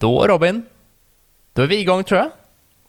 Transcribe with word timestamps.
Då 0.00 0.26
Robin, 0.26 0.62
då 1.52 1.62
är 1.62 1.66
vi 1.66 1.80
igång 1.80 2.04
tror 2.04 2.20
jag. 2.20 2.30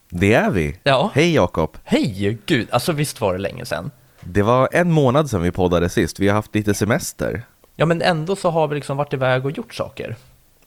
Det 0.09 0.33
är 0.33 0.49
vi. 0.49 0.77
Ja. 0.83 1.11
Hej 1.13 1.33
Jakob. 1.33 1.77
Hej, 1.83 2.37
gud, 2.45 2.67
alltså 2.71 2.91
visst 2.91 3.21
var 3.21 3.33
det 3.33 3.39
länge 3.39 3.65
sedan. 3.65 3.91
Det 4.21 4.41
var 4.41 4.69
en 4.71 4.91
månad 4.91 5.29
sedan 5.29 5.41
vi 5.41 5.51
poddade 5.51 5.89
sist. 5.89 6.19
Vi 6.19 6.27
har 6.27 6.35
haft 6.35 6.55
lite 6.55 6.73
semester. 6.73 7.43
Ja, 7.75 7.85
men 7.85 8.01
ändå 8.01 8.35
så 8.35 8.49
har 8.49 8.67
vi 8.67 8.75
liksom 8.75 8.97
varit 8.97 9.13
iväg 9.13 9.45
och 9.45 9.51
gjort 9.51 9.73
saker. 9.73 10.15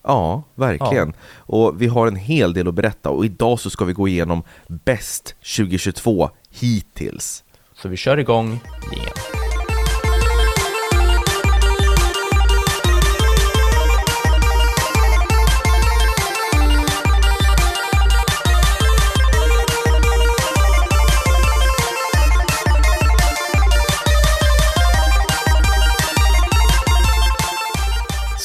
Ja, 0.01 0.43
verkligen. 0.55 1.13
Och 1.37 1.81
vi 1.81 1.87
har 1.87 2.07
en 2.07 2.15
hel 2.15 2.53
del 2.53 2.67
att 2.67 2.73
berätta 2.73 3.09
och 3.09 3.25
idag 3.25 3.59
så 3.59 3.69
ska 3.69 3.85
vi 3.85 3.93
gå 3.93 4.07
igenom 4.07 4.43
bäst 4.67 5.35
2022 5.57 6.29
hittills. 6.49 7.43
Så 7.73 7.89
vi 7.89 7.97
kör 7.97 8.17
igång 8.17 8.59
igen. 8.93 9.34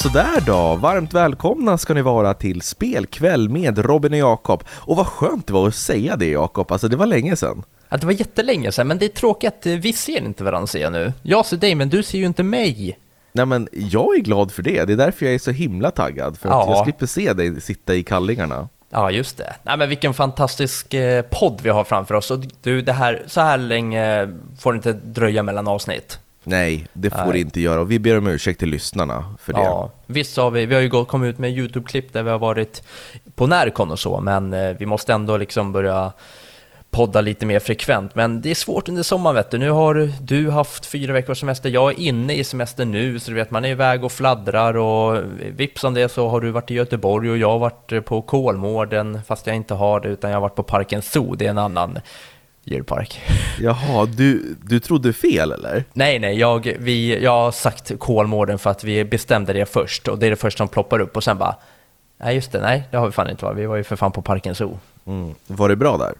Sådär 0.03 0.41
då, 0.45 0.75
varmt 0.75 1.13
välkomna 1.13 1.77
ska 1.77 1.93
ni 1.93 2.01
vara 2.01 2.33
till 2.33 2.61
spelkväll 2.61 3.49
med 3.49 3.77
Robin 3.77 4.13
och 4.13 4.19
Jakob. 4.19 4.63
Och 4.69 4.95
vad 4.97 5.07
skönt 5.07 5.47
det 5.47 5.53
var 5.53 5.67
att 5.67 5.75
säga 5.75 6.15
det 6.15 6.25
Jakob, 6.29 6.71
alltså 6.71 6.87
det 6.87 6.95
var 6.97 7.05
länge 7.05 7.35
sedan. 7.35 7.63
Ja, 7.89 7.97
det 7.97 8.05
var 8.05 8.13
jättelänge 8.13 8.71
sedan, 8.71 8.87
men 8.87 8.97
det 8.97 9.05
är 9.05 9.09
tråkigt 9.09 9.47
att 9.53 9.65
eh, 9.65 9.73
vi 9.73 9.93
ser 9.93 10.17
inte 10.17 10.43
varandra 10.43 10.67
ser 10.67 10.81
jag 10.81 10.91
nu. 10.91 11.13
Jag 11.23 11.45
ser 11.45 11.57
dig, 11.57 11.75
men 11.75 11.89
du 11.89 12.03
ser 12.03 12.17
ju 12.17 12.25
inte 12.25 12.43
mig. 12.43 12.99
Nej 13.31 13.45
men 13.45 13.67
jag 13.71 14.15
är 14.15 14.19
glad 14.21 14.51
för 14.51 14.63
det, 14.63 14.85
det 14.85 14.93
är 14.93 14.97
därför 14.97 15.25
jag 15.25 15.35
är 15.35 15.39
så 15.39 15.51
himla 15.51 15.91
taggad, 15.91 16.37
för 16.37 16.49
att 16.49 16.67
Ja. 16.67 16.75
jag 16.75 16.83
slipper 16.85 17.05
se 17.05 17.33
dig 17.33 17.61
sitta 17.61 17.95
i 17.95 18.03
kallingarna. 18.03 18.69
Ja, 18.89 19.11
just 19.11 19.37
det. 19.37 19.55
Nej, 19.63 19.77
men 19.77 19.89
vilken 19.89 20.13
fantastisk 20.13 20.93
eh, 20.93 21.25
podd 21.31 21.59
vi 21.63 21.69
har 21.69 21.83
framför 21.83 22.15
oss. 22.15 22.31
Och 22.31 22.39
du, 22.61 22.81
det 22.81 22.93
här, 22.93 23.23
så 23.27 23.41
här 23.41 23.57
länge 23.57 24.29
får 24.59 24.73
det 24.73 24.77
inte 24.77 24.93
dröja 24.93 25.43
mellan 25.43 25.67
avsnitt. 25.67 26.19
Nej, 26.43 26.87
det 26.93 27.09
får 27.09 27.33
det 27.33 27.39
inte 27.39 27.61
göra 27.61 27.81
och 27.81 27.91
vi 27.91 27.99
ber 27.99 28.17
om 28.17 28.27
ursäkt 28.27 28.59
till 28.59 28.69
lyssnarna 28.69 29.35
för 29.39 29.53
det. 29.53 29.59
Ja, 29.59 29.91
visst 30.05 30.37
har 30.37 30.51
vi, 30.51 30.65
vi 30.65 30.75
har 30.75 30.81
ju 30.81 30.89
gått, 30.89 31.07
kommit 31.07 31.29
ut 31.29 31.39
med 31.39 31.51
YouTube-klipp 31.51 32.13
där 32.13 32.23
vi 32.23 32.29
har 32.29 32.39
varit 32.39 32.83
på 33.35 33.47
Närcon 33.47 33.91
och 33.91 33.99
så, 33.99 34.19
men 34.19 34.53
eh, 34.53 34.75
vi 34.79 34.85
måste 34.85 35.13
ändå 35.13 35.37
liksom 35.37 35.71
börja 35.71 36.11
podda 36.91 37.21
lite 37.21 37.45
mer 37.45 37.59
frekvent. 37.59 38.15
Men 38.15 38.41
det 38.41 38.51
är 38.51 38.55
svårt 38.55 38.89
under 38.89 39.03
sommaren 39.03 39.35
vet 39.35 39.51
du. 39.51 39.57
Nu 39.57 39.69
har 39.69 40.11
du 40.21 40.49
haft 40.49 40.85
fyra 40.85 41.13
veckors 41.13 41.39
semester, 41.39 41.69
jag 41.69 41.91
är 41.91 41.99
inne 41.99 42.33
i 42.33 42.43
semester 42.43 42.85
nu, 42.85 43.19
så 43.19 43.31
du 43.31 43.35
vet 43.35 43.51
man 43.51 43.65
är 43.65 43.69
iväg 43.69 44.03
och 44.03 44.11
fladdrar 44.11 44.77
och 44.77 45.23
vips 45.39 45.83
om 45.83 45.93
det 45.93 46.09
så 46.09 46.27
har 46.27 46.41
du 46.41 46.51
varit 46.51 46.71
i 46.71 46.73
Göteborg 46.73 47.31
och 47.31 47.37
jag 47.37 47.49
har 47.49 47.59
varit 47.59 48.05
på 48.05 48.21
Kolmården, 48.21 49.19
fast 49.27 49.47
jag 49.47 49.55
inte 49.55 49.73
har 49.73 49.99
det, 49.99 50.09
utan 50.09 50.29
jag 50.29 50.37
har 50.37 50.41
varit 50.41 50.55
på 50.55 50.63
Parken 50.63 51.01
Zoo, 51.01 51.35
det 51.35 51.45
är 51.45 51.49
en 51.49 51.57
annan 51.57 51.99
djurpark. 52.63 53.21
Jaha, 53.59 54.05
du, 54.05 54.55
du 54.63 54.79
trodde 54.79 55.13
fel 55.13 55.51
eller? 55.51 55.83
Nej, 55.93 56.19
nej, 56.19 56.39
jag, 56.39 56.75
vi, 56.79 57.23
jag 57.23 57.31
har 57.31 57.51
sagt 57.51 57.91
Kolmården 57.99 58.59
för 58.59 58.69
att 58.69 58.83
vi 58.83 59.05
bestämde 59.05 59.53
det 59.53 59.65
först 59.65 60.07
och 60.07 60.19
det 60.19 60.25
är 60.25 60.29
det 60.29 60.35
första 60.35 60.57
som 60.57 60.67
ploppar 60.67 60.99
upp 60.99 61.17
och 61.17 61.23
sen 61.23 61.37
bara 61.37 61.55
Nej 62.17 62.35
just 62.35 62.51
det, 62.51 62.61
nej 62.61 62.83
det 62.91 62.97
har 62.97 63.05
vi 63.05 63.11
fan 63.11 63.29
inte 63.29 63.45
varit, 63.45 63.57
vi 63.57 63.65
var 63.65 63.75
ju 63.75 63.83
för 63.83 63.95
fan 63.95 64.11
på 64.11 64.21
Parken 64.21 64.55
Zoo. 64.55 64.79
Mm. 65.05 65.35
Var 65.47 65.69
det 65.69 65.75
bra 65.75 65.97
där? 65.97 66.13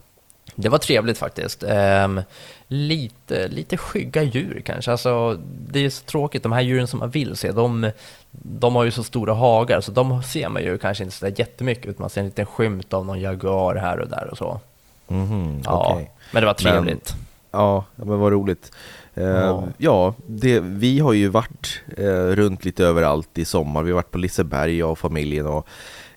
Det 0.55 0.69
var 0.69 0.77
trevligt 0.77 1.17
faktiskt. 1.17 1.63
Ehm, 1.63 2.21
lite, 2.67 3.47
lite 3.47 3.77
skygga 3.77 4.23
djur 4.23 4.61
kanske, 4.65 4.91
alltså 4.91 5.37
det 5.67 5.85
är 5.85 5.89
så 5.89 6.03
tråkigt, 6.03 6.43
de 6.43 6.51
här 6.51 6.61
djuren 6.61 6.87
som 6.87 6.99
man 6.99 7.09
vill 7.09 7.35
se, 7.35 7.51
de, 7.51 7.91
de 8.31 8.75
har 8.75 8.83
ju 8.83 8.91
så 8.91 9.03
stora 9.03 9.33
hagar 9.33 9.81
så 9.81 9.91
de 9.91 10.23
ser 10.23 10.49
man 10.49 10.63
ju 10.63 10.77
kanske 10.77 11.03
inte 11.03 11.15
så 11.15 11.25
där 11.25 11.33
jättemycket 11.39 11.85
utan 11.85 12.01
man 12.03 12.09
ser 12.09 12.21
en 12.21 12.27
liten 12.27 12.45
skymt 12.45 12.93
av 12.93 13.05
någon 13.05 13.21
jaguar 13.21 13.75
här 13.75 13.99
och 13.99 14.07
där 14.09 14.27
och 14.31 14.37
så. 14.37 14.59
Mhm, 15.07 15.61
Ja, 15.65 15.91
okej. 15.93 16.11
Men 16.31 16.41
det 16.41 16.45
var 16.47 16.53
trevligt. 16.53 17.15
Ja, 17.51 17.85
ja, 17.95 18.05
men 18.05 18.19
vad 18.19 18.31
roligt. 18.31 18.71
Eh, 19.13 19.23
Ja. 19.23 19.63
ja, 19.77 20.13
det, 20.27 20.59
vi 20.59 20.99
har 20.99 21.13
ju 21.13 21.27
varit 21.27 21.81
eh, 21.97 22.03
runt 22.11 22.65
lite 22.65 22.85
överallt 22.85 23.37
i 23.37 23.45
sommar. 23.45 23.83
Vi 23.83 23.91
har 23.91 23.95
varit 23.95 24.11
på 24.11 24.17
Liseberg, 24.17 24.77
jag 24.77 24.91
och 24.91 24.99
familjen. 24.99 25.45
Och, 25.47 25.67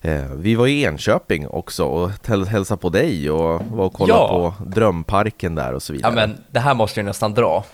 eh, 0.01 0.25
vi 0.37 0.55
var 0.55 0.67
i 0.67 0.83
Enköping 0.85 1.49
också 1.49 1.85
och 1.85 2.11
häl- 2.27 2.45
hälsade 2.47 2.81
på 2.81 2.89
dig 2.89 3.31
och 3.31 3.65
var 3.65 3.85
och 3.85 3.93
kollade 3.93 4.21
Ja. 4.21 4.55
på 4.59 4.65
Drömparken 4.65 5.55
där 5.55 5.73
och 5.73 5.83
så 5.83 5.93
vidare. 5.93 6.13
Ja, 6.13 6.17
men 6.27 6.37
det 6.51 6.61
här 6.61 6.75
måste 6.75 7.01
jag 7.01 7.05
nästan 7.05 7.35
dra 7.35 7.65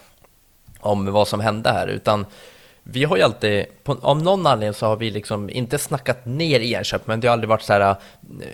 om 0.81 1.13
vad 1.13 1.29
som 1.29 1.41
hände 1.41 1.71
här, 1.71 1.87
utan 1.87 2.27
vi 2.83 3.05
har 3.05 3.17
ju 3.17 3.23
alltid, 3.23 3.67
på, 3.85 3.97
av 4.03 4.23
någon 4.23 4.47
anledning 4.47 4.75
så 4.75 4.87
har 4.87 4.97
vi 4.97 5.11
liksom 5.11 5.51
inte 5.51 5.79
snackat 5.79 6.27
ner 6.27 6.61
Enköping, 6.61 7.05
men 7.07 7.21
det 7.21 7.29
har 7.29 7.33
aldrig 7.33 7.49
varit 7.49 7.63
så 7.63 7.73
här, 7.73 7.81
eh, 7.81 7.97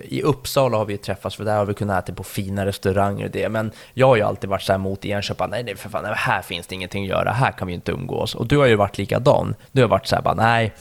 i 0.05 0.23
Uppsala 0.23 0.77
har 0.77 0.85
vi 0.85 0.93
ju 0.93 0.99
träffats, 0.99 1.37
för 1.37 1.45
där 1.45 1.57
har 1.57 1.67
vi 1.67 1.75
kunnat 1.75 2.05
äta 2.05 2.17
på 2.17 2.23
fina 2.23 2.67
restauranger 2.67 3.25
och 3.25 3.31
det, 3.31 3.49
men 3.49 3.73
jag 3.95 4.07
har 4.07 4.17
ju 4.17 4.23
alltid 4.23 4.51
varit 4.51 4.63
så 4.63 4.73
här 4.73 4.79
mot 4.79 5.05
Enköping, 5.05 5.47
nej, 5.51 5.65
nej 5.65 5.77
för 5.77 5.89
fan, 5.89 6.05
här 6.17 6.43
finns 6.43 6.67
det 6.67 6.75
ingenting 6.75 7.05
att 7.05 7.11
göra, 7.11 7.31
här 7.31 7.53
kan 7.53 7.69
vi 7.69 7.75
inte 7.75 7.93
umgås, 7.93 8.35
och 8.35 8.47
du 8.47 8.59
har 8.59 8.67
ju 8.67 8.77
varit 8.77 8.99
likadan, 8.99 9.55
du 9.73 9.81
har 9.81 9.89
varit 9.89 10.07
så 10.07 10.15
här 10.15 10.23
bara, 10.23 10.35
nej, 10.35 10.75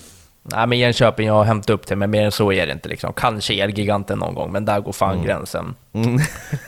Nej 0.51 0.67
men 0.67 0.77
Enköping, 0.77 1.27
jag 1.27 1.33
har 1.33 1.43
hämtat 1.43 1.69
upp 1.69 1.87
det, 1.87 1.95
men 1.95 2.11
mer 2.11 2.25
än 2.25 2.31
så 2.31 2.51
är 2.51 2.67
det 2.67 2.73
inte 2.73 2.89
liksom. 2.89 3.13
Kanske 3.13 3.53
Elgiganten 3.53 4.19
någon 4.19 4.35
gång, 4.35 4.51
men 4.51 4.65
där 4.65 4.79
går 4.79 4.91
fan 4.91 5.23
gränsen. 5.23 5.75
Mm. 5.93 6.15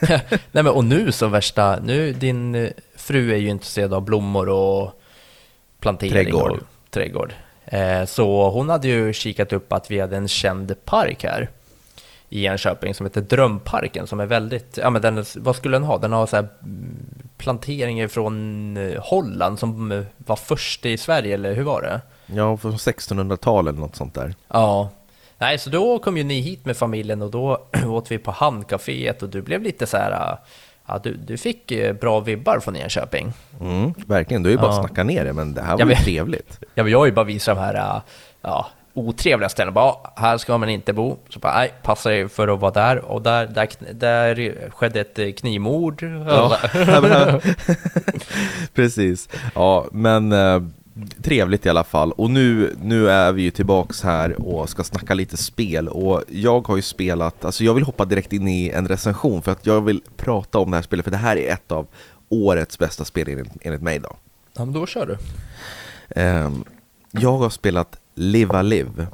Nej 0.52 0.62
men 0.62 0.68
och 0.68 0.84
nu 0.84 1.12
så 1.12 1.26
värsta, 1.28 1.78
nu 1.82 2.12
din 2.12 2.54
eh, 2.54 2.68
fru 2.96 3.32
är 3.32 3.36
ju 3.36 3.48
intresserad 3.48 3.94
av 3.94 4.02
blommor 4.02 4.48
och 4.48 4.97
plantering 5.80 6.12
Trädgård. 6.12 6.50
och 6.50 6.58
trädgård. 6.90 7.32
Eh, 7.64 8.04
så 8.04 8.50
hon 8.50 8.68
hade 8.68 8.88
ju 8.88 9.12
kikat 9.12 9.52
upp 9.52 9.72
att 9.72 9.90
vi 9.90 10.00
hade 10.00 10.16
en 10.16 10.28
känd 10.28 10.84
park 10.84 11.24
här 11.24 11.50
i 12.28 12.46
Enköping 12.46 12.94
som 12.94 13.06
heter 13.06 13.20
Drömparken 13.20 14.06
som 14.06 14.20
är 14.20 14.26
väldigt, 14.26 14.78
ja 14.82 14.90
men 14.90 15.02
den, 15.02 15.24
vad 15.36 15.56
skulle 15.56 15.76
den 15.76 15.84
ha? 15.84 15.98
Den 15.98 16.12
har 16.12 16.26
så 16.26 16.36
här 16.36 16.48
mm, 16.62 16.96
planteringar 17.36 18.08
från 18.08 18.76
eh, 18.76 19.02
Holland 19.02 19.58
som 19.58 19.92
eh, 19.92 20.02
var 20.16 20.36
först 20.36 20.86
i 20.86 20.98
Sverige, 20.98 21.34
eller 21.34 21.54
hur 21.54 21.62
var 21.62 21.82
det? 21.82 22.00
Ja, 22.26 22.56
från 22.56 22.72
1600-talet 22.72 23.72
eller 23.72 23.80
något 23.80 23.96
sånt 23.96 24.14
där. 24.14 24.34
Ja. 24.48 24.90
Nej, 25.38 25.58
så 25.58 25.70
då 25.70 25.98
kom 25.98 26.16
ju 26.16 26.24
ni 26.24 26.40
hit 26.40 26.66
med 26.66 26.76
familjen 26.76 27.22
och 27.22 27.30
då 27.30 27.66
åt 27.86 28.10
vi 28.10 28.18
på 28.18 28.30
Hamncaféet 28.30 29.22
och 29.22 29.28
du 29.28 29.42
blev 29.42 29.62
lite 29.62 29.86
så 29.86 29.96
här, 29.96 30.10
äh, 30.12 30.38
ja, 30.88 31.00
du, 31.02 31.14
du 31.14 31.36
fick 31.36 31.70
eh, 31.70 31.92
bra 31.92 32.20
vibbar 32.20 32.60
från 32.60 32.76
Enköping. 32.76 33.32
Mm, 33.60 33.94
verkligen, 34.06 34.42
du 34.42 34.48
har 34.48 34.52
ju 34.52 34.58
bara 34.58 34.74
Ja. 34.74 34.80
snackat 34.82 35.06
ner 35.06 35.24
det, 35.24 35.32
men 35.32 35.54
det 35.54 35.62
här 35.62 35.72
var 35.72 35.80
Jag 35.80 35.88
ju 35.88 35.94
trevligt. 35.94 36.58
Ja, 36.74 36.82
men 36.82 36.92
jag 36.92 36.98
har 36.98 37.06
ju 37.06 37.12
bara 37.12 37.24
visat 37.24 37.56
de 37.56 37.62
här 37.62 37.74
äh, 37.74 38.00
ja, 38.42 38.66
otrevliga 38.94 39.48
ställena. 39.48 39.72
Bara, 39.72 39.84
"Ja, 39.86 40.12
här 40.16 40.38
ska 40.38 40.58
man 40.58 40.68
inte 40.68 40.92
bo. 40.92 41.16
Så 41.28 41.38
bara, 41.38 41.54
nej, 41.54 41.72
passa 41.82 42.08
dig 42.08 42.28
för 42.28 42.48
att 42.48 42.60
vara 42.60 42.70
där. 42.72 42.98
Och 42.98 43.22
där, 43.22 43.46
där, 43.46 43.68
där 43.92 44.54
skedde 44.70 45.00
ett 45.00 45.18
eh, 45.18 45.32
knivmord. 45.32 46.02
Ja. 46.28 46.56
Precis. 48.74 49.28
Ja, 49.54 49.86
men 49.92 50.32
eh, 50.32 50.62
trevligt 51.22 51.66
i 51.66 51.68
alla 51.68 51.84
fall. 51.84 52.12
Och 52.12 52.30
nu, 52.30 52.76
nu 52.82 53.10
är 53.10 53.32
vi 53.32 53.42
ju 53.42 53.50
tillbaks 53.50 54.02
här 54.02 54.42
och 54.42 54.68
ska 54.68 54.84
snacka 54.84 55.14
lite 55.14 55.36
spel. 55.36 55.88
Och 55.88 56.22
jag 56.28 56.68
har 56.68 56.76
ju 56.76 56.82
spelat, 56.82 57.44
alltså 57.44 57.64
jag 57.64 57.74
vill 57.74 57.84
hoppa 57.84 58.04
direkt 58.04 58.32
in 58.32 58.48
i 58.48 58.68
en 58.68 58.88
recension 58.88 59.42
för 59.42 59.52
att 59.52 59.66
jag 59.66 59.80
vill 59.80 60.02
prata 60.16 60.58
om 60.58 60.70
det 60.70 60.76
här 60.76 60.82
spelet, 60.82 61.04
för 61.04 61.10
det 61.10 61.16
här 61.16 61.36
är 61.36 61.52
ett 61.52 61.72
av 61.72 61.86
årets 62.28 62.78
bästa 62.78 63.04
spel 63.04 63.28
enligt, 63.28 63.52
enligt 63.60 63.82
mig 63.82 63.98
då. 63.98 64.16
Ja, 64.54 64.64
men 64.64 64.74
då 64.74 64.86
kör 64.86 65.06
du. 65.06 65.18
Ehm, 66.20 66.64
jag 67.10 67.38
har 67.38 67.50
spelat 67.50 68.00
Live 68.14 68.62
Live. 68.62 69.06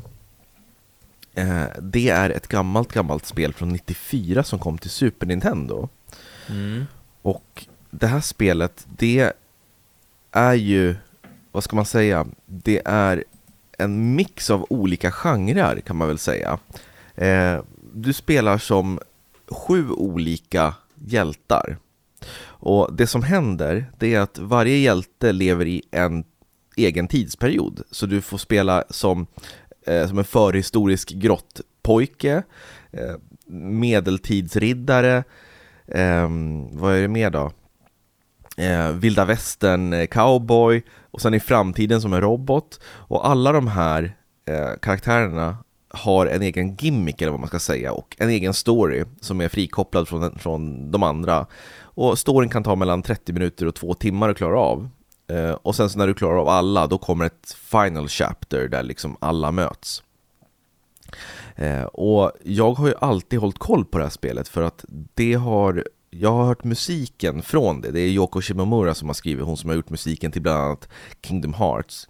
Eh, 1.35 1.65
det 1.83 2.09
är 2.09 2.31
ett 2.31 2.49
gammalt, 2.49 2.93
gammalt 2.93 3.27
spel 3.27 3.53
från 3.53 3.69
94 3.69 4.43
som 4.43 4.59
kom 4.59 4.79
till 4.79 4.91
Super 4.91 5.27
Nintendo. 5.27 5.89
Mm. 6.49 6.85
Och 7.23 7.67
det 7.91 8.07
här 8.07 8.21
spelet, 8.21 8.87
det 8.99 9.33
är 10.31 10.55
ju, 10.55 10.97
vad 11.55 11.65
ska 11.65 11.77
man 11.77 11.87
säga, 11.87 12.27
det 12.47 12.83
är 12.85 13.25
en 13.79 14.15
mix 14.15 14.51
av 14.51 14.67
olika 14.71 15.13
genrer 15.13 15.81
kan 15.81 15.97
man 15.97 16.09
väl 16.09 16.19
säga. 16.19 16.59
Eh, 17.15 17.61
du 17.93 18.13
spelar 18.13 18.59
som 18.59 19.01
sju 19.49 19.91
olika 19.91 20.75
hjältar. 20.95 21.77
Och 22.45 22.95
det 22.95 23.07
som 23.07 23.23
händer, 23.23 23.87
det 23.99 24.15
är 24.15 24.21
att 24.21 24.39
varje 24.39 24.77
hjälte 24.77 25.33
lever 25.33 25.67
i 25.67 25.83
en 25.91 26.25
egen 26.77 27.09
tidsperiod. 27.09 27.83
Så 27.91 28.07
du 28.07 28.21
får 28.21 28.39
spela 28.39 28.85
som, 28.91 29.27
eh, 29.87 30.09
som 30.09 30.19
en 30.19 30.25
förhistorisk 30.25 31.11
grottpojke, 31.11 32.43
eh, 32.93 33.15
medeltidsriddare, 33.57 35.25
eh, 35.87 36.29
vad 36.73 36.95
är 36.95 37.03
det 37.03 37.09
mer 37.09 37.31
då? 37.31 37.53
Eh, 38.57 38.93
vilda 38.93 39.25
Västern-cowboy, 39.25 40.77
eh, 40.77 40.83
och 41.15 41.21
sen 41.21 41.35
i 41.35 41.41
framtiden 41.41 42.01
som 42.01 42.13
en 42.13 42.21
robot. 42.21 42.81
Och 42.87 43.29
alla 43.29 43.53
de 43.53 43.69
här 43.69 44.17
eh, 44.49 44.79
karaktärerna 44.83 45.57
har 45.89 46.27
en 46.27 46.43
egen 46.43 46.77
gimmick 46.77 47.23
eller 47.23 47.31
vad 47.31 47.41
man 47.41 47.49
ska 47.49 47.59
säga 47.59 47.93
och 47.93 48.17
en 48.19 48.29
egen 48.29 48.55
story 48.55 49.05
som 49.21 49.41
är 49.41 49.49
frikopplad 49.49 50.09
från, 50.09 50.39
från 50.39 50.91
de 50.91 51.03
andra. 51.03 51.47
Och 51.81 52.19
storyn 52.19 52.51
kan 52.51 52.63
ta 52.63 52.77
mellan 52.77 53.03
30 53.03 53.33
minuter 53.33 53.67
och 53.67 53.75
två 53.75 53.95
timmar 53.95 54.29
att 54.29 54.37
klara 54.37 54.61
av. 54.61 54.89
Eh, 55.31 55.51
och 55.51 55.77
sen 55.77 55.91
så 55.91 55.99
när 55.99 56.07
du 56.07 56.15
klarar 56.15 56.37
av 56.37 56.49
alla, 56.49 56.87
då 56.87 56.99
kommer 56.99 57.25
ett 57.25 57.57
final 57.59 58.09
chapter 58.09 58.69
där 58.69 58.83
liksom 58.83 59.17
alla 59.21 59.53
möts. 59.53 60.03
Eh, 61.57 61.85
och 61.85 62.33
jag 62.43 62.73
har 62.73 62.89
ju 62.89 62.95
alltid 63.01 63.39
hållit 63.39 63.59
koll 63.59 63.85
på 63.85 63.99
det 63.99 64.05
här 64.05 64.11
spelet 64.11 64.49
för 64.49 64.63
att 64.63 64.85
det 65.15 65.35
har 65.35 65.85
jag 66.19 66.33
har 66.33 66.45
hört 66.45 66.65
musiken 66.65 67.43
från 67.43 67.81
det. 67.81 67.91
Det 67.91 68.01
är 68.01 68.09
Yoko 68.09 68.41
Shimomura 68.41 68.95
som 68.95 69.09
har 69.09 69.15
skrivit, 69.15 69.45
hon 69.45 69.57
som 69.57 69.71
har 69.71 69.77
gjort 69.77 69.91
musiken 69.91 70.33
till 70.33 70.43
bland 70.43 70.63
annat 70.63 70.89
Kingdom 71.23 71.55
Hearts. 71.55 72.09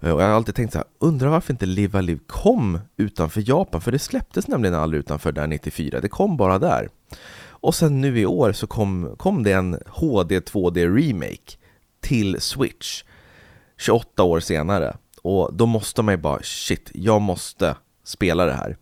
Eh, 0.00 0.10
och 0.10 0.22
jag 0.22 0.26
har 0.26 0.34
alltid 0.34 0.54
tänkt 0.54 0.72
så 0.72 0.78
här, 0.78 0.86
undrar 0.98 1.28
varför 1.28 1.52
inte 1.52 1.66
Live 1.66 2.02
Liv 2.02 2.20
kom 2.26 2.78
utanför 2.96 3.42
Japan? 3.48 3.80
För 3.80 3.92
det 3.92 3.98
släpptes 3.98 4.48
nämligen 4.48 4.74
aldrig 4.74 5.00
utanför 5.00 5.32
där 5.32 5.46
94, 5.46 6.00
det 6.00 6.08
kom 6.08 6.36
bara 6.36 6.58
där. 6.58 6.88
Och 7.46 7.74
sen 7.74 8.00
nu 8.00 8.20
i 8.20 8.26
år 8.26 8.52
så 8.52 8.66
kom, 8.66 9.14
kom 9.16 9.42
det 9.42 9.52
en 9.52 9.78
HD 9.86 10.40
2D 10.40 10.96
remake 10.96 11.56
till 12.00 12.40
Switch 12.40 13.02
28 13.78 14.22
år 14.22 14.40
senare. 14.40 14.96
Och 15.22 15.54
då 15.54 15.66
måste 15.66 16.02
man 16.02 16.14
ju 16.14 16.18
bara, 16.18 16.42
shit, 16.42 16.90
jag 16.94 17.22
måste 17.22 17.76
spela 18.04 18.44
det 18.44 18.52
här. 18.52 18.76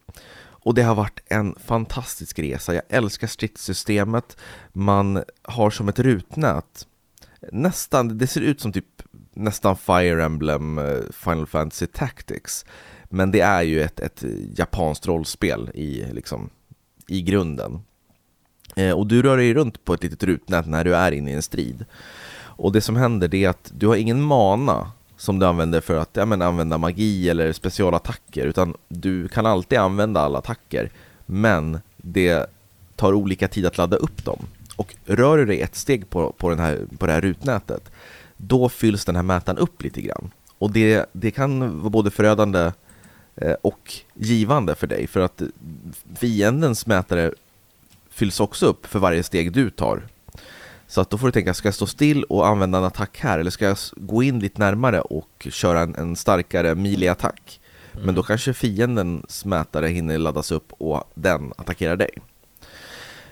Och 0.64 0.74
det 0.74 0.82
har 0.82 0.94
varit 0.94 1.20
en 1.26 1.54
fantastisk 1.64 2.38
resa. 2.38 2.74
Jag 2.74 2.82
älskar 2.88 3.26
stridssystemet. 3.26 4.36
Man 4.72 5.22
har 5.42 5.70
som 5.70 5.88
ett 5.88 5.98
rutnät. 5.98 6.86
Nästan, 7.52 8.18
det 8.18 8.26
ser 8.26 8.40
ut 8.40 8.60
som 8.60 8.72
typ 8.72 9.02
nästan 9.34 9.76
Fire 9.76 10.24
Emblem 10.24 10.78
eh, 10.78 11.00
Final 11.12 11.46
Fantasy 11.46 11.86
Tactics. 11.86 12.64
Men 13.04 13.30
det 13.30 13.40
är 13.40 13.62
ju 13.62 13.82
ett, 13.82 14.00
ett 14.00 14.24
japanskt 14.56 15.06
rollspel 15.06 15.70
i, 15.74 16.06
liksom, 16.12 16.50
i 17.06 17.22
grunden. 17.22 17.80
Eh, 18.76 18.90
och 18.90 19.06
du 19.06 19.22
rör 19.22 19.36
dig 19.36 19.54
runt 19.54 19.84
på 19.84 19.94
ett 19.94 20.02
litet 20.02 20.22
rutnät 20.22 20.66
när 20.66 20.84
du 20.84 20.96
är 20.96 21.12
inne 21.12 21.30
i 21.30 21.34
en 21.34 21.42
strid. 21.42 21.84
Och 22.34 22.72
det 22.72 22.80
som 22.80 22.96
händer 22.96 23.28
det 23.28 23.44
är 23.44 23.48
att 23.48 23.72
du 23.74 23.86
har 23.86 23.96
ingen 23.96 24.22
mana 24.22 24.92
som 25.22 25.38
du 25.38 25.46
använder 25.46 25.80
för 25.80 25.96
att 25.96 26.10
ja, 26.12 26.26
men, 26.26 26.42
använda 26.42 26.78
magi 26.78 27.30
eller 27.30 27.52
specialattacker, 27.52 28.46
utan 28.46 28.74
du 28.88 29.28
kan 29.28 29.46
alltid 29.46 29.78
använda 29.78 30.20
alla 30.20 30.38
attacker, 30.38 30.90
men 31.26 31.80
det 31.96 32.46
tar 32.96 33.12
olika 33.12 33.48
tid 33.48 33.66
att 33.66 33.78
ladda 33.78 33.96
upp 33.96 34.24
dem. 34.24 34.46
Och 34.76 34.94
rör 35.04 35.38
du 35.38 35.46
dig 35.46 35.60
ett 35.60 35.76
steg 35.76 36.10
på, 36.10 36.32
på, 36.32 36.48
den 36.50 36.58
här, 36.58 36.86
på 36.98 37.06
det 37.06 37.12
här 37.12 37.20
rutnätet, 37.20 37.90
då 38.36 38.68
fylls 38.68 39.04
den 39.04 39.16
här 39.16 39.22
mätaren 39.22 39.58
upp 39.58 39.82
lite 39.82 40.00
grann. 40.00 40.30
Och 40.58 40.70
det, 40.70 41.06
det 41.12 41.30
kan 41.30 41.78
vara 41.78 41.90
både 41.90 42.10
förödande 42.10 42.72
eh, 43.36 43.54
och 43.62 43.92
givande 44.14 44.74
för 44.74 44.86
dig, 44.86 45.06
för 45.06 45.20
att 45.20 45.42
fiendens 46.16 46.86
mätare 46.86 47.32
fylls 48.10 48.40
också 48.40 48.66
upp 48.66 48.86
för 48.86 48.98
varje 48.98 49.22
steg 49.22 49.52
du 49.52 49.70
tar 49.70 50.02
så 50.92 51.00
att 51.00 51.10
då 51.10 51.18
får 51.18 51.26
du 51.26 51.32
tänka, 51.32 51.54
ska 51.54 51.68
jag 51.68 51.74
stå 51.74 51.86
still 51.86 52.24
och 52.24 52.46
använda 52.46 52.78
en 52.78 52.84
attack 52.84 53.18
här 53.20 53.38
eller 53.38 53.50
ska 53.50 53.64
jag 53.64 53.76
gå 53.96 54.22
in 54.22 54.40
lite 54.40 54.60
närmare 54.60 55.00
och 55.00 55.48
köra 55.50 55.80
en, 55.80 55.94
en 55.94 56.16
starkare 56.16 56.74
melee-attack? 56.74 57.60
Mm. 57.92 58.06
Men 58.06 58.14
då 58.14 58.22
kanske 58.22 58.54
fiendens 58.54 59.44
mätare 59.44 59.88
hinner 59.88 60.18
laddas 60.18 60.52
upp 60.52 60.72
och 60.72 61.10
den 61.14 61.52
attackerar 61.56 61.96
dig. 61.96 62.10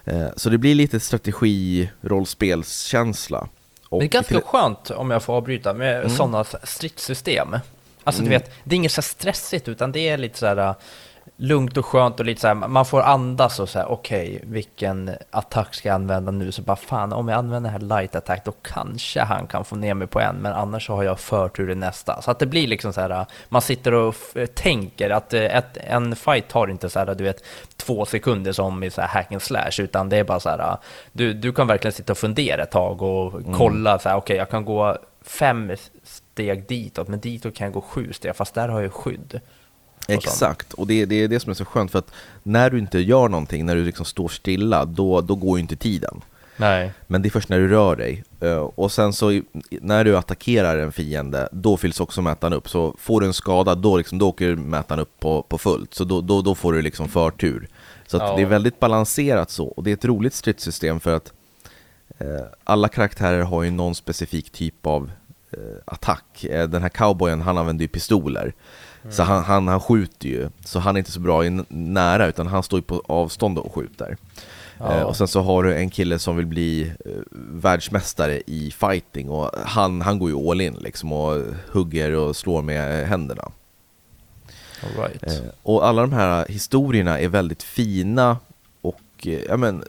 Eh, 0.04 0.28
så 0.36 0.50
det 0.50 0.58
blir 0.58 0.74
lite 0.74 1.00
strategi-rollspelskänsla. 1.00 3.48
det 3.90 3.96
är 3.96 4.08
ganska 4.08 4.34
till... 4.34 4.44
skönt, 4.44 4.90
om 4.90 5.10
jag 5.10 5.22
får 5.22 5.32
avbryta, 5.32 5.74
med 5.74 5.96
mm. 5.96 6.10
sådana 6.10 6.44
stridssystem. 6.44 7.56
Alltså 8.04 8.22
mm. 8.22 8.32
du 8.32 8.38
vet, 8.38 8.52
det 8.64 8.74
är 8.74 8.76
inget 8.76 8.92
så 8.92 9.02
stressigt 9.02 9.68
utan 9.68 9.92
det 9.92 10.08
är 10.08 10.18
lite 10.18 10.38
så 10.38 10.46
här 10.46 10.74
lugnt 11.36 11.76
och 11.76 11.86
skönt 11.86 12.20
och 12.20 12.26
lite 12.26 12.40
så 12.40 12.46
här, 12.46 12.54
man 12.54 12.84
får 12.84 13.00
andas 13.00 13.60
och 13.60 13.68
säga 13.68 13.86
okej, 13.86 14.36
okay, 14.36 14.50
vilken 14.52 15.10
attack 15.30 15.74
ska 15.74 15.88
jag 15.88 15.94
använda 15.94 16.32
nu? 16.32 16.52
Så 16.52 16.62
bara 16.62 16.76
fan, 16.76 17.12
om 17.12 17.28
jag 17.28 17.38
använder 17.38 17.70
den 17.70 17.80
här 17.80 18.00
light 18.00 18.14
attack 18.14 18.44
då 18.44 18.52
kanske 18.62 19.20
han 19.20 19.46
kan 19.46 19.64
få 19.64 19.76
ner 19.76 19.94
mig 19.94 20.08
på 20.08 20.20
en, 20.20 20.36
men 20.36 20.52
annars 20.52 20.86
så 20.86 20.94
har 20.94 21.02
jag 21.02 21.20
förtur 21.20 21.70
i 21.70 21.74
nästa. 21.74 22.22
Så 22.22 22.30
att 22.30 22.38
det 22.38 22.46
blir 22.46 22.66
liksom 22.66 22.92
så 22.92 23.00
här, 23.00 23.26
man 23.48 23.62
sitter 23.62 23.94
och 23.94 24.14
tänker 24.54 25.10
att 25.10 25.34
eh, 25.34 25.56
ett, 25.56 25.76
en 25.76 26.16
fight 26.16 26.48
tar 26.48 26.70
inte 26.70 26.90
så 26.90 26.98
här, 26.98 27.14
du 27.14 27.24
vet, 27.24 27.44
två 27.76 28.04
sekunder 28.04 28.52
som 28.52 28.82
i 28.82 28.90
så 28.90 29.00
här 29.00 29.08
hack 29.08 29.32
and 29.32 29.42
slash, 29.42 29.72
utan 29.78 30.08
det 30.08 30.16
är 30.16 30.24
bara 30.24 30.40
så 30.40 30.48
här, 30.48 30.76
du, 31.12 31.32
du 31.32 31.52
kan 31.52 31.66
verkligen 31.66 31.92
sitta 31.92 32.12
och 32.12 32.18
fundera 32.18 32.62
ett 32.62 32.70
tag 32.70 33.02
och 33.02 33.40
mm. 33.40 33.54
kolla 33.54 33.98
så 33.98 34.08
här, 34.08 34.16
okej, 34.16 34.24
okay, 34.24 34.36
jag 34.36 34.50
kan 34.50 34.64
gå 34.64 34.98
fem 35.22 35.72
steg 36.02 36.66
ditåt, 36.68 37.08
men 37.08 37.20
ditåt 37.20 37.54
kan 37.54 37.64
jag 37.64 37.74
gå 37.74 37.80
sju 37.80 38.12
steg, 38.12 38.36
fast 38.36 38.54
där 38.54 38.68
har 38.68 38.80
jag 38.80 38.92
skydd. 38.92 39.40
Exakt, 40.08 40.72
och 40.72 40.86
det, 40.86 41.04
det 41.04 41.14
är 41.14 41.28
det 41.28 41.40
som 41.40 41.50
är 41.50 41.54
så 41.54 41.64
skönt 41.64 41.90
för 41.90 41.98
att 41.98 42.10
när 42.42 42.70
du 42.70 42.78
inte 42.78 42.98
gör 42.98 43.28
någonting, 43.28 43.66
när 43.66 43.76
du 43.76 43.84
liksom 43.84 44.04
står 44.04 44.28
stilla, 44.28 44.84
då, 44.84 45.20
då 45.20 45.34
går 45.34 45.58
ju 45.58 45.62
inte 45.62 45.76
tiden. 45.76 46.20
Nej. 46.60 46.92
Men 47.06 47.22
det 47.22 47.28
är 47.28 47.30
först 47.30 47.48
när 47.48 47.58
du 47.58 47.68
rör 47.68 47.96
dig. 47.96 48.24
Eh, 48.40 48.70
och 48.74 48.92
sen 48.92 49.12
så 49.12 49.42
när 49.70 50.04
du 50.04 50.16
attackerar 50.16 50.78
en 50.78 50.92
fiende, 50.92 51.48
då 51.52 51.76
fylls 51.76 52.00
också 52.00 52.22
mätaren 52.22 52.52
upp. 52.52 52.68
Så 52.68 52.94
får 52.98 53.20
du 53.20 53.26
en 53.26 53.32
skada, 53.32 53.74
då, 53.74 53.96
liksom, 53.96 54.18
då 54.18 54.28
åker 54.28 54.56
mätaren 54.56 55.00
upp 55.00 55.20
på, 55.20 55.42
på 55.42 55.58
fullt. 55.58 55.94
Så 55.94 56.04
då, 56.04 56.20
då, 56.20 56.42
då 56.42 56.54
får 56.54 56.72
du 56.72 56.82
liksom 56.82 57.08
förtur. 57.08 57.68
Så 58.06 58.16
ja. 58.16 58.36
det 58.36 58.42
är 58.42 58.46
väldigt 58.46 58.80
balanserat 58.80 59.50
så, 59.50 59.66
och 59.66 59.84
det 59.84 59.90
är 59.90 59.94
ett 59.94 60.04
roligt 60.04 60.34
stridssystem 60.34 61.00
för 61.00 61.14
att 61.14 61.32
eh, 62.18 62.26
alla 62.64 62.88
karaktärer 62.88 63.42
har 63.42 63.62
ju 63.62 63.70
någon 63.70 63.94
specifik 63.94 64.50
typ 64.50 64.86
av 64.86 65.10
eh, 65.50 65.58
attack. 65.84 66.44
Eh, 66.44 66.68
den 66.68 66.82
här 66.82 66.88
cowboyen, 66.88 67.40
han 67.40 67.58
använder 67.58 67.82
ju 67.82 67.88
pistoler. 67.88 68.52
Mm. 69.02 69.12
Så 69.12 69.22
han, 69.22 69.44
han, 69.44 69.68
han 69.68 69.80
skjuter 69.80 70.28
ju, 70.28 70.48
så 70.64 70.78
han 70.78 70.96
är 70.96 70.98
inte 70.98 71.12
så 71.12 71.20
bra 71.20 71.44
i 71.44 71.64
nära 71.68 72.26
utan 72.26 72.46
han 72.46 72.62
står 72.62 72.78
ju 72.78 72.82
på 72.82 73.02
avstånd 73.06 73.58
och 73.58 73.74
skjuter. 73.74 74.16
Ja. 74.78 74.96
Eh, 74.96 75.02
och 75.02 75.16
sen 75.16 75.28
så 75.28 75.40
har 75.40 75.62
du 75.62 75.74
en 75.74 75.90
kille 75.90 76.18
som 76.18 76.36
vill 76.36 76.46
bli 76.46 76.82
eh, 76.82 77.12
världsmästare 77.32 78.42
i 78.46 78.70
fighting 78.70 79.30
och 79.30 79.50
han, 79.64 80.00
han 80.00 80.18
går 80.18 80.30
ju 80.30 80.50
all 80.50 80.60
in 80.60 80.76
liksom 80.80 81.12
och 81.12 81.42
hugger 81.72 82.12
och 82.14 82.36
slår 82.36 82.62
med 82.62 83.08
händerna. 83.08 83.52
Right. 84.96 85.22
Eh, 85.22 85.50
och 85.62 85.86
alla 85.86 86.02
de 86.02 86.12
här 86.12 86.46
historierna 86.48 87.20
är 87.20 87.28
väldigt 87.28 87.62
fina 87.62 88.36
och 88.80 89.26
ja, 89.48 89.56
men, 89.56 89.84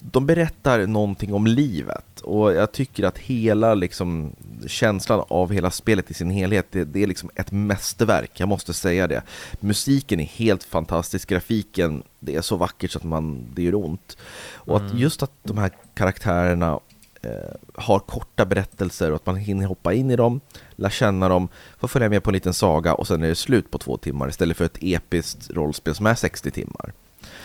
de 0.00 0.26
berättar 0.26 0.86
någonting 0.86 1.34
om 1.34 1.46
livet 1.46 2.20
och 2.20 2.52
jag 2.52 2.72
tycker 2.72 3.04
att 3.04 3.18
hela 3.18 3.74
liksom, 3.74 4.32
känslan 4.66 5.24
av 5.28 5.52
hela 5.52 5.70
spelet 5.70 6.10
i 6.10 6.14
sin 6.14 6.30
helhet, 6.30 6.66
det, 6.70 6.84
det, 6.84 7.02
är 7.02 7.06
liksom 7.06 7.30
ett 7.34 7.52
mästerverk, 7.52 8.40
jag 8.40 8.48
måste 8.48 8.72
säga 8.72 9.06
det. 9.06 9.22
Musiken 9.60 10.20
är 10.20 10.24
helt 10.24 10.64
fantastisk, 10.64 11.28
grafiken, 11.28 12.02
det 12.18 12.36
är 12.36 12.40
så 12.40 12.56
vackert 12.56 12.90
så 12.90 12.98
att 12.98 13.04
man, 13.04 13.46
det 13.54 13.62
gör 13.62 13.74
ont. 13.74 14.16
Och 14.52 14.80
mm. 14.80 14.86
att 14.86 14.98
just 14.98 15.22
att 15.22 15.32
de 15.42 15.58
här 15.58 15.70
karaktärerna 15.94 16.80
eh, 17.22 17.30
har 17.74 17.98
korta 17.98 18.44
berättelser 18.44 19.10
och 19.10 19.16
att 19.16 19.26
man 19.26 19.36
hinner 19.36 19.66
hoppa 19.66 19.92
in 19.92 20.10
i 20.10 20.16
dem, 20.16 20.40
lära 20.76 20.90
känna 20.90 21.28
dem, 21.28 21.48
få 21.78 21.88
följa 21.88 22.08
med 22.08 22.22
på 22.22 22.30
en 22.30 22.34
liten 22.34 22.54
saga 22.54 22.94
och 22.94 23.06
sen 23.06 23.22
är 23.22 23.28
det 23.28 23.34
slut 23.34 23.70
på 23.70 23.78
två 23.78 23.96
timmar 23.96 24.28
istället 24.28 24.56
för 24.56 24.64
ett 24.64 24.78
episkt 24.80 25.50
rollspel 25.50 25.94
som 25.94 26.06
är 26.06 26.14
60 26.14 26.50
timmar. 26.50 26.92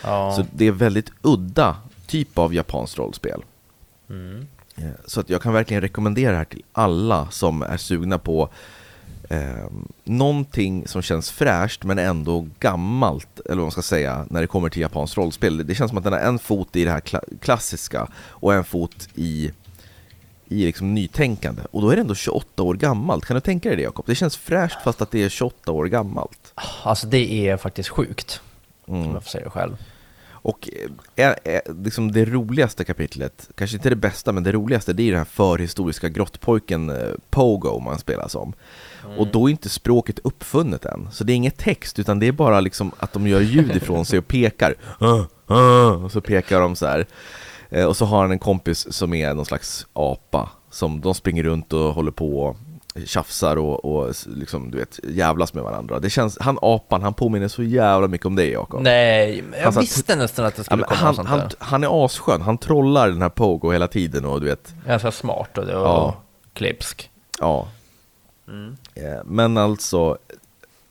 Ja. 0.04 0.34
Så 0.36 0.46
det 0.52 0.66
är 0.66 0.72
väldigt 0.72 1.12
udda 1.22 1.76
typ 2.08 2.38
av 2.38 2.54
japanskt 2.54 2.98
rollspel. 2.98 3.44
Mm. 4.10 4.48
Eh, 4.76 4.90
så 5.06 5.20
att 5.20 5.30
jag 5.30 5.42
kan 5.42 5.54
verkligen 5.54 5.82
rekommendera 5.82 6.32
det 6.32 6.38
här 6.38 6.46
till 6.46 6.64
alla 6.72 7.28
som 7.32 7.62
är 7.62 7.78
sugna 7.78 8.18
på 8.18 8.50
eh, 9.30 9.68
någonting 10.04 10.88
som 10.88 11.02
känns 11.02 11.32
fräscht 11.32 11.84
men 11.84 12.00
ändå 12.00 12.48
gammalt, 12.60 13.40
eller 13.40 13.56
vad 13.56 13.64
man 13.64 13.72
ska 13.72 13.82
säga, 13.82 14.26
när 14.30 14.42
det 14.42 14.48
kommer 14.48 14.70
till 14.70 14.82
japanskt 14.82 15.18
rollspel. 15.18 15.68
Det 15.68 15.76
känns 15.76 15.90
som 15.90 15.98
att 15.98 16.04
den 16.04 16.14
har 16.14 16.20
en 16.20 16.40
fot 16.40 16.76
i 16.76 16.86
det 16.86 16.92
här 16.92 17.00
kla 17.00 17.22
klassiska 17.42 18.08
och 18.16 18.54
en 18.54 18.64
fot 18.64 19.10
i, 19.16 19.52
i 20.46 20.66
liksom 20.66 20.94
nytänkande. 20.94 21.62
Och 21.72 21.82
då 21.82 21.90
är 21.90 21.96
det 21.96 22.02
ändå 22.02 22.16
28 22.16 22.64
år 22.64 22.74
gammalt. 22.74 23.26
Kan 23.26 23.36
du 23.36 23.42
tänka 23.42 23.70
dig 23.70 23.76
det 23.76 23.84
Jakob? 23.84 24.06
Det 24.08 24.16
känns 24.16 24.38
fräscht 24.38 24.82
fast 24.84 25.02
att 25.02 25.12
det 25.12 25.24
är 25.24 25.30
28 25.30 25.72
år 25.72 25.86
gammalt. 25.86 26.54
Alltså 26.84 27.08
det 27.08 27.50
är 27.50 27.58
faktiskt 27.58 27.90
sjukt, 27.90 28.42
mm. 28.88 29.02
om 29.02 29.14
jag 29.14 29.24
får 29.24 29.30
säga 29.30 29.44
det 29.44 29.50
själv. 29.50 29.78
Och 30.46 30.70
är, 31.16 31.30
eh, 31.30 31.36
är, 31.44 31.62
eh, 31.66 31.76
liksom 31.84 32.12
det 32.12 32.26
roligaste 32.26 32.84
kapitlet, 32.84 33.50
kanske 33.56 33.78
inte 33.78 33.90
det 33.90 33.96
bästa, 33.96 34.32
men 34.32 34.44
det 34.44 34.52
roligaste, 34.52 34.94
det 34.94 35.04
är 35.04 35.12
den 35.12 35.18
här 35.18 35.26
förhistoriska 35.26 36.10
grottpojken 36.10 36.90
eh, 36.90 37.12
Pogo 37.30 37.80
man 37.80 38.00
spelar 38.00 38.28
som. 38.28 38.54
Mm. 39.06 39.18
Och 39.18 39.28
då 39.28 39.48
är 39.48 39.52
inte 39.52 39.70
språket 39.70 40.20
uppfunnet 40.24 40.86
än, 40.86 41.08
så 41.12 41.24
det 41.24 41.34
är 41.34 41.36
inget 41.36 41.58
text, 41.58 42.00
utan 42.00 42.20
det 42.20 42.28
är 42.28 42.32
bara 42.32 42.60
liksom 42.60 42.92
att 42.98 43.14
de 43.14 43.28
gör 43.28 43.42
ljud 43.42 43.76
ifrån 43.76 44.06
sig 44.06 44.20
och 44.20 44.28
pekar. 44.28 44.76
Och 46.04 46.12
så 46.12 46.22
pekar 46.22 46.62
de 46.62 46.76
så 46.76 46.86
här. 46.86 47.06
Och 47.88 47.98
så 47.98 48.06
har 48.06 48.22
han 48.22 48.32
en 48.32 48.40
kompis 48.40 48.94
som 48.94 49.14
är 49.14 49.34
någon 49.34 49.46
slags 49.46 49.88
apa, 49.94 50.50
som 50.70 51.02
de 51.02 51.14
springer 51.16 51.44
runt 51.44 51.74
och 51.74 51.94
håller 51.94 52.12
på 52.12 52.56
tjafsar 53.06 53.58
och, 53.58 53.86
och 53.86 54.16
liksom, 54.26 54.72
du 54.72 54.78
vet, 54.78 55.00
jävlas 55.04 55.54
med 55.54 55.64
varandra. 55.64 56.00
Det 56.00 56.10
känns, 56.10 56.38
han 56.40 56.60
apan, 56.62 57.02
han 57.02 57.14
påminner 57.14 57.48
så 57.48 57.64
jävla 57.64 58.08
mycket 58.08 58.26
om 58.26 58.36
dig 58.36 58.52
Jakob. 58.52 58.82
Nej, 58.82 59.44
jag 59.58 59.72
han, 59.72 59.82
visste 59.82 60.16
nästan 60.16 60.46
att 60.46 60.56
det 60.56 60.64
skulle 60.64 60.84
komma 60.84 61.00
han, 61.00 61.16
sånt 61.16 61.30
han, 61.30 61.50
han 61.60 61.84
är 61.84 62.06
asskön, 62.06 62.42
han 62.42 62.58
trollar 62.58 63.10
den 63.10 63.22
här 63.22 63.30
Pogo 63.30 63.72
hela 63.72 63.88
tiden 63.88 64.26
och 64.26 64.42
du 64.42 64.46
vet. 64.46 64.74
Ganska 64.88 65.12
smart 65.12 65.58
och, 65.58 65.64
och 65.64 65.70
ja. 65.70 66.16
klipsk. 66.54 67.10
Ja. 67.40 67.68
Mm. 68.48 68.78
Eh, 68.96 69.24
men 69.26 69.58
alltså, 69.58 70.18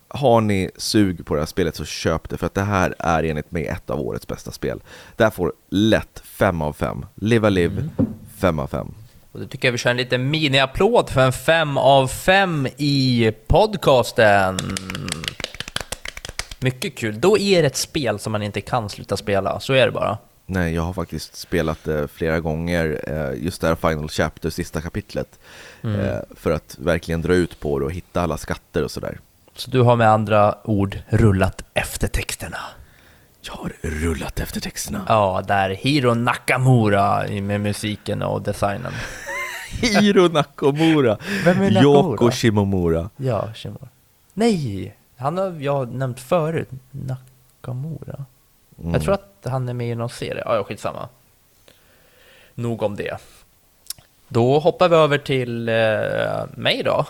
har 0.08 0.40
ni 0.40 0.70
sug 0.76 1.26
på 1.26 1.34
det 1.34 1.40
här 1.40 1.46
spelet 1.46 1.76
så 1.76 1.84
köp 1.84 2.28
det 2.28 2.36
för 2.36 2.46
att 2.46 2.54
det 2.54 2.62
här 2.62 2.94
är 2.98 3.24
enligt 3.24 3.50
mig 3.50 3.66
ett 3.66 3.90
av 3.90 4.00
årets 4.00 4.26
bästa 4.26 4.50
spel. 4.50 4.82
Det 5.16 5.24
här 5.24 5.30
får 5.30 5.52
lätt 5.68 6.22
5 6.24 6.62
av 6.62 6.72
5. 6.72 7.06
Live 7.14 7.46
a 7.46 7.50
live, 7.50 7.88
5 8.36 8.48
mm. 8.48 8.58
av 8.58 8.66
5. 8.66 8.94
Och 9.34 9.40
då 9.40 9.46
tycker 9.46 9.68
jag 9.68 9.72
vi 9.72 9.78
kör 9.78 9.90
en 9.90 9.96
liten 9.96 10.30
mini-applåd 10.30 11.10
för 11.10 11.20
en 11.20 11.32
fem 11.32 11.76
av 11.78 12.08
fem 12.08 12.68
i 12.76 13.32
podcasten. 13.46 14.58
Mycket 16.60 16.94
kul. 16.98 17.20
Då 17.20 17.38
är 17.38 17.62
det 17.62 17.66
ett 17.66 17.76
spel 17.76 18.18
som 18.18 18.32
man 18.32 18.42
inte 18.42 18.60
kan 18.60 18.88
sluta 18.88 19.16
spela, 19.16 19.60
så 19.60 19.72
är 19.72 19.86
det 19.86 19.92
bara. 19.92 20.18
Nej, 20.46 20.74
jag 20.74 20.82
har 20.82 20.92
faktiskt 20.92 21.36
spelat 21.36 21.84
det 21.84 22.08
flera 22.08 22.40
gånger, 22.40 23.00
eh, 23.06 23.44
just 23.44 23.60
det 23.60 23.66
här 23.68 23.74
Final 23.74 24.08
Chapter, 24.08 24.50
sista 24.50 24.80
kapitlet, 24.80 25.38
Mm. 25.82 26.00
eh, 26.00 26.16
för 26.36 26.50
att 26.50 26.76
verkligen 26.78 27.22
dra 27.22 27.34
ut 27.34 27.60
på 27.60 27.78
det 27.78 27.84
och 27.84 27.92
hitta 27.92 28.22
alla 28.22 28.36
skatter 28.36 28.84
och 28.84 28.90
sådär. 28.90 29.18
Så 29.56 29.70
du 29.70 29.80
har 29.80 29.96
med 29.96 30.08
andra 30.08 30.54
ord 30.64 30.98
rullat 31.08 31.64
efter 31.74 32.08
texterna. 32.08 32.58
Jag 33.46 33.54
har 33.54 33.72
rullat 33.82 34.40
efter 34.40 34.60
texterna. 34.60 35.04
Ja, 35.08 35.42
där 35.46 35.70
Hiro 35.70 36.14
Nakamura 36.14 37.26
med 37.42 37.60
musiken 37.60 38.22
och 38.22 38.42
designen. 38.42 38.92
Hiro 39.80 40.28
Nakamura, 40.28 41.18
Vem 41.44 41.62
är 41.62 41.70
Nakamura? 41.70 42.10
Yoko 42.10 42.30
Shimomura. 42.30 43.10
Ja, 43.16 43.48
Shimura. 43.54 43.88
Nej! 44.34 44.96
Han 45.16 45.38
har 45.38 45.56
jag 45.60 45.94
nämnt 45.94 46.20
förut. 46.20 46.68
Nakamura. 46.90 48.24
Mm. 48.80 48.92
Jag 48.92 49.02
tror 49.02 49.14
att 49.14 49.38
han 49.44 49.68
är 49.68 49.74
med 49.74 49.90
i 49.90 49.94
någon 49.94 50.10
serie. 50.10 50.42
Ja, 50.46 50.56
ja, 50.56 50.64
skitsamma. 50.64 51.08
Nog 52.54 52.82
om 52.82 52.96
det. 52.96 53.16
Då 54.28 54.58
hoppar 54.58 54.88
vi 54.88 54.96
över 54.96 55.18
till 55.18 55.68
eh, 55.68 55.74
mig 56.56 56.82
då. 56.84 57.06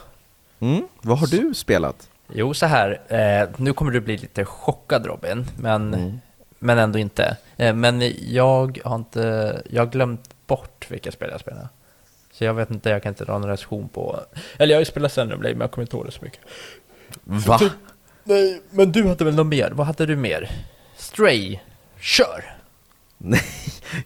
Mm. 0.61 0.89
Vad 1.01 1.19
har 1.19 1.27
du 1.27 1.55
spelat? 1.55 2.09
Jo, 2.33 2.55
så 2.55 2.67
här. 2.67 3.01
Eh, 3.09 3.49
nu 3.57 3.73
kommer 3.73 3.93
du 3.93 4.01
bli 4.01 4.17
lite 4.17 4.45
chockad 4.45 5.07
Robin, 5.07 5.47
men, 5.59 5.95
Mm. 5.95 6.21
men 6.59 6.79
ändå 6.79 6.99
inte. 6.99 7.37
Eh, 7.57 7.75
men 7.75 8.13
jag 8.33 8.79
har 8.85 8.97
inte, 8.97 9.63
jag 9.71 9.83
har 9.83 9.91
glömt 9.91 10.31
bort 10.47 10.87
vilka 10.89 11.13
spel 11.13 11.29
jag 11.33 11.41
spelar. 11.41 11.69
Så 12.33 12.45
jag 12.45 12.55
vet 12.55 12.71
inte, 12.71 12.91
jag 12.91 13.03
kan 13.03 13.11
inte 13.11 13.25
dra 13.25 13.39
någon 13.39 13.51
recension 13.51 13.89
på... 13.89 14.21
Eller 14.59 14.73
jag 14.73 14.77
har 14.77 14.81
ju 14.81 14.85
spelat 14.85 15.13
Xenoblade, 15.13 15.55
men 15.55 15.61
jag 15.61 15.71
kommer 15.71 15.83
inte 15.83 15.97
ihåg 15.97 16.07
det 16.07 16.13
så 16.13 16.23
mycket. 16.25 16.41
Va? 17.25 17.57
Du, 17.61 17.71
nej, 18.25 18.61
men 18.71 18.93
du 18.93 19.09
hade 19.09 19.25
väl 19.25 19.35
något 19.35 19.47
mer? 19.47 19.71
Vad 19.75 19.87
hade 19.87 20.07
du 20.07 20.17
mer? 20.17 20.51
Stray, 20.97 21.59
kör! 22.01 22.45
Nej, 23.19 23.41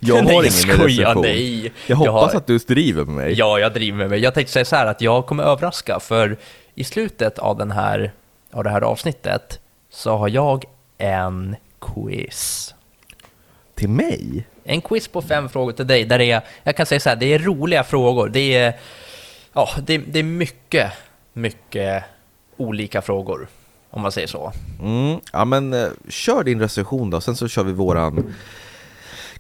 jag 0.01 0.15
har 0.15 0.23
nej, 0.23 0.33
ingen 0.37 0.51
skojar, 0.53 0.79
recension. 0.89 1.23
nej. 1.23 1.73
Jag 1.87 1.97
hoppas 1.97 2.33
har- 2.33 2.41
att 2.41 2.47
du 2.47 2.59
driver 2.59 3.05
med 3.05 3.15
mig. 3.15 3.33
Ja, 3.39 3.59
jag 3.59 3.75
driver 3.75 3.99
med 3.99 4.11
mig. 4.11 4.21
Jag 4.21 4.35
tänkte 4.35 4.53
säga 4.53 4.65
så 4.65 4.77
här 4.77 4.87
att 4.87 5.01
jag 5.01 5.27
kommer 5.27 5.45
överraska, 5.45 6.01
för 6.01 6.37
i 6.79 6.85
slutet 6.85 7.39
av, 7.39 7.57
den 7.57 7.71
här, 7.71 8.13
av 8.53 8.65
det 8.65 8.71
här 8.71 8.81
avsnittet 8.81 9.61
så 9.91 10.17
har 10.17 10.29
jag 10.29 10.65
en 10.99 11.57
quiz. 11.81 12.75
Till 13.75 13.89
mig? 13.89 14.47
En 14.65 14.81
quiz 14.81 15.09
på 15.09 15.23
fem 15.23 15.49
frågor 15.49 15.73
till 15.73 15.87
dig, 15.87 16.05
där 16.05 16.19
det 16.19 16.31
är, 16.31 16.43
jag 16.63 16.77
kan 16.77 16.87
säga 16.87 17.01
så 17.01 17.09
här, 17.09 17.17
det 17.17 17.27
är 17.35 17.39
roliga 17.39 17.85
frågor. 17.85 18.29
Det 18.29 18.55
är, 18.55 18.77
ja, 19.53 19.69
det, 19.87 19.99
det 19.99 20.19
är 20.19 20.23
mycket, 20.23 20.93
mycket 21.33 22.05
olika 22.57 23.03
frågor, 23.03 23.49
om 23.91 24.03
man 24.03 24.13
säger 24.13 24.27
så. 24.29 24.53
Mm. 24.83 25.21
Ja 25.33 25.45
men 25.45 25.73
eh, 25.73 25.89
kör 26.09 26.45
din 26.45 26.61
recension 26.61 27.11
då, 27.11 27.21
sen 27.21 27.37
så 27.37 27.49
kör 27.49 27.65
vi 27.65 27.73
våran 27.73 28.35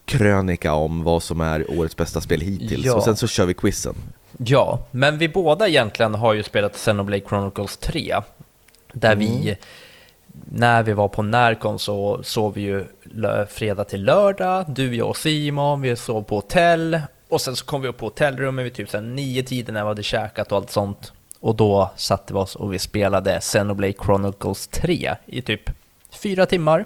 krönika 0.04 0.72
om 0.72 1.02
vad 1.04 1.22
som 1.22 1.40
är 1.40 1.78
årets 1.78 1.96
bästa 1.96 2.20
spel 2.20 2.40
hittills 2.40 2.86
Ja. 2.86 2.94
och 2.94 3.02
sen 3.02 3.16
så 3.16 3.26
kör 3.26 3.46
vi 3.46 3.54
quizen. 3.54 3.94
Ja, 4.40 4.78
men 4.90 5.18
vi 5.18 5.28
båda 5.28 5.68
egentligen 5.68 6.14
har 6.14 6.32
ju 6.34 6.42
spelat 6.42 6.72
Xenoblade 6.72 7.22
Chronicles 7.28 7.76
3. 7.76 8.16
Där 8.92 9.16
vi, 9.16 9.56
när 10.44 10.82
vi 10.82 10.92
var 10.92 11.08
på 11.08 11.22
Närcon 11.22 11.78
så 11.78 12.20
sov 12.22 12.54
vi 12.54 12.60
ju 12.60 12.84
fredag 13.48 13.84
till 13.84 14.04
lördag. 14.04 14.64
Du, 14.68 14.94
jag 14.96 15.08
och 15.08 15.16
Simon, 15.16 15.80
vi 15.80 15.96
sov 15.96 16.22
på 16.22 16.34
hotell. 16.34 17.00
Och 17.28 17.40
sen 17.40 17.56
så 17.56 17.64
kom 17.64 17.82
vi 17.82 17.88
upp 17.88 17.96
på 17.98 18.06
hotellrummet 18.06 18.64
vid 18.66 18.74
typ 18.74 18.92
nio 19.02 19.42
tiden 19.42 19.74
när 19.74 19.82
vi 19.82 19.88
hade 19.88 20.02
käkat 20.02 20.52
och 20.52 20.58
allt 20.58 20.70
sånt. 20.70 21.12
Och 21.40 21.54
då 21.54 21.90
satte 21.96 22.32
vi 22.32 22.38
oss 22.38 22.56
och 22.56 22.72
vi 22.72 22.78
spelade 22.78 23.40
Xenoblade 23.40 23.92
Chronicles 24.04 24.66
3 24.68 25.14
i 25.26 25.42
typ 25.42 25.70
fyra 26.10 26.46
timmar. 26.46 26.84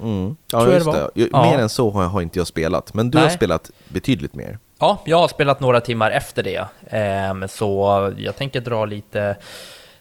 Mm. 0.00 0.36
Tror 0.50 0.62
Ja 0.62 0.66
jag 0.66 0.74
just 0.74 0.86
det 0.86 0.92
det, 0.92 0.98
var. 1.02 1.10
Ju- 1.14 1.28
Ja. 1.32 1.50
mer 1.50 1.58
än 1.58 1.68
så 1.68 1.90
har, 1.90 2.04
har 2.04 2.20
inte 2.22 2.38
jag 2.38 2.46
spelat, 2.46 2.94
men 2.94 3.10
du 3.10 3.18
har 3.18 3.24
Nej. 3.26 3.34
spelat 3.36 3.70
betydligt 3.88 4.34
mer. 4.34 4.58
Ja, 4.78 5.02
jag 5.04 5.16
har 5.18 5.28
spelat 5.28 5.60
några 5.60 5.80
timmar 5.80 6.10
efter 6.10 6.42
det, 6.42 6.64
ehm, 6.90 7.48
så 7.48 8.12
jag 8.18 8.36
tänker 8.36 8.60
dra 8.60 8.84
lite, 8.84 9.36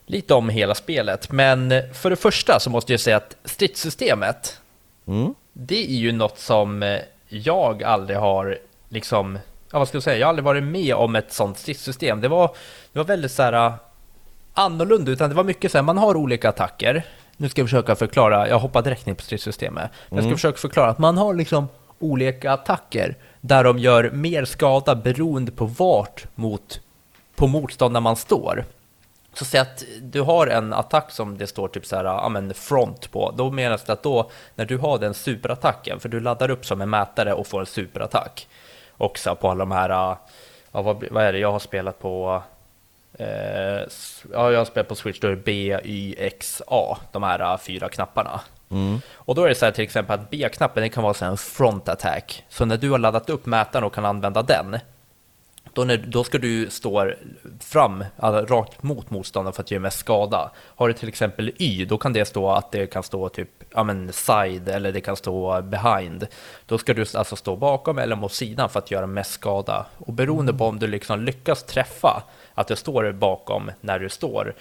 lite 0.05 0.33
om 0.33 0.49
hela 0.49 0.75
spelet. 0.75 1.31
Men 1.31 1.73
för 1.93 2.09
det 2.09 2.15
första 2.15 2.59
så 2.59 2.69
måste 2.69 2.93
jag 2.93 2.99
säga 2.99 3.17
att 3.17 3.35
stridssystemet, 3.45 4.59
Mm. 5.07 5.33
det 5.53 5.85
är 5.91 5.95
ju 5.95 6.11
något 6.11 6.39
som 6.39 6.97
jag 7.29 7.83
aldrig 7.83 8.17
har 8.19 8.57
liksom, 8.89 9.39
ja 9.71 9.79
vad 9.79 9.87
ska 9.87 9.95
jag 9.95 10.03
säga, 10.03 10.17
jag 10.17 10.25
har 10.27 10.29
aldrig 10.29 10.43
varit 10.45 10.63
med 10.63 10.95
om 10.95 11.15
ett 11.15 11.33
sånt 11.33 11.57
stridssystem. 11.57 12.21
Det 12.21 12.27
var, 12.27 12.47
det 12.93 12.99
var 12.99 13.05
väldigt 13.05 13.31
så 13.31 13.43
här 13.43 13.53
eh, 13.53 13.73
annorlunda, 14.53 15.11
utan 15.11 15.29
det 15.29 15.35
var 15.35 15.43
mycket 15.43 15.71
så 15.71 15.77
här, 15.77 15.83
man 15.83 15.97
har 15.97 16.15
olika 16.17 16.49
attacker. 16.49 17.03
Nu 17.37 17.49
ska 17.49 17.61
jag 17.61 17.67
försöka 17.69 17.95
förklara, 17.95 18.47
jag 18.47 18.59
hoppar 18.59 18.81
direkt 18.81 19.05
ner 19.05 19.13
på 19.13 19.21
stridssystemet. 19.23 19.91
Jag 20.09 20.23
ska 20.23 20.31
försöka 20.31 20.57
förklara 20.57 20.89
att 20.89 20.99
man 20.99 21.17
har 21.17 21.33
liksom 21.33 21.67
olika 21.99 22.51
attacker 22.51 23.15
där 23.45 23.63
de 23.63 23.79
gör 23.79 24.11
mer 24.11 24.45
skada 24.45 24.95
beroende 24.95 25.51
på 25.51 25.65
vart 25.65 26.25
mot, 26.35 26.81
på 27.35 27.47
motståndaren 27.47 28.03
man 28.03 28.15
står. 28.15 28.65
Så 29.33 29.45
säg 29.45 29.59
att 29.59 29.83
du 30.01 30.21
har 30.21 30.47
en 30.47 30.73
attack 30.73 31.11
som 31.11 31.37
det 31.37 31.47
står 31.47 31.67
typ 31.67 31.85
så 31.85 31.95
här, 31.95 32.03
ja 32.03 32.29
men 32.29 32.53
front 32.53 33.11
på, 33.11 33.33
då 33.37 33.51
menas 33.51 33.83
det 33.83 33.93
att 33.93 34.03
då, 34.03 34.29
när 34.55 34.65
du 34.65 34.77
har 34.77 34.97
den 34.97 35.13
superattacken, 35.13 35.99
för 35.99 36.09
du 36.09 36.19
laddar 36.19 36.49
upp 36.49 36.65
som 36.65 36.81
en 36.81 36.89
mätare 36.89 37.33
och 37.33 37.47
får 37.47 37.59
en 37.59 37.65
superattack, 37.65 38.47
också 38.97 39.35
på 39.35 39.49
alla 39.49 39.59
de 39.59 39.71
här, 39.71 39.89
ja 40.71 40.81
vad, 40.81 41.03
vad 41.11 41.23
är 41.23 41.33
det, 41.33 41.39
jag 41.39 41.51
har 41.51 41.59
spelat 41.59 41.99
på, 41.99 42.43
eh, 43.13 43.27
ja 44.33 44.51
jag 44.51 44.57
har 44.57 44.65
spelat 44.65 44.87
på 44.87 44.95
Switch, 44.95 45.19
då 45.19 45.27
är 45.27 45.31
det 45.31 45.43
B, 45.45 45.79
Y, 45.83 46.15
X, 46.17 46.61
A, 46.67 46.97
de 47.11 47.23
här 47.23 47.39
eh, 47.39 47.57
fyra 47.57 47.89
knapparna. 47.89 48.41
Mm. 48.73 49.01
Och 49.13 49.35
då 49.35 49.43
är 49.43 49.49
det 49.49 49.55
så 49.55 49.65
här 49.65 49.71
till 49.71 49.83
exempel 49.83 50.19
att 50.19 50.29
B-knappen, 50.29 50.89
kan 50.89 51.03
vara 51.03 51.13
så 51.13 51.25
här 51.25 51.31
en 51.31 51.37
front 51.37 51.89
attack, 51.89 52.43
så 52.49 52.65
när 52.65 52.77
du 52.77 52.91
har 52.91 52.99
laddat 52.99 53.29
upp 53.29 53.45
mätaren 53.45 53.85
och 53.85 53.93
kan 53.93 54.05
använda 54.05 54.41
den, 54.41 54.77
då, 55.73 55.83
när, 55.83 55.97
då 55.97 56.23
ska 56.23 56.37
du 56.37 56.69
stå 56.69 57.11
fram, 57.59 58.05
alltså, 58.17 58.55
rakt 58.55 58.83
mot 58.83 59.09
motståndaren 59.09 59.53
för 59.53 59.63
att 59.63 59.71
göra 59.71 59.81
mest 59.81 59.99
skada. 59.99 60.51
Har 60.57 60.87
du 60.87 60.93
till 60.93 61.07
exempel 61.07 61.51
Y, 61.57 61.85
då 61.85 61.97
kan 61.97 62.13
det 62.13 62.25
stå 62.25 62.51
att 62.51 62.71
det 62.71 62.87
kan 62.87 63.03
stå 63.03 63.29
typ 63.29 63.49
ja, 63.73 63.83
men 63.83 64.13
side 64.13 64.69
eller 64.69 64.91
det 64.91 65.01
kan 65.01 65.15
stå 65.15 65.61
behind. 65.61 66.27
Då 66.65 66.77
ska 66.77 66.93
du 66.93 67.05
alltså 67.13 67.35
stå 67.35 67.55
bakom 67.55 67.97
eller 67.97 68.15
mot 68.15 68.33
sidan 68.33 68.69
för 68.69 68.79
att 68.79 68.91
göra 68.91 69.07
mest 69.07 69.31
skada. 69.31 69.85
Och 69.97 70.13
beroende 70.13 70.53
på 70.53 70.65
om 70.65 70.79
du 70.79 70.87
liksom 70.87 71.21
lyckas 71.21 71.63
träffa 71.63 72.23
att 72.53 72.67
du 72.67 72.75
står 72.75 73.11
bakom 73.11 73.71
när 73.81 73.99
du 73.99 74.09
står, 74.09 74.55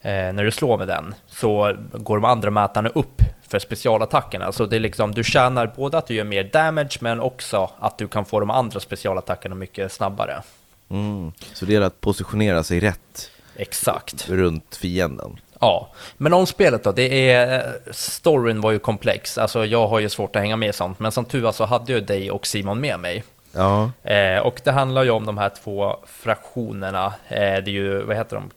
eh, 0.00 0.10
när 0.32 0.44
du 0.44 0.50
slår 0.50 0.78
med 0.78 0.88
den, 0.88 1.14
så 1.26 1.76
går 1.92 2.16
de 2.16 2.24
andra 2.24 2.50
mätarna 2.50 2.88
upp 2.88 3.22
för 3.54 3.66
specialattackerna. 3.66 4.52
Så 4.52 4.66
det 4.66 4.76
är 4.76 4.80
liksom, 4.80 5.14
du 5.14 5.24
tjänar 5.24 5.72
både 5.76 5.98
att 5.98 6.06
du 6.06 6.14
gör 6.14 6.24
mer 6.24 6.44
damage, 6.44 6.98
men 7.00 7.20
också 7.20 7.70
att 7.78 7.98
du 7.98 8.08
kan 8.08 8.24
få 8.24 8.40
de 8.40 8.50
andra 8.50 8.80
specialattackerna 8.80 9.54
mycket 9.54 9.92
snabbare. 9.92 10.42
Mm. 10.90 11.32
Så 11.52 11.64
det 11.64 11.72
gäller 11.72 11.86
att 11.86 12.00
positionera 12.00 12.64
sig 12.64 12.80
rätt 12.80 13.30
Exakt. 13.56 14.28
runt 14.28 14.76
fienden. 14.76 15.40
Ja, 15.60 15.92
men 16.16 16.32
om 16.32 16.46
spelet 16.46 16.84
då, 16.84 16.92
det 16.92 17.30
är, 17.30 17.72
storyn 17.90 18.60
var 18.60 18.70
ju 18.70 18.78
komplex, 18.78 19.38
alltså 19.38 19.66
jag 19.66 19.86
har 19.86 20.00
ju 20.00 20.08
svårt 20.08 20.36
att 20.36 20.42
hänga 20.42 20.56
med 20.56 20.68
i 20.68 20.72
sånt, 20.72 20.98
men 20.98 21.12
som 21.12 21.24
tur 21.24 21.42
var 21.42 21.52
så 21.52 21.64
hade 21.64 21.92
jag 21.92 22.06
dig 22.06 22.30
och 22.30 22.46
Simon 22.46 22.80
med 22.80 23.00
mig. 23.00 23.24
Ja, 23.52 23.90
Eh, 24.02 24.38
och 24.38 24.60
det 24.64 24.72
handlar 24.72 25.04
ju 25.04 25.10
om 25.10 25.26
de 25.26 25.38
här 25.38 25.52
två 25.62 25.96
fraktionerna, 26.06 27.06
eh, 27.28 27.36
det 27.38 27.68
är 27.68 27.68
ju, 27.68 28.02
vad 28.02 28.16
heter 28.16 28.36
de? 28.36 28.50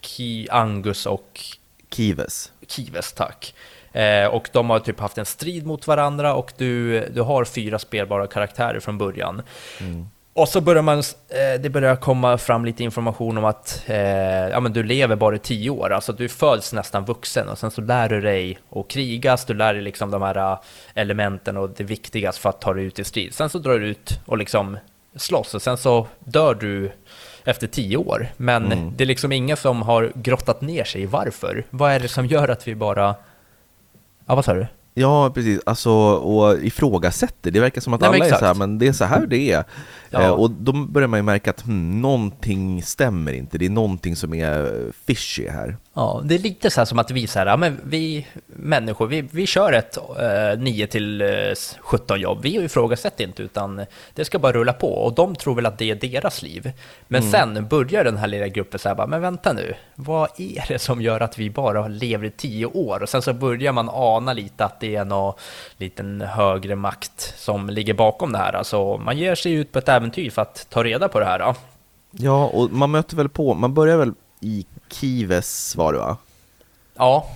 Ki, 0.00 0.48
Angus 0.50 1.06
och 1.06 1.40
Kives. 1.90 2.52
Kives, 2.68 3.12
tack. 3.12 3.54
Eh, 3.96 4.26
och 4.26 4.48
de 4.52 4.70
har 4.70 4.78
typ 4.78 5.00
haft 5.00 5.18
en 5.18 5.26
strid 5.26 5.66
mot 5.66 5.86
varandra 5.86 6.34
och 6.34 6.52
du, 6.56 7.00
du 7.08 7.22
har 7.22 7.44
fyra 7.44 7.78
spelbara 7.78 8.26
karaktärer 8.26 8.80
från 8.80 8.98
början. 8.98 9.42
Och 10.32 10.48
så 10.48 10.60
börjar 10.60 10.82
man, 10.82 10.98
eh, 10.98 11.60
det 11.60 11.70
börjar 11.70 11.96
komma 11.96 12.38
fram 12.38 12.64
lite 12.64 12.84
information 12.84 13.38
om 13.38 13.44
att 13.44 13.82
eh, 13.86 13.96
ja, 14.48 14.60
men 14.60 14.72
du 14.72 14.82
lever 14.82 15.16
bara 15.16 15.36
i 15.36 15.38
tio 15.38 15.70
år, 15.70 15.92
alltså 15.92 16.12
du 16.12 16.28
föds 16.28 16.72
nästan 16.72 17.04
vuxen 17.04 17.48
och 17.48 17.58
sen 17.58 17.70
så 17.70 17.80
lär 17.80 18.08
du 18.08 18.20
dig 18.20 18.58
att 18.70 18.88
krigas, 18.88 19.44
du 19.44 19.54
lär 19.54 19.74
dig 19.74 19.82
liksom 19.82 20.10
de 20.10 20.22
här 20.22 20.52
eh, 20.52 20.58
elementen 20.94 21.56
och 21.56 21.70
det 21.70 21.84
viktigaste 21.84 22.40
för 22.40 22.48
att 22.48 22.60
ta 22.60 22.74
dig 22.74 22.84
ut 22.84 22.98
i 22.98 23.04
strid. 23.04 23.34
Sen 23.34 23.48
så 23.48 23.58
drar 23.58 23.78
du 23.78 23.86
ut 23.86 24.20
och 24.26 24.38
liksom 24.38 24.78
slåss 25.16 25.54
och 25.54 25.62
sen 25.62 25.76
så 25.76 26.06
dör 26.18 26.54
du 26.54 26.92
efter 27.44 27.66
tio 27.66 27.96
år. 27.96 28.28
Men 28.36 28.92
det 28.96 29.04
är 29.04 29.06
liksom 29.06 29.32
ingen 29.32 29.56
som 29.56 29.82
har 29.82 30.12
grottat 30.14 30.60
ner 30.60 30.84
sig 30.84 31.02
i 31.02 31.06
varför. 31.06 31.64
Vad 31.70 31.92
är 31.92 32.00
det 32.00 32.08
som 32.08 32.26
gör 32.26 32.48
att 32.48 32.68
vi 32.68 32.74
bara... 32.74 33.14
Ja, 34.26 34.34
vad 34.34 34.44
sa 34.44 34.54
du? 34.54 34.66
Ja, 34.98 35.30
precis. 35.34 35.60
Alltså, 35.66 35.90
och 35.90 36.58
ifrågasätter. 36.58 37.50
Det 37.50 37.60
verkar 37.60 37.80
som 37.80 37.94
att 37.94 38.00
Nej, 38.00 38.10
alla 38.10 38.26
är 38.26 38.38
så 38.38 38.44
här, 38.44 38.54
men 38.54 38.78
det 38.78 38.88
är 38.88 38.92
så 38.92 39.04
här 39.04 39.26
det 39.26 39.52
är. 39.52 39.64
Ja. 40.10 40.22
Eh, 40.22 40.30
och 40.30 40.50
då 40.50 40.72
börjar 40.72 41.08
man 41.08 41.18
ju 41.18 41.22
märka 41.22 41.50
att 41.50 41.62
hmm, 41.62 42.00
någonting 42.00 42.82
stämmer 42.82 43.32
inte. 43.32 43.58
Det 43.58 43.66
är 43.66 43.70
någonting 43.70 44.16
som 44.16 44.34
är 44.34 44.84
fishy 45.06 45.48
här. 45.48 45.76
Ja, 45.94 46.22
det 46.24 46.34
är 46.34 46.38
lite 46.38 46.70
så 46.70 46.80
här 46.80 46.84
som 46.84 46.98
att 46.98 47.10
vi 47.10 47.26
så 47.26 47.38
här, 47.38 47.46
ja, 47.46 47.56
men 47.56 47.80
vi 47.84 48.26
människor, 48.66 49.06
vi, 49.06 49.20
vi 49.20 49.46
kör 49.46 49.72
ett 49.72 49.96
eh, 49.96 50.58
9 50.58 50.86
till 50.86 51.22
eh, 51.22 51.28
17 51.80 52.20
jobb. 52.20 52.38
Vi 52.42 52.64
ifrågasätter 52.64 53.24
inte, 53.24 53.42
utan 53.42 53.86
det 54.14 54.24
ska 54.24 54.38
bara 54.38 54.52
rulla 54.52 54.72
på. 54.72 54.88
Och 54.88 55.14
de 55.14 55.36
tror 55.36 55.54
väl 55.54 55.66
att 55.66 55.78
det 55.78 55.90
är 55.90 55.94
deras 55.94 56.42
liv. 56.42 56.72
Men 57.08 57.30
sen 57.30 57.66
börjar 57.68 58.04
den 58.04 58.16
här 58.16 58.26
lilla 58.26 58.48
gruppen 58.48 58.78
så 58.78 58.88
här, 58.88 58.96
bara, 58.96 59.06
men 59.06 59.20
vänta 59.20 59.52
nu, 59.52 59.74
vad 59.94 60.40
är 60.40 60.64
det 60.68 60.78
som 60.78 61.02
gör 61.02 61.20
att 61.20 61.38
vi 61.38 61.50
bara 61.50 61.88
lever 61.88 62.26
i 62.26 62.30
10 62.30 62.66
år? 62.66 63.02
Och 63.02 63.08
sen 63.08 63.22
så 63.22 63.32
börjar 63.32 63.72
man 63.72 63.88
ana 63.92 64.32
lite 64.32 64.64
att 64.64 64.80
det 64.80 64.96
är 64.96 65.04
någon 65.04 65.34
liten 65.76 66.20
högre 66.20 66.76
makt 66.76 67.34
som 67.36 67.70
ligger 67.70 67.94
bakom 67.94 68.32
det 68.32 68.38
här. 68.38 68.52
Alltså, 68.52 68.96
man 68.96 69.18
ger 69.18 69.34
sig 69.34 69.52
ut 69.52 69.72
på 69.72 69.78
ett 69.78 69.88
äventyr 69.88 70.30
för 70.30 70.42
att 70.42 70.66
ta 70.70 70.84
reda 70.84 71.08
på 71.08 71.20
det 71.20 71.26
här. 71.26 71.38
Då. 71.38 71.54
Ja, 72.10 72.46
och 72.46 72.70
man 72.72 72.90
möter 72.90 73.16
väl 73.16 73.28
på, 73.28 73.54
man 73.54 73.74
börjar 73.74 73.96
väl 73.96 74.12
i 74.40 74.66
Kives 74.88 75.76
var 75.76 75.92
det 75.92 75.98
va? 75.98 76.16
Ja, 76.94 77.26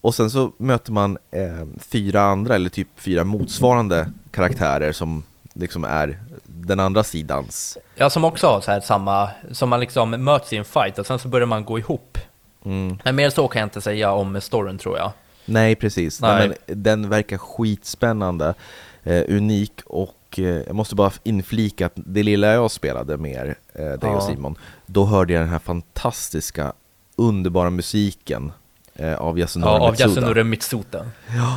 Och 0.00 0.14
sen 0.14 0.30
så 0.30 0.52
möter 0.56 0.92
man 0.92 1.18
eh, 1.30 1.66
fyra 1.78 2.20
andra, 2.22 2.54
eller 2.54 2.68
typ 2.68 2.88
fyra 2.96 3.24
motsvarande 3.24 4.12
karaktärer 4.30 4.92
som 4.92 5.22
liksom 5.52 5.84
är 5.84 6.18
den 6.44 6.80
andra 6.80 7.04
sidans. 7.04 7.78
Ja, 7.94 8.10
som 8.10 8.24
också 8.24 8.46
har 8.46 8.60
så 8.60 8.70
här 8.70 8.80
samma, 8.80 9.28
som 9.52 9.68
man 9.68 9.80
liksom 9.80 10.10
möts 10.10 10.52
i 10.52 10.56
en 10.56 10.64
fight 10.64 10.98
och 10.98 11.06
sen 11.06 11.18
så 11.18 11.28
börjar 11.28 11.46
man 11.46 11.64
gå 11.64 11.78
ihop. 11.78 12.18
Mm. 12.64 12.98
Men 13.04 13.16
mer 13.16 13.30
så 13.30 13.48
kan 13.48 13.60
jag 13.60 13.66
inte 13.66 13.80
säga 13.80 14.12
om 14.12 14.40
storyn 14.40 14.78
tror 14.78 14.98
jag. 14.98 15.12
Nej, 15.44 15.74
precis. 15.74 16.20
Nej. 16.20 16.48
Nej. 16.48 16.58
Men 16.66 16.82
den 16.82 17.08
verkar 17.08 17.38
skitspännande, 17.38 18.54
eh, 19.02 19.22
unik 19.28 19.80
och 19.86 20.38
eh, 20.38 20.44
jag 20.44 20.74
måste 20.74 20.94
bara 20.94 21.12
inflika 21.22 21.86
att 21.86 21.92
det 21.94 22.22
lilla 22.22 22.46
jag 22.46 22.70
spelade 22.70 23.16
med 23.16 23.32
er, 23.32 23.54
eh, 23.72 23.84
dig 23.84 23.98
Ja. 24.02 24.16
och 24.16 24.22
Simon, 24.22 24.58
då 24.86 25.04
hörde 25.04 25.32
jag 25.32 25.42
den 25.42 25.48
här 25.48 25.58
fantastiska, 25.58 26.72
underbara 27.16 27.70
musiken 27.70 28.52
av 29.18 29.38
Yasunori 29.38 29.72
Ja, 30.34 30.40
av 30.40 30.46
Mitsuda, 30.46 31.06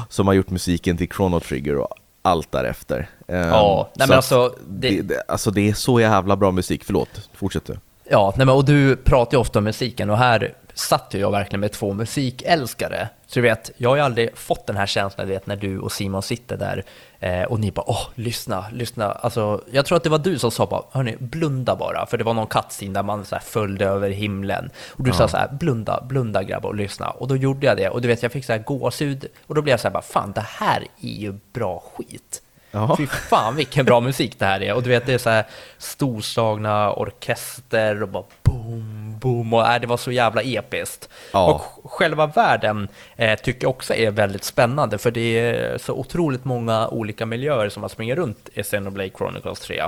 som 0.09 0.27
har 0.27 0.33
gjort 0.33 0.49
musiken 0.49 0.97
till 0.97 1.09
Chrono 1.09 1.39
Trigger 1.39 1.77
och 1.77 1.87
allt 2.21 2.51
därefter. 2.51 3.09
Eh, 3.27 3.37
Ja, 3.37 3.89
nej 3.95 4.07
men 4.07 4.15
alltså, 4.17 4.55
det... 4.67 4.89
det, 4.89 5.01
Det, 5.01 5.23
alltså 5.27 5.51
det 5.51 5.69
är 5.69 5.73
så 5.73 5.99
jävla 5.99 6.35
bra 6.35 6.51
musik, 6.51 6.83
förlåt, 6.83 7.29
fortsätt 7.33 7.65
du. 7.65 7.77
ja, 8.09 8.33
nej 8.37 8.45
men 8.45 8.55
och 8.55 8.65
du 8.65 8.95
pratar 8.95 9.37
ju 9.37 9.41
ofta 9.41 9.59
om 9.59 9.65
musiken 9.65 10.09
och 10.09 10.17
här 10.17 10.53
satt 10.73 11.13
jag 11.13 11.31
verkligen 11.31 11.59
med 11.59 11.71
två 11.71 11.93
musikälskare. 11.93 13.09
Så 13.27 13.39
du 13.39 13.41
vet, 13.41 13.71
jag 13.77 13.89
har 13.89 13.95
ju 13.95 14.01
aldrig 14.01 14.37
fått 14.37 14.67
den 14.67 14.77
här 14.77 14.85
känslan, 14.85 15.27
du 15.27 15.33
vet, 15.33 15.47
när 15.47 15.55
du 15.55 15.79
och 15.79 15.91
Simon 15.91 16.21
sitter 16.21 16.57
där 16.57 16.83
eh, 17.19 17.43
och 17.43 17.59
ni 17.59 17.71
bara 17.71 17.89
åh, 17.89 18.07
lyssna, 18.15 18.65
lyssna. 18.71 19.11
Alltså, 19.11 19.61
jag 19.71 19.85
tror 19.85 19.97
att 19.97 20.03
det 20.03 20.09
var 20.09 20.17
du 20.17 20.39
som 20.39 20.51
sa 20.51 20.65
bara, 20.65 20.83
hörni, 20.91 21.15
blunda 21.19 21.75
bara, 21.75 22.05
för 22.05 22.17
det 22.17 22.23
var 22.23 22.33
någon 22.33 22.47
cutscene 22.47 22.93
där 22.93 23.03
man 23.03 23.25
så 23.25 23.35
här 23.35 23.43
följde 23.43 23.85
över 23.85 24.09
himlen. 24.09 24.69
Och 24.89 25.03
du 25.03 25.11
sa 25.11 25.27
så 25.27 25.37
här, 25.37 25.47
blunda, 25.51 26.01
blunda 26.01 26.43
grabbar 26.43 26.69
och 26.69 26.75
lyssna. 26.75 27.09
Och 27.09 27.27
då 27.27 27.35
gjorde 27.35 27.65
jag 27.65 27.77
det, 27.77 27.89
och 27.89 28.01
du 28.01 28.07
vet, 28.07 28.23
jag 28.23 28.31
fick 28.31 28.45
så 28.45 28.51
här 28.51 28.59
gåshud, 28.59 29.25
och 29.47 29.55
då 29.55 29.61
blev 29.61 29.73
jag 29.73 29.79
så 29.79 29.87
här 29.87 29.93
bara, 29.93 30.03
fan, 30.03 30.31
det 30.31 30.45
här 30.47 30.87
är 31.01 31.07
ju 31.07 31.33
bra 31.53 31.83
skit. 31.95 32.41
Ja. 32.73 32.97
Fy 32.97 33.07
fan 33.07 33.55
vilken 33.55 33.85
bra 33.85 33.99
musik 33.99 34.39
det 34.39 34.45
här 34.45 34.61
är. 34.61 34.73
Och 34.73 34.83
du 34.83 34.89
vet, 34.89 35.05
det 35.05 35.13
är 35.13 35.17
så 35.17 35.29
här 35.29 35.45
storslagna 35.77 36.93
orkester 36.93 38.03
och 38.03 38.09
bara 38.09 38.23
boom, 38.43 39.02
boom. 39.23 39.53
Och 39.53 39.67
äh, 39.67 39.81
det 39.81 39.87
var 39.87 39.97
så 39.97 40.11
jävla 40.11 40.41
episkt. 40.41 41.09
Ja. 41.31 41.53
Och 41.53 41.91
själva 41.91 42.27
världen 42.27 42.87
eh, 43.15 43.39
tycker 43.39 43.63
jag 43.65 43.69
också 43.69 43.93
är 43.93 44.11
väldigt 44.11 44.43
spännande. 44.43 44.97
För 44.97 45.11
det 45.11 45.39
är 45.39 45.77
så 45.77 45.93
otroligt 45.93 46.45
många 46.45 46.87
olika 46.87 47.25
miljöer 47.25 47.69
som 47.69 47.81
man 47.81 47.89
springer 47.89 48.15
runt 48.15 48.49
i 48.53 48.63
Xenoblade 48.63 49.09
Chronicles 49.17 49.59
3. 49.59 49.83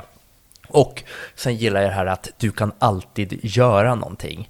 Och 0.68 1.04
sen 1.36 1.56
gillar 1.56 1.82
jag 1.82 1.90
det 1.90 1.96
här 1.96 2.06
att 2.06 2.30
du 2.38 2.52
kan 2.52 2.72
alltid 2.80 3.40
göra 3.42 3.96
någonting. 3.96 4.50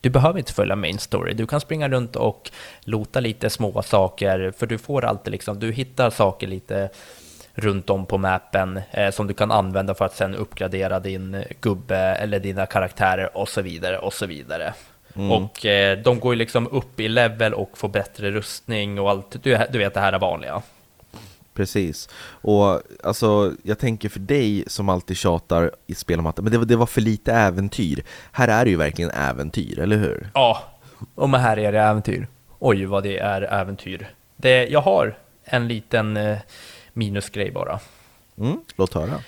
Du 0.00 0.10
behöver 0.10 0.38
inte 0.38 0.52
följa 0.52 0.76
main 0.76 0.98
story. 0.98 1.34
Du 1.34 1.46
kan 1.46 1.60
springa 1.60 1.88
runt 1.88 2.16
och 2.16 2.50
lota 2.80 3.20
lite 3.20 3.50
små 3.50 3.82
saker, 3.82 4.52
för 4.58 4.66
du 4.66 4.78
får 4.78 5.04
alltid 5.04 5.30
liksom, 5.30 5.58
du 5.58 5.72
hittar 5.72 6.10
saker 6.10 6.46
lite 6.46 6.90
runt 7.54 7.90
om 7.90 8.06
på 8.06 8.18
mappen 8.18 8.80
eh, 8.90 9.10
som 9.10 9.26
du 9.26 9.34
kan 9.34 9.50
använda 9.50 9.94
för 9.94 10.04
att 10.04 10.16
sen 10.16 10.34
uppgradera 10.34 11.00
din 11.00 11.44
gubbe 11.60 11.96
eller 11.98 12.40
dina 12.40 12.66
karaktärer 12.66 13.36
och 13.36 13.48
så 13.48 13.62
vidare 13.62 13.98
och 13.98 14.12
så 14.12 14.26
vidare. 14.26 14.74
Och 15.30 15.66
eh, 15.66 15.98
de 15.98 16.20
går 16.20 16.34
ju 16.34 16.38
liksom 16.38 16.66
upp 16.68 17.00
i 17.00 17.08
level 17.08 17.54
och 17.54 17.78
får 17.78 17.88
bättre 17.88 18.30
rustning 18.30 19.00
och 19.00 19.10
allt. 19.10 19.36
Du, 19.42 19.58
du 19.72 19.78
vet 19.78 19.94
det 19.94 20.00
här 20.00 20.12
är 20.12 20.18
vanliga. 20.18 20.62
Precis. 21.54 22.08
Och 22.26 22.80
alltså, 23.04 23.52
jag 23.62 23.78
tänker 23.78 24.08
för 24.08 24.20
dig 24.20 24.64
som 24.66 24.88
alltid 24.88 25.16
tjatar 25.16 25.70
i 25.86 25.94
spel 25.94 26.18
om 26.18 26.26
att 26.26 26.36
men 26.40 26.52
det, 26.52 26.58
var- 26.58 26.64
det 26.64 26.76
var 26.76 26.86
för 26.86 27.00
lite 27.00 27.32
äventyr. 27.32 28.04
Här 28.32 28.48
är 28.48 28.64
det 28.64 28.70
ju 28.70 28.76
verkligen 28.76 29.10
äventyr, 29.10 29.78
eller 29.78 29.96
hur? 29.96 30.30
Ja, 30.34 30.62
och 31.14 31.28
men 31.28 31.40
här 31.40 31.58
är 31.58 31.72
det 31.72 31.80
äventyr. 31.80 32.26
Oj, 32.58 32.84
vad 32.84 33.02
det 33.02 33.18
är 33.18 33.42
äventyr. 33.42 34.08
Det, 34.36 34.66
jag 34.66 34.80
har 34.80 35.18
en 35.44 35.68
liten 35.68 36.16
eh, 36.16 36.38
minusgrej 36.92 37.50
bara. 37.50 37.80
Mm, 38.38 38.60
låt 38.76 38.94
höra. 38.94 39.20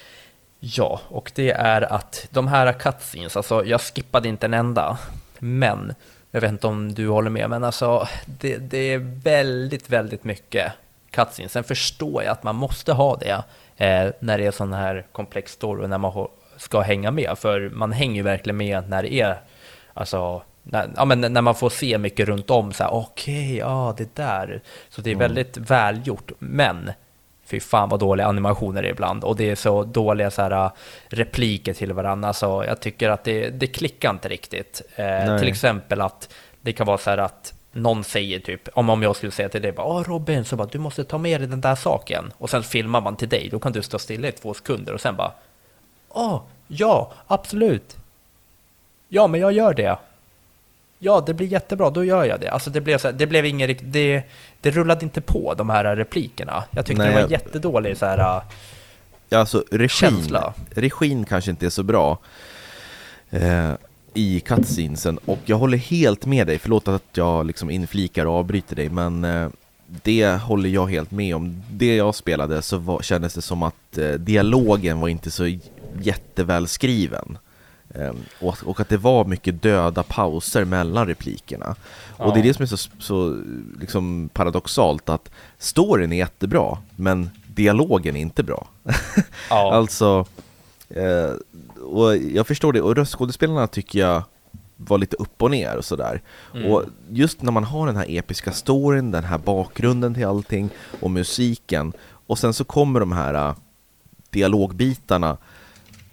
Ja, 0.61 1.01
och 1.09 1.33
det 1.35 1.51
är 1.51 1.93
att 1.93 2.27
de 2.31 2.49
här 2.49 2.73
cutscenes, 2.73 3.37
alltså 3.37 3.65
jag 3.65 3.81
skippade 3.81 4.29
inte 4.29 4.47
en 4.47 4.55
enda, 4.55 4.99
men 5.39 5.95
jag 6.31 6.41
vet 6.41 6.51
inte 6.51 6.67
om 6.67 6.95
du 6.95 7.09
håller 7.09 7.31
med, 7.31 7.51
men 7.51 7.65
alltså 7.65 8.09
det, 8.27 8.57
det 8.57 8.79
är 8.93 8.99
väldigt, 9.23 9.91
väldigt 9.91 10.25
mycket 10.25 10.73
cutscenes. 11.11 11.53
Sen 11.53 11.65
förstår 11.65 12.23
jag 12.23 12.33
att 12.33 12.43
man 12.43 12.57
måste 12.57 12.93
ha 12.93 13.17
det 13.17 13.43
eh, 13.77 14.13
när 14.21 14.39
det 14.39 14.47
är 14.47 14.51
sån 14.51 14.73
här 14.73 15.07
komplex 15.13 15.53
story, 15.53 15.89
när 15.89 15.99
man 15.99 16.29
ska 16.57 16.81
hänga 16.81 17.11
med, 17.11 17.39
för 17.39 17.71
man 17.71 17.93
hänger 17.93 18.17
ju 18.17 18.23
verkligen 18.23 18.57
med 18.57 18.89
när 18.89 19.03
det 19.03 19.13
är, 19.13 19.41
alltså 19.95 20.43
när, 20.63 20.91
ja, 20.97 21.05
men 21.05 21.21
när 21.21 21.43
man 21.43 21.55
får 21.55 21.71
se 21.71 21.99
mycket 21.99 22.29
runt 22.29 22.51
om, 22.51 22.73
så 22.73 22.85
här, 22.85 22.95
okej, 22.95 23.57
ja, 23.57 23.95
det 23.97 24.17
där. 24.17 24.63
Så 24.89 25.01
det 25.01 25.11
är 25.11 25.17
väldigt 25.17 25.57
välgjort, 25.57 26.33
men 26.39 26.91
Fy 27.47 27.61
fan 27.61 27.89
vad 27.89 28.01
dåliga 28.01 28.27
animationer 28.27 28.83
det 28.83 28.89
är 28.89 28.93
ibland 28.93 29.25
och 29.25 29.37
det 29.37 29.51
är 29.51 29.55
så 29.55 29.85
dåliga 29.85 30.31
så 30.31 30.43
här, 30.43 30.51
äh, 30.51 30.71
repliker 31.09 31.75
till 31.75 31.93
varandra 31.93 32.33
så 32.33 32.65
jag 32.67 32.81
tycker 32.81 33.11
att 33.11 33.25
det, 33.25 33.51
det 33.51 33.67
klickar 33.67 34.11
inte 34.11 34.29
riktigt. 34.29 34.83
Eh, 34.97 35.39
till 35.39 35.49
exempel 35.49 36.01
att 36.01 36.35
det 36.61 36.73
kan 36.73 36.87
vara 36.87 36.99
så 36.99 37.11
här 37.11 37.19
att 37.19 37.55
någon 37.73 38.05
säger 38.05 38.39
typ, 38.39 38.69
om, 38.75 38.91
om 38.91 39.03
jag 39.03 39.17
skulle 39.17 39.33
säga 39.33 39.49
till 39.49 39.63
dig 39.63 39.73
bara, 39.73 40.03
Robin, 40.03 40.45
så 40.45 40.57
bara, 40.57 40.69
du 40.73 40.79
måste 40.79 41.05
ta 41.05 41.19
med 41.19 41.41
dig 41.41 41.49
den 41.49 41.61
där 41.61 41.75
saken 41.75 42.33
och 42.39 42.51
sen 42.51 42.63
filmar 42.63 43.01
man 43.01 43.17
till 43.17 43.29
dig, 43.29 43.49
då 43.49 43.59
kan 43.59 43.73
du 43.73 43.83
stå 43.83 43.99
stilla 43.99 44.29
i 44.29 44.33
två 44.33 44.55
sekunder 44.55 44.93
och 44.93 45.01
sen 45.01 45.17
bara, 45.17 45.33
Åh, 46.09 46.41
ja, 46.67 47.13
absolut. 47.27 47.97
Ja, 49.09 49.27
men 49.27 49.41
jag 49.41 49.53
gör 49.53 49.75
det. 49.75 49.99
Ja, 51.05 51.23
det 51.27 51.35
blir 51.35 51.47
jättebra, 51.47 51.91
då 51.91 52.05
gör 52.05 52.25
jag 52.25 52.41
det. 52.41 52.49
Alltså 52.49 52.71
det 52.71 52.81
blev, 52.81 52.99
så 52.99 53.09
här, 53.09 53.13
det 53.15 53.27
blev 53.27 53.47
ingen 53.47 53.77
det, 53.83 54.23
det 54.61 54.71
rullade 54.71 55.05
inte 55.05 55.21
på 55.21 55.55
de 55.55 55.71
här 55.71 55.97
replikerna. 55.97 56.65
Jag 56.71 56.87
tyckte 56.87 57.03
Nej, 57.03 57.09
det 57.09 57.15
var 57.15 57.21
jag- 57.21 57.31
jättedålig 57.31 57.97
så 57.97 58.07
här, 58.07 58.43
Ja, 59.29 59.39
alltså 59.39 59.65
regin, 59.71 59.89
Känsla. 59.89 60.55
regin 60.71 61.25
kanske 61.25 61.51
inte 61.51 61.67
är 61.67 61.71
så 61.71 61.83
bra 61.83 62.19
eh, 63.31 63.73
i 64.15 64.41
cutscenesen 64.41 65.19
och 65.25 65.39
jag 65.45 65.57
håller 65.57 65.79
helt 65.79 66.27
med 66.27 66.47
dig, 66.47 66.59
förlåt 66.59 66.89
att 66.89 67.03
jag 67.13 67.47
liksom 67.47 67.71
inflikar 67.71 68.27
och 68.27 68.35
avbryter 68.35 68.77
dig 68.77 68.89
men 68.89 69.25
eh, 69.25 69.49
det 69.87 70.27
håller 70.29 70.71
jag 70.71 70.87
helt 70.87 71.11
med 71.11 71.37
om. 71.37 71.63
Det 71.71 71.97
jag 71.97 72.15
spelade 72.15 72.63
så 72.63 72.77
var, 72.77 73.03
kändes 73.03 73.35
det 73.35 73.43
som 73.43 73.63
att 73.63 73.99
eh, 73.99 74.09
dialogen 74.11 75.01
var 75.01 75.09
inte 75.09 75.31
så 75.31 75.59
jättevälskriven. 76.03 77.39
Eh, 77.39 77.44
och, 78.41 78.57
och 78.65 78.81
att 78.81 78.89
det 78.89 78.97
var 78.97 79.25
mycket 79.25 79.63
döda 79.63 80.03
pauser 80.03 80.65
mellan 80.65 81.07
replikerna. 81.07 81.75
Och 82.17 82.35
det 82.35 82.41
är 82.41 82.43
Ja. 82.45 82.49
det 82.49 82.55
som 82.55 82.63
är 82.63 82.67
så, 82.67 82.89
så 82.99 83.39
liksom 83.81 84.29
paradoxalt 84.33 85.09
att 85.09 85.31
storyn 85.59 86.13
är 86.13 86.17
jättebra 86.17 86.79
men 86.97 87.31
dialogen 87.47 88.17
är 88.17 88.21
inte 88.21 88.43
bra. 88.43 88.67
ja, 89.51 89.73
Alltså, 89.75 90.27
eh, 90.89 91.31
och 91.83 92.17
jag 92.17 92.47
förstår 92.47 92.73
det, 92.73 92.81
och 92.81 92.97
röstskådespelarna 92.97 93.67
tycker 93.67 93.99
jag 93.99 94.23
var 94.77 94.99
lite 94.99 95.17
upp 95.17 95.43
och 95.43 95.51
ner 95.51 95.77
och 95.77 95.85
sådär. 95.85 96.23
Mm. 96.55 96.71
Och 96.73 96.85
just 97.11 97.43
när 97.43 97.53
man 97.53 97.65
har 97.65 97.87
den 97.87 97.97
här 97.97 98.07
episka 98.09 98.53
storyn, 98.53 99.11
den 99.11 99.25
här 99.25 99.39
bakgrunden 99.39 100.15
till 100.15 100.27
allting 100.27 100.71
och 101.01 101.11
musiken 101.11 101.93
och 102.27 102.39
sen 102.39 102.55
så 102.55 102.65
kommer 102.65 103.01
de 103.01 103.13
här 103.13 103.35
äh, 103.49 103.55
dialogbitarna 104.31 105.37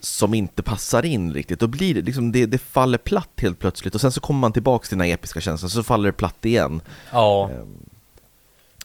som 0.04 0.34
inte 0.34 0.64
passar 0.64 1.06
in 1.06 1.34
riktigt, 1.34 1.60
då 1.60 1.68
blir 1.68 1.94
det 1.96 2.02
liksom, 2.02 2.32
det, 2.32 2.46
det 2.46 2.58
faller 2.58 2.98
platt 2.98 3.30
helt 3.38 3.60
plötsligt. 3.60 3.96
Och 3.96 4.02
sen 4.02 4.12
så 4.12 4.20
kommer 4.22 4.40
man 4.40 4.54
tillbaks 4.54 4.90
till 4.90 4.98
den 4.98 5.08
här 5.08 5.14
episka 5.14 5.42
känslan, 5.42 5.70
så 5.70 5.84
faller 5.84 6.06
det 6.10 6.14
platt 6.14 6.46
igen. 6.46 6.82
ja, 7.12 7.50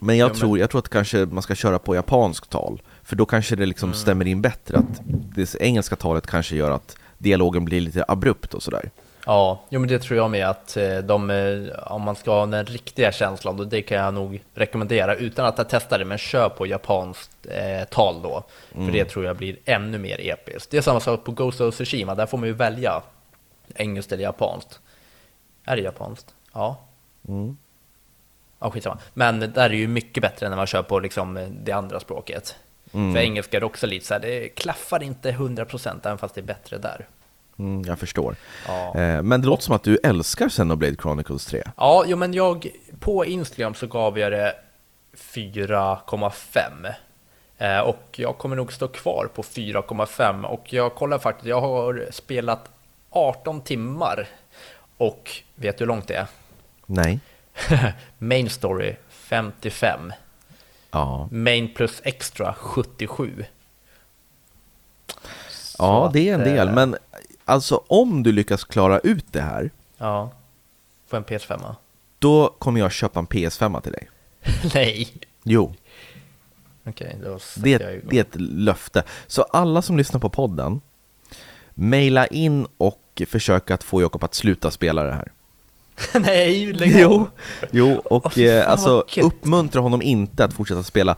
Men 0.00 0.16
jag, 0.16 0.24
Ja, 0.26 0.32
men- 0.32 0.40
tror, 0.40 0.58
jag 0.58 0.70
tror 0.70 0.78
att 0.78 0.88
kanske 0.88 1.26
man 1.26 1.42
ska 1.42 1.54
köra 1.54 1.78
på 1.78 1.94
japanskt 1.94 2.50
tal, 2.50 2.82
för 3.02 3.16
då 3.16 3.26
kanske 3.26 3.56
det 3.56 3.66
liksom 3.66 3.94
stämmer 3.94 4.26
in 4.26 4.42
bättre 4.42 4.78
att 4.78 5.00
det 5.34 5.54
engelska 5.60 5.96
talet 5.96 6.26
kanske 6.26 6.56
gör 6.56 6.70
att 6.70 6.96
dialogen 7.18 7.64
blir 7.64 7.80
lite 7.80 8.04
abrupt 8.08 8.54
och 8.54 8.62
sådär. 8.62 8.90
Ja, 9.28 9.60
jo, 9.68 9.80
men 9.80 9.88
det 9.88 9.98
tror 9.98 10.16
jag 10.16 10.30
med 10.30 10.48
att 10.48 10.76
eh, 10.76 10.98
de, 10.98 11.30
eh, 11.30 11.92
om 11.92 12.02
man 12.02 12.16
ska 12.16 12.30
ha 12.30 12.46
den 12.46 12.66
riktiga 12.66 13.12
känslan, 13.12 13.56
då 13.56 13.64
det 13.64 13.82
kan 13.82 13.98
jag 13.98 14.14
nog 14.14 14.44
rekommendera 14.54 15.14
utan 15.14 15.46
att 15.46 15.56
ha 15.56 15.64
testat 15.64 15.98
det, 15.98 16.04
men 16.04 16.18
kör 16.18 16.48
på 16.48 16.66
japanskt 16.66 17.46
eh, 17.50 17.84
tal 17.84 18.22
då. 18.22 18.44
För 18.72 18.92
det 18.92 19.04
tror 19.04 19.24
jag 19.24 19.36
blir 19.36 19.56
ännu 19.64 19.98
mer 19.98 20.20
episkt. 20.20 20.70
Det 20.70 20.76
är 20.76 20.80
samma 20.80 21.00
sak 21.00 21.24
på 21.24 21.32
Ghost 21.32 21.60
of 21.60 21.74
Tsushima, 21.74 22.14
där 22.14 22.26
får 22.26 22.38
man 22.38 22.48
ju 22.48 22.52
välja 22.52 23.02
engelskt 23.74 24.12
eller 24.12 24.22
japanskt. 24.22 24.80
Är 25.64 25.76
det 25.76 25.82
japanskt? 25.82 26.34
Ja. 26.52 26.80
Mm. 27.28 27.56
Ja, 28.58 28.70
skitsamma. 28.70 28.98
Men 29.14 29.40
där 29.40 29.70
är 29.70 29.74
ju 29.74 29.88
mycket 29.88 30.22
bättre 30.22 30.48
när 30.48 30.56
man 30.56 30.66
kör 30.66 30.82
på 30.82 30.98
liksom 31.00 31.48
det 31.64 31.72
andra 31.72 32.00
språket. 32.00 32.56
För 32.90 33.16
engelska 33.16 33.56
är 33.56 33.60
det 33.60 33.66
också 33.66 33.86
lite 33.86 34.06
så 34.06 34.14
här, 34.14 34.20
det 34.20 34.48
klaffar 34.48 35.02
inte 35.02 35.32
100% 35.32 36.00
även 36.04 36.18
fast 36.18 36.34
det 36.34 36.40
är 36.40 36.42
bättre 36.42 36.78
där. 36.78 37.06
Mm, 37.58 37.82
jag 37.86 37.98
förstår. 37.98 38.36
Ja. 38.66 38.94
Eh, 39.00 39.22
men 39.22 39.40
det 39.40 39.46
låter 39.46 39.62
som 39.62 39.74
att 39.74 39.82
du 39.82 39.98
älskar 40.02 40.48
Xenoblade 40.48 40.96
Chronicles 41.02 41.46
3. 41.46 41.62
Ja, 41.76 42.04
jo, 42.06 42.16
men 42.16 42.34
jag 42.34 42.66
på 43.00 43.24
Instagram 43.24 43.74
så 43.74 43.86
gav 43.86 44.18
jag 44.18 44.32
det 44.32 44.54
4,5. 45.16 46.92
Eh, 47.58 47.78
och 47.80 48.02
jag 48.16 48.38
kommer 48.38 48.56
nog 48.56 48.72
stå 48.72 48.88
kvar 48.88 49.28
på 49.34 49.42
4,5 49.42 50.44
och 50.44 50.72
jag 50.72 50.94
kollar 50.94 51.18
faktiskt, 51.18 51.46
jag 51.46 51.60
har 51.60 52.06
spelat 52.10 52.70
18 53.10 53.60
timmar 53.60 54.28
och 54.96 55.30
vet 55.54 55.78
du 55.78 55.82
hur 55.84 55.88
långt 55.88 56.08
det 56.08 56.14
är? 56.14 56.26
Nej. 56.86 57.20
Main 58.18 58.50
story 58.50 58.96
55, 59.08 60.12
Ja, 60.90 61.28
main 61.32 61.74
plus 61.74 62.00
extra 62.04 62.54
77. 62.58 63.44
ja 65.78 66.06
att, 66.06 66.12
det 66.12 66.28
är 66.28 66.34
en 66.34 66.40
del. 66.44 66.68
eh, 66.68 66.74
Men 66.74 66.96
alltså 67.48 67.82
om 67.86 68.22
du 68.22 68.32
lyckas 68.32 68.64
klara 68.64 68.98
ut 68.98 69.24
det 69.32 69.40
här, 69.40 69.70
Ja, 69.98 70.32
på 71.10 71.16
en 71.16 71.24
PS5. 71.24 71.74
då 72.18 72.54
kommer 72.58 72.80
jag 72.80 72.92
köpa 72.92 73.20
en 73.20 73.26
PS5 73.26 73.80
till 73.80 73.92
dig. 73.92 74.08
Nej. 74.74 75.08
Jo, 75.42 75.74
Okej, 76.88 77.16
sätter 77.40 77.78
det, 77.78 78.00
det 78.10 78.16
är 78.16 78.20
ett 78.20 78.36
löfte. 78.40 79.02
Så 79.26 79.42
alla 79.42 79.82
som 79.82 79.96
lyssnar 79.98 80.20
på 80.20 80.28
podden, 80.28 80.80
mejla 81.74 82.26
in 82.26 82.66
och 82.78 83.22
försök 83.26 83.70
att 83.70 83.84
få 83.84 84.02
Jakob 84.02 84.24
att 84.24 84.34
sluta 84.34 84.70
spela 84.70 85.02
det 85.02 85.12
här. 85.12 85.32
Nej, 86.20 86.72
lägg 86.72 86.92
Jo, 86.98 87.12
av. 87.14 87.30
jo 87.72 87.94
och 88.04 88.26
Åh, 88.26 88.32
fy 88.32 88.48
fan, 88.48 88.56
eh, 88.58 88.70
alltså 88.70 89.04
uppmuntra 89.22 89.80
honom 89.80 90.02
inte 90.02 90.44
att 90.44 90.52
fortsätta 90.54 90.82
spela. 90.82 91.16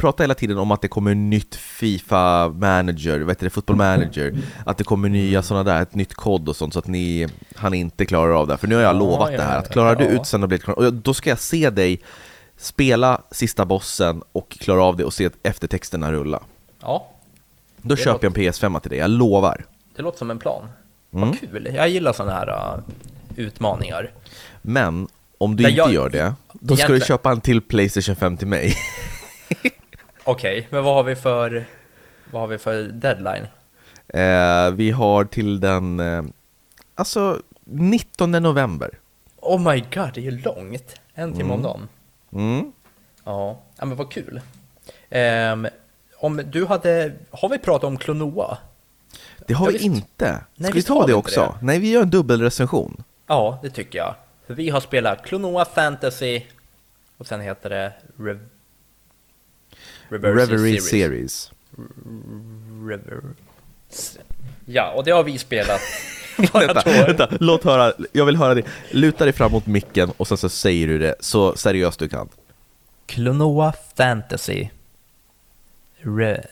Prata 0.00 0.22
hela 0.22 0.34
tiden 0.34 0.58
om 0.58 0.70
att 0.70 0.82
det 0.82 0.88
kommer 0.88 1.14
nytt 1.14 1.54
Fifa 1.54 2.48
manager, 2.48 3.20
vad 3.20 3.28
heter 3.30 3.44
det, 3.46 3.50
football 3.50 3.76
manager, 3.76 4.38
att 4.66 4.78
det 4.78 4.84
kommer 4.84 5.08
nya 5.08 5.42
sådana 5.42 5.64
där, 5.74 5.82
ett 5.82 5.94
nytt 5.94 6.14
kod 6.14 6.48
och 6.48 6.56
sånt 6.56 6.72
så 6.72 6.78
att 6.78 6.86
ni, 6.86 7.28
han 7.56 7.74
inte 7.74 8.06
klarar 8.06 8.32
av 8.40 8.46
det. 8.46 8.56
För 8.56 8.68
nu 8.68 8.74
har 8.74 8.82
jag 8.82 8.94
Ja, 8.94 8.98
lovat 8.98 9.32
ja, 9.32 9.36
det 9.38 9.42
här, 9.44 9.58
att 9.58 9.72
klarar 9.72 9.96
du 9.96 10.04
ut 10.04 10.22
Xenoblade 10.22 10.62
Chronicles, 10.62 10.86
och 10.86 10.94
då 10.94 11.14
ska 11.14 11.30
jag 11.30 11.38
se 11.38 11.70
dig 11.70 12.00
spela 12.56 13.20
sista 13.30 13.64
bossen 13.64 14.22
och 14.32 14.50
klara 14.50 14.82
av 14.84 14.96
det 14.96 15.04
och 15.04 15.12
se 15.14 15.30
eftertexterna 15.42 16.12
rulla. 16.12 16.42
Ja, 16.80 17.06
Då 17.76 17.94
Det 17.94 18.00
köper 18.02 18.26
jag 18.26 18.38
en 18.38 18.52
PS5 18.52 18.80
till 18.80 18.90
dig, 18.90 18.98
jag 18.98 19.10
lovar. 19.10 19.64
det 19.96 20.02
låter 20.02 20.18
som 20.18 20.30
en 20.30 20.38
plan. 20.38 20.62
Mm. 21.14 21.28
Vad 21.28 21.40
kul. 21.40 21.70
Jag 21.74 21.88
gillar 21.88 22.12
sådana 22.12 22.32
här 22.32 22.48
uh, 22.76 22.80
utmaningar. 23.36 24.10
Men 24.62 25.08
om 25.38 25.56
du 25.56 25.62
Nej, 25.62 25.72
inte 25.72 25.80
jag- 25.80 25.92
gör 25.92 26.08
det, 26.08 26.34
då 26.52 26.76
ska 26.76 26.86
du 26.86 26.92
Egentligen- 26.92 27.06
köpa 27.06 27.30
en 27.30 27.40
till 27.40 27.60
Playstation 27.60 28.16
5 28.16 28.36
till 28.36 28.46
mig. 28.48 28.74
Okej, 30.24 30.66
men 30.70 30.84
vad 30.84 30.94
har 30.94 31.02
vi 31.02 31.16
för, 31.16 31.64
vad 32.30 32.40
har 32.42 32.48
vi 32.48 32.58
för 32.58 32.82
deadline? 32.82 33.46
Eh, 34.08 34.70
vi 34.70 34.90
har 34.90 35.24
till 35.24 35.60
den, 35.60 36.00
eh, 36.00 36.22
alltså 36.94 37.42
19 37.64 38.30
november. 38.32 38.90
Oh 39.36 39.72
my 39.72 39.80
god, 39.80 40.10
det 40.14 40.20
är 40.20 40.22
ju 40.24 40.30
långt. 40.40 41.00
En 41.14 41.32
timme 41.32 41.52
om 41.54 41.62
dagen. 41.62 41.88
Mm. 42.32 42.72
Ja, 43.24 43.58
ja 43.76 43.84
men 43.84 43.96
vad 43.96 44.12
kul. 44.12 44.40
Ehm, 45.10 45.66
om 46.18 46.42
du 46.46 46.66
hade, 46.66 47.12
har 47.30 47.48
vi 47.48 47.58
pratat 47.58 47.84
om 47.84 47.96
Klonoa? 47.96 48.58
Det 49.46 49.54
har 49.54 49.66
Ja, 49.66 49.70
vi 49.72 49.72
visst. 49.72 49.84
inte. 49.84 50.26
Ska 50.54 50.62
Nej, 50.62 50.70
vi 50.74 50.82
ta 50.82 51.06
det 51.06 51.14
också? 51.14 51.40
det. 51.60 51.66
Nej, 51.66 51.78
vi 51.78 51.90
gör 51.90 52.02
en 52.02 52.10
dubbelrecension. 52.10 53.02
Ja, 53.26 53.58
det 53.62 53.70
tycker 53.70 53.98
jag. 53.98 54.14
För 54.46 54.54
vi 54.54 54.70
har 54.70 54.80
spelat 54.80 55.22
Klonoa 55.24 55.64
Fantasy 55.64 56.42
och 57.16 57.26
sen 57.26 57.40
heter 57.40 57.70
det 57.70 57.92
Rev... 58.18 58.38
Reverse 60.10 60.52
Reverie 60.52 60.80
Series. 60.80 61.50
Series. 61.50 61.50
Ja, 64.64 64.92
och 64.96 65.04
det 65.04 65.10
har 65.10 65.22
vi 65.22 65.38
spelat. 65.38 65.80
Vänta, 66.52 66.82
vänta, 66.84 67.28
låt 67.40 67.64
höra, 67.64 67.92
jag 68.12 68.26
vill 68.26 68.36
höra 68.36 68.54
det. 68.54 68.62
Luta 68.90 69.24
dig 69.24 69.32
fram 69.32 69.52
mot 69.52 69.66
micken 69.66 70.12
och 70.16 70.28
sen 70.28 70.36
så 70.36 70.48
säger 70.48 70.86
du 70.86 70.98
det 70.98 71.14
så 71.20 71.56
seriöst 71.56 71.98
du 71.98 72.08
kan. 72.08 72.28
Klonoa 73.06 73.72
Fantasy 73.96 74.68
Re... 75.98 76.44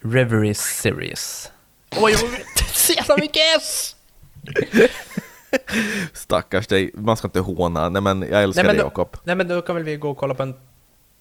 Reverie 0.00 0.54
Series. 0.54 1.52
Oj, 1.96 2.12
jag 2.12 2.28
vill 2.28 2.40
se 2.72 3.04
så 3.04 3.16
mycket 3.16 3.42
S! 3.56 3.96
Stackars 6.12 6.66
dig, 6.66 6.90
man 6.94 7.16
ska 7.16 7.28
inte 7.28 7.40
håna. 7.40 7.88
Nej 7.88 8.02
men 8.02 8.22
jag 8.30 8.42
älskar 8.42 8.64
dig 8.64 8.76
då, 8.76 8.82
Jakob. 8.82 9.16
nej 9.24 9.36
men 9.36 9.48
då 9.48 9.62
kan 9.62 9.74
väl 9.74 9.84
vi 9.84 9.96
gå 9.96 10.10
och 10.10 10.16
kolla 10.16 10.34
på 10.34 10.42
en... 10.42 10.54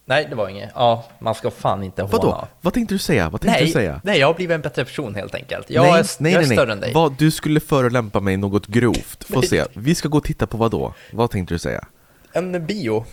Nej, 0.06 0.28
det 0.30 0.36
var 0.36 0.50
inget. 0.50 0.72
Ja, 0.76 1.06
man 1.20 1.36
ska 1.36 1.52
fan 1.52 1.84
inte 1.84 2.02
håna. 2.02 2.12
Vadå? 2.18 2.48
Vad 2.62 2.74
tänkte 2.74 2.96
du 2.96 3.00
säga? 3.00 3.30
Vad 3.30 3.42
tänkte 3.42 3.60
Nej, 3.60 3.68
du 3.68 3.74
säga? 3.74 4.02
nej, 4.04 4.20
jag 4.20 4.28
har 4.28 4.34
blivit 4.34 4.56
en 4.56 4.62
bättre 4.62 4.86
person 4.86 5.16
helt 5.16 5.36
enkelt. 5.36 5.70
Jag 5.70 5.84
nej, 5.84 6.00
är, 6.00 6.06
nej, 6.20 6.34
jag 6.34 6.42
är 6.44 6.46
större 6.48 6.72
än 6.72 6.80
dig. 6.80 6.94
Vad, 6.94 7.18
du 7.18 7.32
skulle 7.32 7.60
förolämpa 7.60 8.20
mig 8.20 8.38
något 8.38 8.68
grovt. 8.68 9.24
Få 9.30 9.42
se. 9.42 9.66
Vi 9.74 9.96
ska 9.96 10.10
gå 10.10 10.18
och 10.18 10.24
titta 10.24 10.48
på 10.48 10.58
vad 10.58 10.72
då? 10.72 10.94
Vad 11.12 11.32
tänkte 11.32 11.54
du 11.54 11.60
säga? 11.60 11.86
En 12.34 12.66
bio. 12.66 13.06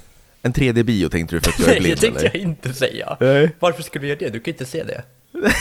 En 0.43 0.53
3D-bio 0.53 1.09
tänkte 1.09 1.37
du 1.37 1.41
för 1.41 1.51
att 1.51 1.59
jag 1.59 1.69
är 1.69 1.73
Nej, 1.73 1.81
det 1.81 1.85
blind 1.85 2.01
tänkte 2.01 2.21
eller? 2.21 2.31
jag 2.39 2.43
inte 2.43 2.73
säga. 2.75 3.17
Nej. 3.21 3.51
Varför 3.59 3.83
skulle 3.83 4.03
vi 4.03 4.09
göra 4.09 4.19
det? 4.19 4.29
Du 4.31 4.41
kan 4.41 4.53
inte 4.55 4.65
se 4.67 4.85
det. 4.85 5.03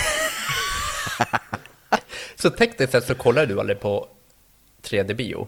så 2.35 2.49
tekniskt 2.49 2.91
sett 2.91 3.05
så 3.07 3.15
kollar 3.15 3.45
du 3.45 3.59
aldrig 3.59 3.79
på 3.79 4.07
3D-bio. 4.83 5.47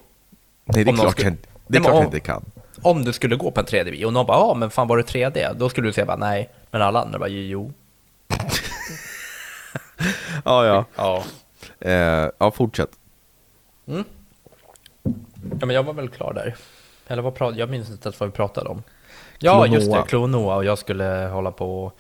Nej, 0.66 0.84
det 0.84 0.90
är 0.90 0.92
Om 0.92 0.98
klart, 0.98 1.12
skulle- 1.12 1.38
jag, 1.68 2.04
inte 2.06 2.20
kan. 2.20 2.46
Om 2.84 3.04
du 3.06 3.14
skulle 3.14 3.36
gå 3.36 3.52
på 3.52 3.60
en 3.60 3.66
3D-bio 3.66 4.06
och 4.06 4.14
någon 4.14 4.26
bara 4.26 4.38
ja 4.38 4.54
men 4.54 4.70
fan 4.70 4.88
var 4.88 4.98
det 4.98 5.04
3D? 5.04 5.54
Då 5.54 5.70
skulle 5.70 5.88
du 5.88 5.94
säga 5.94 6.06
bara 6.06 6.18
nej. 6.18 6.50
Men 6.72 6.82
alla 6.82 7.02
andra 7.02 7.20
bara 7.20 7.30
jo. 7.30 7.74
Ja, 10.46 10.66
ja. 10.66 10.86
Ja. 10.96 11.24
Eh, 11.80 12.30
ja, 12.38 12.52
fortsätt. 12.52 12.90
Ja 15.60 15.66
men 15.66 15.70
jag 15.70 15.84
var 15.84 15.94
väl 15.94 16.10
klar 16.10 16.34
där. 16.34 16.56
Eller 17.08 17.22
vad 17.22 17.36
pratade 17.36 17.60
jag 17.60 17.70
minns 17.70 17.90
inte 17.90 18.08
ens 18.08 18.20
vad 18.20 18.30
vi 18.30 18.36
pratade 18.36 18.70
om. 18.70 18.84
Ja 19.40 19.68
just 19.68 19.86
Klonoa. 19.86 20.02
det, 20.02 20.08
Klonoa 20.08 20.56
och 20.56 20.66
jag 20.66 20.78
skulle 20.78 21.30
hålla 21.34 21.52
på 21.52 21.86
och 21.86 22.00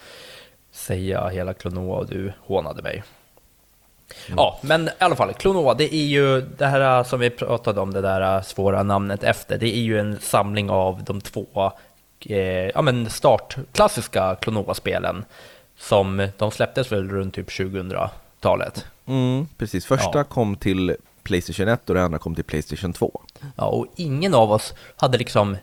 säga 0.72 1.28
hela 1.28 1.54
Klonoa 1.54 1.98
och 1.98 2.08
du 2.08 2.34
hånade 2.39 2.82
mig. 2.82 3.04
Ja, 4.38 4.60
men 4.62 4.88
i 4.88 4.91
alla 5.00 5.15
fall, 5.15 5.34
Klonoa, 5.34 5.74
det 5.74 5.95
är 5.95 6.06
ju 6.06 6.41
det 6.41 6.65
här 6.65 7.04
som 7.04 7.19
vi 7.19 7.30
pratade 7.30 7.82
om, 7.82 7.93
det 7.93 8.02
där 8.02 8.41
svåra 8.41 8.84
namnet 8.84 9.24
efter, 9.24 9.58
det 9.58 9.76
är 9.78 9.82
ju 9.82 10.00
en 10.00 10.19
samling 10.22 10.69
av 10.69 11.04
de 11.04 11.22
två 11.22 11.72
eh, 12.26 12.38
ja, 12.48 12.82
men 12.82 13.10
start, 13.10 13.56
klassiska 13.72 14.36
Klonoa-spelen 14.41 15.26
som 15.78 16.28
de 16.38 16.52
släpptes 16.52 16.91
väl 16.91 17.10
runt 17.10 17.34
typ 17.36 17.50
2000-talet. 17.50 18.86
Mm, 19.06 19.48
precis. 19.58 19.86
Första 19.86 20.17
Ja. 20.19 20.24
kom 20.24 20.56
till 20.56 20.95
Playstation 21.24 21.67
1 21.67 21.89
och 21.89 21.95
det 21.95 22.04
andra 22.04 22.19
kom 22.19 22.36
till 22.36 22.43
Playstation 22.43 22.93
2. 22.93 23.22
Ja, 23.56 23.65
och 23.65 23.86
ingen 23.95 24.34
av 24.34 24.52
oss 24.52 24.74
hade 24.95 25.17
liksom 25.17 25.58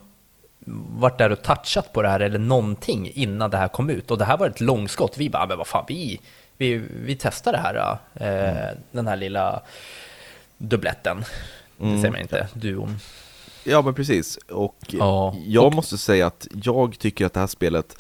varit 0.98 1.18
där 1.18 1.32
och 1.32 1.42
touchat 1.42 1.92
på 1.92 2.02
det 2.02 2.09
här 2.09 2.20
eller 2.20 2.38
någonting 2.38 3.11
innan 3.14 3.50
det 3.50 3.56
här 3.56 3.68
kom 3.68 3.90
ut. 3.90 4.11
Och 4.11 4.18
det 4.18 4.24
här 4.24 4.37
var 4.37 4.46
ett 4.46 4.61
långskott. 4.61 5.18
Vi 5.18 5.30
bara, 5.30 5.46
men 5.46 5.59
vad 5.59 5.66
fan, 5.66 5.85
vi, 5.88 6.20
vi, 6.57 6.75
vi 6.95 7.16
testar 7.21 7.53
det 7.53 7.59
här, 7.59 7.99
eh, 8.14 8.77
den 8.92 9.07
här 9.07 9.16
lilla 9.16 9.62
dubbletten. 10.59 11.25
Det 11.77 11.99
säger 11.99 12.11
man 12.11 12.21
inte, 12.21 12.49
duon. 12.55 12.97
Ja, 13.64 13.83
men 13.83 13.95
precis. 13.95 14.37
Och 14.37 14.77
Ja, 14.88 15.35
jag 15.47 15.64
och- 15.64 15.75
måste 15.75 15.99
säga 15.99 16.27
att 16.27 16.47
jag 16.64 16.99
tycker 16.99 17.27
att 17.27 17.33
det 17.33 17.40
här 17.40 17.47
spelet, 17.47 17.97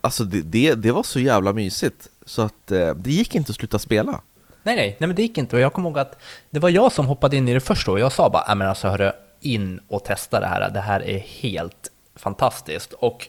alltså 0.00 0.24
det, 0.24 0.40
det, 0.42 0.74
det 0.74 0.92
var 0.92 1.02
så 1.02 1.20
jävla 1.20 1.52
mysigt. 1.52 2.08
Så 2.26 2.42
att 2.42 2.70
eh, 2.70 2.94
det 2.94 3.10
gick 3.10 3.34
inte 3.34 3.50
att 3.50 3.56
sluta 3.56 3.78
spela. 3.78 4.20
Nej, 4.62 4.76
nej, 4.76 4.96
nej, 5.00 5.06
men 5.06 5.16
det 5.16 5.22
gick 5.22 5.38
inte. 5.38 5.56
Och 5.56 5.62
jag 5.62 5.72
kommer 5.72 5.88
ihåg 5.88 5.98
att 5.98 6.18
det 6.50 6.58
var 6.60 6.68
jag 6.68 6.92
som 6.92 7.06
hoppade 7.06 7.36
in 7.36 7.48
i 7.48 7.54
det 7.54 7.60
först 7.60 7.88
och 7.88 8.00
jag 8.00 8.12
sa 8.12 8.30
bara, 8.30 8.44
"Nej, 8.46 8.56
men 8.56 8.68
alltså 8.68 8.88
hörru, 8.88 9.12
in 9.40 9.80
och 9.88 10.04
testa 10.04 10.40
det 10.40 10.46
här. 10.46 10.70
Det 10.70 10.80
här 10.80 11.00
är 11.02 11.18
helt 11.18 11.90
fantastiskt. 12.16 12.92
Och 12.92 13.28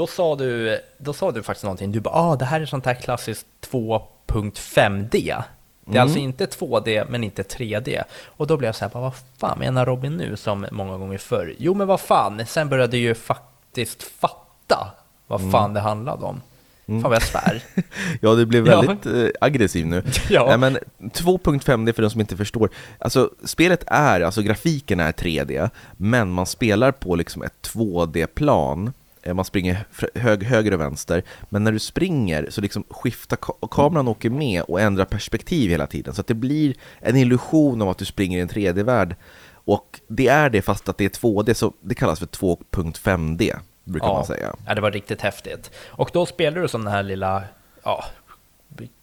då 0.00 0.06
sa 0.06 0.36
du, 0.36 0.78
då 0.98 1.12
sa 1.12 1.32
du 1.32 1.42
faktiskt 1.42 1.64
någonting. 1.64 1.92
Du 1.92 2.00
bara, 2.00 2.14
ah, 2.14 2.36
det 2.36 2.44
här 2.44 2.60
är 2.60 2.66
sånt 2.66 2.86
här 2.86 2.94
klassiskt 2.94 3.46
2.5D. 3.70 5.42
Det 5.84 5.98
är 5.98 6.02
alltså 6.02 6.18
inte 6.18 6.46
2D, 6.46 7.06
men 7.10 7.24
inte 7.24 7.42
3D. 7.42 8.02
Och 8.24 8.46
då 8.46 8.56
blev 8.56 8.68
jag 8.68 8.74
så 8.74 8.84
här, 8.84 8.92
vad 9.00 9.12
fan 9.38 9.58
menar 9.58 9.86
Robin 9.86 10.16
nu, 10.16 10.36
som 10.36 10.66
många 10.70 10.98
gånger 10.98 11.18
förr? 11.18 11.54
Jo, 11.58 11.74
men 11.74 11.86
vad 11.86 12.00
fan, 12.00 12.46
sen 12.46 12.68
började 12.68 12.96
jag 12.96 13.02
ju 13.02 13.14
faktiskt 13.14 14.02
fatta 14.02 14.90
vad 15.26 15.50
fan 15.50 15.74
det 15.74 15.80
handlade 15.80 16.24
om. 16.24 16.40
Fan 16.86 17.02
vad 17.02 17.14
jag 17.14 17.22
svär. 17.22 17.62
Ja, 18.20 18.34
du 18.34 18.46
blev 18.46 18.66
Ja. 18.66 18.80
väldigt 18.80 19.06
eh, 19.06 19.28
aggressiv 19.40 19.86
nu. 19.86 20.02
Ja. 20.30 20.46
Nej, 20.48 20.58
men 20.58 20.78
2.5, 21.10 21.84
det 21.84 21.90
är 21.90 21.92
för 21.92 22.02
de 22.02 22.10
som 22.10 22.20
inte 22.20 22.36
förstår. 22.36 22.70
Alltså, 22.98 23.30
spelet 23.44 23.84
är, 23.86 24.20
alltså 24.20 24.42
grafiken 24.42 25.00
är 25.00 25.12
3D, 25.12 25.70
men 25.96 26.30
man 26.30 26.46
spelar 26.46 26.92
på 26.92 27.14
liksom 27.14 27.42
ett 27.42 27.54
2D-plan. 27.74 28.92
Eh, 29.22 29.34
Man 29.34 29.44
springer 29.44 29.86
hög, 30.14 30.42
höger 30.42 30.74
och 30.74 30.80
vänster, 30.80 31.22
men 31.48 31.64
när 31.64 31.72
du 31.72 31.78
springer 31.78 32.46
så 32.50 32.60
liksom 32.60 32.84
skiftar 32.90 33.36
ka- 33.36 33.68
kameran 33.70 34.08
åker 34.08 34.30
med 34.30 34.62
och 34.62 34.80
ändrar 34.80 35.04
perspektiv 35.04 35.70
hela 35.70 35.86
tiden. 35.86 36.14
Så 36.14 36.20
att 36.20 36.26
det 36.26 36.34
blir 36.34 36.74
en 37.00 37.16
illusion 37.16 37.82
av 37.82 37.88
att 37.88 37.98
du 37.98 38.04
springer 38.04 38.38
i 38.38 38.40
en 38.40 38.48
3D-värld. 38.48 39.16
Och 39.64 40.00
det 40.08 40.28
är 40.28 40.50
det 40.50 40.62
fast 40.62 40.88
att 40.88 40.98
det 40.98 41.04
är 41.04 41.08
2D, 41.08 41.54
så 41.54 41.72
det 41.80 41.94
kallas 41.94 42.18
för 42.18 42.26
2.5D, 42.26 43.56
brukar 43.84 44.08
man 44.08 44.24
säga. 44.26 44.54
Ja, 44.66 44.74
det 44.74 44.80
var 44.80 44.90
riktigt 44.90 45.20
häftigt. 45.20 45.70
Och 45.88 46.10
då 46.12 46.26
spelar 46.26 46.60
du 46.62 46.68
som 46.68 46.84
den 46.84 46.92
här 46.92 47.02
lilla 47.02 47.42
ja, 47.84 48.04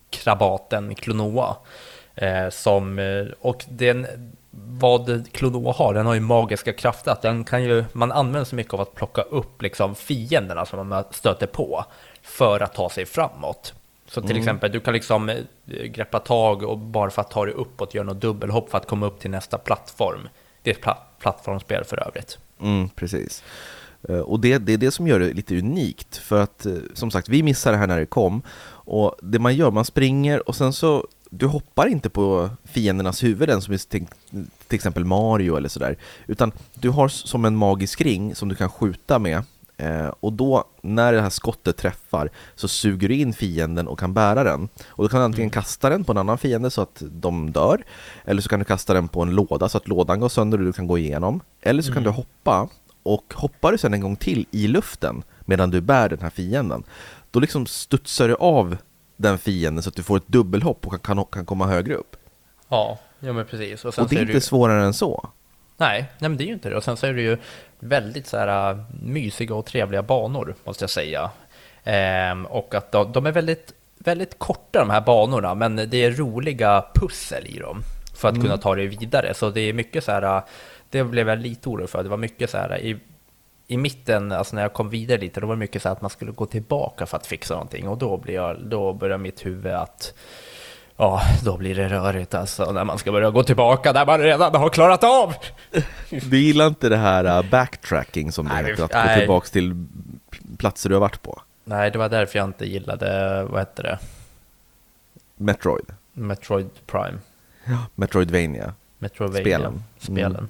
krabaten 0.10 0.95
Klonoa. 0.95 1.56
Eh, 2.15 2.49
som, 2.49 2.99
eh, 2.99 3.25
och 3.39 3.65
den, 3.69 4.08
vad 4.79 5.31
Klonoa 5.31 5.73
har, 5.73 5.93
den 5.93 6.05
har 6.05 6.13
ju 6.13 6.19
magiska 6.19 6.73
krafter. 6.73 7.11
Att 7.11 7.21
den 7.21 7.43
kan 7.43 7.63
ju, 7.63 7.85
man 7.93 8.11
använder 8.11 8.43
så 8.43 8.55
mycket 8.55 8.73
av 8.73 8.81
att 8.81 8.95
plocka 8.95 9.21
upp 9.21 9.61
liksom, 9.61 9.95
fienderna 9.95 10.65
som 10.65 10.89
man 10.89 11.03
stöter 11.11 11.47
på 11.47 11.85
för 12.21 12.59
att 12.59 12.73
ta 12.73 12.89
sig 12.89 13.05
framåt. 13.05 13.73
Så 14.07 14.21
till 14.21 14.37
exempel, 14.37 14.71
du 14.71 14.79
kan 14.79 14.93
liksom 14.93 15.29
eh, 15.29 15.35
greppa 15.65 16.19
tag 16.19 16.63
och 16.63 16.77
bara 16.77 17.09
för 17.09 17.21
att 17.21 17.31
ta 17.31 17.45
dig 17.45 17.53
uppåt 17.53 17.93
göra 17.93 18.05
något 18.05 18.21
dubbelhopp 18.21 18.69
för 18.71 18.77
att 18.77 18.87
komma 18.87 19.05
upp 19.05 19.19
till 19.19 19.31
nästa 19.31 19.57
plattform. 19.57 20.27
Det 20.61 20.69
är 20.69 20.75
ett 20.75 20.81
pla- 20.83 20.97
plattformsspel 21.19 21.83
för 21.83 22.07
övrigt. 22.07 22.37
Mm, 22.61 22.89
precis. 22.89 23.43
Eh, 24.09 24.19
Och 24.19 24.39
det, 24.39 24.57
det 24.57 24.73
är 24.73 24.77
det 24.77 24.91
som 24.91 25.07
gör 25.07 25.19
det 25.19 25.33
lite 25.33 25.57
unikt, 25.57 26.17
för 26.17 26.41
att 26.41 26.65
eh, 26.65 26.73
som 26.93 27.11
sagt, 27.11 27.29
vi 27.29 27.43
missade 27.43 27.75
det 27.75 27.79
här 27.79 27.87
när 27.87 27.99
det 27.99 28.05
kom. 28.05 28.41
Och 28.69 29.15
det 29.21 29.39
man 29.39 29.55
gör, 29.55 29.71
man 29.71 29.85
springer 29.85 30.49
och 30.49 30.55
sen 30.55 30.73
så, 30.73 31.07
du 31.29 31.45
hoppar 31.45 31.87
inte 31.87 32.09
på 32.09 32.49
fiendernas 32.63 33.23
huvuden 33.23 33.61
som 33.61 33.73
i 33.73 33.77
till, 33.77 34.05
till 34.67 34.75
exempel 34.75 35.05
Mario 35.05 35.55
eller 35.55 35.69
sådär, 35.69 35.97
utan 36.27 36.51
du 36.73 36.89
har 36.89 37.07
som 37.07 37.45
en 37.45 37.55
magisk 37.55 38.01
ring 38.01 38.35
som 38.35 38.49
du 38.49 38.55
kan 38.55 38.69
skjuta 38.69 39.19
med. 39.19 39.43
Eh, 39.77 40.07
och 40.19 40.33
då, 40.33 40.63
när 40.81 41.13
det 41.13 41.21
här 41.21 41.29
skottet 41.29 41.77
träffar, 41.77 42.29
så 42.55 42.67
suger 42.67 43.07
du 43.07 43.15
in 43.15 43.33
fienden 43.33 43.87
och 43.87 43.99
kan 43.99 44.13
bära 44.13 44.43
den. 44.43 44.69
Och 44.87 45.03
då 45.03 45.09
kan 45.09 45.19
du 45.19 45.25
antingen 45.25 45.49
kasta 45.49 45.89
den 45.89 46.03
på 46.03 46.11
en 46.11 46.17
annan 46.17 46.37
fiende 46.37 46.69
så 46.69 46.81
att 46.81 47.03
de 47.11 47.51
dör, 47.51 47.83
eller 48.25 48.41
så 48.41 48.49
kan 48.49 48.59
du 48.59 48.65
kasta 48.65 48.93
den 48.93 49.07
på 49.07 49.21
en 49.21 49.31
låda 49.31 49.69
så 49.69 49.77
att 49.77 49.87
lådan 49.87 50.19
går 50.19 50.29
sönder 50.29 50.57
och 50.57 50.65
du 50.65 50.73
kan 50.73 50.87
gå 50.87 50.97
igenom. 50.97 51.39
Eller 51.61 51.81
så 51.81 51.93
kan 51.93 52.03
du 52.03 52.09
hoppa, 52.09 52.69
och 53.03 53.33
hoppar 53.35 53.71
du 53.71 53.77
sen 53.77 53.93
en 53.93 54.01
gång 54.01 54.15
till 54.15 54.45
i 54.51 54.67
luften 54.67 55.23
medan 55.45 55.71
du 55.71 55.81
bär 55.81 56.09
den 56.09 56.19
här 56.21 56.29
fienden, 56.29 56.83
då 57.31 57.39
liksom 57.39 57.65
studsar 57.65 58.27
du 58.27 58.35
av 58.35 58.77
den 59.17 59.38
fienden 59.38 59.84
så 59.84 59.89
att 59.89 59.95
du 59.95 60.03
får 60.03 60.17
ett 60.17 60.27
dubbelhopp 60.27 60.88
och 60.88 61.03
kan, 61.03 61.25
kan 61.25 61.45
komma 61.45 61.67
högre 61.67 61.93
upp. 61.93 62.15
Ja, 62.69 62.99
ja 63.19 63.34
men 63.34 63.45
precis. 63.45 63.86
Och, 63.86 63.99
Och 63.99 64.10
det 64.10 64.15
är 64.15 64.21
inte 64.21 64.41
svårare 64.41 64.86
än 64.86 64.93
så. 64.93 65.30
Nej, 65.77 66.06
nej 66.19 66.30
men 66.30 66.38
det 66.38 66.43
är 66.43 66.47
ju 66.47 66.53
inte 66.53 66.69
det. 66.69 66.75
Och 66.75 66.84
sen 66.84 66.97
så 66.97 67.06
är 67.06 67.13
det 67.13 67.21
ju 67.21 67.38
väldigt 67.80 68.27
så 68.27 68.38
här 68.38 68.71
äh, 68.71 68.77
mysiga 69.01 69.56
och 69.56 69.65
trevliga 69.65 70.03
banor, 70.03 70.56
måste 70.63 70.84
jag 70.84 70.89
säga. 70.89 71.32
Ehm, 71.84 72.45
och 72.45 72.75
att 72.75 72.91
de, 72.91 73.12
de 73.12 73.25
är 73.25 73.32
väldigt, 73.32 73.73
väldigt 73.97 74.39
korta 74.39 74.80
de 74.80 74.89
här 74.89 75.01
banorna, 75.01 75.56
men 75.56 75.75
det 75.75 75.97
är 75.97 76.12
roliga 76.12 76.86
pussel 76.95 77.47
i 77.47 77.60
dem 77.60 77.82
för 78.13 78.30
att 78.30 78.41
kunna 78.41 78.58
ta 78.58 78.75
det 78.75 78.88
vidare. 78.88 79.34
Så 79.34 79.49
det 79.49 79.62
är 79.62 79.73
mycket 79.73 80.03
så 80.03 80.12
här, 80.12 80.38
äh, 80.38 80.43
det 80.89 81.03
blev 81.03 81.30
jag 81.30 81.39
lite 81.39 81.69
orolig 81.69 81.89
för. 81.89 82.03
Det 82.03 82.10
var 82.10 82.17
mycket 82.17 82.49
så 82.49 82.58
här 82.58 82.71
äh, 82.71 82.77
i, 82.77 82.97
i 83.67 83.77
mitten, 83.77 84.32
alltså 84.32 84.56
när 84.56 84.62
jag 84.62 84.73
kom 84.73 84.89
vidare 84.89 85.17
lite, 85.17 85.39
då 85.39 85.47
var 85.47 85.56
det 85.56 85.60
mycket 85.60 85.82
så 85.82 85.89
att 85.89 86.01
man 86.01 86.10
skulle 86.10 86.32
gå 86.32 86.45
tillbaka 86.45 87.06
för 87.06 87.17
att 87.17 87.27
fixa 87.27 87.53
någonting. 87.53 87.88
Och 87.88 87.97
då, 87.97 88.17
blir 88.17 88.34
jag, 88.34 88.58
då 88.65 88.93
börjar 88.93 89.17
mitt 89.17 89.45
huvud 89.45 89.73
att 89.73 90.13
Ja, 90.99 91.21
då 91.43 91.58
blir 91.58 91.75
det 91.75 91.89
rörigt 91.89 92.34
alltså 92.34 92.71
när 92.71 92.84
man 92.84 92.97
ska 92.97 93.12
börja 93.12 93.30
gå 93.30 93.43
tillbaka 93.43 93.93
där 93.93 94.06
man 94.06 94.19
redan 94.19 94.56
har 94.56 94.69
klarat 94.69 95.03
av. 95.03 95.34
Du 96.10 96.39
gillar 96.39 96.67
inte 96.67 96.89
det 96.89 96.97
här 96.97 97.43
uh, 97.43 97.49
backtracking 97.49 98.32
som 98.32 98.47
det 98.47 98.53
Nej, 98.53 98.65
heter, 98.65 98.84
att 98.84 98.91
nej. 98.93 99.15
gå 99.15 99.19
tillbaks 99.19 99.51
till 99.51 99.86
platser 100.58 100.89
du 100.89 100.95
har 100.95 100.99
varit 100.99 101.21
på. 101.21 101.41
Nej, 101.63 101.91
det 101.91 101.97
var 101.97 102.10
därför 102.10 102.39
jag 102.39 102.45
inte 102.45 102.65
gillade, 102.65 103.43
vad 103.43 103.60
hette 103.60 103.82
det, 103.82 103.99
Metroid. 105.36 105.86
Metroid 106.13 106.69
Prime. 106.86 107.17
Metroidvania. 107.95 108.73
Metroidvania. 108.97 109.43
Spelen. 109.43 109.84
Spelen. 109.99 110.36
Mm. 110.36 110.49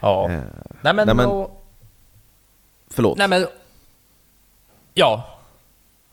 Ja. 0.00 0.30
Eh, 0.30 0.40
nej, 0.80 0.94
men, 0.94 1.06
nej, 1.06 1.14
men- 1.14 1.28
då, 1.28 1.50
förlåt. 2.98 3.18
nej 3.18 3.28
men, 3.28 3.46
ja, 4.94 5.38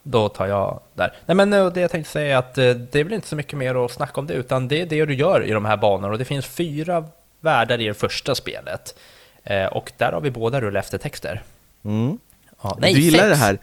då 0.03 0.29
tar 0.29 0.47
jag 0.47 0.79
där. 0.93 1.13
Nej 1.25 1.35
men 1.35 1.53
eh, 1.53 1.67
det 1.67 1.81
jag 1.81 1.91
tänkte 1.91 2.11
säga 2.11 2.35
är 2.35 2.39
att 2.39 2.57
eh, 2.57 2.69
det 2.69 2.99
är 2.99 3.03
väl 3.03 3.13
inte 3.13 3.27
så 3.27 3.35
mycket 3.35 3.57
mer 3.57 3.85
att 3.85 3.91
snacka 3.91 4.19
om 4.21 4.27
det, 4.27 4.33
utan 4.33 4.67
det 4.67 4.81
är 4.81 4.85
det 4.85 5.05
du 5.05 5.13
gör 5.13 5.43
i 5.43 5.51
de 5.51 5.65
här 5.65 5.77
banorna 5.77 6.07
och 6.13 6.17
det 6.17 6.25
finns 6.25 6.45
fyra 6.45 7.05
världar 7.39 7.81
i 7.81 7.87
det 7.87 7.93
första 7.93 8.35
spelet. 8.35 8.95
Eh, 9.43 9.65
och 9.65 9.91
där 9.97 10.11
har 10.11 10.21
vi 10.21 10.31
båda 10.31 10.61
rulla 10.61 10.79
efter 10.79 10.97
texter. 10.97 11.43
Mm. 11.85 12.17
Ja, 12.61 12.77
du 12.81 12.87
gillar 12.87 13.19
sex. 13.19 13.29
det 13.29 13.45
här. 13.45 13.57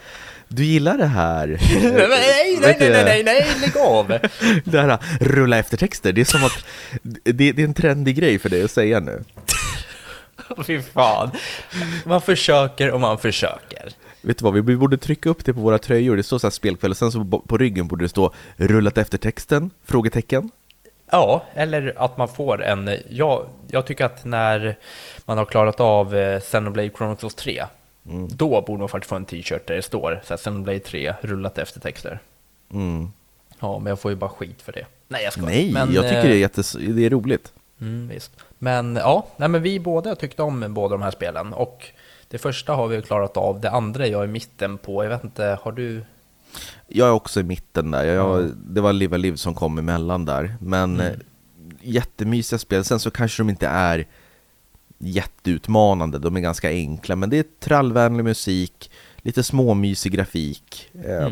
Du 0.48 0.64
gillar 0.64 0.98
det 0.98 1.06
här. 1.06 1.46
nej, 1.82 2.08
nej, 2.08 2.58
nej, 2.60 2.76
nej, 2.90 3.04
nej, 3.04 3.22
nej, 3.24 3.46
lägg 3.60 3.76
av! 3.76 4.08
Det 4.64 4.80
här 4.80 4.98
rulla 5.20 5.58
efter 5.58 5.76
texter, 5.76 6.12
det 6.12 6.20
är 6.20 6.24
som 6.24 6.44
att 6.44 6.64
det, 7.24 7.52
det 7.52 7.62
är 7.62 7.64
en 7.64 7.74
trendig 7.74 8.16
grej 8.16 8.38
för 8.38 8.48
dig 8.48 8.64
att 8.64 8.70
säga 8.70 9.00
nu. 9.00 9.24
Fy 10.66 10.82
fan. 10.82 11.30
Man 12.06 12.20
försöker 12.20 12.90
och 12.90 13.00
man 13.00 13.18
försöker. 13.18 13.92
Vet 14.20 14.38
du 14.38 14.44
vad, 14.44 14.54
vi 14.54 14.76
borde 14.76 14.98
trycka 14.98 15.30
upp 15.30 15.44
det 15.44 15.54
på 15.54 15.60
våra 15.60 15.78
tröjor, 15.78 16.16
det 16.16 16.22
står 16.22 16.38
så 16.38 16.46
här 16.46 16.50
spelkväll, 16.52 16.90
och 16.90 16.96
sen 16.96 17.12
så 17.12 17.24
på 17.24 17.58
ryggen 17.58 17.88
borde 17.88 18.04
det 18.04 18.08
stå 18.08 18.32
rullat 18.56 18.98
efter 18.98 19.18
texten? 19.18 19.70
Frågetecken. 19.84 20.50
Ja, 21.10 21.44
eller 21.54 21.94
att 21.96 22.16
man 22.16 22.28
får 22.28 22.62
en... 22.62 22.90
Ja, 23.08 23.46
jag 23.68 23.86
tycker 23.86 24.04
att 24.04 24.24
när 24.24 24.76
man 25.24 25.38
har 25.38 25.44
klarat 25.44 25.80
av 25.80 26.16
eh, 26.16 26.40
Xenoblade 26.40 26.90
Chronicles 26.96 27.34
3, 27.34 27.64
då 28.28 28.60
borde 28.66 28.78
man 28.78 28.88
faktiskt 28.88 29.08
få 29.08 29.16
en 29.16 29.24
t-shirt 29.24 29.66
där 29.66 29.76
det 29.76 29.82
står 29.82 30.20
så 30.24 30.32
här, 30.32 30.38
Xenoblade 30.38 30.78
3, 30.78 31.14
rullat 31.20 31.58
efter 31.58 31.80
texter. 31.80 32.18
Mm. 32.72 33.12
Ja, 33.60 33.78
men 33.78 33.90
jag 33.90 34.00
får 34.00 34.10
ju 34.10 34.16
bara 34.16 34.30
skit 34.30 34.62
för 34.62 34.72
det. 34.72 34.86
Nej, 35.08 35.24
jag 35.24 35.32
skojar. 35.32 35.48
Nej, 35.48 35.72
men, 35.72 35.92
jag 35.92 36.04
tycker 36.04 36.16
eh, 36.16 36.22
det 36.22 36.34
är, 36.34 36.38
jättes, 36.38 36.72
det 36.72 37.06
är 37.06 37.10
roligt. 37.10 37.52
Mm, 37.82 38.08
visst. 38.08 38.30
Men 38.58 38.96
ja, 38.96 39.26
nej, 39.36 39.48
men 39.48 39.62
vi 39.62 39.80
båda 39.80 40.14
tyckte 40.14 40.42
om 40.42 40.74
båda 40.74 40.94
de 40.94 41.02
här 41.02 41.10
spelen. 41.10 41.52
Och 41.52 41.86
det 42.28 42.38
första 42.38 42.74
har 42.74 42.88
vi 42.88 43.02
klarat 43.02 43.36
av, 43.36 43.60
det 43.60 43.70
andra 43.70 44.06
är 44.06 44.10
jag 44.10 44.24
i 44.24 44.28
mitten 44.28 44.78
på. 44.78 45.04
Jag 45.04 45.10
vet 45.10 45.24
inte, 45.24 45.58
har 45.62 45.72
du... 45.72 46.04
Jag 46.88 47.08
är 47.08 47.12
också 47.12 47.40
i 47.40 47.42
mitten 47.42 47.90
där, 47.90 48.04
jag, 48.04 48.50
det 48.56 48.80
var 48.80 48.92
Live 48.92 49.14
a 49.14 49.18
Live 49.18 49.36
som 49.36 49.54
kom 49.54 49.78
emellan 49.78 50.24
där, 50.24 50.56
men 50.60 51.00
mm. 51.00 51.20
jättemysiga 51.80 52.58
spel, 52.58 52.84
sen 52.84 53.00
så 53.00 53.10
kanske 53.10 53.42
de 53.42 53.50
inte 53.50 53.66
är 53.66 54.06
jätteutmanande, 54.98 56.18
de 56.18 56.36
är 56.36 56.40
ganska 56.40 56.68
enkla, 56.68 57.16
men 57.16 57.30
det 57.30 57.38
är 57.38 57.44
trallvänlig 57.60 58.24
musik, 58.24 58.90
lite 59.22 59.42
småmysig 59.42 60.12
grafik, 60.12 60.90
eh, 61.04 61.30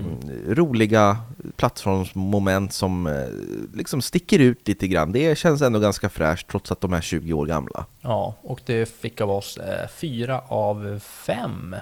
roliga 0.49 1.17
plattformsmoment 1.57 2.73
som 2.73 3.07
eh, 3.07 3.29
liksom 3.75 4.03
sticker 4.03 4.39
ut 4.39 4.69
lite 4.69 4.89
grann. 4.89 5.13
Det 5.13 5.39
känns 5.39 5.63
ändå 5.63 5.79
ganska 5.79 6.09
fräscht 6.09 6.49
trots 6.51 6.73
att 6.73 6.81
de 6.81 6.93
är 6.93 7.01
20 7.01 7.33
år 7.33 7.47
gamla. 7.47 7.87
Ja, 8.01 8.35
och 8.43 8.61
det 8.67 8.87
fick 8.87 9.21
av 9.21 9.31
oss 9.31 9.57
eh, 9.57 9.89
fyra 9.89 10.41
av 10.49 10.99
fem 10.99 11.77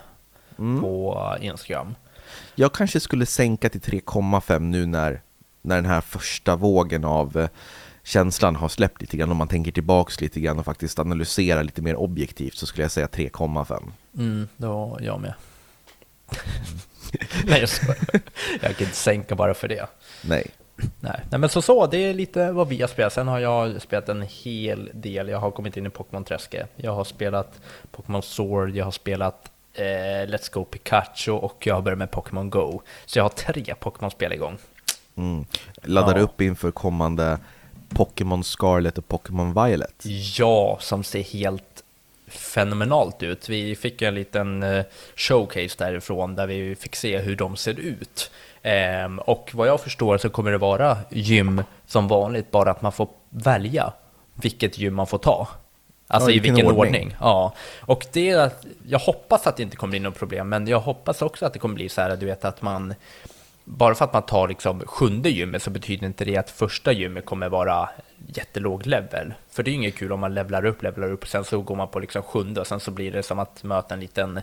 på 0.57 1.37
Instagram. 1.40 1.94
Jag 2.55 2.73
kanske 2.73 3.01
skulle 3.01 3.27
sänka 3.27 3.68
till 3.68 3.81
3,5 3.81 4.61
nu 4.61 4.87
när, 4.87 5.23
när 5.62 5.77
den 5.77 5.87
här 5.87 6.01
första 6.01 6.57
vågen 6.57 7.05
av 7.05 7.37
eh, 7.37 7.49
känslan 8.03 8.57
har 8.57 8.68
släppt 8.68 9.01
lite 9.01 9.16
grann. 9.16 9.31
Om 9.31 9.37
man 9.37 9.49
tänker 9.49 9.73
tillbaks 9.73 10.21
lite 10.21 10.40
grann 10.40 10.59
och 10.59 10.64
faktiskt 10.64 10.99
analyserar 10.99 11.62
lite 11.62 11.83
mer 11.83 11.97
objektivt 11.97 12.55
så 12.55 12.66
skulle 12.66 12.85
jag 12.85 12.90
säga 12.90 13.07
3,5. 13.07 13.90
Mm, 14.16 14.49
då 14.57 14.99
jag 15.01 15.21
med. 15.21 15.35
Nej, 17.47 17.61
jag 17.61 17.69
skojar. 17.69 17.99
Jag 18.61 18.77
kan 18.77 18.87
inte 18.87 18.97
sänka 18.97 19.35
bara 19.35 19.55
för 19.55 19.69
det. 19.69 19.87
Nej. 20.23 20.47
Nej. 21.01 21.21
Nej, 21.31 21.41
men 21.41 21.49
så 21.49 21.62
så, 21.62 21.87
det 21.87 21.97
är 21.99 22.14
lite 22.14 22.53
vad 22.53 22.69
vi 22.69 22.81
har 22.81 22.88
spelat. 22.88 23.12
Sen 23.12 23.29
har 23.29 23.38
jag 23.38 23.83
spelat 23.83 24.09
en 24.09 24.23
hel 24.29 24.91
del. 24.95 25.29
Jag 25.29 25.38
har 25.38 25.51
kommit 25.51 25.77
in 25.77 25.87
i 25.87 25.91
Pokémon-träsket. 25.91 26.67
Jag 26.77 26.93
har 26.95 27.05
spelat 27.05 27.61
Pokémon 27.91 28.23
Sword, 28.23 28.71
jag 28.77 28.85
har 28.85 28.93
spelat 28.93 29.51
eh, 29.75 29.83
Let's 30.27 30.53
Go 30.53 30.64
Pikachu 30.64 31.33
och 31.33 31.67
jag 31.67 31.75
har 31.75 31.83
börjat 31.83 31.99
med 31.99 32.11
Pokémon 32.11 32.51
Go. 32.51 32.81
Så 33.07 33.19
jag 33.19 33.25
har 33.25 33.29
tre 33.29 33.75
Pokémon-spel 33.81 34.33
igång. 34.33 34.59
Mm. 35.17 35.45
Laddar 35.83 36.17
Ja. 36.17 36.23
upp 36.23 36.41
inför 36.41 36.71
kommande 36.71 37.38
Pokémon 37.88 38.45
Scarlet 38.45 38.99
och 38.99 39.09
Pokémon 39.09 39.64
Violet. 39.64 40.05
Ja, 40.38 40.79
som 40.81 41.05
ser 41.05 41.23
helt 41.23 41.78
fenomenalt 42.31 43.23
ut. 43.23 43.49
Vi 43.49 43.77
fick 43.77 44.03
en 44.03 44.14
liten 44.14 44.62
eh, 44.62 44.85
showcase 45.17 45.75
därifrån 45.79 46.35
där 46.35 46.47
vi 46.47 46.75
fick 46.77 46.97
se 46.97 47.19
hur 47.19 47.37
de 47.37 47.57
ser 47.57 47.79
ut. 47.81 48.31
Ehm, 48.62 49.19
och 49.19 49.51
vad 49.55 49.69
jag 49.69 49.81
förstår 49.81 50.19
så 50.19 50.29
kommer 50.31 50.51
det 50.51 50.59
vara 50.59 50.99
gym 51.11 51.62
som 51.87 52.09
vanligt, 52.09 52.51
bara 52.51 52.71
att 52.71 52.83
man 52.83 52.93
får 52.93 53.09
välja 53.31 53.93
vilket 54.35 54.79
gym 54.79 54.95
man 54.95 55.07
får 55.07 55.19
ta. 55.19 55.49
Alltså 56.11 56.31
Ja, 56.31 56.37
i 56.37 56.38
vilken 56.38 56.55
vilken 56.55 56.71
ordning. 56.71 57.03
ordning. 57.03 57.17
Ja, 57.21 57.55
och 57.81 58.07
det, 58.12 58.53
jag 58.87 58.99
hoppas 58.99 59.47
att 59.47 59.57
det 59.57 59.62
inte 59.62 59.77
kommer 59.77 59.91
bli 59.91 60.01
något 60.01 60.19
problem, 60.19 60.49
men 60.49 60.67
jag 60.67 60.81
hoppas 60.81 61.23
också 61.23 61.47
att 61.47 61.53
det 61.53 61.59
kommer 61.59 61.75
bli 61.75 61.88
så 61.88 62.01
här, 62.01 62.17
du 62.17 62.27
vet 62.27 62.45
att 62.45 62.62
man 62.62 62.95
bara 63.70 63.94
för 63.94 64.04
att 64.04 64.12
man 64.12 64.22
tar 64.22 64.48
liksom 64.48 64.81
sjunde 64.81 65.31
gymmet 65.31 65.62
så 65.62 65.70
betyder 65.70 66.07
inte 66.07 66.24
det 66.24 66.37
att 66.37 66.50
första 66.50 66.92
gymmet 66.92 67.24
kommer 67.26 67.48
vara 67.48 67.88
jättelåg 68.26 68.87
level. 68.87 69.35
För 69.50 69.62
det 69.62 69.70
är 69.70 69.72
ju 69.72 69.78
inget 69.78 69.96
kul 69.96 70.12
om 70.12 70.20
man 70.20 70.35
levlar 70.35 70.64
upp, 70.64 70.83
levlar 70.83 71.12
upp, 71.12 71.28
sen 71.28 71.44
så 71.44 71.61
går 71.62 71.76
man 71.76 71.88
på 71.88 71.98
liksom 72.00 72.22
sjunde 72.22 72.61
och 72.61 72.66
sen 72.66 72.81
så 72.81 72.90
blir 72.90 73.12
det 73.12 73.22
som 73.22 73.38
att 73.38 73.62
möta 73.64 73.94
en 73.94 74.00
liten 74.00 74.40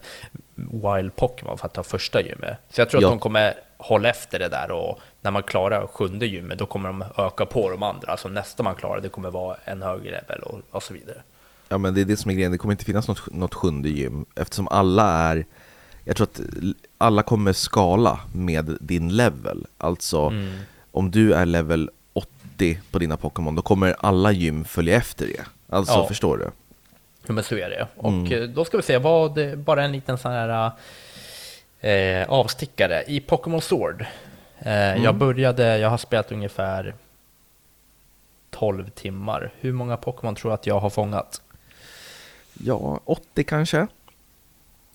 wild 0.56 1.16
Pokémon 1.16 1.58
för 1.58 1.66
att 1.66 1.74
ta 1.74 1.84
första 1.84 2.22
gymmet. 2.22 2.58
Så 2.70 2.82
jag 2.82 2.90
tror 2.90 3.02
Ja. 3.02 3.08
att 3.08 3.12
de 3.12 3.20
kommer 3.20 3.54
hålla 3.78 4.10
efter 4.10 4.40
det 4.40 4.48
där 4.50 4.72
och 4.72 5.00
när 5.22 5.32
man 5.32 5.44
klarar 5.44 5.88
sjunde 5.88 6.26
gymmet 6.26 6.60
då 6.60 6.66
kommer 6.66 6.90
de 6.90 7.04
öka 7.18 7.46
på 7.46 7.70
de 7.70 7.84
andra. 7.84 8.12
Alltså 8.12 8.30
nästa 8.30 8.64
man 8.64 8.76
klarar 8.76 9.02
det 9.02 9.10
kommer 9.10 9.32
vara 9.32 9.58
en 9.66 9.82
högre 9.82 10.12
level 10.12 10.40
och, 10.44 10.60
och 10.72 10.84
så 10.84 10.94
vidare. 10.94 11.22
Ja 11.70 11.78
men 11.78 11.94
det 11.94 12.02
är 12.02 12.06
det 12.06 12.18
som 12.18 12.32
är 12.32 12.36
grejen, 12.36 12.52
det 12.52 12.58
kommer 12.58 12.72
inte 12.74 12.86
finnas 12.86 13.08
något, 13.08 13.34
något 13.34 13.54
sjunde 13.54 13.90
gym 13.90 14.26
eftersom 14.36 14.68
alla 14.68 15.04
är 15.12 15.46
Jag 16.08 16.16
tror 16.16 16.28
att 16.28 16.40
alla 16.98 17.24
kommer 17.24 17.54
skala 17.54 18.20
med 18.34 18.78
din 18.82 19.10
level 19.16 19.66
Alltså 19.78 20.22
Mm. 20.22 20.54
om 20.92 21.12
du 21.12 21.34
är 21.34 21.46
level 21.46 21.90
80 22.14 22.80
på 22.92 23.00
dina 23.00 23.18
Pokémon 23.18 23.56
då 23.56 23.62
kommer 23.62 23.96
alla 24.00 24.32
gym 24.32 24.66
följa 24.66 24.96
efter 24.98 25.28
det 25.28 25.46
Alltså 25.70 25.94
Ja. 25.94 26.08
förstår 26.08 26.38
du? 26.38 26.52
Ja, 27.28 27.34
men 27.34 27.44
så 27.44 27.56
är 27.56 27.70
det. 27.70 27.88
Och 27.96 28.10
Mm. 28.10 28.32
eh, 28.32 28.50
då 28.50 28.66
ska 28.66 28.78
vi 28.78 28.84
se, 28.84 28.98
vad, 28.98 29.58
bara 29.60 29.84
en 29.84 29.92
liten 29.92 30.18
sån 30.18 30.32
här 30.32 30.72
eh, 31.80 32.30
avstickare. 32.30 33.04
I 33.08 33.20
Pokémon 33.20 33.62
Sword, 33.62 34.06
eh, 34.60 34.74
jag 35.04 35.16
började, 35.16 35.78
jag 35.78 35.90
har 35.90 35.98
spelat 35.98 36.32
ungefär 36.32 36.96
12 38.52 38.90
timmar. 38.90 39.52
Hur 39.60 39.72
många 39.72 39.98
Pokémon 39.98 40.36
tror 40.36 40.52
du 40.52 40.54
att 40.56 40.68
jag 40.68 40.80
har 40.80 40.90
fångat? 40.90 41.42
Ja, 42.54 43.00
80 43.06 43.44
kanske? 43.44 43.88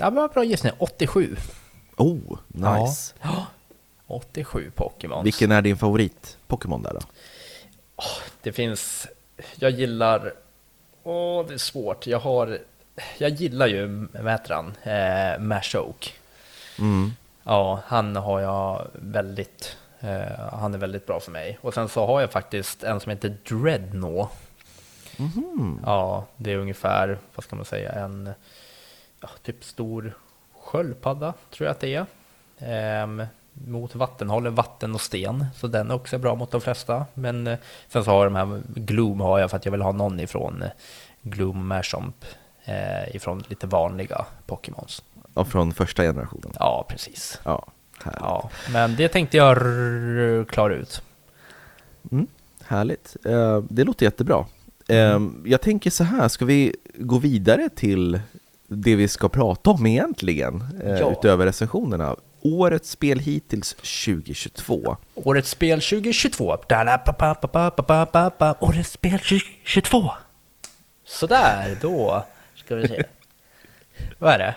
Ja, 0.00 0.10
men 0.10 0.28
bra 0.28 0.44
gissning, 0.44 0.72
87. 0.78 1.36
Oh, 1.96 2.38
nice! 2.48 3.14
Ja. 3.22 3.46
87 4.06 4.70
Pokémon. 4.74 5.24
Vilken 5.24 5.52
är 5.52 5.62
din 5.62 5.76
favorit 5.76 6.38
Pokémon 6.46 6.82
där 6.82 6.92
då? 6.94 7.00
Det 8.42 8.52
finns, 8.52 9.06
jag 9.54 9.70
gillar, 9.70 10.32
åh 11.02 11.46
det 11.46 11.54
är 11.54 11.58
svårt, 11.58 12.06
jag 12.06 12.18
har, 12.18 12.58
jag 13.18 13.30
gillar 13.30 13.66
ju, 13.66 14.06
vad 14.12 14.32
heter 14.32 14.54
han, 14.54 14.74
eh, 14.82 15.38
Mashoke. 15.38 16.10
Mm. 16.78 17.12
Ja, 17.42 17.80
han 17.86 18.16
har 18.16 18.40
jag 18.40 18.86
väldigt, 18.92 19.76
eh, 20.00 20.48
han 20.52 20.74
är 20.74 20.78
väldigt 20.78 21.06
bra 21.06 21.20
för 21.20 21.30
mig. 21.32 21.58
Och 21.62 21.74
sen 21.74 21.88
så 21.88 22.06
har 22.06 22.20
jag 22.20 22.30
faktiskt 22.30 22.84
en 22.84 23.00
som 23.00 23.10
heter 23.10 23.36
Dreadnought. 23.48 24.30
Mhm. 25.16 25.80
Ja, 25.86 26.26
det 26.36 26.52
är 26.52 26.56
ungefär, 26.56 27.18
vad 27.34 27.44
ska 27.44 27.56
man 27.56 27.64
säga, 27.64 27.92
en 27.92 28.30
ja, 29.20 29.28
typ 29.42 29.64
stor 29.64 30.12
sköldpadda 30.60 31.34
tror 31.50 31.66
jag 31.66 31.72
att 31.72 31.80
det 31.80 31.94
är. 31.94 32.06
Ehm, 32.58 33.22
mot 33.52 33.94
vatten, 33.94 34.30
håller 34.30 34.50
vatten 34.50 34.94
och 34.94 35.00
sten, 35.00 35.46
så 35.56 35.66
den 35.66 35.90
är 35.90 35.94
också 35.94 36.18
bra 36.18 36.34
mot 36.34 36.50
de 36.50 36.60
flesta. 36.60 37.06
Men 37.14 37.46
eh, 37.46 37.58
sen 37.88 38.04
så 38.04 38.10
har 38.10 38.24
jag 38.24 38.32
de 38.32 38.36
här 38.36 38.62
Gloom 38.74 39.20
har 39.20 39.38
jag 39.38 39.50
för 39.50 39.56
att 39.56 39.64
jag 39.64 39.72
vill 39.72 39.82
ha 39.82 39.92
någon 39.92 40.20
ifrån 40.20 40.62
eh, 40.62 40.70
Gloom 41.22 41.66
Marshomp, 41.66 42.24
eh, 42.64 43.16
ifrån 43.16 43.44
lite 43.48 43.66
vanliga 43.66 44.24
Pokémons. 44.46 45.02
Ja, 45.34 45.44
från 45.44 45.74
första 45.74 46.02
generationen 46.02 46.52
Ja, 46.58 46.86
precis. 46.88 47.40
Ja, 47.44 47.66
här. 48.04 48.16
Ja, 48.20 48.50
men 48.72 48.96
det 48.96 49.08
tänkte 49.08 49.36
jag 49.36 49.58
klara 50.48 50.74
ut. 50.74 51.02
Mm, 52.12 52.26
härligt. 52.64 53.16
Eh, 53.24 53.62
det 53.68 53.84
låter 53.84 54.06
jättebra. 54.06 54.46
Eh, 54.88 55.20
jag 55.44 55.60
tänker 55.60 55.90
så 55.90 56.04
här, 56.04 56.28
ska 56.28 56.44
vi 56.44 56.76
gå 56.94 57.18
vidare 57.18 57.68
till 57.68 58.20
det 58.72 58.96
vi 58.96 59.08
ska 59.08 59.28
prata 59.28 59.70
om 59.70 59.86
egentligen, 59.86 60.64
eh, 60.84 60.90
Ja. 60.98 61.12
utöver 61.12 61.46
recensionerna? 61.46 62.16
Årets 62.42 62.90
spel 62.90 63.18
hittills 63.18 63.74
2022. 63.74 64.96
Årets 65.14 65.50
spel 65.50 65.80
2022. 65.80 66.56
Da-la-pa-pa-pa-pa-pa-pa-pa. 66.68 68.54
Årets 68.60 68.90
spel 68.92 69.18
2022. 69.18 70.10
Sådär, 71.04 71.76
då 71.80 72.24
ska 72.56 72.74
vi 72.76 72.88
se. 72.88 73.02
Vad 74.18 74.32
är 74.32 74.38
det? 74.38 74.54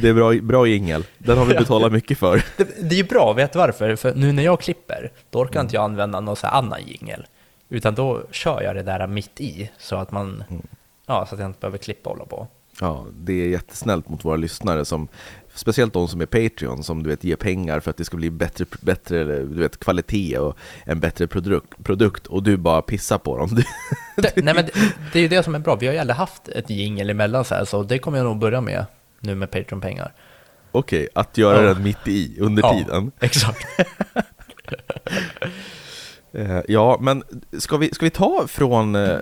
Det 0.00 0.08
är 0.08 0.14
bra, 0.14 0.32
bra 0.42 0.66
jingel, 0.66 1.04
den 1.18 1.38
har 1.38 1.44
vi 1.44 1.54
betalat 1.54 1.92
mycket 1.92 2.18
för. 2.18 2.36
det? 2.56 2.64
Det 2.88 2.94
är 2.94 2.96
ju 2.98 3.04
bra, 3.04 3.32
vet 3.32 3.52
du 3.52 3.58
varför? 3.58 3.96
För 3.96 4.14
nu 4.14 4.32
när 4.32 4.42
jag 4.42 4.60
klipper, 4.60 5.12
då 5.30 5.38
orkar 5.40 5.60
inte 5.60 5.74
jag 5.76 5.84
använda 5.84 6.20
någon 6.20 6.36
annan 6.42 6.80
jingel. 6.86 7.26
Utan 7.68 7.94
då 7.94 8.22
kör 8.30 8.62
jag 8.62 8.74
det 8.76 8.82
där 8.82 9.06
mitt 9.06 9.40
i, 9.40 9.70
så 9.78 9.96
att 9.96 10.12
man, 10.12 10.44
ja, 11.06 11.26
så 11.26 11.34
att 11.34 11.40
jag 11.40 11.48
inte 11.48 11.60
behöver 11.60 11.78
klippa 11.78 12.10
och 12.10 12.16
hålla 12.16 12.26
på. 12.28 12.48
Ja, 12.80 13.06
det 13.14 13.32
är 13.32 13.48
jättesnällt 13.48 14.08
mot 14.08 14.24
våra 14.24 14.36
lyssnare, 14.36 14.84
som, 14.84 15.08
speciellt 15.54 15.92
de 15.92 16.08
som 16.08 16.20
är 16.20 16.26
Patreon, 16.26 16.84
som 16.84 17.02
du 17.02 17.10
vet 17.10 17.24
ger 17.24 17.36
pengar 17.36 17.80
för 17.80 17.90
att 17.90 17.96
det 17.96 18.04
ska 18.04 18.16
bli 18.16 18.30
bättre, 18.30 18.64
bättre 18.80 19.24
du 19.24 19.60
vet, 19.60 19.80
kvalitet 19.80 20.38
och 20.38 20.56
en 20.84 21.00
bättre 21.00 21.26
produkt, 21.26 21.84
produkt 21.84 22.26
och 22.26 22.42
du 22.42 22.56
bara 22.56 22.82
pissar 22.82 23.18
på 23.18 23.38
dem. 23.38 23.48
Det, 24.16 24.36
nej 24.36 24.54
men 24.54 24.66
det, 24.66 24.72
det 25.12 25.18
är 25.18 25.22
ju 25.22 25.28
det 25.28 25.42
som 25.42 25.54
är 25.54 25.58
bra, 25.58 25.76
vi 25.76 25.86
har 25.86 25.92
ju 25.94 25.98
aldrig 26.00 26.16
haft 26.16 26.48
ett 26.48 26.70
jingel 26.70 27.10
emellan 27.10 27.44
så 27.44 27.54
här, 27.54 27.64
så 27.64 27.82
det 27.82 27.98
kommer 27.98 28.18
jag 28.18 28.24
nog 28.24 28.38
börja 28.38 28.60
med 28.60 28.84
nu 29.20 29.34
med 29.34 29.50
Patreon-pengar. 29.50 30.12
Okej, 30.72 31.08
att 31.14 31.38
göra 31.38 31.62
Ja. 31.62 31.74
den 31.74 31.82
mitt 31.82 32.08
i, 32.08 32.36
under 32.40 32.62
Ja, 32.62 32.72
tiden. 32.78 33.12
Exakt. 33.20 33.66
Eh, 36.32 36.60
Ja, 36.68 36.98
men 37.00 37.22
ska 37.58 37.76
vi, 37.76 37.94
ska 37.94 38.06
vi 38.06 38.10
ta 38.10 38.46
från, 38.48 38.94
eh, 38.94 39.18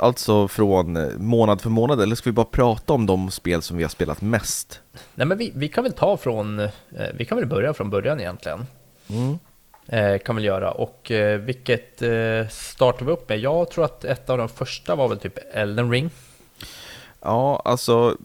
alltså 0.00 0.48
från 0.48 0.96
eh, 0.96 1.08
månad 1.18 1.60
för 1.60 1.70
månad, 1.70 2.00
eller 2.00 2.16
ska 2.16 2.30
vi 2.30 2.34
bara 2.34 2.44
prata 2.46 2.92
om 2.92 3.06
de 3.06 3.30
spel 3.30 3.62
som 3.62 3.76
vi 3.76 3.84
har 3.84 3.90
spelat 3.90 4.20
mest? 4.22 4.80
Nej 5.14 5.26
men 5.26 5.38
vi, 5.38 5.52
vi 5.54 5.68
kan 5.68 5.84
väl 5.84 5.92
ta 5.92 6.16
från, 6.16 6.68
vi 7.14 7.24
kan 7.24 7.38
väl 7.38 7.46
börja 7.46 7.74
från 7.74 7.90
början 7.90 8.20
egentligen. 8.20 8.66
Mm. 9.08 9.38
Eh, 9.86 10.18
kan 10.18 10.36
väl 10.36 10.44
göra. 10.44 10.70
Och 10.70 11.10
eh, 11.10 11.38
vilket 11.40 12.02
eh, 12.02 12.48
startar 12.50 13.06
vi 13.06 13.12
upp 13.12 13.28
med? 13.28 13.38
Jag 13.38 13.70
tror 13.70 13.84
att 13.84 14.04
ett 14.04 14.30
av 14.30 14.38
de 14.38 14.48
första 14.48 14.94
var 14.94 15.08
väl 15.08 15.18
typ 15.18 15.38
Elden 15.52 15.90
Ring. 15.90 16.10
Ja, 17.20 17.62
alltså, 17.64 18.16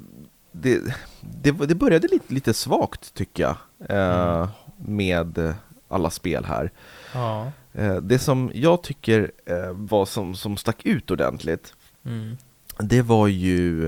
det, 0.51 0.81
det, 1.21 1.51
det 1.51 1.75
började 1.75 2.07
lite, 2.07 2.33
lite 2.33 2.53
svagt 2.53 3.13
tycker 3.13 3.43
jag, 3.43 3.55
eh, 3.89 4.49
med 4.77 5.53
alla 5.87 6.09
spel 6.09 6.45
här. 6.45 6.71
Ja. 7.13 7.51
Eh, 7.77 7.95
det 7.95 8.19
som 8.19 8.51
jag 8.53 8.81
tycker 8.83 9.31
eh, 9.45 9.71
var 9.73 10.05
som, 10.05 10.35
som 10.35 10.57
stack 10.57 10.85
ut 10.85 11.11
ordentligt, 11.11 11.73
Mm. 12.05 12.37
det 12.79 13.01
var 13.01 13.27
ju, 13.27 13.87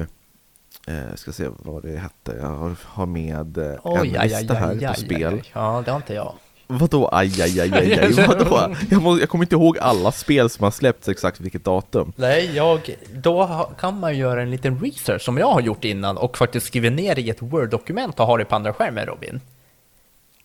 eh, 0.88 1.16
ska 1.16 1.32
se 1.32 1.48
vad 1.58 1.84
det 1.84 1.98
hette, 1.98 2.38
jag 2.42 2.76
har, 2.84 3.06
med 3.06 3.58
eh, 3.58 3.76
en 3.84 4.08
lista 4.28 4.54
här 4.54 4.88
på 4.94 5.00
spel. 5.00 5.42
Ja, 5.54 5.82
det 5.86 5.92
har 5.92 5.98
inte 5.98 6.14
jag. 6.14 6.34
Vadå 6.70 7.10
aj, 7.12 7.42
aj, 7.42 7.60
aj, 7.60 7.74
aj, 7.74 8.00
aj. 8.00 8.12
Vadå? 8.28 8.76
Jag, 8.90 9.02
må, 9.02 9.20
jag 9.20 9.30
kommer 9.30 9.44
inte 9.46 9.56
ihåg 9.56 9.78
alla 9.78 10.12
spel 10.12 10.50
som 10.50 10.64
har 10.64 10.72
släppts 10.72 11.08
exakt 11.10 11.40
vilket 11.40 11.64
datum. 11.64 12.14
Nej, 12.16 12.56
jag, 12.56 12.96
då 13.14 13.70
kan 13.80 14.00
man 14.00 14.18
göra 14.18 14.42
en 14.42 14.52
liten 14.52 14.80
research 14.80 15.22
som 15.22 15.38
jag 15.38 15.48
har 15.52 15.62
gjort 15.62 15.84
innan 15.84 16.18
och 16.18 16.38
faktiskt 16.38 16.66
skriva 16.68 16.90
ner 16.90 17.20
i 17.20 17.30
ett 17.30 17.42
Word-dokument 17.42 18.20
och 18.20 18.26
ha 18.26 18.38
det 18.38 18.46
på 18.46 18.56
andra 18.56 18.74
skärmen, 18.74 19.06
Robin. 19.06 19.42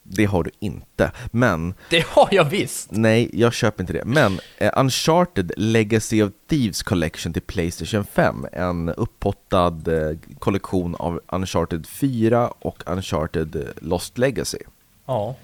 Det 0.03 0.25
har 0.25 0.45
du 0.45 0.51
inte. 0.59 1.13
Men, 1.31 1.75
Det 1.91 2.07
har 2.07 2.29
jag 2.33 2.45
visst! 2.45 2.89
nej, 2.91 3.31
jag 3.33 3.53
köper 3.53 3.83
inte 3.83 3.93
det. 3.93 4.05
Men 4.05 4.41
eh, 4.59 4.71
Uncharted 4.77 5.53
Legacy 5.57 6.23
of 6.23 6.33
Thieves 6.49 6.83
Collection 6.83 7.33
till 7.33 7.43
Playstation 7.43 8.05
5, 8.05 8.47
en 8.53 8.89
upphottad 8.89 9.77
eh, 9.87 10.17
kollektion 10.39 10.95
av 10.95 11.21
Uncharted 11.29 11.87
4 11.87 12.49
och 12.49 12.83
Uncharted 12.87 13.57
eh, 13.57 13.63
Lost 13.77 14.19
Legacy. 14.19 14.59
Ja. 15.07 15.37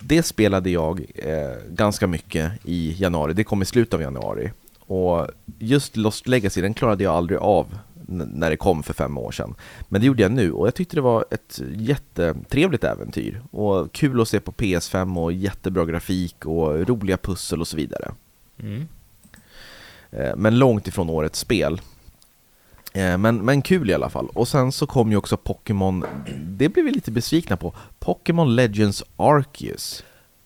Det 0.00 0.22
spelade 0.22 0.70
jag 0.70 1.04
eh, 1.14 1.56
ganska 1.68 2.06
mycket 2.06 2.52
i 2.64 2.94
januari, 2.98 3.32
det 3.32 3.44
kom 3.44 3.62
i 3.62 3.64
slutet 3.64 3.94
av 3.94 4.02
januari. 4.02 4.50
Och 4.78 5.28
just 5.58 5.96
Lost 5.96 6.28
Legacy, 6.28 6.60
den 6.60 6.74
klarade 6.74 7.04
jag 7.04 7.14
aldrig 7.14 7.38
av 7.38 7.78
när 8.06 8.50
det 8.50 8.56
kom 8.56 8.82
för 8.82 8.92
fem 8.94 9.18
år 9.18 9.32
sedan. 9.32 9.54
Men 9.88 10.00
det 10.00 10.06
gjorde 10.06 10.22
jag 10.22 10.32
nu 10.32 10.52
och 10.52 10.66
jag 10.66 10.74
tyckte 10.74 10.96
det 10.96 11.00
var 11.00 11.24
ett 11.30 11.60
jättetrevligt 11.76 12.84
äventyr. 12.84 13.42
Och 13.50 13.92
kul 13.92 14.20
att 14.20 14.28
se 14.28 14.40
på 14.40 14.52
PS5 14.52 15.22
och 15.22 15.32
jättebra 15.32 15.84
grafik 15.84 16.46
och 16.46 16.88
roliga 16.88 17.16
pussel 17.16 17.60
och 17.60 17.68
så 17.68 17.76
vidare. 17.76 18.14
Mm. 18.58 18.88
Eh, 20.10 20.36
men 20.36 20.58
långt 20.58 20.88
ifrån 20.88 21.10
årets 21.10 21.38
spel. 21.38 21.80
Eh, 22.92 23.18
men, 23.18 23.44
men 23.44 23.62
kul 23.62 23.90
i 23.90 23.94
alla 23.94 24.10
fall. 24.10 24.28
Och 24.34 24.48
sen 24.48 24.72
så 24.72 24.86
kom 24.86 25.10
ju 25.10 25.16
också 25.16 25.36
Pokémon, 25.36 26.04
det 26.38 26.68
blev 26.68 26.84
vi 26.84 26.90
lite 26.90 27.10
besvikna 27.10 27.56
på, 27.56 27.74
Pokémon 27.98 28.56
Legends 28.56 29.04
Arceus. 29.16 30.04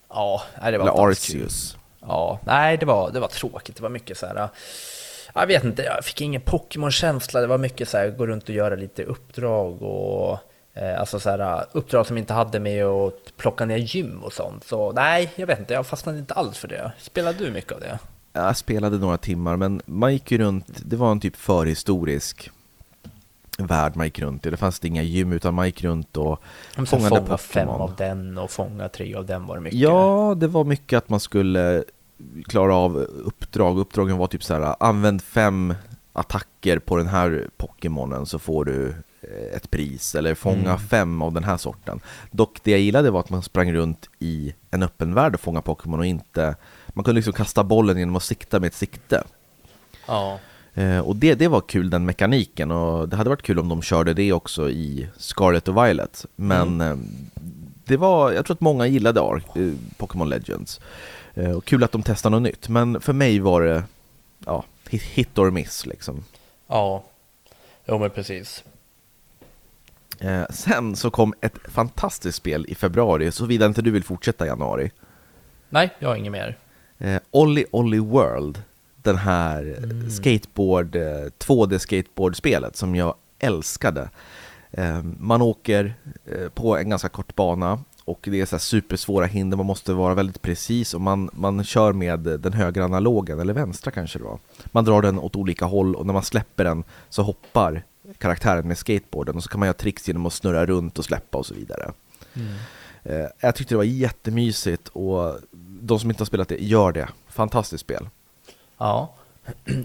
Ja, 0.09 0.41
det 0.55 0.77
var 0.77 0.89
Eller. 0.89 1.09
Arceus. 1.09 1.77
Ja, 1.99 2.39
nej, 2.45 2.77
det 2.77 2.85
var, 2.85 3.11
det 3.11 3.19
var 3.19 3.27
tråkigt. 3.27 3.75
Det 3.75 3.83
var 3.83 3.89
mycket 3.89 4.17
så 4.17 4.25
här... 4.25 4.49
Jag 5.39 5.47
vet 5.47 5.63
inte, 5.63 5.83
jag 5.83 6.05
fick 6.05 6.21
ingen 6.21 6.41
Pokémon-känsla. 6.41 7.41
Det 7.41 7.47
var 7.47 7.57
mycket 7.57 7.89
så 7.89 7.97
här, 7.97 8.09
gå 8.09 8.27
runt 8.27 8.43
och 8.43 8.55
göra 8.55 8.75
lite 8.75 9.03
uppdrag 9.03 9.81
och... 9.81 10.39
Eh, 10.73 10.99
alltså 10.99 11.19
så 11.19 11.29
här, 11.29 11.65
uppdrag 11.71 12.07
som 12.07 12.17
inte 12.17 12.33
hade 12.33 12.59
med 12.59 12.85
att 12.85 13.37
plocka 13.37 13.65
ner 13.65 13.77
gym 13.77 14.23
och 14.23 14.33
sånt. 14.33 14.63
Så 14.63 14.91
nej, 14.91 15.33
jag 15.35 15.47
vet 15.47 15.59
inte, 15.59 15.73
jag 15.73 15.87
fastnade 15.87 16.19
inte 16.19 16.33
alls 16.33 16.57
för 16.57 16.67
det. 16.67 16.91
Spelade 16.99 17.45
du 17.45 17.51
mycket 17.51 17.71
av 17.71 17.79
det? 17.79 17.99
Jag 18.33 18.57
spelade 18.57 18.97
några 18.97 19.17
timmar, 19.17 19.55
men 19.55 19.81
man 19.85 20.13
gick 20.13 20.31
ju 20.31 20.37
runt, 20.37 20.67
det 20.85 20.95
var 20.95 21.11
en 21.11 21.19
typ 21.19 21.35
förhistorisk 21.35 22.51
värld 23.57 23.95
man 23.95 24.07
gick 24.07 24.19
runt 24.19 24.45
i. 24.45 24.49
Det 24.49 24.57
fanns 24.57 24.85
inga 24.85 25.01
gym 25.01 25.31
utan 25.31 25.53
man 25.53 25.65
gick 25.65 25.83
runt 25.83 26.17
och 26.17 26.41
fångade 26.85 27.15
fånga 27.15 27.37
fem 27.37 27.69
av 27.69 27.95
den 27.95 28.37
och 28.37 28.51
fånga 28.51 28.89
tre 28.89 29.15
av 29.15 29.25
den 29.25 29.45
var 29.45 29.55
det 29.55 29.61
mycket. 29.61 29.79
Ja, 29.79 30.35
det 30.37 30.47
var 30.47 30.63
mycket 30.63 30.97
att 30.97 31.09
man 31.09 31.19
skulle 31.19 31.83
klara 32.45 32.75
av 32.75 32.97
uppdrag. 32.97 33.79
Uppdragen 33.79 34.17
var 34.17 34.27
typ 34.27 34.43
så 34.43 34.53
här, 34.53 34.75
använd 34.79 35.21
fem 35.21 35.73
attacker 36.13 36.79
på 36.79 36.97
den 36.97 37.07
här 37.07 37.47
Pokémonen 37.57 38.25
så 38.25 38.39
får 38.39 38.65
du 38.65 38.87
eh, 39.21 39.55
ett 39.55 39.71
pris, 39.71 40.15
eller 40.15 40.35
fånga 40.35 40.69
Mm. 40.69 40.79
fem 40.79 41.21
av 41.21 41.33
den 41.33 41.43
här 41.43 41.57
sorten. 41.57 41.99
Dock 42.31 42.59
det 42.63 42.71
jag 42.71 42.79
gillade 42.79 43.11
var 43.11 43.19
att 43.19 43.29
man 43.29 43.43
sprang 43.43 43.73
runt 43.73 44.09
i 44.19 44.53
en 44.71 44.83
öppen 44.83 45.13
värld 45.13 45.33
och 45.33 45.39
fångade 45.41 45.63
Pokémon 45.65 45.99
och 45.99 46.05
inte 46.05 46.55
Man 46.87 47.03
kunde 47.03 47.15
liksom 47.15 47.33
kasta 47.33 47.63
bollen 47.63 47.97
genom 47.97 48.15
att 48.15 48.23
sikta 48.23 48.59
med 48.59 48.67
ett 48.67 48.73
sikte. 48.73 49.23
ja. 50.07 50.39
Eh, 50.73 50.99
och 50.99 51.15
det, 51.15 51.35
det 51.35 51.47
var 51.47 51.61
kul 51.61 51.89
den 51.89 52.05
mekaniken 52.05 52.71
och 52.71 53.09
det 53.09 53.15
hade 53.15 53.29
varit 53.29 53.41
kul 53.43 53.59
om 53.59 53.69
de 53.69 53.81
körde 53.81 54.13
det 54.13 54.33
också 54.33 54.69
i 54.69 55.07
Scarlet 55.17 55.67
och 55.67 55.77
Violet. 55.85 56.25
Men 56.35 56.81
eh, 56.81 56.95
det 57.85 57.97
var, 57.97 58.31
jag 58.31 58.45
tror 58.45 58.53
att 58.55 58.61
många 58.61 58.87
gillade 58.87 59.21
Ar- 59.21 59.43
eh, 59.55 59.73
Pokémon 59.97 60.29
Legends. 60.29 60.79
Eh, 61.37 61.51
och 61.51 61.65
kul 61.65 61.83
att 61.83 61.91
de 61.91 62.03
testade 62.03 62.35
något 62.35 62.43
nytt, 62.43 62.69
men 62.69 63.01
för 63.01 63.13
mig 63.13 63.39
var 63.39 63.61
det 63.61 63.83
ja, 64.45 64.63
hit, 64.89 65.37
or 65.37 65.51
miss 65.51 65.85
liksom. 65.85 66.23
Ja. 66.67 67.03
Jo 67.85 67.97
men 67.99 68.09
precis. 68.09 68.63
Eh, 70.19 70.45
sen 70.49 70.95
så 70.95 71.11
kom 71.11 71.33
ett 71.41 71.57
fantastiskt 71.67 72.37
spel 72.37 72.65
i 72.69 72.75
februari, 72.75 73.31
såvida 73.31 73.65
inte 73.65 73.81
du 73.81 73.91
vill 73.91 74.03
fortsätta 74.03 74.45
i 74.45 74.47
januari. 74.47 74.91
Nej, 75.69 75.89
jag 75.99 76.09
har 76.09 76.15
inget 76.15 76.31
mer. 76.31 76.57
Eh, 76.97 77.21
Ollie 77.31 77.65
Ollie 77.71 77.99
World, 77.99 78.61
den 78.95 79.17
här 79.17 79.75
skateboard, 80.09 80.95
eh, 80.95 81.31
2D 81.37 81.79
skateboardspelet 81.79 82.75
som 82.75 82.95
jag 82.95 83.15
älskade. 83.39 84.09
Eh, 84.71 85.03
man 85.03 85.41
åker 85.41 85.93
eh, 86.25 86.49
på 86.49 86.77
en 86.77 86.89
ganska 86.89 87.09
kort 87.09 87.35
bana 87.35 87.79
och 88.07 88.19
det 88.31 88.41
är 88.41 88.45
så 88.45 88.55
här 88.55 88.59
supersvåra 88.59 89.25
hinder, 89.25 89.57
man 89.57 89.65
måste 89.65 89.93
vara 89.93 90.13
väldigt 90.13 90.41
precis 90.41 90.93
och 90.93 91.01
man, 91.01 91.29
man 91.33 91.63
kör 91.63 91.93
med 91.93 92.19
den 92.19 92.53
högra 92.53 92.83
analogen, 92.85 93.39
eller 93.39 93.53
vänstra 93.53 93.91
kanske 93.91 94.19
det 94.19 94.25
var. 94.25 94.39
Man 94.65 94.85
drar 94.85 95.01
den 95.01 95.19
åt 95.19 95.35
olika 95.35 95.65
håll 95.65 95.95
och 95.95 96.05
när 96.05 96.13
man 96.13 96.23
släpper 96.23 96.63
den 96.63 96.83
så 97.09 97.21
hoppar 97.21 97.83
karaktären 98.17 98.67
med 98.67 98.77
skateboarden 98.77 99.35
och 99.35 99.43
så 99.43 99.49
kan 99.49 99.59
man 99.59 99.67
göra 99.67 99.73
tricks 99.77 100.07
genom 100.07 100.25
att 100.25 100.33
snurra 100.33 100.65
runt 100.65 100.99
och 100.99 101.05
släppa 101.05 101.37
och 101.37 101.45
så 101.45 101.53
vidare. 101.53 101.91
Eh, 103.03 103.25
Jag 103.39 103.55
tyckte 103.55 103.73
det 103.73 103.77
var 103.77 103.83
jättemysigt 103.83 104.87
och 104.87 105.37
de 105.81 105.99
som 105.99 106.09
inte 106.09 106.21
har 106.21 106.25
spelat 106.25 106.47
det, 106.47 106.63
gör 106.63 106.91
det. 106.91 107.09
Fantastiskt 107.29 107.81
spel. 107.81 108.09
Ja. 108.77 109.13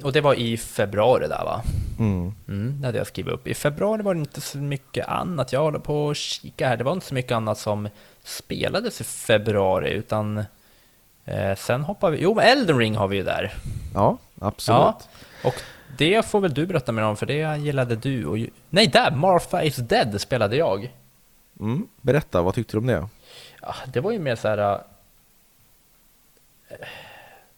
Och 0.03 0.13
det 0.13 0.21
var 0.21 0.35
i 0.35 0.57
februari 0.57 1.29
där 1.29 1.45
va? 1.45 1.63
Mm. 1.99 2.35
Mm, 2.49 2.81
det 2.81 2.87
hade 2.87 2.99
jag 2.99 3.07
skrivit 3.07 3.33
upp. 3.33 3.47
I 3.49 3.55
februari 3.55 4.03
var 4.03 4.15
det 4.15 4.21
inte 4.21 4.41
så 4.41 4.59
mycket 4.59 5.09
annat. 5.09 5.53
Jag 5.53 5.61
håller 5.61 5.79
på 5.79 6.11
att 6.11 6.17
kika 6.17 6.69
här. 6.69 6.77
Det 6.77 6.85
var 6.85 6.93
inte 6.93 7.07
så 7.07 7.15
mycket 7.15 7.33
annat 7.33 7.59
som 7.59 7.89
spelades 8.25 9.01
i 9.01 9.05
februari, 9.05 9.91
utan 9.91 10.45
eh, 11.25 11.57
sen 11.57 11.83
hoppar 11.85 12.11
vi... 12.11 12.19
Jo, 12.23 12.35
men 12.35 12.45
Elden 12.47 12.79
Ring 12.79 12.97
har 12.97 13.09
vi 13.09 13.17
ju 13.17 13.23
där. 13.23 13.53
Ja, 13.95 14.19
absolut. 14.41 14.79
Ja, 14.79 15.01
och 15.45 15.55
det 15.99 16.27
får 16.27 16.41
väl 16.41 16.55
du 16.55 16.67
berätta 16.67 16.93
mer 16.93 17.03
om, 17.03 17.17
för 17.17 17.27
det 17.27 17.59
gillade 17.59 17.97
du. 17.97 18.27
Och, 18.27 18.39
nej, 18.71 18.87
där! 18.87 19.11
Martha 19.11 19.63
is 19.63 19.77
Dead 19.77 20.21
spelade 20.21 20.57
jag. 20.57 20.93
Mm. 21.61 21.89
Berätta, 22.01 22.43
vad 22.43 22.55
tyckte 22.55 22.73
du 22.73 22.79
om 22.79 22.87
det? 22.87 23.09
Ja, 23.63 23.75
det 23.93 24.01
var 24.01 24.13
ju 24.13 24.19
mer 24.19 24.37
så 24.37 24.49
här... 24.49 24.59
eh, 26.69 26.77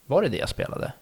Var 0.05 0.21
det 0.21 0.29
det 0.29 0.37
jag 0.37 0.49
spelade? 0.49 0.93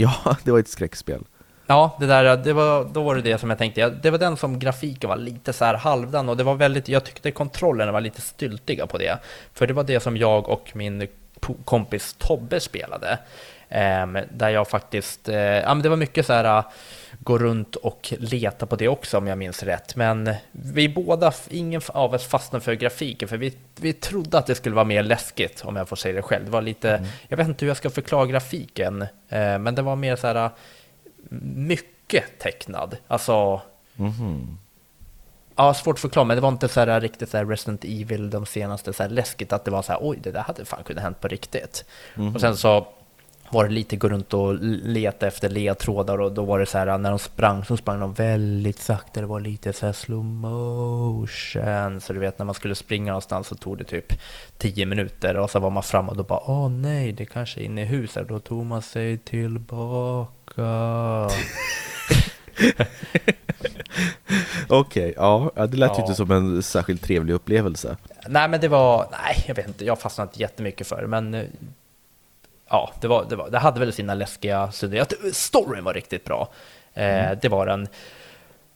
Ja, 0.00 0.36
det 0.44 0.50
var 0.50 0.58
ett 0.58 0.68
skräckspel. 0.68 1.24
Ja, 1.66 1.96
det 2.00 2.06
där, 2.06 2.36
det 2.36 2.52
var, 2.52 2.84
då 2.84 3.02
var 3.02 3.14
det 3.14 3.22
det 3.22 3.38
som 3.38 3.50
jag 3.50 3.58
tänkte. 3.58 3.88
Det 3.88 4.10
var 4.10 4.18
den 4.18 4.36
som 4.36 4.58
grafiken 4.58 5.10
var 5.10 5.16
lite 5.16 5.52
så 5.52 5.64
här 5.64 5.74
halvdan 5.74 6.28
och 6.28 6.36
det 6.36 6.44
var 6.44 6.54
väldigt, 6.54 6.88
jag 6.88 7.04
tyckte 7.04 7.30
kontrollerna 7.30 7.92
var 7.92 8.00
lite 8.00 8.20
styltiga 8.20 8.86
på 8.86 8.98
det. 8.98 9.18
För 9.54 9.66
det 9.66 9.72
var 9.72 9.84
det 9.84 10.00
som 10.00 10.16
jag 10.16 10.48
och 10.48 10.70
min 10.74 11.08
kompis 11.64 12.14
Tobbe 12.18 12.60
spelade. 12.60 13.18
Ehm, 13.68 14.18
där 14.30 14.48
jag 14.48 14.68
faktiskt, 14.68 15.28
eh, 15.28 15.36
ja 15.36 15.74
men 15.74 15.82
det 15.82 15.88
var 15.88 15.96
mycket 15.96 16.26
så 16.26 16.32
här, 16.32 16.64
gå 17.22 17.38
runt 17.38 17.76
och 17.76 18.14
leta 18.18 18.66
på 18.66 18.76
det 18.76 18.88
också 18.88 19.18
om 19.18 19.26
jag 19.26 19.38
minns 19.38 19.62
rätt. 19.62 19.96
Men 19.96 20.34
vi 20.52 20.88
båda, 20.88 21.32
ingen 21.50 21.80
av 21.88 22.14
oss 22.14 22.26
fastnade 22.26 22.64
för 22.64 22.74
grafiken 22.74 23.28
för 23.28 23.36
vi, 23.36 23.54
vi 23.76 23.92
trodde 23.92 24.38
att 24.38 24.46
det 24.46 24.54
skulle 24.54 24.74
vara 24.74 24.84
mer 24.84 25.02
läskigt 25.02 25.64
om 25.64 25.76
jag 25.76 25.88
får 25.88 25.96
säga 25.96 26.14
det 26.14 26.22
själv. 26.22 26.44
Det 26.44 26.50
var 26.50 26.62
lite, 26.62 27.06
jag 27.28 27.36
vet 27.36 27.48
inte 27.48 27.64
hur 27.64 27.70
jag 27.70 27.76
ska 27.76 27.90
förklara 27.90 28.26
grafiken, 28.26 29.02
eh, 29.28 29.58
men 29.58 29.74
det 29.74 29.82
var 29.82 29.96
mer 29.96 30.16
så 30.16 30.26
här, 30.26 30.44
uh, 30.44 30.50
mycket 31.54 32.24
tecknad. 32.38 32.96
Alltså, 33.08 33.60
Mhm. 33.94 34.58
ja, 35.56 35.74
svårt 35.74 35.96
att 35.96 36.00
förklara, 36.00 36.24
men 36.24 36.36
det 36.36 36.40
var 36.40 36.48
inte 36.48 36.68
så 36.68 36.80
här 36.80 37.00
riktigt 37.00 37.30
så 37.30 37.36
här 37.36 37.44
Resident 37.44 37.84
Evil, 37.84 38.30
de 38.30 38.46
senaste, 38.46 38.92
så 38.92 39.02
här 39.02 39.10
läskigt 39.10 39.52
att 39.52 39.64
det 39.64 39.70
var 39.70 39.82
så 39.82 39.92
här, 39.92 39.98
oj, 40.02 40.18
det 40.22 40.30
där 40.30 40.40
hade 40.40 40.64
fan 40.64 40.84
kunnat 40.84 41.02
hänt 41.02 41.20
på 41.20 41.28
riktigt. 41.28 41.84
Och 42.34 42.40
sen 42.40 42.56
så 42.56 42.86
var 43.52 43.64
det 43.64 43.70
lite 43.70 43.96
gå 43.96 44.08
runt 44.08 44.34
och 44.34 44.54
leta 44.82 45.26
efter 45.26 45.48
ledtrådar 45.48 46.20
och 46.20 46.32
då 46.32 46.44
var 46.44 46.58
det 46.58 46.66
så 46.66 46.78
här 46.78 46.98
när 46.98 47.10
de 47.10 47.18
sprang 47.18 47.64
så 47.64 47.76
sprang 47.76 48.00
de 48.00 48.12
väldigt 48.14 48.78
sakta, 48.78 49.20
det 49.20 49.26
var 49.26 49.40
lite 49.40 49.72
så 49.72 49.86
här 49.86 49.92
slow 49.92 50.24
motion. 50.24 52.00
Så 52.00 52.12
du 52.12 52.18
vet 52.18 52.38
när 52.38 52.46
man 52.46 52.54
skulle 52.54 52.74
springa 52.74 53.12
någonstans 53.12 53.46
så 53.46 53.54
tog 53.54 53.78
det 53.78 53.84
typ 53.84 54.12
10 54.58 54.86
minuter 54.86 55.36
och 55.36 55.50
så 55.50 55.58
var 55.58 55.70
man 55.70 55.82
framme 55.82 56.10
och 56.10 56.16
då 56.16 56.22
bara 56.22 56.50
åh 56.50 56.68
nej, 56.70 57.12
det 57.12 57.24
kanske 57.26 57.60
är 57.60 57.64
inne 57.64 57.82
i 57.82 57.84
huset. 57.84 58.28
Då 58.28 58.38
tog 58.38 58.66
man 58.66 58.82
sig 58.82 59.18
tillbaka. 59.18 60.62
Okej, 64.68 65.14
ja, 65.16 65.50
ja, 65.56 65.66
det 65.66 65.76
lät 65.76 65.90
ju 65.90 65.94
Ja. 65.94 66.00
inte 66.00 66.14
som 66.14 66.30
en 66.30 66.62
särskilt 66.62 67.02
trevlig 67.02 67.34
upplevelse. 67.34 67.96
Nej, 68.28 68.48
men 68.48 68.60
det 68.60 68.68
var, 68.68 69.06
nej, 69.10 69.44
jag 69.48 69.54
vet 69.54 69.68
inte, 69.68 69.84
jag 69.84 69.98
fastnade 70.00 70.28
inte 70.28 70.40
jättemycket 70.40 70.86
för 70.86 71.02
det, 71.02 71.08
men 71.08 71.34
eh, 71.34 71.44
ja, 72.70 72.90
det, 73.00 73.08
var, 73.08 73.24
det, 73.28 73.36
var, 73.36 73.50
det 73.50 73.58
hade 73.58 73.80
väl 73.80 73.92
sina 73.92 74.14
läskiga 74.14 74.72
sidor. 74.72 75.06
Storyn 75.32 75.84
var 75.84 75.94
riktigt 75.94 76.24
bra. 76.24 76.48
Eh, 76.94 77.30
Det 77.42 77.48
var 77.48 77.66
den. 77.66 77.88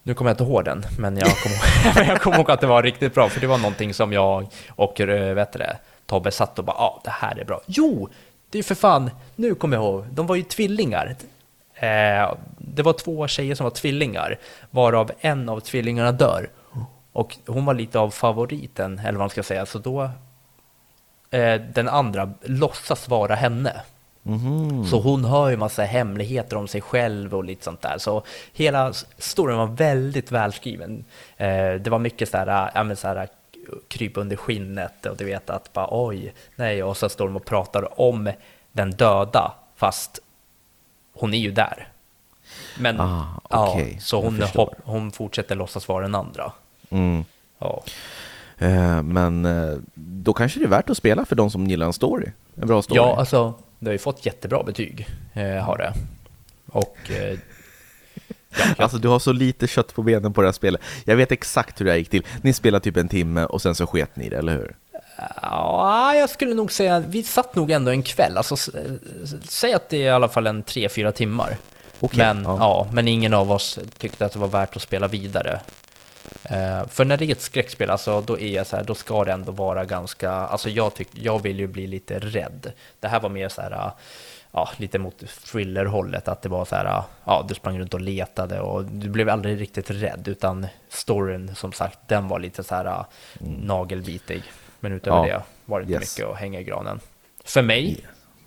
Nu 0.03 0.15
kommer 0.15 0.31
jag 0.31 0.35
inte 0.35 0.45
ihåg 0.45 0.65
den, 0.65 0.85
men 0.99 1.17
jag 1.17 1.29
kommer 1.29 2.17
kommer 2.19 2.37
ihåg 2.37 2.51
att 2.51 2.61
det 2.61 2.67
var 2.67 2.83
riktigt 2.83 3.15
bra, 3.15 3.29
för 3.29 3.41
det 3.41 3.47
var 3.47 3.59
någonting 3.59 3.95
som 3.95 4.13
jag 4.13 4.47
och 4.69 5.01
eh, 5.01 5.35
vet 5.35 5.53
det, 5.53 5.77
Tobbe 6.07 6.31
satt 6.31 6.59
och 6.59 6.65
bara, 6.65 6.77
ja, 6.79 7.01
det 7.05 7.11
här 7.11 7.39
är 7.39 7.45
bra. 7.45 7.61
Jo, 7.67 8.09
det 8.51 8.59
är 8.59 8.63
för 8.63 8.75
fan, 8.75 9.11
nu 9.37 9.55
kommer 9.55 9.77
jag 9.77 9.85
ihåg, 9.85 10.05
de 10.11 10.27
var 10.27 10.37
ju 10.37 10.43
tvillingar. 10.43 11.17
Eh, 11.75 12.35
det 12.59 12.83
var 12.83 12.93
två 12.93 13.29
tjejer 13.29 13.55
som 13.55 13.65
var 13.65 13.71
tvillingar, 13.71 14.39
varav 14.71 15.11
en 15.21 15.49
av 15.49 15.61
tvillingarna 15.61 16.13
dör. 16.13 16.49
Och 17.13 17.37
hon 17.47 17.65
var 17.65 17.75
lite 17.75 17.99
av 17.99 18.11
favoriten, 18.11 18.99
eller 18.99 19.13
vad 19.13 19.21
man 19.21 19.31
ska 19.31 19.43
säga, 19.43 19.67
så 19.67 19.79
då 19.79 20.11
eh, 21.35 21.61
den 21.61 21.89
andra 21.89 22.33
låtsas 22.43 23.09
vara 23.09 23.35
henne. 23.35 23.81
Mhm. 24.23 24.87
Så 24.87 25.01
hon 25.01 25.25
har 25.25 25.51
ju 25.51 25.57
massa 25.57 25.83
hemligheter 25.83 26.57
om 26.57 26.69
sig 26.69 26.81
själv 26.81 27.35
och 27.35 27.45
lite 27.45 27.65
sånt 27.65 27.83
där. 27.83 27.99
Så 27.99 28.23
hela 28.53 28.93
storyn 29.19 29.57
var 29.57 29.67
väldigt 29.67 30.33
välskriven. 30.33 31.05
Eh, 31.37 31.75
det 31.75 31.89
var 31.89 31.99
mycket 31.99 32.29
så 32.29 32.37
här, 32.37 32.71
ja 32.75 32.85
men 32.85 32.97
så 32.97 33.09
här 33.09 33.29
under 34.15 34.37
skinnet 34.37 35.07
och 35.07 35.17
du 35.17 35.25
vet 35.25 35.51
att 35.51 35.73
bara 35.73 35.89
oj, 35.91 36.35
nej, 36.57 36.83
och 36.83 36.97
så 36.97 37.09
står 37.09 37.27
de 37.27 37.37
och 37.37 37.45
pratar 37.45 38.01
om 38.01 38.33
den 38.73 38.91
döda, 38.91 39.53
fast 39.77 40.19
hon 41.13 41.35
är 41.35 41.39
ju 41.39 41.51
där. 41.51 41.89
Men 42.79 43.01
Ah, 43.01 43.27
ja, 43.51 43.73
okej, 43.73 43.99
så 44.01 44.23
hon, 44.23 44.43
hopp, 44.43 44.75
hon 44.85 45.13
fortsätter 45.13 45.55
låtsas 45.55 45.89
vara 45.89 46.03
den 46.03 46.15
andra. 46.15 46.53
Mm. 46.91 47.25
Ja. 47.59 47.83
Eh, 48.59 49.03
men 49.03 49.45
eh, 49.45 49.79
då 49.95 50.33
kanske 50.33 50.59
det 50.59 50.65
är 50.65 50.69
värt 50.69 50.91
att 50.91 50.97
spela 50.97 51.25
för 51.25 51.37
de 51.37 51.51
som 51.51 51.67
gillar 51.67 51.87
en 51.87 51.93
story. 51.93 52.27
En 52.55 52.67
bra 52.67 52.83
story. 52.83 52.97
Ja, 52.97 53.17
alltså, 53.19 53.55
det 53.79 53.87
har 53.87 53.93
ju 53.93 53.99
fått 53.99 54.27
jättebra 54.27 54.63
betyg, 54.63 55.09
eh, 55.33 55.65
har 55.65 55.79
det. 55.79 55.93
Och 56.67 57.11
eh, 57.11 57.39
Alltså 58.77 58.99
du 58.99 59.09
har 59.09 59.19
så 59.19 59.33
lite 59.33 59.67
kött 59.67 59.95
på 59.95 60.03
benen 60.03 60.33
på 60.33 60.41
det 60.41 60.49
här 60.49 60.53
spelet. 60.53 60.81
Jag 61.05 61.17
vet 61.17 61.33
exakt 61.33 61.81
hur 61.81 61.85
det 61.85 61.91
här 61.91 61.99
gick 61.99 62.11
till. 62.11 62.27
Ni 62.43 62.53
spelade 62.53 62.85
typ 62.85 62.97
en 62.97 63.09
timme 63.09 63.45
och 63.45 63.63
sen 63.63 63.75
så 63.75 63.87
sket 63.87 64.17
ni 64.17 64.29
det, 64.29 64.37
eller 64.37 64.53
hur? 64.53 64.77
ja, 65.43 66.15
jag 66.15 66.31
skulle 66.31 66.55
nog 66.55 66.73
säga, 66.73 67.01
vi 67.01 67.23
satt 67.23 67.55
nog 67.55 67.71
ändå 67.71 67.91
en 67.91 68.03
kväll. 68.03 68.37
Alltså, 68.37 68.57
säg 69.43 69.73
att 69.73 69.89
det 69.89 69.97
är 69.97 70.07
i 70.07 70.11
alla 70.11 70.29
fall 70.29 70.47
en 70.47 70.63
tre, 70.63 70.89
fyra 70.89 71.13
timmar. 71.13 71.57
Okej, 72.01 72.19
men, 72.19 72.45
ja. 72.45 72.57
ja. 72.61 72.87
men 72.93 73.09
ingen 73.09 73.35
av 73.35 73.53
oss 73.53 73.79
tyckte 73.99 74.27
att 74.27 74.33
det 74.33 74.39
var 74.39 74.49
värt 74.49 74.77
att 74.77 74.83
spela 74.83 75.09
vidare. 75.09 75.61
Eh, 76.43 76.87
för 76.87 77.05
när 77.05 77.17
det 77.17 77.25
är 77.25 77.33
ett 77.33 77.41
skräckspel, 77.41 77.91
alltså, 77.91 78.21
då 78.21 78.39
är 78.39 78.51
jag 78.51 78.67
så 78.67 78.77
här, 78.77 78.85
då 78.85 78.95
ska 78.95 79.25
det 79.25 79.33
ändå 79.33 79.53
vara 79.53 79.85
ganska, 79.85 80.31
alltså 80.31 80.71
jag, 80.71 80.95
tyck, 80.95 81.09
jag 81.13 81.43
vill 81.43 81.59
ju 81.59 81.67
bli 81.67 81.87
lite 81.87 82.19
rädd. 82.19 82.73
Det 83.01 83.09
här 83.09 83.21
var 83.21 83.29
mer 83.29 83.49
så 83.49 83.63
här, 83.63 83.91
ja, 84.53 84.71
lite 84.77 84.99
mot 84.99 85.25
thriller-hållet, 85.53 86.29
att 86.29 86.43
det 86.43 86.49
var 86.49 86.65
så 86.65 86.77
här, 86.77 87.03
ja, 87.25 87.45
du 87.49 87.55
sprang 87.55 87.79
runt 87.79 87.95
och 87.95 88.01
letade 88.01 88.61
och 88.61 88.85
du 88.85 89.09
blev 89.09 89.29
aldrig 89.29 89.61
riktigt 89.61 89.91
rädd, 89.91 90.29
utan 90.29 90.67
storyn, 90.89 91.55
som 91.55 91.73
sagt, 91.73 91.99
den 92.07 92.29
var 92.29 92.39
lite 92.39 92.65
så 92.65 92.75
här 92.75 93.05
nagelbitig. 93.41 94.43
Men 94.81 94.93
utöver 94.93 95.27
Ja, 95.27 95.37
det 95.37 95.43
var 95.65 95.81
det 95.81 95.83
inte 95.83 95.93
yes. 95.95 96.19
mycket 96.19 96.31
att 96.33 96.39
hänga 96.39 96.61
i 96.61 96.65
granen. 96.65 97.01
För 97.45 97.63
mig, 97.63 98.05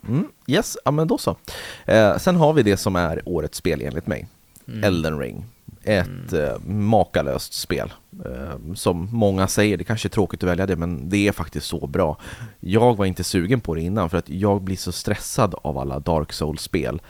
Mm, 0.07 0.31
yes, 0.47 0.77
ja 0.85 0.91
men 0.91 1.07
då 1.07 1.17
så. 1.17 1.37
Eh, 1.85 2.17
sen 2.17 2.35
har 2.35 2.53
vi 2.53 2.63
det 2.63 2.77
som 2.77 2.95
är 2.95 3.21
årets 3.25 3.57
spel 3.57 3.81
enligt 3.81 4.07
mig. 4.07 4.27
Mm. 4.67 4.83
Elden 4.83 5.19
Ring. 5.19 5.45
Ett 5.83 6.33
mm. 6.33 6.45
eh, 6.45 6.59
makalöst 6.65 7.53
spel. 7.53 7.93
Eh, 8.25 8.73
som 8.75 9.09
många 9.11 9.47
säger, 9.47 9.77
det 9.77 9.83
kanske 9.83 10.07
är 10.07 10.09
tråkigt 10.09 10.43
att 10.43 10.49
välja 10.49 10.65
det, 10.65 10.75
men 10.75 11.09
det 11.09 11.27
är 11.27 11.31
faktiskt 11.31 11.67
så 11.67 11.87
bra. 11.87 12.17
Jag 12.59 12.97
var 12.97 13.05
inte 13.05 13.23
sugen 13.23 13.59
på 13.59 13.75
det 13.75 13.81
innan, 13.81 14.09
för 14.09 14.17
att 14.17 14.29
jag 14.29 14.61
blir 14.61 14.75
så 14.75 14.91
stressad 14.91 15.55
av 15.61 15.77
alla 15.77 15.99
Dark 15.99 16.33
Souls-spel. 16.33 17.01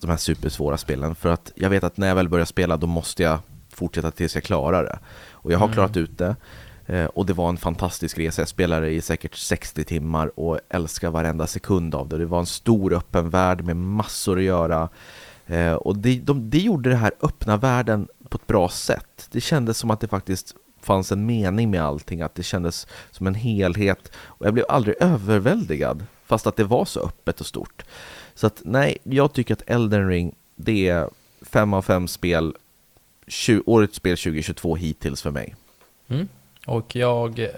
De 0.00 0.10
här 0.10 0.16
supersvåra 0.16 0.76
spelen, 0.76 1.14
för 1.14 1.28
att 1.28 1.52
jag 1.54 1.70
vet 1.70 1.84
att 1.84 1.96
när 1.96 2.08
jag 2.08 2.14
väl 2.14 2.28
börjar 2.28 2.46
spela, 2.46 2.76
då 2.76 2.86
måste 2.86 3.22
jag 3.22 3.38
fortsätta 3.70 4.10
tills 4.10 4.34
jag 4.34 4.44
klarar 4.44 4.84
det. 4.84 4.98
Och 5.30 5.52
jag 5.52 5.58
har 5.58 5.66
mm. 5.66 5.74
klarat 5.74 5.96
ut 5.96 6.18
det. 6.18 6.36
Eh, 6.86 7.04
och 7.04 7.26
det 7.26 7.32
var 7.32 7.48
en 7.48 7.56
fantastisk 7.56 8.18
resa. 8.18 8.42
Jag 8.42 8.48
spelade 8.48 8.90
i 8.90 9.00
säkert 9.00 9.34
60 9.34 9.84
timmar 9.84 10.40
och 10.40 10.58
älskar 10.68 11.10
varenda 11.10 11.46
sekund 11.46 11.94
av 11.94 12.08
det. 12.08 12.18
Det 12.18 12.26
var 12.26 12.38
en 12.38 12.46
stor 12.46 12.92
öppen 12.92 13.30
värld 13.30 13.64
med 13.64 13.76
massor 13.76 14.38
att 14.38 14.44
göra. 14.44 14.88
Eh, 15.46 15.72
och 15.72 15.96
det, 15.96 16.20
de, 16.20 16.50
det 16.50 16.58
gjorde 16.58 16.90
det 16.90 16.96
här 16.96 17.12
öppna 17.20 17.56
världen 17.56 18.08
på 18.28 18.38
ett 18.38 18.46
bra 18.46 18.68
sätt. 18.68 19.28
Det 19.30 19.40
kändes 19.40 19.78
som 19.78 19.90
att 19.90 20.00
det 20.00 20.08
faktiskt 20.08 20.54
fanns 20.80 21.12
en 21.12 21.26
mening 21.26 21.70
med 21.70 21.82
allting, 21.82 22.22
att 22.22 22.34
det 22.34 22.42
kändes 22.42 22.86
som 23.10 23.26
en 23.26 23.34
helhet. 23.34 24.12
Och 24.16 24.46
jag 24.46 24.54
blev 24.54 24.66
aldrig 24.68 24.96
överväldigad, 25.00 26.06
fast 26.24 26.46
att 26.46 26.56
det 26.56 26.64
var 26.64 26.84
så 26.84 27.00
öppet 27.00 27.40
och 27.40 27.46
stort. 27.46 27.84
Så 28.34 28.46
att 28.46 28.62
nej, 28.64 28.98
jag 29.02 29.32
tycker 29.32 29.54
att 29.54 29.62
Elden 29.66 30.08
Ring, 30.08 30.34
det 30.56 30.88
är 30.88 31.10
fem 31.42 31.74
av 31.74 31.82
fem 31.82 32.08
spel, 32.08 32.54
20, 33.26 33.62
årets 33.66 33.96
spel 33.96 34.16
2022 34.16 34.76
hittills 34.76 35.22
för 35.22 35.30
mig. 35.30 35.54
Mm. 36.08 36.28
Och 36.66 36.96
jag 36.96 37.38
eh, 37.38 37.48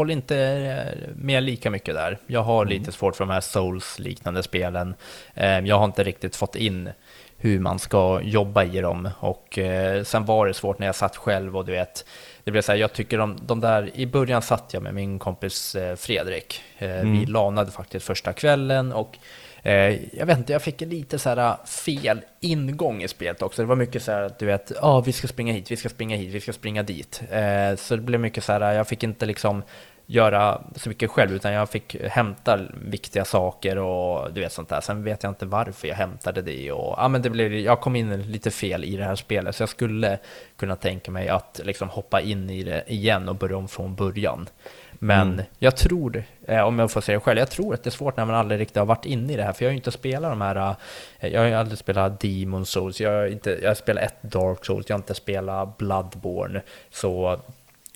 håller 0.00 0.12
inte 0.14 0.94
med 1.14 1.42
lika 1.42 1.70
mycket 1.70 1.94
där. 1.94 2.18
Jag 2.26 2.42
har 2.42 2.62
mm. 2.62 2.78
lite 2.78 2.92
svårt 2.92 3.16
för 3.16 3.24
de 3.24 3.30
här 3.30 3.40
Souls-liknande 3.40 4.42
spelen. 4.42 4.94
Eh, 5.34 5.58
jag 5.58 5.78
har 5.78 5.84
inte 5.84 6.04
riktigt 6.04 6.36
fått 6.36 6.56
in 6.56 6.90
hur 7.36 7.60
man 7.60 7.78
ska 7.78 8.20
jobba 8.22 8.64
i 8.64 8.80
dem. 8.80 9.08
Och 9.18 9.58
eh, 9.58 10.04
sen 10.04 10.24
var 10.24 10.46
det 10.46 10.54
svårt 10.54 10.78
när 10.78 10.86
jag 10.86 10.94
satt 10.94 11.16
själv 11.16 11.56
och 11.56 11.64
du 11.64 11.72
vet, 11.72 12.04
det 12.44 12.50
blev 12.50 12.62
så 12.62 12.72
här, 12.72 12.78
jag 12.78 12.92
tycker 12.92 13.18
de, 13.18 13.38
de 13.42 13.60
där, 13.60 13.90
i 13.94 14.06
början 14.06 14.42
satt 14.42 14.70
jag 14.72 14.82
med 14.82 14.94
min 14.94 15.18
kompis 15.18 15.74
eh, 15.74 15.96
Fredrik. 15.96 16.62
Mm. 16.78 17.12
Vi 17.12 17.26
lanade 17.26 17.70
faktiskt 17.70 18.06
första 18.06 18.32
kvällen 18.32 18.92
och 18.92 19.18
Eh, 19.62 20.16
jag 20.18 20.26
vet 20.26 20.38
inte, 20.38 20.52
jag 20.52 20.62
fick 20.62 20.80
lite 20.80 21.18
så 21.18 21.28
här 21.28 21.66
fel 21.66 22.20
ingång 22.40 23.02
i 23.02 23.08
spelet 23.08 23.42
också. 23.42 23.62
Det 23.62 23.68
var 23.68 23.76
mycket 23.76 24.02
så 24.02 24.12
här 24.12 24.22
att 24.22 24.38
du 24.38 24.46
vet, 24.46 24.72
ja 24.74 24.80
ah, 24.80 25.00
vi 25.00 25.12
ska 25.12 25.28
springa 25.28 25.52
hit, 25.52 25.70
vi 25.70 25.76
ska 25.76 25.88
springa 25.88 26.16
hit, 26.16 26.34
vi 26.34 26.40
ska 26.40 26.52
springa 26.52 26.82
dit. 26.82 27.22
Eh, 27.30 27.76
så 27.76 27.96
det 27.96 28.02
blev 28.02 28.20
mycket 28.20 28.44
så 28.44 28.52
här, 28.52 28.72
jag 28.72 28.88
fick 28.88 29.02
inte 29.02 29.26
liksom 29.26 29.62
göra 30.10 30.60
så 30.76 30.88
mycket 30.88 31.10
själv, 31.10 31.32
utan 31.32 31.52
jag 31.52 31.68
fick 31.68 31.96
hämta 32.02 32.60
viktiga 32.84 33.24
saker 33.24 33.78
och 33.78 34.32
du 34.32 34.40
vet 34.40 34.52
sånt 34.52 34.68
där. 34.68 34.80
Sen 34.80 35.04
vet 35.04 35.22
jag 35.22 35.30
inte 35.30 35.46
varför 35.46 35.88
jag 35.88 35.94
hämtade 35.94 36.42
det 36.42 36.72
och 36.72 36.94
ja, 36.98 37.08
men 37.08 37.22
det 37.22 37.30
blev, 37.30 37.54
jag 37.54 37.80
kom 37.80 37.96
in 37.96 38.22
lite 38.22 38.50
fel 38.50 38.84
i 38.84 38.96
det 38.96 39.04
här 39.04 39.14
spelet, 39.14 39.56
så 39.56 39.62
jag 39.62 39.68
skulle 39.68 40.18
kunna 40.56 40.76
tänka 40.76 41.10
mig 41.10 41.28
att 41.28 41.60
liksom 41.64 41.88
hoppa 41.88 42.20
in 42.20 42.50
i 42.50 42.62
det 42.62 42.84
igen 42.86 43.28
och 43.28 43.34
börja 43.34 43.56
om 43.56 43.68
från 43.68 43.94
början. 43.94 44.48
Men 44.92 45.32
mm. 45.32 45.44
jag 45.58 45.76
tror, 45.76 46.24
eh, 46.46 46.60
om 46.60 46.78
jag 46.78 46.90
får 46.90 47.00
säga 47.00 47.18
det 47.18 47.24
själv, 47.24 47.38
jag 47.38 47.50
tror 47.50 47.74
att 47.74 47.82
det 47.82 47.88
är 47.88 47.92
svårt 47.92 48.16
när 48.16 48.24
man 48.24 48.34
aldrig 48.34 48.60
riktigt 48.60 48.76
har 48.76 48.86
varit 48.86 49.06
inne 49.06 49.32
i 49.32 49.36
det 49.36 49.42
här, 49.42 49.52
för 49.52 49.64
jag 49.64 49.68
har 49.68 49.72
ju 49.72 49.78
inte 49.78 49.92
spelat 49.92 50.32
de 50.32 50.40
här, 50.40 50.76
eh, 51.20 51.28
jag 51.28 51.40
har 51.40 51.46
ju 51.46 51.54
aldrig 51.54 51.78
spelat 51.78 52.20
Demon 52.20 52.66
Souls, 52.66 53.00
jag 53.00 53.10
har, 53.10 53.26
inte, 53.26 53.58
jag 53.62 53.70
har 53.70 53.74
spelat 53.74 54.04
ett 54.04 54.22
Dark 54.22 54.64
Souls, 54.64 54.88
jag 54.88 54.94
har 54.94 54.98
inte 54.98 55.14
spelat 55.14 55.78
Bloodborne, 55.78 56.62
så 56.90 57.40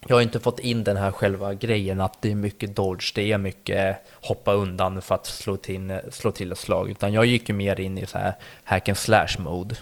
jag 0.07 0.17
har 0.17 0.23
inte 0.23 0.41
fått 0.41 0.59
in 0.59 0.85
den 0.85 0.97
här 0.97 1.11
själva 1.11 1.55
grejen 1.55 2.01
att 2.01 2.23
det 2.23 2.31
är 2.31 2.35
mycket 2.35 2.77
dodge, 2.77 3.13
det 3.15 3.33
är 3.33 3.39
mycket 3.39 3.97
hoppa 4.21 4.53
undan 4.53 5.03
för 5.03 5.15
att 5.15 5.27
slå 5.27 5.57
till, 5.57 6.01
slå 6.11 6.31
till 6.31 6.53
ett 6.53 6.59
slag, 6.59 6.91
utan 6.91 7.13
jag 7.13 7.27
gick 7.27 7.49
ju 7.49 7.55
mer 7.55 7.81
in 7.81 7.99
i 7.99 8.07
så 8.07 8.19
här 8.19 8.35
hack 8.65 8.89
and 8.89 8.99
slash 8.99 9.39
mode. 9.39 9.77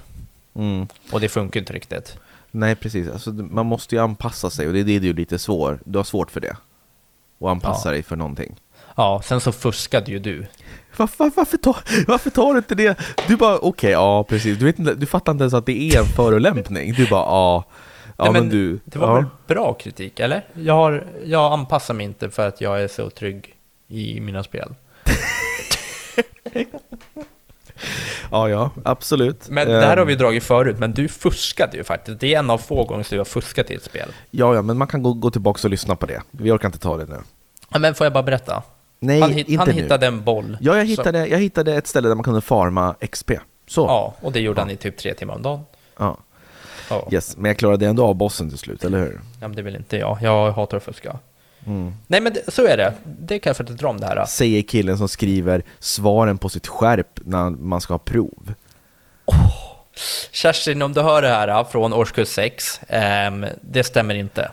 Mm. 0.55 0.87
Och 1.13 1.21
det 1.21 1.29
funkar 1.29 1.61
inte 1.61 1.73
riktigt. 1.73 2.19
Nej, 2.51 2.75
precis. 2.75 3.09
Alltså, 3.09 3.31
man 3.31 3.67
måste 3.67 3.95
ju 3.95 4.01
anpassa 4.01 4.51
sig 4.51 4.67
och 4.67 4.73
det 4.73 4.81
är 4.81 4.85
det 4.85 4.99
du 4.99 5.11
är 5.11 5.15
lite 5.15 5.39
svår. 5.39 5.79
Du 5.85 5.99
har 5.99 6.05
svårt 6.05 6.31
för 6.31 6.41
det 6.41 6.57
och 7.39 7.51
anpassa 7.51 7.89
ja. 7.89 7.93
dig 7.93 8.03
för 8.03 8.17
någonting. 8.17 8.55
Ja, 8.97 9.23
sen 9.25 9.41
så 9.41 9.53
fuskade 9.53 10.11
ju 10.11 10.19
du. 10.19 10.47
Var, 10.97 11.09
var, 11.17 11.31
varför, 11.37 11.57
tar, 11.57 11.77
varför 12.07 12.31
tar 12.31 12.53
du 12.53 12.59
inte 12.59 12.75
det? 12.75 12.99
Du 13.29 13.37
bara, 13.37 13.57
okej, 13.57 13.69
okay, 13.69 13.91
ja 13.91 14.25
precis. 14.25 14.59
Du, 14.59 14.65
vet 14.65 15.01
du 15.01 15.07
fattar 15.07 15.33
inte 15.33 15.43
ens 15.43 15.55
att 15.55 15.67
det 15.67 15.91
är 15.91 16.01
en 16.01 16.07
förolämpning. 16.07 16.93
Du 16.93 17.07
bara, 17.07 17.21
ja. 17.21 17.65
Ja, 18.17 18.25
Nej, 18.25 18.33
men, 18.33 18.43
men, 18.43 18.51
du, 18.51 18.81
det 18.85 18.99
var 18.99 19.09
ja. 19.09 19.15
väl 19.15 19.25
bra 19.47 19.75
kritik, 19.75 20.21
eller? 20.21 20.45
Jag, 20.55 20.75
har, 20.75 21.07
jag 21.25 21.53
anpassar 21.53 21.95
mig 21.95 22.05
inte 22.05 22.31
för 22.31 22.49
att 22.49 22.61
jag 22.61 22.83
är 22.83 22.89
så 22.89 23.11
trygg 23.11 23.55
i 23.89 24.21
mina 24.21 24.43
spel. 24.43 24.75
ja, 28.31 28.49
ja, 28.49 28.71
absolut. 28.85 29.49
Men 29.49 29.69
det 29.69 29.87
här 29.87 29.97
har 29.97 30.05
vi 30.05 30.13
ehm. 30.13 30.19
dragit 30.19 30.45
förut, 30.45 30.79
men 30.79 30.93
du 30.93 31.09
fuskade 31.09 31.77
ju 31.77 31.85
faktiskt. 31.85 32.21
Det 32.21 32.35
är 32.35 32.39
en 32.39 32.51
av 32.51 32.59
få 32.59 32.85
gånger 32.85 33.03
som 33.03 33.15
du 33.15 33.21
har 33.21 33.25
fuskat 33.25 33.71
i 33.71 33.75
ett 33.75 33.85
spel. 33.85 34.09
Ja, 34.31 34.55
ja, 34.55 34.63
men 34.63 34.79
man 34.79 34.89
kan 34.89 35.03
gå, 35.03 35.13
gå 35.13 35.31
tillbaka 35.31 35.67
och 35.67 35.71
lyssna 35.71 35.97
på 35.97 36.07
det. 36.07 36.23
Vi 36.31 36.51
orkar 36.51 36.69
inte 36.69 36.79
ta 36.79 36.97
det 36.97 37.07
nu. 37.07 37.19
Ja, 37.69 37.79
men 37.79 37.95
får 37.95 38.05
jag 38.05 38.13
bara 38.13 38.23
berätta? 38.23 38.63
Nej, 38.99 39.21
han, 39.21 39.33
hit, 39.33 39.59
han 39.59 39.71
hittade 39.71 40.07
en 40.07 40.25
boll. 40.25 40.59
Ja, 40.61 40.77
jag 40.77 40.85
hittade, 40.85 41.27
jag 41.27 41.39
hittade 41.39 41.75
ett 41.75 41.87
ställe 41.87 42.09
där 42.09 42.15
man 42.15 42.25
kunde 42.25 42.41
farma 42.41 42.95
XP. 43.11 43.31
Så. 43.67 43.81
Ja, 43.81 44.15
och 44.21 44.33
det 44.33 44.41
gjorde 44.41 44.61
ja. 44.61 44.63
han 44.63 44.71
i 44.71 44.77
typ 44.77 44.97
tre 44.97 45.15
timmar 45.15 45.35
om 45.35 45.43
dagen. 45.43 45.61
Ja. 45.99 46.19
Ja. 46.93 47.09
Yes, 47.13 47.37
men 47.37 47.49
jag 47.49 47.59
klarade 47.59 47.87
ändå 47.87 48.05
av 48.05 48.15
bossen 48.15 48.49
till 48.49 48.59
slut, 48.59 48.85
eller 48.85 48.99
hur? 48.99 49.21
Ja, 49.41 49.49
men 49.49 49.57
det 49.57 49.63
vill 49.63 49.77
inte 49.77 49.97
jag. 49.97 50.19
Jag 50.23 50.53
hatar 50.53 50.77
att 50.77 50.83
fuska. 50.83 51.19
Mm. 51.67 51.95
Nej 52.07 52.21
men 52.21 52.33
det, 52.33 52.53
så 52.53 52.67
är 52.67 52.77
det, 52.77 52.95
det 53.05 53.39
kan 53.39 53.51
jag 53.51 53.57
faktiskt 53.57 53.79
dra 53.79 53.89
om 53.89 54.01
det 54.01 54.07
här. 54.07 54.25
Säger 54.25 54.63
killen 54.63 54.99
som 54.99 55.09
skriver 55.09 55.63
svaren 55.79 56.39
på 56.39 56.49
sitt 56.49 56.67
skärp 56.67 57.21
när 57.25 57.51
man 57.51 57.81
ska 57.81 57.95
ha 57.95 57.99
prov. 57.99 58.55
Oh. 59.25 59.73
Kerstin, 60.33 60.83
om 60.83 60.93
du 60.93 61.01
hör 61.01 61.23
det 61.23 61.29
här 61.29 61.65
från 61.65 61.93
årskurs 61.93 62.29
6, 62.29 62.83
eh, 62.83 63.33
det 63.61 63.85
stämmer 63.85 64.15
inte. 64.15 64.51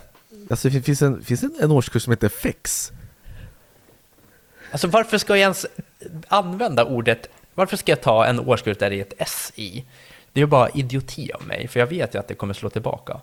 Alltså 0.50 0.68
det 0.68 0.82
finns 0.82 1.02
en, 1.02 1.24
finns 1.24 1.42
en, 1.42 1.56
en 1.60 1.70
årskurs 1.70 2.02
som 2.02 2.10
heter 2.10 2.28
FEX? 2.28 2.92
Alltså 4.70 4.88
varför 4.88 5.18
ska 5.18 5.32
jag 5.32 5.40
ens 5.40 5.66
använda 6.28 6.84
ordet, 6.84 7.28
varför 7.54 7.76
ska 7.76 7.92
jag 7.92 8.00
ta 8.00 8.26
en 8.26 8.40
årskurs 8.40 8.78
där 8.78 8.90
det 8.90 8.96
är 8.96 9.00
ett 9.00 9.14
S 9.18 9.52
i? 9.54 9.84
Det 10.32 10.40
är 10.40 10.46
bara 10.46 10.68
idioti 10.68 11.32
av 11.32 11.46
mig, 11.46 11.68
för 11.68 11.80
jag 11.80 11.86
vet 11.86 12.14
ju 12.14 12.18
att 12.18 12.28
det 12.28 12.34
kommer 12.34 12.54
slå 12.54 12.70
tillbaka. 12.70 13.20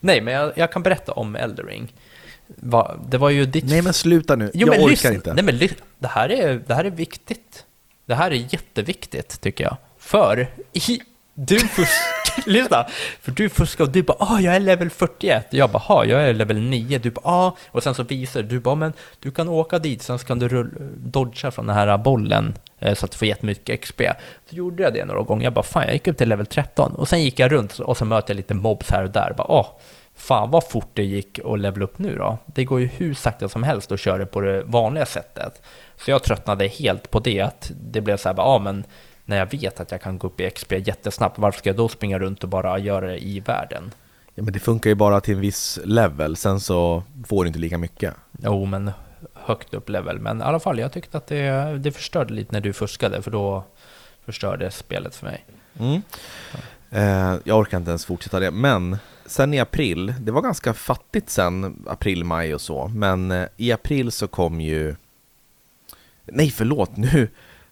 Nej, 0.00 0.20
men 0.20 0.34
jag, 0.34 0.52
jag 0.56 0.72
kan 0.72 0.82
berätta 0.82 1.12
om 1.12 1.36
Eldering. 1.36 1.92
Va, 2.46 2.96
det 3.08 3.18
var 3.18 3.30
ju 3.30 3.44
ditt... 3.46 3.64
Nej 3.64 3.82
men 3.82 3.92
sluta 3.92 4.36
nu, 4.36 4.50
jo, 4.54 4.66
jag 4.66 4.76
orkar 4.76 4.90
lyssna, 4.90 5.12
inte. 5.12 5.34
Nej 5.34 5.44
men 5.44 5.58
det 5.98 6.08
här, 6.08 6.28
är, 6.28 6.62
det 6.66 6.74
här 6.74 6.84
är 6.84 6.90
viktigt. 6.90 7.64
Det 8.06 8.14
här 8.14 8.30
är 8.30 8.34
jätteviktigt 8.34 9.40
tycker 9.40 9.64
jag. 9.64 9.76
För 9.98 10.48
i, 10.72 11.00
du 11.46 11.58
fuskar, 11.58 12.42
lyssna, 12.50 12.86
för 13.20 13.32
du 13.32 13.48
fuskar 13.48 13.84
och 13.84 13.90
du 13.90 14.02
bara 14.02 14.16
ah, 14.20 14.40
jag 14.40 14.56
är 14.56 14.60
level 14.60 14.90
41. 14.90 15.46
Jag 15.50 15.70
bara 15.70 15.82
ah, 15.86 16.04
jag 16.04 16.22
är 16.22 16.34
level 16.34 16.60
9. 16.60 16.98
Du 16.98 17.10
bara 17.10 17.28
ah, 17.30 17.56
och 17.70 17.82
sen 17.82 17.94
så 17.94 18.02
visar 18.02 18.42
du 18.42 18.60
bara 18.60 18.74
men 18.74 18.92
du 19.20 19.30
kan 19.30 19.48
åka 19.48 19.78
dit, 19.78 20.02
sen 20.02 20.18
så 20.18 20.26
kan 20.26 20.38
du 20.38 20.48
rull, 20.48 20.70
dodga 20.96 21.50
från 21.50 21.66
den 21.66 21.76
här 21.76 21.98
bollen 21.98 22.54
eh, 22.78 22.94
så 22.94 23.04
att 23.04 23.12
du 23.12 23.18
får 23.18 23.28
jättemycket 23.28 23.80
XP. 23.80 24.00
Så 24.50 24.56
gjorde 24.56 24.82
jag 24.82 24.94
det 24.94 25.04
några 25.04 25.22
gånger. 25.22 25.44
Jag 25.44 25.52
bara 25.52 25.62
fan, 25.62 25.82
jag 25.82 25.92
gick 25.92 26.08
upp 26.08 26.18
till 26.18 26.28
level 26.28 26.46
13 26.46 26.92
och 26.92 27.08
sen 27.08 27.22
gick 27.22 27.38
jag 27.38 27.52
runt 27.52 27.78
och 27.78 27.96
så 27.96 28.04
möter 28.04 28.30
jag 28.30 28.36
lite 28.36 28.54
mobs 28.54 28.90
här 28.90 29.04
och 29.04 29.10
där. 29.10 29.34
Bara, 29.36 29.48
ah, 29.48 29.78
fan 30.14 30.50
vad 30.50 30.68
fort 30.68 30.90
det 30.94 31.04
gick 31.04 31.38
att 31.44 31.60
levela 31.60 31.84
upp 31.84 31.98
nu 31.98 32.16
då. 32.16 32.38
Det 32.46 32.64
går 32.64 32.80
ju 32.80 32.86
hur 32.86 33.14
sakta 33.14 33.48
som 33.48 33.62
helst 33.62 33.92
att 33.92 34.00
köra 34.00 34.26
på 34.26 34.40
det 34.40 34.62
vanliga 34.62 35.06
sättet. 35.06 35.62
Så 35.96 36.10
jag 36.10 36.22
tröttnade 36.22 36.66
helt 36.66 37.10
på 37.10 37.18
det, 37.18 37.40
att 37.40 37.70
det 37.74 38.00
blev 38.00 38.16
så 38.16 38.28
här, 38.28 38.34
bara 38.34 38.46
ah, 38.46 38.58
men 38.58 38.84
när 39.30 39.36
jag 39.36 39.50
vet 39.50 39.80
att 39.80 39.90
jag 39.90 40.02
kan 40.02 40.18
gå 40.18 40.26
upp 40.26 40.40
i 40.40 40.50
XP 40.50 40.72
jättesnabbt, 40.72 41.38
varför 41.38 41.58
ska 41.58 41.68
jag 41.68 41.76
då 41.76 41.88
springa 41.88 42.18
runt 42.18 42.42
och 42.42 42.48
bara 42.48 42.78
göra 42.78 43.06
det 43.06 43.24
i 43.24 43.40
världen? 43.40 43.92
Ja 44.34 44.42
men 44.42 44.52
det 44.52 44.60
funkar 44.60 44.90
ju 44.90 44.94
bara 44.94 45.20
till 45.20 45.34
en 45.34 45.40
viss 45.40 45.78
level, 45.84 46.36
sen 46.36 46.60
så 46.60 47.02
får 47.26 47.44
du 47.44 47.48
inte 47.48 47.60
lika 47.60 47.78
mycket. 47.78 48.14
Jo 48.42 48.64
men 48.64 48.90
högt 49.34 49.74
upp 49.74 49.88
level, 49.88 50.18
men 50.18 50.40
i 50.40 50.42
alla 50.42 50.60
fall 50.60 50.78
jag 50.78 50.92
tyckte 50.92 51.16
att 51.16 51.26
det, 51.26 51.78
det 51.78 51.92
förstörde 51.92 52.34
lite 52.34 52.52
när 52.52 52.60
du 52.60 52.72
fuskade, 52.72 53.22
för 53.22 53.30
då 53.30 53.64
förstörde 54.24 54.70
spelet 54.70 55.14
för 55.14 55.26
mig. 55.26 55.44
Mm. 55.78 56.02
Eh, 56.90 57.40
jag 57.44 57.58
orkar 57.58 57.78
inte 57.78 57.90
ens 57.90 58.04
fortsätta 58.04 58.40
det, 58.40 58.50
men 58.50 58.98
sen 59.26 59.54
i 59.54 59.60
april, 59.60 60.14
det 60.20 60.32
var 60.32 60.42
ganska 60.42 60.74
fattigt 60.74 61.30
sen, 61.30 61.84
april, 61.86 62.24
maj 62.24 62.54
och 62.54 62.60
så, 62.60 62.88
men 62.88 63.30
eh, 63.30 63.46
i 63.56 63.72
april 63.72 64.12
så 64.12 64.28
kom 64.28 64.60
ju 64.60 64.96
Nej 66.24 66.50
förlåt, 66.50 66.96
nu, 66.96 67.28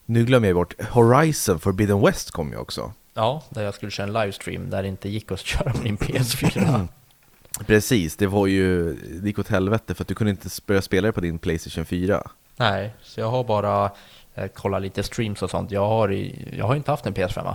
nu 0.08 0.24
glömmer 0.24 0.48
jag 0.48 0.54
bort, 0.56 0.82
Horizon 0.82 1.60
Forbidden 1.60 2.00
West 2.00 2.30
kom 2.30 2.50
ju 2.50 2.56
också. 2.56 2.92
Ja, 3.14 3.42
där 3.50 3.62
jag 3.62 3.74
skulle 3.74 3.90
köra 3.90 4.06
en 4.06 4.12
livestream 4.12 4.70
där 4.70 4.82
det 4.82 4.88
inte 4.88 5.08
gick 5.08 5.32
att 5.32 5.40
köra 5.46 5.72
din 5.72 5.98
PS4. 5.98 6.88
Precis, 7.66 8.16
det 8.16 8.26
var 8.26 8.46
ju, 8.46 8.94
det 8.94 9.26
gick 9.26 9.38
åt 9.38 9.48
helvete 9.48 9.94
för 9.94 10.04
att 10.04 10.08
du 10.08 10.14
kunde 10.14 10.30
inte 10.30 10.48
börja 10.66 10.82
spela 10.82 11.06
det 11.06 11.12
på 11.12 11.20
din 11.20 11.38
Playstation 11.38 11.84
4. 11.84 12.30
Nej, 12.56 12.94
så 13.02 13.20
jag 13.20 13.30
har 13.30 13.44
bara 13.44 13.90
eh, 14.34 14.46
kollat 14.46 14.82
lite 14.82 15.02
streams 15.02 15.42
och 15.42 15.50
sånt. 15.50 15.70
Jag 15.70 15.88
har, 15.88 16.08
jag 16.52 16.66
har 16.66 16.76
inte 16.76 16.90
haft 16.90 17.06
en 17.06 17.14
PS5. 17.14 17.54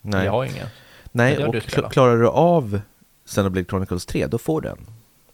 Nej. 0.00 0.24
Jag 0.24 0.32
har 0.32 0.44
ingen. 0.44 0.66
Nej, 1.12 1.44
och 1.44 1.54
kl 1.54 1.80
klarar 1.90 2.16
du 2.16 2.28
av 2.28 2.80
Xenoblade 3.26 3.66
Chronicles 3.68 4.06
3, 4.06 4.26
då 4.26 4.38
får 4.38 4.60
du 4.60 4.68
den. 4.68 4.78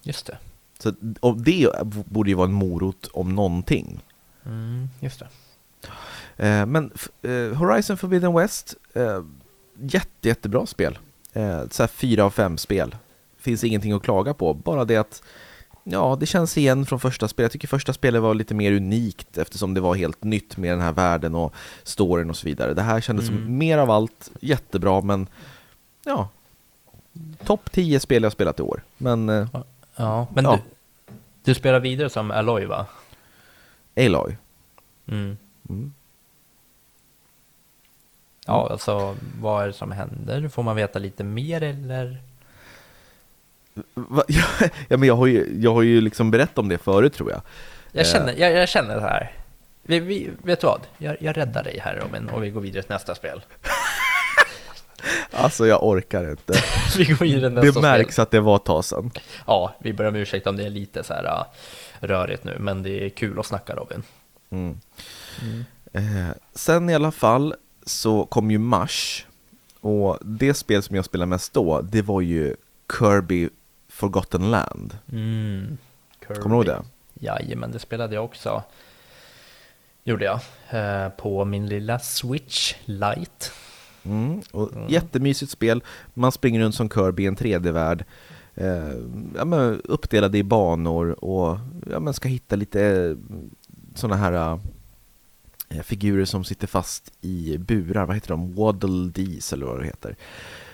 Just 0.03 0.27
det. 0.27 0.39
Så, 0.79 0.93
och 1.21 1.37
det 1.37 1.71
borde 1.85 2.31
ju 2.31 2.37
vara 2.37 2.49
en 2.49 2.53
morot 2.53 3.09
om 3.13 3.35
någonting. 3.35 4.01
Mm, 4.47 4.89
just 5.01 5.19
det. 5.19 5.29
Eh, 6.41 6.67
men 6.67 6.93
eh, 7.23 7.57
Horizon 7.59 7.97
Forbidden 7.97 8.35
West, 8.35 8.75
eh, 8.95 9.23
jätte, 9.81 10.29
jättebra 10.29 10.67
spel. 10.67 10.99
Så 11.71 11.83
här 11.83 11.87
fyra 11.87 12.25
av 12.25 12.31
fem 12.31 12.59
spel. 12.59 12.97
Finns 13.39 13.65
ingenting 13.65 13.93
att 13.93 14.03
klaga 14.03 14.35
på, 14.35 14.55
bara 14.55 14.85
det 14.85 14.97
att 14.97 15.23
Ja, 15.85 16.17
det 16.21 16.27
känns 16.27 16.59
igen 16.59 16.87
från 16.87 17.01
första 17.01 17.29
spelet. 17.29 17.45
Jag 17.45 17.53
tycker 17.53 17.69
första 17.69 17.93
spelet 17.93 18.23
var 18.23 18.35
lite 18.35 18.55
mer 18.55 18.73
unikt 18.73 19.39
eftersom 19.39 19.75
det 19.75 19.81
var 19.81 19.95
helt 19.95 20.25
nytt 20.25 20.57
med 20.57 20.73
den 20.73 20.81
här 20.81 20.93
världen 20.93 21.35
och 21.35 21.55
storyn 21.83 22.31
och 22.31 22.37
så 22.37 22.47
vidare. 22.47 22.75
Det 22.75 22.83
här 22.83 23.01
kändes 23.01 23.29
Mm. 23.29 23.43
som 23.45 23.59
mer 23.59 23.79
av 23.79 23.91
allt, 23.91 24.31
jättebra 24.41 25.01
men 25.01 25.27
ja, 26.05 26.29
topp 27.45 27.73
10 27.73 28.01
spel 28.01 28.23
jag 28.23 28.33
spelat 28.33 28.61
i 28.61 28.63
år. 28.63 28.83
Men 28.99 29.29
Ja, 29.97 30.27
men 30.35 30.45
Ja. 30.45 30.59
Du, 31.07 31.13
du 31.45 31.55
spelar 31.55 31.81
vidare 31.81 32.11
som 32.11 32.31
Aloy 32.31 32.65
va? 32.67 32.87
Aloy, 33.97 34.37
Mm. 35.07 35.37
mm. 35.69 35.93
Ja, 38.47 38.69
alltså 38.71 39.17
vad 39.41 39.63
är 39.63 39.67
det 39.67 39.73
som 39.73 39.93
händer? 39.93 40.49
Får 40.49 40.63
man 40.63 40.77
veta 40.77 40.99
lite 40.99 41.25
mer 41.25 41.63
eller? 41.63 42.23
Va? 43.95 44.23
ja, 44.89 44.97
men 44.97 45.03
jag 45.03 45.17
har, 45.17 45.27
ju, 45.27 45.57
jag 45.61 45.75
har 45.75 45.83
ju 45.83 46.01
liksom 46.01 46.31
berättat 46.31 46.59
om 46.59 46.69
det 46.69 46.79
förut 46.79 47.15
tror 47.15 47.31
jag. 47.31 47.41
Jag 47.93 48.07
Eh. 48.07 48.13
känner, 48.13 48.35
jag, 48.39 48.53
jag 48.53 48.69
känner 48.69 48.95
så 48.95 49.07
här. 49.07 49.33
Vi, 49.83 50.01
vi, 50.01 50.31
vet 50.43 50.61
du 50.61 50.67
vad? 50.67 50.81
Jag, 50.99 51.17
jag 51.21 51.37
räddar 51.37 51.65
dig 51.65 51.79
här 51.79 51.97
Robin 51.97 52.29
och 52.29 52.45
vi 52.45 52.51
går 52.51 52.61
vidare 52.61 52.83
till 52.83 52.93
nästa 52.93 53.15
spel. 53.15 53.41
Alltså 55.33 55.67
jag 55.67 55.85
orkar 55.85 56.31
inte. 56.31 56.53
vi 56.99 57.05
går 57.05 57.17
vidare 57.17 57.41
till 57.51 57.55
nästa 57.55 57.81
Det 57.81 57.87
märks 57.89 58.19
att 58.19 58.31
det 58.31 58.41
var 58.41 58.57
ett 58.57 58.65
tag 58.65 58.85
sedan. 58.85 59.11
spel. 59.11 59.23
Ja, 59.47 59.75
vi 59.81 59.93
ber 59.93 60.05
om 60.09 60.17
ursäkt 60.17 60.47
om 60.47 60.57
det 60.57 60.65
är 60.65 60.71
lite 60.71 61.03
så 61.05 61.15
här 61.15 61.25
uh, 61.25 61.45
rörigt 62.01 62.45
nu, 62.45 62.57
men 62.59 62.83
det 62.83 63.05
är 63.05 63.09
kul 63.09 63.39
att 63.41 63.47
snacka 63.47 63.75
Robin. 63.75 64.03
Mm. 64.51 64.79
Eh, 65.93 66.35
sen 66.55 66.91
i 66.91 66.95
alla 66.95 67.11
fall 67.13 67.55
så 67.91 68.27
kom 68.27 68.51
ju 68.51 68.59
Mars 68.59 69.27
och 69.81 70.19
det 70.21 70.55
spel 70.55 70.83
som 70.83 70.97
jag 70.97 71.05
spelade 71.05 71.29
mest 71.29 71.53
då, 71.53 71.81
det 71.81 72.03
var 72.03 72.21
ju 72.21 72.57
Kirby 72.99 73.49
Forgotten 73.89 74.51
Land. 74.51 74.99
Mm. 75.13 75.79
Kommer 76.27 76.49
du 76.49 76.55
ihåg 76.55 76.67
det? 76.67 76.83
Jajamän, 77.15 77.71
det 77.71 77.79
spelade 77.79 78.15
jag 78.15 78.25
också. 78.25 78.63
Gjorde 80.05 80.25
jag. 80.25 80.41
Eh, 80.71 81.09
på 81.09 81.45
min 81.45 81.67
lilla 81.67 81.99
Switch 81.99 82.75
Lite. 82.85 83.47
Mm. 84.03 84.41
Och 84.53 84.71
Jättemysigt 84.89 85.53
spel, 85.53 85.83
man 86.15 86.33
springer 86.33 86.61
runt 86.61 86.75
som 86.75 86.91
Kirby 86.91 87.23
i 87.23 87.27
en 87.27 87.37
3D-värld. 87.37 88.05
Eh, 88.55 88.95
ja, 89.37 89.45
men 89.45 89.81
uppdelade 89.85 90.39
i 90.39 90.43
banor 90.43 91.25
och 91.25 91.59
ja, 91.91 92.01
man 92.01 92.15
ska 92.15 92.29
hitta 92.29 92.57
lite 92.57 93.17
sådana 93.95 94.17
här 94.17 94.33
eh, 94.33 94.59
figurer 95.83 96.25
som 96.25 96.45
sitter 96.45 96.67
fast 96.67 97.13
i 97.21 97.59
burar, 97.59 98.07
vad 98.07 98.17
heter 98.17 98.29
de? 98.29 98.55
Waddle 98.55 99.11
Dees 99.11 99.53
eller 99.53 99.67
vad 99.67 99.81
det 99.81 99.87
heter. 99.87 100.17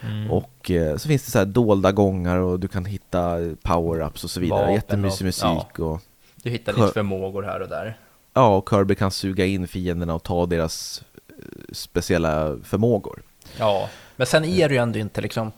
Mm. 0.03 0.30
Och 0.30 0.70
eh, 0.70 0.97
så 0.97 1.09
finns 1.09 1.24
det 1.24 1.30
så 1.30 1.38
här 1.38 1.47
dolda 1.47 1.92
gångar 1.92 2.36
och 2.38 2.61
du 2.61 2.68
kan 2.68 2.84
hitta 2.84 3.38
power-ups 3.62 4.24
och 4.24 4.30
så 4.30 4.40
vidare. 4.40 4.61
Vapen 4.61 4.74
Jättemysig 4.74 5.24
musik 5.24 5.78
och 5.78 6.01
Du 6.42 6.51
hittar 6.51 6.72
lite 6.72 6.88
förmågor 6.92 7.42
här 7.42 7.61
och 7.61 7.68
där. 7.68 7.99
ja, 8.34 8.57
och 8.57 8.68
Kirby 8.70 8.94
kan 8.94 9.11
suga 9.11 9.47
in 9.47 9.68
fienderna 9.68 10.14
och 10.14 10.22
ta 10.22 10.47
deras 10.47 11.05
eh, 11.28 11.34
speciella 11.72 12.57
förmågor. 12.64 13.22
Ja, 13.59 13.88
men 14.16 14.26
sen 14.26 14.44
är 14.44 14.68
det 14.68 14.74
ju 14.74 14.80
ändå 14.80 14.99
inte 14.99 15.20
liksom 15.20 15.53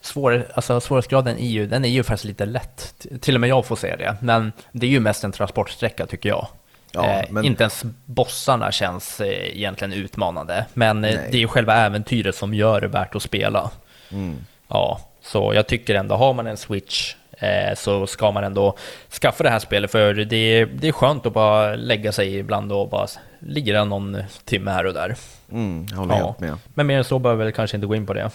svår, 0.00 0.46
alltså 0.54 0.80
svårighetsgraden 0.80 1.38
är 1.38 1.48
ju, 1.48 1.66
den 1.66 1.84
är 1.84 1.88
ju 1.88 2.02
faktiskt 2.02 2.24
lite 2.24 2.46
lätt. 2.46 3.06
Till 3.20 3.34
och 3.34 3.40
med 3.40 3.50
jag 3.50 3.66
får 3.66 3.76
säga 3.76 3.96
det. 3.96 4.16
Men 4.22 4.52
det 4.72 4.86
är 4.86 4.90
ju 4.90 5.00
mest 5.00 5.24
en 5.24 5.32
transportsträcka 5.32 6.06
tycker 6.06 6.28
jag. 6.28 6.48
Ja, 6.94 7.04
eh, 7.20 7.24
men- 7.30 7.44
Inte 7.44 7.62
ens 7.62 7.84
bossarna 8.04 8.72
känns 8.72 9.20
eh, 9.20 9.56
egentligen 9.56 9.92
utmanande. 9.92 10.66
Men 10.74 11.04
eh, 11.04 11.14
Nej. 11.14 11.28
det 11.30 11.36
är 11.36 11.40
ju 11.40 11.48
själva 11.48 11.74
äventyret 11.74 12.34
som 12.36 12.54
gör 12.54 12.80
det 12.80 12.88
värt 12.88 13.14
att 13.14 13.22
spela. 13.22 13.70
Mm. 14.12 14.36
Ja, 14.68 15.00
så 15.22 15.52
jag 15.54 15.66
tycker 15.66 15.94
ändå, 15.94 16.14
har 16.14 16.34
man 16.34 16.46
en 16.46 16.56
Switch 16.56 17.14
eh, 17.38 17.74
så 17.76 18.06
ska 18.06 18.30
man 18.30 18.44
ändå 18.44 18.76
skaffa 19.20 19.44
det 19.44 19.50
här 19.50 19.58
spelet 19.58 19.90
för 19.90 20.14
det 20.14 20.36
är, 20.36 20.66
det 20.66 20.88
är 20.88 20.92
skönt 20.92 21.26
att 21.26 21.32
bara 21.32 21.76
lägga 21.76 22.12
sig 22.12 22.36
ibland 22.38 22.72
och 22.72 22.88
bara 22.88 23.06
ligga 23.38 23.84
någon 23.84 24.16
timme 24.44 24.70
här 24.70 24.86
och 24.86 24.94
där. 24.94 25.16
Mm, 25.52 25.86
jag 25.90 25.96
håller 25.96 26.14
Ja. 26.18 26.24
helt 26.26 26.40
med. 26.40 26.56
Men 26.74 26.86
mer 26.86 26.98
än 26.98 27.04
så 27.04 27.18
behöver 27.18 27.44
vi 27.44 27.52
kanske 27.52 27.76
inte 27.76 27.86
gå 27.86 27.94
in 27.94 28.06
på 28.06 28.14
det. 28.14 28.30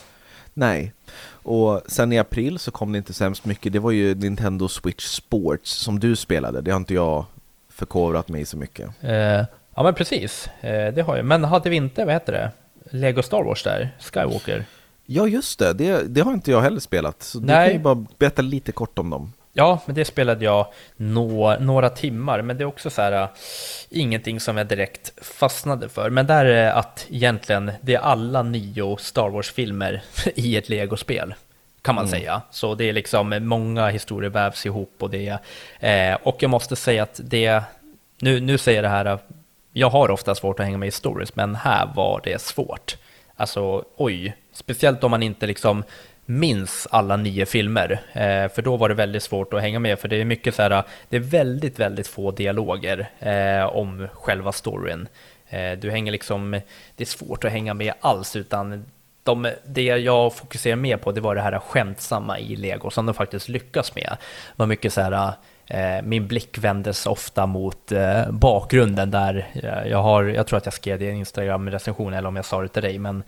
Nej. 0.53 0.93
Och 1.31 1.81
sen 1.87 2.13
i 2.13 2.19
april 2.19 2.59
så 2.59 2.71
kom 2.71 2.91
det 2.91 2.97
inte 2.97 3.13
sämst 3.13 3.45
mycket. 3.45 3.73
Det 3.73 3.79
var 3.79 3.91
ju 3.91 4.15
Nintendo 4.15 4.67
Switch 4.67 5.03
Sports 5.05 5.71
som 5.71 5.99
du 5.99 6.15
spelade. 6.15 6.61
Det 6.61 6.71
har 6.71 6.77
inte 6.77 6.93
jag 6.93 7.25
förkovrat 7.79 8.27
mig 8.27 8.45
så 8.45 8.57
mycket. 8.57 8.89
Eh, 9.01 9.45
ja 9.75 9.83
men 9.83 9.93
precis, 9.93 10.49
eh, 10.61 10.93
det 10.93 11.01
har 11.01 11.15
jag. 11.17 11.25
Men 11.25 11.43
hade 11.43 11.69
vi 11.69 11.75
inte, 11.75 12.05
vad 12.05 12.13
heter 12.13 12.33
det, 12.33 12.51
Lego 12.97 13.21
Star 13.21 13.43
Wars 13.43 13.63
där, 13.63 13.95
Skywalker? 13.99 14.65
Ja, 15.05 15.27
just 15.27 15.59
det. 15.59 15.73
Det, 15.73 16.03
det 16.03 16.21
har 16.21 16.33
inte 16.33 16.51
jag 16.51 16.61
heller 16.61 16.79
spelat. 16.79 17.23
Så 17.23 17.39
du 17.39 17.45
Nej. 17.45 17.67
kan 17.67 17.77
ju 17.77 17.83
bara 17.83 18.05
berätta 18.17 18.41
lite 18.41 18.71
kort 18.71 18.99
om 18.99 19.09
dem. 19.09 19.33
Ja, 19.53 19.81
men 19.85 19.95
det 19.95 20.05
spelade 20.05 20.45
jag 20.45 20.67
nå, 20.97 21.57
några 21.59 21.89
timmar, 21.89 22.41
men 22.41 22.57
det 22.57 22.63
är 22.63 22.65
också 22.65 22.89
så 22.89 23.01
här, 23.01 23.11
äh, 23.11 23.29
ingenting 23.89 24.39
som 24.39 24.57
jag 24.57 24.67
direkt 24.67 25.13
fastnade 25.21 25.89
för. 25.89 26.09
Men 26.09 26.27
där 26.27 26.45
är 26.45 26.71
att 26.71 27.07
egentligen, 27.09 27.71
det 27.81 27.95
är 27.95 27.99
alla 27.99 28.43
nio 28.43 28.97
Star 28.97 29.29
Wars-filmer 29.29 30.01
i 30.35 30.57
ett 30.57 30.69
Lego-spel, 30.69 31.33
kan 31.81 31.95
man 31.95 32.07
säga. 32.07 32.41
Så 32.51 32.75
det 32.75 32.89
är 32.89 32.93
liksom 32.93 33.37
många 33.41 33.87
historier 33.87 34.29
vävs 34.29 34.65
ihop 34.65 34.95
och 34.99 35.09
det 35.09 35.37
eh, 35.79 36.17
och 36.23 36.43
jag 36.43 36.49
måste 36.49 36.75
säga 36.75 37.03
att 37.03 37.19
det, 37.23 37.63
nu, 38.19 38.39
nu 38.39 38.57
säger 38.57 38.83
jag 38.83 38.91
det 38.91 38.95
här, 38.95 39.05
äh, 39.05 39.19
jag 39.73 39.89
har 39.89 40.11
ofta 40.11 40.35
svårt 40.35 40.59
att 40.59 40.65
hänga 40.65 40.77
med 40.77 40.87
i 40.87 40.91
stories, 40.91 41.35
men 41.35 41.55
här 41.55 41.89
var 41.95 42.21
det 42.23 42.41
svårt. 42.41 42.97
Alltså, 43.35 43.85
oj, 43.95 44.35
speciellt 44.53 45.03
om 45.03 45.11
man 45.11 45.23
inte 45.23 45.47
liksom 45.47 45.83
minns 46.25 46.87
alla 46.91 47.17
nio 47.17 47.45
filmer, 47.45 47.91
eh, 48.13 48.51
för 48.51 48.61
då 48.61 48.77
var 48.77 48.89
det 48.89 48.95
väldigt 48.95 49.23
svårt 49.23 49.53
att 49.53 49.61
hänga 49.61 49.79
med, 49.79 49.99
för 49.99 50.07
det 50.07 50.15
är 50.15 50.25
mycket 50.25 50.55
så 50.55 50.61
här, 50.61 50.83
det 51.09 51.15
är 51.15 51.19
väldigt, 51.19 51.79
väldigt 51.79 52.07
få 52.07 52.31
dialoger 52.31 53.09
eh, 53.19 53.65
om 53.65 54.07
själva 54.13 54.51
storyn. 54.51 55.07
Eh, 55.49 55.71
du 55.71 55.91
hänger 55.91 56.11
liksom, 56.11 56.51
det 56.95 57.03
är 57.03 57.05
svårt 57.05 57.43
att 57.43 57.51
hänga 57.51 57.73
med 57.73 57.93
alls, 58.01 58.35
utan 58.35 58.85
de, 59.29 59.51
det 59.65 59.83
jag 59.83 60.33
fokuserar 60.33 60.75
mer 60.75 60.97
på, 60.97 61.11
det 61.11 61.21
var 61.21 61.35
det 61.35 61.41
här 61.41 61.59
skämtsamma 61.59 62.39
i 62.39 62.55
Lego, 62.55 62.89
som 62.89 63.05
de 63.05 63.15
faktiskt 63.15 63.49
lyckas 63.49 63.95
med. 63.95 64.17
Det 64.47 64.55
var 64.55 64.65
mycket 64.65 64.93
så 64.93 65.01
här, 65.01 65.33
eh, 65.67 66.03
min 66.03 66.27
blick 66.27 66.57
vändes 66.57 67.05
ofta 67.05 67.45
mot 67.45 67.91
eh, 67.91 68.31
bakgrunden 68.31 69.11
där, 69.11 69.47
eh, 69.53 69.91
jag 69.91 70.01
har, 70.01 70.23
jag 70.23 70.47
tror 70.47 70.57
att 70.57 70.65
jag 70.65 70.73
skrev 70.73 70.99
det 70.99 71.05
i 71.05 71.09
en 71.09 71.15
Instagram-recension, 71.15 72.13
eller 72.13 72.27
om 72.27 72.35
jag 72.35 72.45
sa 72.45 72.61
det 72.61 72.67
till 72.67 72.83
dig, 72.83 72.99
men 72.99 73.23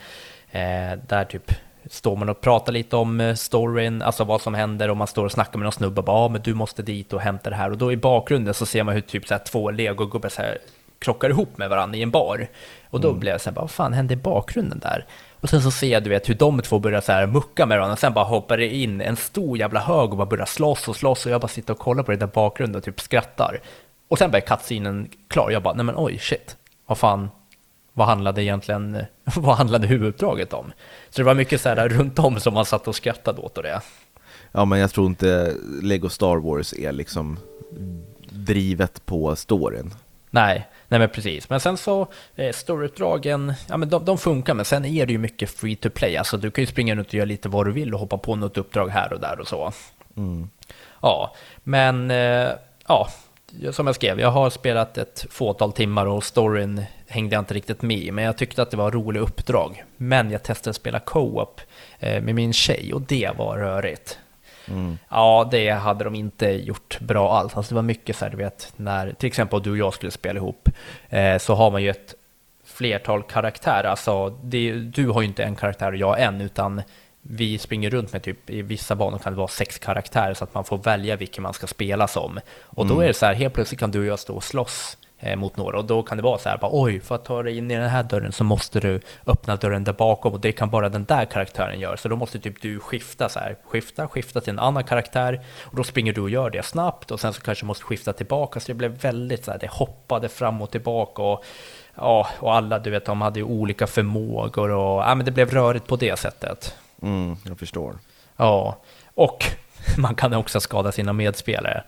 där 1.07 1.25
typ 1.25 1.51
står 1.89 2.15
man 2.15 2.29
och 2.29 2.41
pratar 2.41 2.71
lite 2.73 2.95
om 2.95 3.33
storyn, 3.37 4.01
alltså 4.01 4.23
vad 4.23 4.41
som 4.41 4.53
händer 4.53 4.89
och 4.89 4.97
man 4.97 5.07
står 5.07 5.25
och 5.25 5.31
snackar 5.31 5.59
med 5.59 5.63
någon 5.63 5.71
snubbe 5.71 6.01
och 6.01 6.05
bara, 6.05 6.17
ah, 6.17 6.29
men 6.29 6.41
du 6.41 6.53
måste 6.53 6.81
dit 6.81 7.13
och 7.13 7.21
hämta 7.21 7.49
det 7.49 7.55
här 7.55 7.71
och 7.71 7.77
då 7.77 7.91
i 7.91 7.97
bakgrunden 7.97 8.53
så 8.53 8.65
ser 8.65 8.83
man 8.83 8.93
hur 8.93 9.01
typ 9.01 9.27
så 9.27 9.33
här 9.33 9.41
två 9.43 9.71
legogubbar 9.71 10.29
så 10.29 10.41
här 10.41 10.57
krockar 11.01 11.29
ihop 11.29 11.57
med 11.57 11.69
varandra 11.69 11.97
i 11.97 12.01
en 12.01 12.11
bar 12.11 12.47
och 12.89 13.01
då 13.01 13.13
blev 13.13 13.31
jag 13.31 13.41
så 13.41 13.49
här, 13.49 13.55
bara, 13.55 13.61
vad 13.61 13.71
fan 13.71 13.93
hände 13.93 14.13
i 14.13 14.17
bakgrunden 14.17 14.79
där? 14.79 15.05
Och 15.41 15.49
sen 15.49 15.61
så 15.61 15.71
ser 15.71 15.87
jag 15.87 16.03
du 16.03 16.09
vet 16.09 16.29
hur 16.29 16.35
de 16.35 16.61
två 16.61 16.79
börjar 16.79 17.01
så 17.01 17.11
här 17.11 17.27
mucka 17.27 17.65
med 17.65 17.77
varandra 17.77 17.93
och 17.93 17.99
sen 17.99 18.13
bara 18.13 18.25
hoppar 18.25 18.57
det 18.57 18.75
in 18.75 19.01
en 19.01 19.15
stor 19.15 19.57
jävla 19.57 19.79
hög 19.79 20.11
och 20.11 20.17
bara 20.17 20.25
börjar 20.25 20.45
slåss 20.45 20.87
och 20.87 20.95
slåss 20.95 21.25
och 21.25 21.31
jag 21.31 21.41
bara 21.41 21.47
sitter 21.47 21.73
och 21.73 21.79
kollar 21.79 22.03
på 22.03 22.11
det 22.11 22.17
där 22.17 22.27
bakgrunden 22.27 22.77
och 22.79 22.83
typ 22.83 23.01
skrattar. 23.01 23.59
Och 24.07 24.17
sen 24.17 24.31
blir 24.31 24.41
cutscenen 24.41 25.09
klar, 25.27 25.51
jag 25.51 25.63
bara, 25.63 25.73
nej 25.73 25.85
men 25.85 25.95
oj 25.97 26.17
shit, 26.19 26.57
vad 26.85 26.97
fan, 26.97 27.29
vad 27.93 28.07
handlade 28.07 28.43
egentligen, 28.43 28.97
vad 29.35 29.55
handlade 29.55 29.87
huvuduppdraget 29.87 30.53
om? 30.53 30.71
Så 31.09 31.21
det 31.21 31.25
var 31.25 31.35
mycket 31.35 31.61
så 31.61 31.69
här 31.69 31.89
runt 31.89 32.19
om 32.19 32.39
som 32.39 32.53
man 32.53 32.65
satt 32.65 32.87
och 32.87 32.95
skrattade 32.95 33.41
åt 33.41 33.57
och 33.57 33.63
det. 33.63 33.81
Ja, 34.51 34.65
men 34.65 34.79
jag 34.79 34.91
tror 34.91 35.07
inte 35.07 35.53
Lego 35.81 36.09
Star 36.09 36.37
Wars 36.37 36.73
är 36.73 36.91
liksom 36.91 37.39
drivet 38.29 39.05
på 39.05 39.35
storyn. 39.35 39.93
Nej, 40.29 40.67
nej 40.91 40.99
men 40.99 41.09
precis. 41.09 41.49
Men 41.49 41.59
sen 41.59 41.77
så, 41.77 42.07
eh, 42.35 42.51
storyuppdragen, 42.53 43.53
ja 43.69 43.77
men 43.77 43.89
de, 43.89 44.05
de 44.05 44.17
funkar, 44.17 44.53
men 44.53 44.65
sen 44.65 44.85
är 44.85 45.05
det 45.05 45.13
ju 45.13 45.19
mycket 45.19 45.49
free 45.49 45.75
to 45.75 45.89
play. 45.89 46.17
Alltså 46.17 46.37
du 46.37 46.51
kan 46.51 46.61
ju 46.61 46.65
springa 46.65 46.95
runt 46.95 47.07
och 47.07 47.13
göra 47.13 47.25
lite 47.25 47.49
vad 47.49 47.65
du 47.65 47.71
vill 47.71 47.93
och 47.93 47.99
hoppa 47.99 48.17
på 48.17 48.35
något 48.35 48.57
uppdrag 48.57 48.87
här 48.89 49.13
och 49.13 49.19
där 49.19 49.39
och 49.39 49.47
så. 49.47 49.71
Mm. 50.17 50.49
Ja, 51.01 51.35
men 51.63 52.11
eh, 52.11 52.49
ja, 52.87 53.09
som 53.71 53.87
jag 53.87 53.95
skrev, 53.95 54.19
jag 54.19 54.31
har 54.31 54.49
spelat 54.49 54.97
ett 54.97 55.25
fåtal 55.29 55.71
timmar 55.71 56.05
och 56.05 56.23
storyn 56.23 56.83
hängde 57.07 57.35
jag 57.35 57.41
inte 57.41 57.53
riktigt 57.53 57.81
med 57.81 57.97
i, 57.97 58.11
men 58.11 58.23
jag 58.23 58.37
tyckte 58.37 58.61
att 58.61 58.71
det 58.71 58.77
var 58.77 58.91
roliga 58.91 59.23
uppdrag. 59.23 59.83
Men 59.97 60.31
jag 60.31 60.43
testade 60.43 60.69
att 60.69 60.75
spela 60.75 60.99
co-op 60.99 61.61
eh, 61.99 62.21
med 62.21 62.35
min 62.35 62.53
tjej 62.53 62.93
och 62.93 63.01
det 63.01 63.31
var 63.37 63.57
rörigt. 63.57 64.19
Mm. 64.67 64.97
Ja, 65.09 65.47
det 65.51 65.69
hade 65.69 66.03
de 66.03 66.15
inte 66.15 66.45
gjort 66.45 66.99
bra 66.99 67.37
alls. 67.37 67.57
Alltså 67.57 67.73
det 67.73 67.75
var 67.75 67.81
mycket 67.81 68.15
så 68.15 68.25
här, 68.25 68.31
du 68.31 68.37
vet, 68.37 68.73
när 68.75 69.13
till 69.13 69.27
exempel 69.27 69.63
du 69.63 69.71
och 69.71 69.77
jag 69.77 69.93
skulle 69.93 70.11
spela 70.11 70.37
ihop, 70.39 70.69
eh, 71.09 71.37
så 71.37 71.55
har 71.55 71.71
man 71.71 71.83
ju 71.83 71.89
ett 71.89 72.15
flertal 72.63 73.23
karaktärer. 73.23 73.83
Alltså, 73.83 74.29
det, 74.43 74.71
du 74.73 75.09
har 75.09 75.21
ju 75.21 75.27
inte 75.27 75.43
en 75.43 75.55
karaktär 75.55 75.91
och 75.91 75.97
jag 75.97 76.21
en, 76.21 76.41
utan 76.41 76.81
vi 77.21 77.57
springer 77.57 77.89
runt 77.89 78.13
med 78.13 78.23
typ, 78.23 78.49
i 78.49 78.61
vissa 78.61 78.95
banor 78.95 79.17
kan 79.17 79.33
det 79.33 79.37
vara 79.37 79.47
sex 79.47 79.79
karaktärer 79.79 80.33
så 80.33 80.43
att 80.43 80.53
man 80.53 80.63
får 80.63 80.77
välja 80.77 81.15
vilken 81.15 81.43
man 81.43 81.53
ska 81.53 81.67
spela 81.67 82.07
som. 82.07 82.39
Och 82.61 82.87
då 82.87 82.99
är 82.99 83.07
det 83.07 83.13
så 83.13 83.25
här, 83.25 83.33
helt 83.33 83.53
plötsligt 83.53 83.79
kan 83.79 83.91
du 83.91 83.99
och 83.99 84.05
jag 84.05 84.19
stå 84.19 84.35
och 84.35 84.43
slåss 84.43 84.97
mot 85.35 85.57
några. 85.57 85.77
Och 85.77 85.85
då 85.85 86.03
kan 86.03 86.17
det 86.17 86.23
vara 86.23 86.37
så 86.37 86.49
här, 86.49 86.57
bara, 86.57 86.71
oj, 86.73 86.99
för 86.99 87.15
att 87.15 87.25
ta 87.25 87.43
dig 87.43 87.57
in 87.57 87.71
i 87.71 87.75
den 87.75 87.89
här 87.89 88.03
dörren 88.03 88.31
så 88.31 88.43
måste 88.43 88.79
du 88.79 88.99
öppna 89.25 89.55
dörren 89.55 89.83
där 89.83 89.93
bakom 89.93 90.33
och 90.33 90.39
det 90.39 90.51
kan 90.51 90.69
bara 90.69 90.89
den 90.89 91.05
där 91.05 91.25
karaktären 91.25 91.79
göra. 91.79 91.97
Så 91.97 92.09
då 92.09 92.15
måste 92.15 92.39
typ 92.39 92.61
du 92.61 92.79
skifta 92.79 93.29
så 93.29 93.39
här, 93.39 93.57
skifta, 93.65 94.07
skifta 94.07 94.41
till 94.41 94.49
en 94.49 94.59
annan 94.59 94.83
karaktär 94.83 95.41
och 95.61 95.75
då 95.75 95.83
springer 95.83 96.13
du 96.13 96.21
och 96.21 96.29
gör 96.29 96.49
det 96.49 96.65
snabbt 96.65 97.11
och 97.11 97.19
sen 97.19 97.33
så 97.33 97.41
kanske 97.41 97.65
måste 97.65 97.85
skifta 97.85 98.13
tillbaka. 98.13 98.59
Så 98.59 98.67
det 98.67 98.73
blev 98.73 98.91
väldigt 98.91 99.45
så 99.45 99.51
här, 99.51 99.59
det 99.59 99.69
hoppade 99.71 100.29
fram 100.29 100.61
och 100.61 100.71
tillbaka 100.71 101.21
och 101.21 101.43
ja, 101.95 102.27
och 102.39 102.55
alla, 102.55 102.79
du 102.79 102.89
vet, 102.89 103.05
de 103.05 103.21
hade 103.21 103.39
ju 103.39 103.45
olika 103.45 103.87
förmågor 103.87 104.69
och 104.69 105.01
ja, 105.01 105.15
men 105.15 105.25
det 105.25 105.31
blev 105.31 105.51
rörigt 105.51 105.87
på 105.87 105.95
det 105.95 106.19
sättet. 106.19 106.75
Mm, 107.01 107.35
jag 107.45 107.59
förstår. 107.59 107.95
Ja, 108.37 108.77
och 109.15 109.45
man 109.97 110.15
kan 110.15 110.33
också 110.33 110.59
skada 110.59 110.91
sina 110.91 111.13
medspelare. 111.13 111.83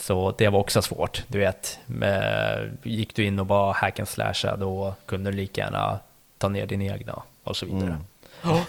Så 0.00 0.34
det 0.38 0.48
var 0.48 0.58
också 0.58 0.82
svårt, 0.82 1.22
du 1.28 1.38
vet. 1.38 1.78
Med, 1.86 2.76
gick 2.82 3.16
du 3.16 3.24
in 3.24 3.38
och 3.38 3.48
var 3.48 3.72
hack 3.72 3.98
and 3.98 4.08
slasha 4.08 4.56
då 4.56 4.94
kunde 5.06 5.30
du 5.30 5.36
lika 5.36 5.60
gärna 5.60 5.98
ta 6.38 6.48
ner 6.48 6.66
din 6.66 6.82
egna 6.82 7.22
och 7.44 7.56
så 7.56 7.66
vidare. 7.66 7.82
Mm. 7.82 8.56
Oh. 8.56 8.60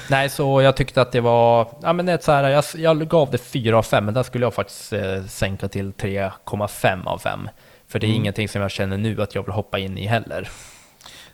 Nej, 0.10 0.28
så 0.28 0.62
jag 0.62 0.76
tyckte 0.76 1.02
att 1.02 1.12
det 1.12 1.20
var, 1.20 1.68
ja 1.82 1.92
men 1.92 2.08
ett 2.08 2.24
så 2.24 2.32
här, 2.32 2.48
jag, 2.48 2.64
jag 2.74 3.08
gav 3.08 3.30
det 3.30 3.38
4 3.38 3.78
av 3.78 3.82
5, 3.82 4.04
men 4.04 4.14
där 4.14 4.22
skulle 4.22 4.44
jag 4.44 4.54
faktiskt 4.54 4.92
eh, 4.92 5.24
sänka 5.24 5.68
till 5.68 5.92
3,5 5.92 7.06
av 7.06 7.18
5. 7.18 7.48
För 7.88 7.98
det 7.98 8.06
är 8.06 8.08
mm. 8.08 8.20
ingenting 8.20 8.48
som 8.48 8.62
jag 8.62 8.70
känner 8.70 8.98
nu 8.98 9.22
att 9.22 9.34
jag 9.34 9.42
vill 9.42 9.52
hoppa 9.52 9.78
in 9.78 9.98
i 9.98 10.06
heller. 10.06 10.48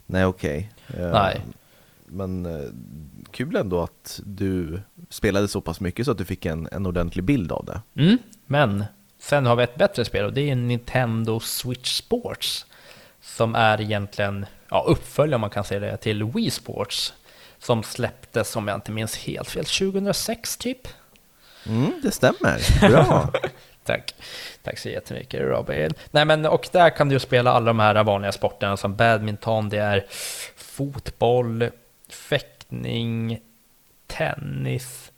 Nej, 0.07 0.25
okej. 0.25 0.71
Okay. 0.89 1.05
Uh, 1.05 1.13
Nej. 1.13 1.41
Men 2.07 2.47
uh, 2.47 2.71
kul 3.37 3.57
ändå 3.57 3.83
att 3.83 4.21
du 4.25 4.81
spelade 5.11 5.49
så 5.49 5.61
pass 5.61 5.81
mycket 5.81 6.05
så 6.05 6.13
att 6.13 6.19
du 6.19 6.25
fick 6.25 6.47
en, 6.47 6.69
en 6.73 6.87
ordentlig 6.87 7.25
bild 7.25 7.53
av 7.53 7.65
det. 7.65 8.03
Mm, 8.03 8.19
men 8.47 8.85
sen 9.19 9.47
har 9.47 9.57
vi 9.57 9.65
ett 9.65 9.77
bättre 9.77 10.05
spel 10.05 10.25
och 10.25 10.33
det 10.33 10.51
är 10.51 10.55
Nintendo 10.55 11.41
Switch 11.41 11.99
Sports. 11.99 12.67
Som 13.21 13.55
är 13.55 13.81
egentligen 13.81 14.47
ja, 14.69 14.85
uppföljare, 14.89 15.39
man 15.39 15.51
kan 15.51 15.65
säga 15.65 15.81
det, 15.81 15.97
till 15.97 16.25
Wii 16.25 16.51
Sports. 16.51 17.15
Som 17.59 17.83
släpptes, 17.83 18.57
om 18.57 18.69
jag 18.69 18.77
inte 18.77 18.93
minns 18.93 19.17
helt 19.17 19.51
fel, 19.51 19.65
2006 19.65 20.57
typ. 20.57 20.89
Mm, 21.67 21.93
det 22.03 22.11
stämmer. 22.11 22.89
Bra. 22.91 23.33
Tack. 23.85 24.15
Tack 24.63 24.79
så 24.79 24.89
jättemycket 24.89 25.41
Robin. 25.41 25.95
Nej 26.11 26.25
men 26.25 26.47
och 26.47 26.69
där 26.73 26.91
kan 26.91 27.09
du 27.09 27.19
spela 27.19 27.53
alla 27.53 27.67
de 27.67 27.79
här 27.79 28.05
vanliga 28.05 28.33
sporterna 28.33 28.77
som 28.77 28.97
badminton, 28.97 29.69
det 29.69 29.79
är 29.79 30.07
fotboll, 30.57 31.71
fäktning, 32.09 32.56
tennis, 34.07 35.13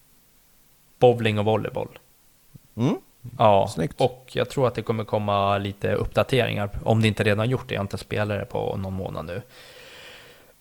bowling 0.99 1.39
och 1.39 1.45
volleyboll. 1.45 1.99
Mm. 2.77 2.97
Ja, 3.39 3.69
Snyggt. 3.69 4.01
och 4.01 4.31
jag 4.33 4.51
tror 4.51 4.67
att 4.69 4.75
det 4.75 4.83
kommer 4.83 5.05
komma 5.05 5.59
lite 5.59 5.95
uppdateringar, 5.95 6.71
om 6.85 7.03
det 7.03 7.09
inte 7.09 7.25
redan 7.25 7.51
gjort 7.51 7.69
det, 7.69 7.75
jag 7.75 7.81
har 7.81 7.85
inte 7.85 7.99
spelat 7.99 8.39
det 8.39 8.45
på 8.45 8.77
någon 8.77 8.95
månad 8.95 9.27
nu. 9.27 9.43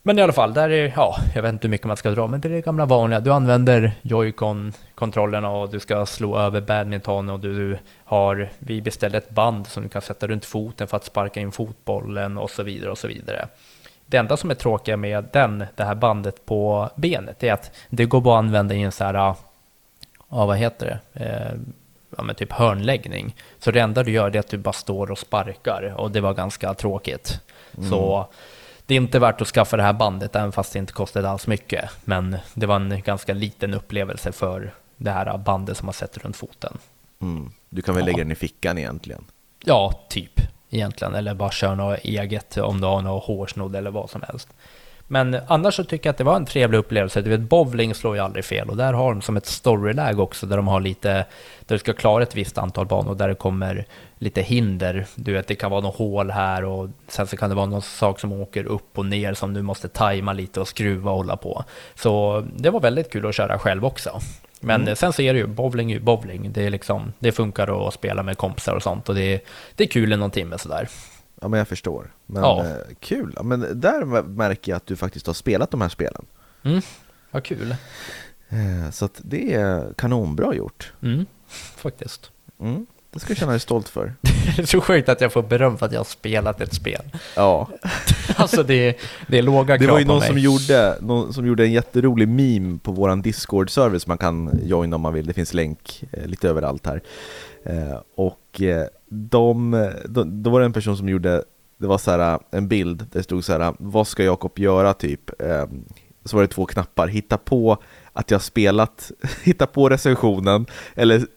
Men 0.08 0.20
i 0.20 0.22
alla 0.22 0.34
fall, 0.34 0.54
där 0.54 0.70
är, 0.70 0.94
ja, 0.96 1.16
jag 1.36 1.42
vet 1.42 1.54
inte 1.54 1.68
hur 1.68 1.72
mycket 1.72 1.88
man 1.88 1.98
ska 1.98 2.12
dra, 2.12 2.28
men 2.28 2.42
det 2.42 2.48
är 2.48 2.52
det 2.52 2.62
gamla 2.62 2.86
vanliga. 2.86 3.20
Du 3.20 3.34
använder 3.34 3.92
Joy-Con-kontrollerna 4.02 5.50
och 5.50 5.70
du 5.70 5.80
ska 5.80 6.06
slå 6.06 6.38
över 6.38 6.62
badminton 6.62 7.30
och 7.30 7.40
du 7.40 7.78
har, 8.04 8.50
vi 8.60 8.82
beställde 8.82 9.18
ett 9.18 9.30
band 9.30 9.68
som 9.68 9.84
du 9.84 9.90
kan 9.90 10.02
sätta 10.02 10.28
runt 10.28 10.46
foten 10.46 10.88
för 10.88 10.98
att 10.98 11.04
sparka 11.04 11.40
in 11.40 11.52
fotbollen 11.52 12.38
och 12.38 12.50
så 12.50 12.64
vidare 12.64 12.92
och 12.92 12.98
så 12.98 13.08
vidare. 13.08 13.48
Det 14.10 14.18
enda 14.18 14.38
som 14.38 14.52
är 14.52 14.56
tråkiga 14.56 14.98
med 14.98 15.26
den, 15.34 15.66
det 15.76 15.84
här 15.84 15.96
bandet 15.96 16.46
på 16.46 16.90
benet 16.96 17.44
är 17.44 17.54
att 17.54 17.72
det 17.90 18.06
går 18.06 18.22
bara 18.22 18.40
att 18.40 18.44
använda 18.44 18.76
i 18.76 18.82
en 18.82 18.92
så 18.92 19.04
här, 19.04 19.14
ja 19.14 19.36
vad 20.30 20.58
heter 20.58 21.00
det, 21.14 21.26
eh, 21.26 21.60
ja, 22.18 22.24
men 22.24 22.36
typ 22.36 22.52
hörnläggning. 22.52 23.36
Så 23.60 23.72
det 23.72 23.80
enda 23.80 24.04
du 24.04 24.12
gör 24.12 24.36
är 24.36 24.40
att 24.40 24.50
du 24.50 24.58
bara 24.58 24.74
står 24.74 25.12
och 25.12 25.18
sparkar 25.18 25.94
och 25.98 26.12
det 26.12 26.22
var 26.22 26.34
ganska 26.34 26.74
tråkigt. 26.74 27.42
Mm. 27.78 27.90
Så 27.90 28.28
det 28.86 28.94
är 28.94 28.98
inte 28.98 29.20
värt 29.20 29.42
att 29.42 29.48
skaffa 29.48 29.78
det 29.78 29.84
här 29.84 29.94
bandet, 29.94 30.36
även 30.36 30.52
fast 30.52 30.74
det 30.74 30.80
inte 30.80 30.94
kostade 30.94 31.30
alls 31.30 31.48
mycket. 31.48 31.90
Men 32.04 32.38
det 32.54 32.66
var 32.66 32.76
en 32.76 33.02
ganska 33.02 33.34
liten 33.34 33.74
upplevelse 33.74 34.32
för 34.32 34.74
det 34.98 35.12
här 35.12 35.38
bandet 35.38 35.78
som 35.78 35.86
man 35.86 35.94
sätter 35.94 36.20
runt 36.20 36.36
foten. 36.36 36.78
Mm. 37.22 37.52
Du 37.70 37.82
kan 37.82 37.96
väl 37.96 38.02
ja. 38.02 38.06
lägga 38.06 38.18
den 38.18 38.32
i 38.32 38.36
fickan 38.36 38.78
egentligen? 38.78 39.26
Ja, 39.64 40.00
typ 40.10 40.42
egentligen. 40.70 41.16
Eller 41.16 41.34
bara 41.34 41.52
köra 41.52 41.76
något 41.76 42.00
eget 42.00 42.58
om 42.58 42.82
du 42.82 42.88
har 42.88 43.02
något 43.02 43.24
hårsnodd 43.24 43.76
eller 43.76 43.92
vad 43.92 44.10
som 44.10 44.24
helst. 44.28 44.50
Men 45.10 45.38
annars 45.48 45.76
så 45.76 45.84
tycker 45.84 46.10
jag 46.10 46.12
att 46.12 46.18
det 46.18 46.24
var 46.24 46.36
en 46.36 46.46
trevlig 46.46 46.78
upplevelse. 46.78 47.22
Du 47.22 47.30
vet, 47.30 47.40
bowling 47.40 47.96
slår 47.96 48.16
ju 48.16 48.22
aldrig 48.22 48.46
fel 48.46 48.70
och 48.70 48.78
där 48.78 48.94
har 48.94 49.14
de 49.14 49.22
som 49.22 49.38
ett 49.38 49.46
storyläge 49.46 50.22
också 50.22 50.46
där 50.46 50.58
de 50.58 50.68
har 50.68 50.80
lite, 50.80 51.10
där 51.66 51.76
du 51.76 51.80
ska 51.80 51.94
klara 51.94 52.24
ett 52.24 52.36
visst 52.36 52.58
antal 52.58 52.86
banor 52.86 53.16
där 53.16 53.28
det 53.28 53.36
kommer 53.36 53.86
lite 54.18 54.42
hinder. 54.42 55.06
Du 55.16 55.34
vet, 55.34 55.48
det 55.48 55.56
kan 55.56 55.72
vara 55.72 55.82
något 55.82 55.96
hål 55.96 56.32
här 56.32 56.64
och 56.64 56.90
sen 57.08 57.28
så 57.28 57.38
kan 57.38 57.50
det 57.50 57.56
vara 57.56 57.66
någon 57.66 57.82
sak 57.82 58.20
som 58.20 58.32
åker 58.32 58.66
upp 58.66 58.98
och 58.98 59.06
ner 59.06 59.34
som 59.34 59.54
du 59.54 59.62
måste 59.62 59.88
tajma 59.88 60.34
lite 60.34 60.60
och 60.60 60.68
skruva 60.68 61.12
och 61.12 61.18
hålla 61.18 61.38
på. 61.38 61.64
Så 61.96 62.44
det 62.56 62.70
var 62.70 62.80
väldigt 62.80 63.12
kul 63.12 63.26
att 63.26 63.36
köra 63.36 63.60
själv 63.60 63.86
också. 63.86 64.20
Men 64.62 64.82
mm. 64.82 64.96
sen 64.96 65.14
så 65.14 65.22
är 65.22 65.34
det 65.34 65.40
ju, 65.40 65.48
bowling 65.48 65.92
är 65.92 65.96
ju 65.96 66.02
bowling. 66.02 66.52
Det, 66.54 66.66
är 66.66 66.70
liksom, 66.70 67.14
det 67.20 67.32
funkar 67.32 67.88
att 67.88 67.94
spela 67.94 68.24
med 68.24 68.38
kompisar 68.38 68.76
och 68.76 68.84
sånt 68.84 69.10
och 69.10 69.16
det, 69.16 69.46
det 69.76 69.84
är 69.84 69.88
kul 69.88 70.14
i 70.14 70.18
någon 70.18 70.32
timme 70.32 70.58
sådär. 70.58 70.90
Ja 71.42 71.48
men 71.48 71.58
jag 71.58 71.68
förstår. 71.68 72.14
Men 72.26 72.44
ja. 72.44 72.66
eh, 72.66 72.96
kul, 73.00 73.38
men 73.44 73.82
där 73.82 74.24
märker 74.24 74.72
jag 74.72 74.78
att 74.78 74.86
du 74.86 74.96
faktiskt 74.96 75.28
har 75.28 75.34
spelat 75.34 75.72
de 75.72 75.82
här 75.82 75.90
spelen. 75.90 76.26
Mm, 76.64 76.82
vad 77.32 77.44
kul. 77.44 77.76
Eh, 78.50 78.92
så 78.92 79.06
att 79.06 79.22
det 79.24 79.54
är 79.54 79.94
kanonbra 79.94 80.56
gjort. 80.56 80.94
Mm, 81.02 81.26
faktiskt. 81.76 82.32
Mm, 82.60 82.86
det 83.18 83.22
ska 83.22 83.34
du 83.34 83.40
känna 83.40 83.52
dig 83.52 83.60
stolt 83.60 83.90
för. 83.90 84.14
det 84.56 84.62
är 84.62 84.66
så 84.66 84.82
sjukt 84.82 85.10
att 85.10 85.22
jag 85.22 85.34
får 85.34 85.44
beröm 85.44 85.78
för 85.78 85.86
att 85.86 85.92
jag 85.92 86.00
har 86.00 86.06
spelat 86.06 86.62
ett 86.62 86.74
spel. 86.74 87.02
Ja. 87.36 87.70
alltså 88.36 88.64
det 88.64 88.90
är, 88.90 88.96
det 89.28 89.38
är 89.38 89.42
låga 89.42 89.78
krav 89.78 89.88
Det 89.88 89.92
var 89.92 90.00
ju 90.00 90.06
någon 90.06 90.22
som 90.22 90.38
gjorde, 90.38 90.98
någon 91.02 91.34
som 91.34 91.48
gjorde 91.48 91.64
en 91.64 91.72
jätterolig 91.72 92.28
meme 92.28 92.80
på 92.80 92.92
våran 92.92 93.22
Discord-service 93.22 94.08
man 94.08 94.18
kan 94.18 94.60
joina 94.64 94.96
om 94.96 95.02
man 95.02 95.14
vill, 95.14 95.28
det 95.28 95.34
finns 95.34 95.54
länk 95.54 96.04
eh, 96.12 96.26
lite 96.26 96.50
överallt 96.50 96.86
här. 96.86 97.02
Eh, 97.66 98.00
och 98.16 98.62
eh, 98.62 98.86
de, 99.10 99.72
de, 100.06 100.44
då 100.44 100.50
var 100.50 100.60
det 100.60 100.66
en 100.66 100.74
person 100.74 100.98
som 100.98 101.10
gjorde, 101.10 101.44
det 101.78 101.88
var 101.88 101.98
så 101.98 102.12
här, 102.12 102.40
en 102.52 102.68
bild 102.68 102.98
där 102.98 103.08
det 103.12 103.24
stod 103.24 103.44
så 103.44 103.54
här, 103.54 103.74
vad 103.80 104.08
ska 104.08 104.24
Jakob 104.24 104.60
göra 104.60 104.94
typ? 104.94 105.42
Eh, 105.42 105.66
så 106.26 106.36
var 106.36 106.42
det 106.42 106.48
två 106.48 106.66
knappar, 106.66 107.08
hitta 107.08 107.38
på 107.38 107.78
att 108.14 108.32
jag 108.32 108.42
spelat, 108.42 109.12
hitta 109.44 109.68
på 109.68 109.90
recensionen 109.90 110.66
eller 110.96 111.28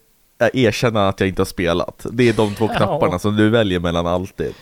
erkänna 0.52 1.08
att 1.08 1.20
jag 1.20 1.28
inte 1.28 1.40
har 1.40 1.46
spelat. 1.46 2.06
Det 2.12 2.28
är 2.28 2.32
de 2.32 2.54
två 2.54 2.68
knapparna 2.76 3.14
ja. 3.14 3.18
som 3.18 3.36
du 3.36 3.48
väljer 3.48 3.80
mellan 3.80 4.06
alltid. 4.06 4.54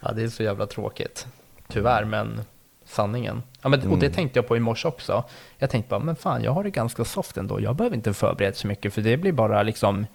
Ja, 0.00 0.12
det 0.12 0.22
är 0.22 0.28
så 0.28 0.42
jävla 0.42 0.66
tråkigt. 0.66 1.26
Tyvärr, 1.68 2.04
men 2.04 2.40
sanningen. 2.84 3.42
Ja, 3.62 3.68
men, 3.68 3.80
mm. 3.80 3.92
Och 3.92 3.98
det 3.98 4.06
mm. 4.06 4.16
tänkte 4.16 4.38
jag 4.38 4.48
på 4.48 4.56
i 4.56 4.60
morse 4.60 4.88
också. 4.88 5.24
Jag 5.58 5.70
tänkte 5.70 5.90
bara, 5.90 6.00
men 6.00 6.16
fan, 6.16 6.42
jag 6.42 6.52
har 6.52 6.64
det 6.64 6.70
ganska 6.70 7.04
soft 7.04 7.36
ändå. 7.36 7.60
Jag 7.60 7.76
behöver 7.76 7.96
inte 7.96 8.12
förbereda 8.12 8.54
så 8.54 8.66
mycket, 8.66 8.94
för 8.94 9.02
det 9.02 9.16
blir 9.16 9.32
bara 9.32 9.62
liksom 9.62 10.06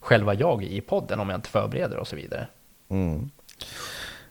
själva 0.00 0.34
jag 0.34 0.64
i 0.64 0.80
podden 0.80 1.20
om 1.20 1.28
jag 1.28 1.38
inte 1.38 1.48
förbereder 1.48 1.96
och 1.96 2.08
så 2.08 2.16
vidare. 2.16 2.46
Mm. 2.90 3.30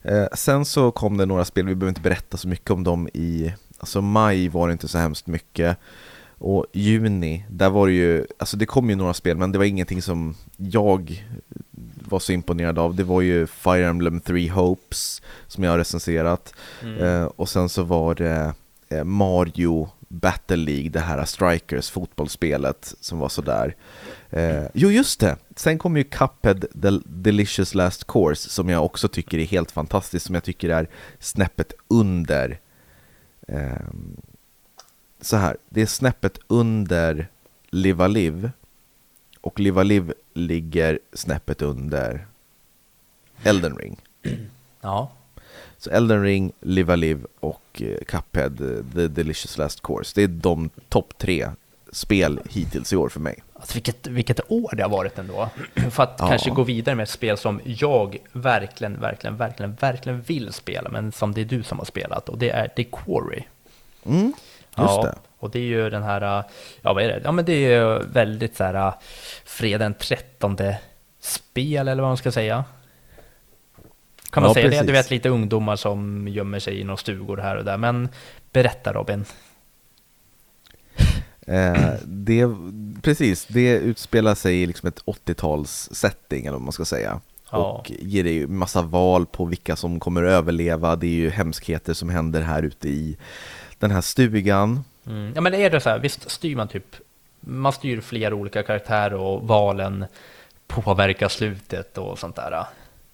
Eh, 0.01 0.27
sen 0.33 0.65
så 0.65 0.91
kom 0.91 1.17
det 1.17 1.25
några 1.25 1.45
spel, 1.45 1.65
vi 1.65 1.75
behöver 1.75 1.89
inte 1.89 2.01
berätta 2.01 2.37
så 2.37 2.47
mycket 2.47 2.71
om 2.71 2.83
dem 2.83 3.09
i, 3.13 3.53
alltså 3.79 4.01
maj 4.01 4.49
var 4.49 4.67
det 4.67 4.71
inte 4.71 4.87
så 4.87 4.97
hemskt 4.97 5.27
mycket. 5.27 5.77
Och 6.37 6.65
juni, 6.73 7.45
där 7.49 7.69
var 7.69 7.87
det 7.87 7.93
ju, 7.93 8.25
alltså 8.37 8.57
det 8.57 8.65
kom 8.65 8.89
ju 8.89 8.95
några 8.95 9.13
spel 9.13 9.37
men 9.37 9.51
det 9.51 9.57
var 9.57 9.65
ingenting 9.65 10.01
som 10.01 10.35
jag 10.57 11.23
var 12.09 12.19
så 12.19 12.31
imponerad 12.31 12.79
av. 12.79 12.95
Det 12.95 13.03
var 13.03 13.21
ju 13.21 13.47
Fire 13.47 13.87
Emblem 13.87 14.19
3 14.19 14.49
Hopes 14.49 15.21
som 15.47 15.63
jag 15.63 15.71
har 15.71 15.77
recenserat. 15.77 16.53
Mm. 16.83 17.03
Eh, 17.03 17.25
och 17.25 17.49
sen 17.49 17.69
så 17.69 17.83
var 17.83 18.15
det 18.15 18.53
eh, 18.89 19.03
Mario 19.03 19.89
Battle 20.07 20.55
League, 20.55 20.89
det 20.89 20.99
här 20.99 21.25
Strikers 21.25 21.89
fotbollsspelet 21.89 22.95
som 22.99 23.19
var 23.19 23.29
sådär. 23.29 23.75
Eh, 24.29 24.63
jo, 24.73 24.91
just 24.91 25.19
det! 25.19 25.37
Sen 25.55 25.77
kom 25.77 25.97
ju 25.97 26.03
Cuphead 26.03 26.61
The 26.81 26.89
Delicious 27.05 27.75
Last 27.75 28.07
Course 28.07 28.49
som 28.49 28.69
jag 28.69 28.85
också 28.85 29.07
tycker 29.07 29.37
är 29.37 29.45
helt 29.45 29.71
fantastiskt, 29.71 30.25
som 30.25 30.35
jag 30.35 30.43
tycker 30.43 30.69
är 30.69 30.89
snäppet 31.19 31.73
under 31.87 32.59
eh, 33.47 33.87
så 35.21 35.37
här, 35.37 35.57
det 35.69 35.81
är 35.81 35.85
snäppet 35.85 36.39
under 36.47 37.27
Live 37.69 38.07
Live 38.07 38.51
och 39.41 39.59
Live 39.59 39.83
Live 39.83 40.13
ligger 40.33 40.99
snäppet 41.13 41.61
under 41.61 42.25
Elden 43.43 43.77
Ring. 43.77 43.97
Ja. 44.81 45.11
Så 45.77 45.89
Elden 45.89 46.23
Ring, 46.23 46.51
Live 46.61 46.95
Live 46.95 47.21
och 47.39 47.81
eh, 47.81 47.97
Cuphead, 48.07 48.57
The 48.93 49.07
Delicious 49.07 49.57
Last 49.57 49.81
Course. 49.81 50.11
Det 50.15 50.23
är 50.23 50.27
de 50.27 50.69
topp 50.89 51.13
tre 51.17 51.49
spel 51.91 52.39
hittills 52.49 52.93
i 52.93 52.95
år 52.95 53.09
för 53.09 53.19
mig. 53.19 53.43
Alltså 53.53 53.73
vilket, 53.73 54.07
vilket 54.07 54.51
år 54.51 54.75
det 54.75 54.83
har 54.83 54.89
varit 54.89 55.19
ändå. 55.19 55.49
För 55.91 56.03
att 56.03 56.15
ja. 56.19 56.27
kanske 56.27 56.49
gå 56.49 56.63
vidare 56.63 56.95
med 56.95 57.03
ett 57.03 57.09
spel 57.09 57.37
som 57.37 57.61
jag 57.63 58.17
verkligen, 58.31 58.99
verkligen, 59.01 59.37
verkligen, 59.37 59.75
verkligen 59.75 60.21
vill 60.21 60.53
spela, 60.53 60.89
men 60.89 61.11
som 61.11 61.33
det 61.33 61.41
är 61.41 61.45
du 61.45 61.63
som 61.63 61.77
har 61.77 61.85
spelat, 61.85 62.29
och 62.29 62.37
det 62.37 62.49
är 62.49 62.67
The 62.67 62.83
Quarry. 62.83 63.43
Mm, 64.05 64.33
just 64.77 64.89
ja, 64.89 65.01
det. 65.03 65.15
Och 65.39 65.51
det 65.51 65.59
är 65.59 65.63
ju 65.63 65.89
den 65.89 66.03
här, 66.03 66.43
ja 66.81 66.93
vad 66.93 67.03
är 67.03 67.07
det? 67.07 67.21
Ja 67.23 67.31
men 67.31 67.45
det 67.45 67.53
är 67.53 67.83
ju 67.83 67.99
väldigt 67.99 68.55
så 68.55 68.63
här, 68.63 68.93
fredag 69.45 69.77
den 69.85 69.93
13 69.93 70.57
spel 71.19 71.87
eller 71.87 72.01
vad 72.01 72.09
man 72.09 72.17
ska 72.17 72.31
säga. 72.31 72.63
Kan 74.29 74.43
man 74.43 74.49
Ja, 74.49 74.53
säga 74.53 74.65
det? 74.65 74.71
precis. 74.71 74.87
Du 74.87 74.93
vet 74.93 75.11
lite 75.11 75.29
ungdomar 75.29 75.75
som 75.75 76.27
gömmer 76.27 76.59
sig 76.59 76.79
i 76.79 76.83
några 76.83 76.97
stugor 76.97 77.37
här 77.37 77.57
och 77.57 77.65
där. 77.65 77.77
Men 77.77 78.09
berätta 78.51 78.93
Robin. 78.93 79.25
Eh, 81.47 81.93
det, 82.05 82.47
precis, 83.01 83.45
det 83.45 83.77
utspelar 83.77 84.35
sig 84.35 84.61
i 84.61 84.65
liksom 84.65 84.89
ett 84.89 85.03
80-tals 85.05 85.89
setting 85.91 86.45
eller 86.45 86.57
vad 86.57 86.61
man 86.61 86.71
ska 86.71 86.85
säga. 86.85 87.21
Ja. 87.51 87.57
Och 87.57 87.91
ger 87.99 88.23
dig 88.23 88.47
massa 88.47 88.81
val 88.81 89.25
på 89.25 89.45
vilka 89.45 89.75
som 89.75 89.99
kommer 89.99 90.23
att 90.23 90.31
överleva. 90.31 90.95
Det 90.95 91.07
är 91.07 91.15
ju 91.15 91.29
hemskheter 91.29 91.93
som 91.93 92.09
händer 92.09 92.41
här 92.41 92.63
ute 92.63 92.89
i 92.89 93.17
den 93.79 93.91
här 93.91 94.01
stugan. 94.01 94.83
Mm. 95.07 95.31
Ja 95.35 95.41
men 95.41 95.53
är 95.53 95.69
det 95.69 95.79
så 95.79 95.89
här, 95.89 95.99
visst 95.99 96.31
styr 96.31 96.55
man 96.55 96.67
typ, 96.67 96.95
man 97.39 97.71
styr 97.73 98.01
flera 98.01 98.35
olika 98.35 98.63
karaktärer 98.63 99.13
och 99.13 99.47
valen 99.47 100.05
påverkar 100.67 101.27
slutet 101.27 101.97
och 101.97 102.19
sånt 102.19 102.35
där. 102.35 102.65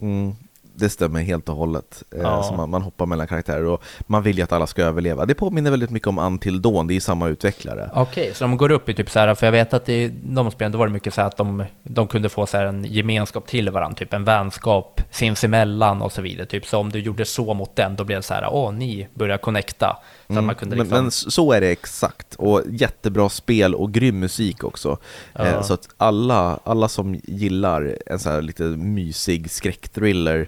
Mm, 0.01 0.33
det 0.73 0.89
stämmer 0.89 1.21
helt 1.21 1.49
och 1.49 1.55
hållet. 1.55 2.03
Eh, 2.15 2.21
Ja. 2.21 2.53
man, 2.57 2.69
man 2.69 2.81
hoppar 2.81 3.05
mellan 3.05 3.27
karaktärer 3.27 3.65
och 3.65 3.83
man 4.07 4.23
vill 4.23 4.37
ju 4.37 4.43
att 4.43 4.51
alla 4.51 4.67
ska 4.67 4.83
överleva. 4.83 5.25
Det 5.25 5.33
påminner 5.35 5.71
väldigt 5.71 5.89
mycket 5.89 6.07
om 6.07 6.17
Until 6.19 6.61
Dawn, 6.61 6.87
det 6.87 6.95
är 6.95 6.99
samma 6.99 7.27
utvecklare. 7.27 7.89
Okej, 7.93 8.31
så 8.33 8.43
de 8.43 8.57
går 8.57 8.71
upp 8.71 8.89
i 8.89 8.93
typ 8.93 9.09
så 9.09 9.19
här, 9.19 9.35
för 9.35 9.47
jag 9.47 9.51
vet 9.51 9.73
att 9.73 9.89
i 9.89 10.11
de 10.23 10.51
spelen 10.51 10.71
då 10.71 10.77
var 10.77 10.87
det 10.87 10.93
mycket 10.93 11.13
så 11.13 11.21
här 11.21 11.27
att 11.27 11.37
de, 11.37 11.63
de 11.83 12.07
kunde 12.07 12.29
få 12.29 12.45
så 12.45 12.57
här 12.57 12.65
en 12.65 12.83
gemenskap 12.85 13.47
till 13.47 13.69
varandra, 13.69 13.95
typ 13.95 14.13
en 14.13 14.23
vänskap 14.23 15.01
sinsemellan 15.11 16.01
och 16.01 16.11
så 16.11 16.21
vidare. 16.21 16.45
Typ 16.45 16.65
så 16.65 16.77
om 16.77 16.89
du 16.89 16.99
gjorde 16.99 17.25
så 17.25 17.53
mot 17.53 17.75
den, 17.75 17.95
då 17.95 18.03
blev 18.03 18.17
det 18.19 18.23
så 18.23 18.33
här, 18.33 18.47
åh, 18.53 18.71
ni 18.73 19.07
börjar 19.13 19.37
connecta. 19.37 19.97
Att 20.37 20.43
man 20.43 20.55
kunde 20.55 20.75
Mm, 20.75 20.87
men, 20.87 21.05
liksom... 21.05 21.25
men 21.25 21.31
så 21.31 21.51
är 21.51 21.61
det 21.61 21.69
exakt, 21.71 22.35
och 22.35 22.61
jättebra 22.69 23.29
spel 23.29 23.75
och 23.75 23.91
grym 23.91 24.19
musik 24.19 24.63
också. 24.63 24.97
Ja. 25.33 25.45
Eh, 25.45 25.61
så 25.61 25.73
att 25.73 25.89
alla, 25.97 26.59
alla 26.63 26.87
som 26.89 27.21
gillar 27.23 27.97
en 28.05 28.19
så 28.19 28.29
här 28.29 28.41
lite 28.41 28.63
mysig 28.63 29.51
skräckthriller 29.51 30.47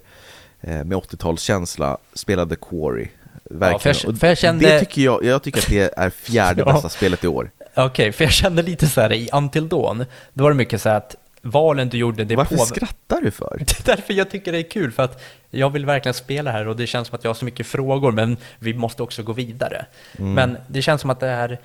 eh, 0.62 0.84
med 0.84 0.94
80-talskänsla 0.98 1.98
spelade 2.14 2.56
Quarry. 2.56 3.08
Verkligen. 3.44 3.96
för 3.96 4.08
jag- 4.08 4.20
för 4.20 4.28
jag 4.28 4.38
kände- 4.38 4.66
Det 4.70 4.80
tycker 4.80 5.02
jag, 5.02 5.24
jag 5.26 5.44
tycker 5.44 5.60
att 5.60 5.68
det 5.70 5.94
är 5.98 6.10
fjärde 6.10 6.64
Ja. 6.66 6.74
bästa 6.74 6.90
spelet 6.90 7.24
i 7.24 7.28
år. 7.28 7.52
Okej, 7.76 8.12
för 8.12 8.24
jag 8.24 8.34
kände 8.34 8.62
lite 8.64 8.88
så 8.88 9.02
här 9.02 9.14
i 9.14 9.30
Until 9.34 9.68
Dawn, 9.70 10.06
då 10.34 10.44
var 10.44 10.52
det 10.52 10.56
mycket 10.58 10.82
så 10.82 10.90
här 10.90 10.98
att 10.98 11.16
valen 11.46 11.90
du 11.90 11.98
gjorde, 11.98 12.24
det 12.24 12.36
Varför 12.36 12.56
påver- 12.56 12.66
skrattar 12.76 13.22
du 13.22 13.32
för? 13.32 13.58
Det 13.68 13.80
är 13.80 13.96
därför 13.96 14.14
jag 14.14 14.30
tycker 14.30 14.52
det 14.52 14.58
är 14.58 14.70
kul, 14.70 14.92
för 14.92 15.04
att 15.04 15.24
jag 15.50 15.70
vill 15.70 15.86
verkligen 15.86 16.14
spela 16.14 16.52
här 16.52 16.68
och 16.68 16.76
det 16.76 16.88
känns 16.88 17.08
som 17.08 17.16
att 17.16 17.24
jag 17.24 17.30
har 17.30 17.36
så 17.36 17.46
mycket 17.46 17.68
frågor, 17.68 18.12
men 18.12 18.38
vi 18.60 18.74
måste 18.74 19.04
också 19.04 19.24
gå 19.24 19.34
vidare. 19.34 19.86
Men 20.18 20.58
det 20.68 20.82
känns 20.82 21.02
som 21.02 21.10
att 21.10 21.20
det 21.20 21.28
är 21.28 21.60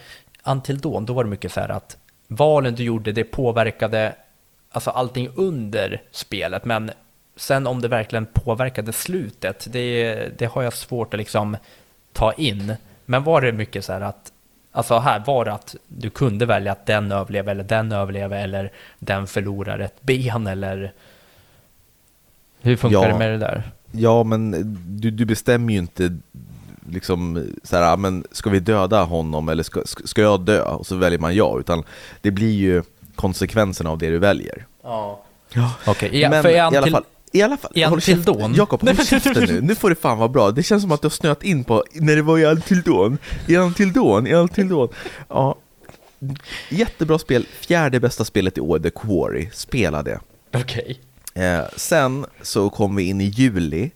Until 0.45 0.79
Dawn, 0.79 1.07
då 1.07 1.13
var 1.13 1.25
det 1.25 1.31
mycket 1.31 1.53
så 1.53 1.61
här 1.61 1.69
att 1.69 1.97
valen 2.29 2.75
du 2.75 2.83
gjorde, 2.83 3.13
det 3.13 3.25
påverkade 3.25 4.15
alltså 4.71 4.91
allting 4.91 5.29
under 5.35 6.03
spelet, 6.11 6.65
men 6.65 6.91
sen 7.37 7.67
om 7.67 7.81
det 7.81 7.89
verkligen 7.89 8.27
påverkade 8.27 8.93
slutet, 8.93 9.67
det, 9.71 10.15
det 10.39 10.47
har 10.47 10.63
jag 10.63 10.73
svårt 10.73 11.15
att 11.15 11.19
liksom 11.19 11.57
ta 12.13 12.33
in. 12.33 12.75
Men 13.07 13.25
var 13.25 13.41
det 13.41 13.53
mycket 13.53 13.85
så 13.85 13.93
här 13.93 14.01
att 14.01 14.33
Alltså 14.79 14.99
här 14.99 15.23
var 15.27 15.45
det 15.45 15.53
att 15.53 15.77
du 15.89 16.11
kunde 16.11 16.47
välja 16.47 16.73
att 16.73 16.87
den 16.87 17.13
överlever 17.13 17.53
eller 17.53 17.65
den 17.65 17.93
överlever 17.93 18.43
eller 18.45 18.73
den 18.99 19.27
förlorar 19.27 19.79
ett 19.79 20.03
ben 20.03 20.47
eller 20.47 20.93
hur 22.61 22.77
funkar 22.77 23.03
Ja. 23.03 23.09
det 23.09 23.19
med 23.19 23.31
det 23.31 23.39
där? 23.39 23.63
Ja, 23.93 24.23
men 24.25 24.51
du, 25.01 25.11
du 25.11 25.25
bestämmer 25.25 25.73
ju 25.73 25.79
inte 25.79 26.17
liksom 26.91 27.47
så 27.63 27.77
här, 27.77 27.93
"Ah, 27.93 27.97
men 27.97 28.25
ska 28.33 28.51
vi 28.51 28.61
döda 28.61 29.03
honom 29.05 29.49
eller 29.49 29.63
ska, 29.63 29.83
ska 29.85 30.23
jag 30.23 30.41
dö? 30.41 30.63
Och 30.63 30.87
så 30.87 30.97
väljer 30.97 31.19
man 31.19 31.35
ja, 31.35 31.57
utan 31.61 31.83
det 32.21 32.31
blir 32.31 32.53
ju 32.55 32.83
konsekvenserna 33.15 33.91
av 33.91 33.99
det 33.99 34.11
du 34.11 34.19
väljer. 34.19 34.67
Ja. 34.83 35.21
Ja. 35.53 35.73
Okej, 35.87 36.21
ja, 36.21 36.31
men 36.31 36.43
för 36.43 36.51
i 36.51 36.57
är 36.57 36.63
alla 36.63 36.91
fall, 36.91 37.05
i 37.33 37.43
alla 37.43 37.57
fall, 37.57 37.83
håll 37.89 38.01
käften. 38.01 38.55
Jakob, 38.55 38.83
håll 38.83 38.97
käften 39.07 39.45
nu, 39.49 39.61
nu 39.61 39.75
får 39.75 39.91
det 39.91 39.97
fan 39.97 40.19
vara 40.19 40.29
bra. 40.29 40.51
Det 40.51 40.63
känns 40.63 40.83
som 40.83 40.93
att 40.93 41.03
du 41.03 41.07
har 41.07 41.11
snöat 41.11 41.43
in 41.43 41.65
på, 41.65 41.85
när 41.95 42.17
det 42.17 42.23
var 42.23 42.39
i 42.39 42.45
Until 42.45 42.83
Dawn, 42.83 43.19
i 43.47 43.57
Until 43.57 43.93
Dawn, 43.93 44.27
i 44.27 44.35
Until 44.35 44.69
Dawn. 44.69 44.89
Ja, 45.29 45.57
jättebra 46.71 47.19
spel, 47.19 47.47
fjärde 47.61 48.01
bästa 48.01 48.25
spelet 48.25 48.59
i 48.59 48.61
år, 48.61 48.79
The 48.79 48.91
Quarry, 48.91 49.49
spela 49.53 50.03
det. 50.03 50.21
Okej. 50.55 51.01
Eh, 51.35 51.61
sen 51.77 52.27
så 52.43 52.71
kom 52.71 52.97
vi 52.97 53.03
in 53.05 53.21
i 53.21 53.25
juli 53.25 53.91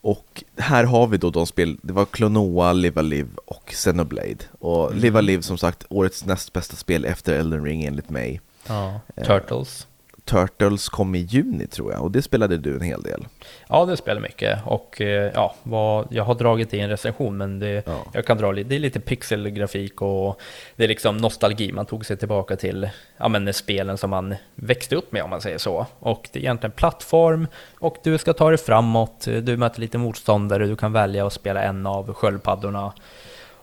och 0.00 0.44
här 0.56 0.84
har 0.84 1.06
vi 1.06 1.16
då 1.16 1.30
de 1.30 1.46
spel, 1.46 1.76
det 1.82 1.92
var 1.92 2.04
Klonoa, 2.04 2.72
Live 2.72 3.02
Live 3.02 3.28
och 3.44 3.64
Xenoblade. 3.66 4.36
Och 4.58 4.86
Mm. 4.90 5.02
Live 5.02 5.22
Live 5.22 5.42
som 5.42 5.58
sagt, 5.58 5.84
årets 5.88 6.24
näst 6.24 6.52
bästa 6.52 6.76
spel 6.76 7.04
efter 7.04 7.34
Elden 7.34 7.64
Ring 7.64 7.84
enligt 7.84 8.10
mig. 8.10 8.40
Ja. 8.66 9.00
Eh. 9.16 9.24
Turtles. 9.26 9.86
Turtles 10.28 10.88
kom 10.88 11.14
i 11.14 11.18
juni 11.18 11.66
tror 11.66 11.92
jag 11.92 12.02
och 12.02 12.10
det 12.10 12.22
spelade 12.22 12.58
du 12.58 12.74
en 12.74 12.80
hel 12.80 13.02
del. 13.02 13.26
Ja, 13.68 13.84
det 13.84 13.96
spelar 13.96 14.20
mycket 14.20 14.58
och 14.64 15.00
eh, 15.00 15.30
ja, 15.34 15.54
vad, 15.62 16.06
jag 16.10 16.24
har 16.24 16.34
dragit 16.34 16.74
i 16.74 16.80
en 16.80 16.88
recension 16.88 17.36
men 17.36 17.58
det, 17.58 17.82
Ja. 17.86 18.04
jag 18.12 18.26
kan 18.26 18.36
dra 18.38 18.52
lite, 18.52 18.68
det 18.68 18.74
är 18.74 18.78
lite 18.80 19.00
pixelgrafik 19.00 20.02
och 20.02 20.40
det 20.76 20.84
är 20.84 20.88
liksom 20.88 21.16
nostalgi, 21.16 21.72
man 21.72 21.86
tog 21.86 22.06
sig 22.06 22.16
tillbaka 22.16 22.56
till 22.56 22.88
ja, 23.16 23.28
men 23.28 23.54
spelen 23.54 23.98
som 23.98 24.10
man 24.10 24.34
växte 24.54 24.96
upp 24.96 25.12
med 25.12 25.22
om 25.22 25.30
man 25.30 25.40
säger 25.40 25.58
så. 25.58 25.86
Och 26.00 26.28
det 26.32 26.38
är 26.38 26.42
egentligen 26.42 26.72
plattform 26.72 27.46
och 27.78 27.96
du 28.02 28.18
ska 28.18 28.32
ta 28.32 28.48
dig 28.48 28.58
framåt, 28.58 29.24
du 29.42 29.56
möter 29.56 29.80
lite 29.80 29.98
motståndare, 29.98 30.66
du 30.66 30.76
kan 30.76 30.92
välja 30.92 31.26
att 31.26 31.32
spela 31.32 31.62
en 31.62 31.86
av 31.86 32.14
sköldpaddorna 32.14 32.92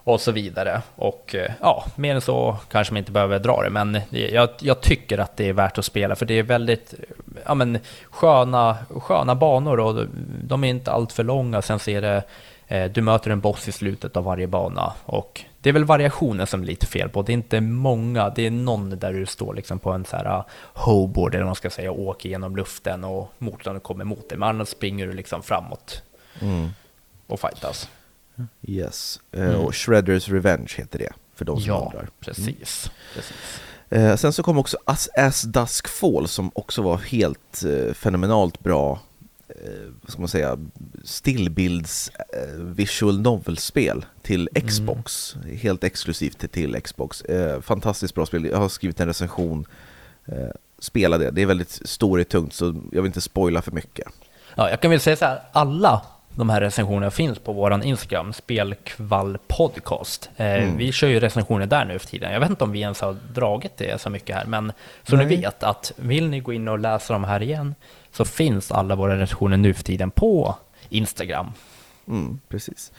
och 0.05 0.21
så 0.21 0.31
vidare. 0.31 0.81
Och 0.95 1.35
eh, 1.35 1.51
ja, 1.61 1.85
mer 1.95 2.15
än 2.15 2.21
så 2.21 2.57
kanske 2.71 2.93
man 2.93 2.97
inte 2.97 3.11
behöver 3.11 3.39
dra 3.39 3.61
det, 3.63 3.69
men 3.69 3.99
jag, 4.09 4.49
jag 4.59 4.81
tycker 4.81 5.17
att 5.17 5.37
det 5.37 5.49
är 5.49 5.53
värt 5.53 5.77
att 5.77 5.85
spela, 5.85 6.15
för 6.15 6.25
det 6.25 6.33
är 6.39 6.43
väldigt 6.43 6.93
ja, 7.45 7.53
men, 7.55 7.79
sköna, 8.09 8.77
sköna 8.89 9.35
banor 9.35 9.79
och 9.79 10.05
de 10.43 10.63
är 10.63 10.67
inte 10.67 10.91
allt 10.91 11.11
för 11.11 11.23
långa. 11.23 11.61
Sen 11.61 11.79
ser 11.79 12.01
det, 12.01 12.23
eh, 12.67 12.91
du 12.91 13.01
möter 13.01 13.31
en 13.31 13.39
boss 13.39 13.67
i 13.67 13.71
slutet 13.71 14.17
av 14.17 14.23
varje 14.23 14.47
bana 14.47 14.93
och 15.05 15.41
det 15.61 15.69
är 15.69 15.73
väl 15.73 15.85
variationen 15.85 16.47
som 16.47 16.61
är 16.61 16.65
lite 16.65 16.85
fel 16.85 17.09
på. 17.09 17.21
Det 17.21 17.31
är 17.31 17.33
inte 17.33 17.61
många, 17.61 18.29
det 18.29 18.45
är 18.45 18.51
någon 18.51 18.99
där 18.99 19.13
du 19.13 19.25
står 19.25 19.53
liksom 19.53 19.79
på 19.79 19.91
en 19.91 20.05
så 20.05 20.15
här 20.17 20.43
hoverboard 20.73 21.33
eller 21.35 21.43
vad 21.43 21.49
man 21.49 21.55
ska 21.55 21.69
säga 21.69 21.91
och 21.91 21.99
åker 21.99 22.29
genom 22.29 22.55
luften 22.55 23.03
och 23.03 23.31
motståndaren 23.37 23.81
kommer 23.81 24.05
mot 24.05 24.29
dig, 24.29 24.37
men 24.37 24.49
annars 24.49 24.67
springer 24.67 25.07
du 25.07 25.13
liksom 25.13 25.43
framåt 25.43 26.01
Mm. 26.41 26.69
och 27.27 27.39
fightas. 27.39 27.89
Yes, 28.61 29.19
eh, 29.31 29.41
Mm. 29.43 29.55
och 29.61 29.75
Shredders 29.75 30.29
Revenge 30.29 30.71
heter 30.77 30.99
det, 30.99 31.11
för 31.35 31.45
de 31.45 31.59
som 31.61 31.67
Ja, 31.67 31.85
undrar. 31.93 32.09
precis. 32.19 32.91
precis. 33.13 33.33
Eh, 33.89 34.15
sen 34.15 34.33
så 34.33 34.43
kom 34.43 34.57
också 34.57 34.77
As, 34.85 35.09
As 35.17 35.41
Dusk 35.41 35.87
Fall 35.87 36.27
som 36.27 36.51
också 36.55 36.81
var 36.81 36.97
helt 36.97 37.63
eh, 37.63 37.93
fenomenalt 37.93 38.59
bra, 38.59 38.99
eh, 39.49 39.55
vad 40.01 40.11
ska 40.11 40.19
man 40.19 40.27
säga, 40.27 40.57
stillbilds 41.03 42.09
eh, 42.09 42.59
visual 42.63 43.19
novel-spel 43.21 44.05
till 44.21 44.49
Mm. 44.55 44.67
Xbox. 44.67 45.35
Helt 45.61 45.83
exklusivt 45.83 46.37
till, 46.37 46.49
till 46.49 46.81
Xbox. 46.81 47.21
Eh, 47.21 47.61
fantastiskt 47.61 48.15
bra 48.15 48.25
spel, 48.25 48.45
jag 48.45 48.57
har 48.57 48.69
skrivit 48.69 48.99
en 48.99 49.07
recension. 49.07 49.65
Eh, 50.25 50.47
spela 50.79 51.17
det, 51.17 51.31
det 51.31 51.41
är 51.41 51.45
väldigt 51.45 51.81
storytungt 51.85 52.53
så 52.53 52.65
jag 52.65 53.01
vill 53.01 53.05
inte 53.09 53.21
spoila 53.21 53.61
för 53.61 53.71
mycket. 53.71 54.07
Ja, 54.55 54.69
jag 54.69 54.81
kan 54.81 54.91
väl 54.91 54.99
säga 54.99 55.15
så 55.15 55.25
här, 55.25 55.41
alla 55.51 56.01
de 56.35 56.49
här 56.49 56.61
recensionerna 56.61 57.11
finns 57.11 57.39
på 57.39 57.53
våran 57.53 57.83
Instagram, 57.83 58.33
Spelkvall 58.33 59.37
Podcast. 59.47 60.29
Eh, 60.37 60.45
Mm. 60.45 60.77
Vi 60.77 60.91
kör 60.91 61.07
ju 61.07 61.19
recensioner 61.19 61.65
där 61.65 61.85
nu 61.85 61.99
för 61.99 62.07
tiden. 62.07 62.33
Jag 62.33 62.39
vet 62.39 62.49
inte 62.49 62.63
om 62.63 62.71
vi 62.71 62.79
ens 62.79 63.01
har 63.01 63.17
dragit 63.33 63.77
det 63.77 64.01
så 64.01 64.09
mycket 64.09 64.35
här, 64.35 64.45
men 64.45 64.71
så 65.03 65.15
Nej. 65.15 65.25
ni 65.25 65.35
vet 65.35 65.63
att 65.63 65.91
vill 65.95 66.29
ni 66.29 66.39
gå 66.39 66.53
in 66.53 66.67
och 66.67 66.79
läsa 66.79 67.13
dem 67.13 67.23
här 67.23 67.41
igen 67.41 67.75
så 68.11 68.25
finns 68.25 68.71
alla 68.71 68.95
våra 68.95 69.19
recensioner 69.19 69.57
nu 69.57 69.73
för 69.73 69.83
tiden 69.83 70.11
på 70.11 70.55
Instagram. 70.89 71.51
Mm, 72.07 72.39
precis. 72.49 72.91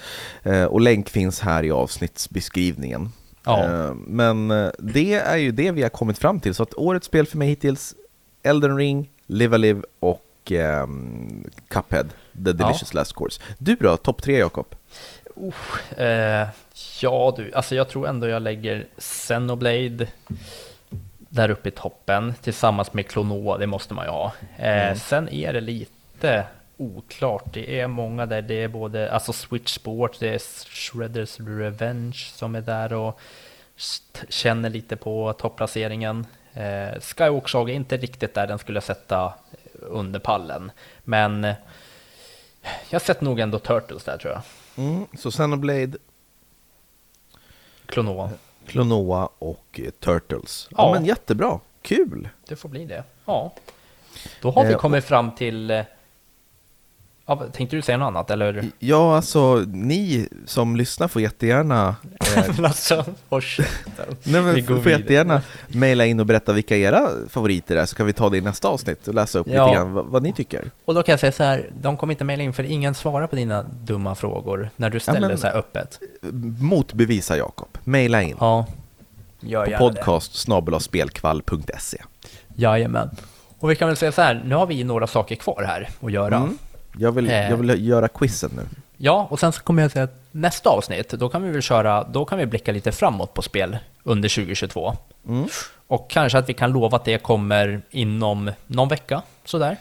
Eh, 0.42 0.64
och 0.64 0.80
länk 0.80 1.08
finns 1.08 1.40
här 1.40 1.62
i 1.62 1.70
avsnittsbeskrivningen. 1.70 3.12
Ja. 3.44 3.64
Eh, 3.64 3.94
men 3.94 4.50
eh, 4.50 4.70
det 4.78 5.14
är 5.14 5.36
ju 5.36 5.52
det 5.52 5.70
vi 5.70 5.82
har 5.82 5.88
kommit 5.88 6.18
fram 6.18 6.40
till. 6.40 6.54
Så 6.54 6.62
att 6.62 6.74
årets 6.74 7.06
spel 7.06 7.26
för 7.26 7.38
mig 7.38 7.48
hittills, 7.48 7.94
Elden 8.42 8.76
Ring, 8.76 9.10
Live 9.26 9.54
a 9.54 9.58
Live 9.58 9.82
och 10.00 10.52
ehm, 10.52 11.44
Cuphead, 11.68 12.06
The 12.44 12.52
Delicious 12.52 12.94
Last 12.94 13.14
Course. 13.14 13.40
Du 13.58 13.74
då, 13.74 13.96
topp 13.96 14.22
tre 14.22 14.38
Jakob? 14.38 14.74
Eh, 15.96 16.48
ja 17.00 17.34
du, 17.36 17.52
alltså 17.54 17.74
jag 17.74 17.88
tror 17.88 18.08
ändå 18.08 18.28
jag 18.28 18.42
lägger 18.42 18.86
Xenoblade 18.98 20.06
där 21.18 21.50
uppe 21.50 21.68
i 21.68 21.72
toppen 21.72 22.34
tillsammans 22.42 22.92
med 22.92 23.08
Klonoa, 23.08 23.58
det 23.58 23.66
måste 23.66 23.94
man 23.94 24.04
ju 24.04 24.10
ha. 24.10 24.32
Eh, 24.58 24.94
Sen 24.96 25.28
är 25.28 25.52
det 25.52 25.60
lite 25.60 26.44
oklart, 26.76 27.44
det 27.52 27.80
är 27.80 27.86
många 27.86 28.26
där, 28.26 28.42
det 28.42 28.62
är 28.62 28.68
både 28.68 29.12
alltså 29.12 29.32
Switch 29.32 29.74
Sport, 29.74 30.16
det 30.20 30.28
är 30.28 30.38
Shredders 30.68 31.40
Revenge 31.40 32.16
som 32.34 32.54
är 32.54 32.60
där 32.60 32.92
och 32.92 33.20
känner 34.28 34.70
lite 34.70 34.96
på 34.96 35.32
topplaceringen. 35.32 36.26
Eh, 36.54 37.00
Skywalk 37.00 37.48
Saga 37.48 37.72
är 37.72 37.76
inte 37.76 37.96
riktigt 37.96 38.34
där 38.34 38.46
den 38.46 38.58
skulle 38.58 38.80
sätta 38.80 39.34
under 39.80 40.20
pallen, 40.20 40.70
men 41.04 41.54
jag 42.90 43.02
sätter 43.02 43.24
nog 43.24 43.40
ändå 43.40 43.58
Turtles 43.58 44.04
där 44.04 44.18
tror 44.18 44.32
jag. 44.32 44.42
Mm, 44.86 45.06
så 45.18 45.30
Xenoblade, 45.30 45.98
Klonoa. 47.86 48.30
Klonoa 48.66 49.28
och 49.38 49.80
eh, 49.84 49.90
Turtles. 49.90 50.68
Ja, 50.70 50.76
Ja. 50.78 50.92
men 50.94 51.04
jättebra, 51.04 51.60
kul! 51.82 52.28
Det 52.48 52.56
får 52.56 52.68
bli 52.68 52.84
det. 52.84 53.04
Ja. 53.24 53.54
Då 54.40 54.50
har 54.50 54.64
vi 54.64 54.72
Eh, 54.72 54.78
kommit 54.78 55.04
fram 55.04 55.34
till 55.34 55.70
eh, 55.70 55.82
Ja, 57.28 57.42
tänkte 57.52 57.76
du 57.76 57.82
säga 57.82 57.98
något 57.98 58.06
annat 58.06 58.30
eller? 58.30 58.64
Ja, 58.78 59.16
alltså 59.16 59.54
ni 59.66 60.28
som 60.46 60.76
lyssnar 60.76 61.08
får 61.08 61.22
jättegärna 61.22 61.96
eh, 62.36 62.44
alltså. 62.64 63.04
Nej, 63.30 64.06
Vi 64.22 64.40
men 64.42 64.66
går 64.66 64.82
får 64.82 64.92
jättegärna 64.92 65.42
mejla 65.68 66.06
in 66.06 66.20
och 66.20 66.26
berätta 66.26 66.52
vilka 66.52 66.76
era 66.76 67.08
favoriter 67.28 67.76
är 67.76 67.86
så 67.86 67.96
kan 67.96 68.06
vi 68.06 68.12
ta 68.12 68.28
det 68.28 68.36
i 68.36 68.40
nästa 68.40 68.68
avsnitt 68.68 69.08
och 69.08 69.14
läsa 69.14 69.38
upp 69.38 69.46
Ja. 69.50 69.66
lite 69.66 69.76
grann 69.76 69.92
vad, 69.92 70.06
vad 70.06 70.22
ni 70.22 70.32
tycker. 70.32 70.64
Och 70.84 70.94
då 70.94 71.02
kan 71.02 71.12
jag 71.12 71.20
säga 71.20 71.32
så 71.32 71.42
här, 71.42 71.70
de 71.80 71.96
kommer 71.96 72.12
inte 72.12 72.24
mejla 72.24 72.42
in 72.42 72.52
för 72.52 72.62
ingen 72.64 72.94
svarar 72.94 73.26
på 73.26 73.36
dina 73.36 73.62
dumma 73.62 74.14
frågor 74.14 74.70
när 74.76 74.90
du 74.90 75.00
ställer 75.00 75.28
men- 75.28 75.38
så 75.38 75.46
här 75.46 75.54
öppet. 75.56 76.00
Motbevisa 76.60 77.36
Jakob, 77.36 77.68
mejla 77.84 78.22
in 78.22 78.36
Ja, 78.40 78.66
gör 79.40 79.66
på 79.66 79.88
podcast. 79.88 80.36
Jajamän. 82.56 83.10
Och 83.58 83.70
vi 83.70 83.76
kan 83.76 83.88
väl 83.88 83.96
säga 83.96 84.12
så 84.12 84.22
här, 84.22 84.42
nu 84.44 84.54
har 84.54 84.66
vi 84.66 84.84
några 84.84 85.06
saker 85.06 85.36
kvar 85.36 85.64
här 85.66 85.88
att 86.02 86.12
göra. 86.12 86.36
Mm. 86.36 86.58
Jag, 86.98 87.12
vill, 87.12 87.30
Eh. 87.30 87.50
jag 87.50 87.56
vill 87.56 87.86
göra 87.88 88.08
quizen 88.08 88.50
nu. 88.56 88.62
Ja, 88.96 89.26
och 89.30 89.40
sen 89.40 89.52
så 89.52 89.62
kommer 89.62 89.82
jag 89.82 89.90
säga 89.90 90.04
att 90.04 90.22
nästa 90.32 90.70
avsnitt, 90.70 91.08
då 91.08 91.28
kan 91.28 91.42
vi 91.42 91.50
väl 91.50 91.62
köra, 91.62 92.04
då 92.04 92.24
kan 92.24 92.38
vi 92.38 92.46
blicka 92.46 92.72
lite 92.72 92.92
framåt 92.92 93.34
på 93.34 93.42
spel 93.42 93.78
under 94.02 94.28
2022. 94.28 94.94
Mm. 95.28 95.48
Och 95.86 96.10
kanske 96.10 96.38
att 96.38 96.48
vi 96.48 96.54
kan 96.54 96.72
lova 96.72 96.96
att 96.96 97.04
det 97.04 97.18
kommer 97.22 97.82
inom 97.90 98.50
någon 98.66 98.88
vecka, 98.88 99.22
sådär. 99.44 99.76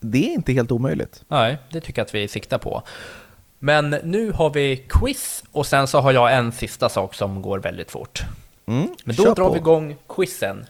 Det 0.00 0.30
är 0.30 0.34
inte 0.34 0.52
helt 0.52 0.70
omöjligt. 0.72 1.22
Nej, 1.28 1.58
det 1.70 1.80
tycker 1.80 2.00
jag 2.00 2.06
att 2.06 2.14
vi 2.14 2.28
siktar 2.28 2.58
på. 2.58 2.82
Men 3.58 3.90
nu 3.90 4.32
har 4.32 4.50
vi 4.50 4.76
quiz 4.76 5.44
och 5.52 5.66
sen 5.66 5.86
så 5.86 6.00
har 6.00 6.12
jag 6.12 6.34
en 6.34 6.52
sista 6.52 6.88
sak 6.88 7.14
som 7.14 7.42
går 7.42 7.58
väldigt 7.58 7.90
fort. 7.90 8.22
Mm. 8.66 8.88
Men 9.04 9.16
då 9.16 9.22
drar 9.24 9.34
på. 9.34 9.52
vi 9.52 9.58
igång 9.58 9.96
quizen. 10.08 10.66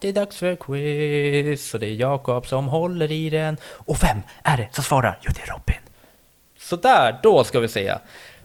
Det 0.00 0.08
är 0.08 0.12
dags 0.12 0.36
för 0.36 0.56
quiz 0.56 1.74
och 1.74 1.80
det 1.80 1.86
är 1.86 1.94
Jakob 1.94 2.46
som 2.46 2.68
håller 2.68 3.12
i 3.12 3.30
den. 3.30 3.56
Och 3.64 4.02
vem 4.02 4.18
är 4.42 4.56
det 4.56 4.68
som 4.72 4.84
svarar? 4.84 5.18
Jo, 5.22 5.32
det 5.34 5.42
är 5.42 5.46
Robin. 5.46 5.82
Sådär, 6.58 7.20
då 7.22 7.44
ska 7.44 7.60
vi 7.60 7.68
se. 7.68 7.94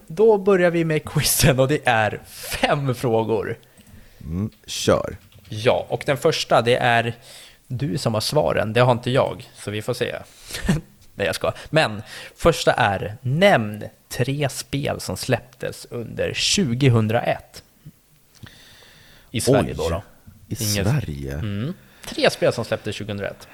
Då 0.06 0.38
börjar 0.38 0.70
vi 0.70 0.84
med 0.84 1.04
quizen 1.04 1.60
och 1.60 1.68
det 1.68 1.80
är 1.84 2.20
fem 2.26 2.94
frågor. 2.94 3.58
Mm. 4.20 4.50
Kör. 4.66 5.16
Ja, 5.48 5.86
och 5.88 6.02
den 6.06 6.16
första 6.16 6.62
det 6.62 6.76
är 6.76 7.14
du 7.66 7.98
som 7.98 8.14
har 8.14 8.20
svaren, 8.20 8.72
det 8.72 8.80
har 8.80 8.92
inte 8.92 9.10
jag, 9.10 9.50
så 9.54 9.70
vi 9.70 9.82
får 9.82 9.94
se. 9.94 10.16
Nej, 11.14 11.26
jag 11.26 11.34
ska. 11.34 11.52
Men 11.70 12.02
första 12.36 12.72
är, 12.72 13.16
nämn 13.20 13.84
tre 14.08 14.48
spel 14.48 15.00
som 15.00 15.16
släpptes 15.16 15.86
under 15.90 16.56
2001. 16.56 17.61
I 19.32 19.40
Sverige 19.40 19.70
Oj. 19.70 19.74
då. 19.76 19.88
då. 19.88 20.02
I 20.48 20.56
Inget- 20.62 20.86
Sverige? 20.86 21.32
Mm. 21.38 21.74
Tre 22.04 22.30
spel 22.30 22.52
som 22.52 22.64
släpptes 22.64 22.96
2001. 22.96 23.48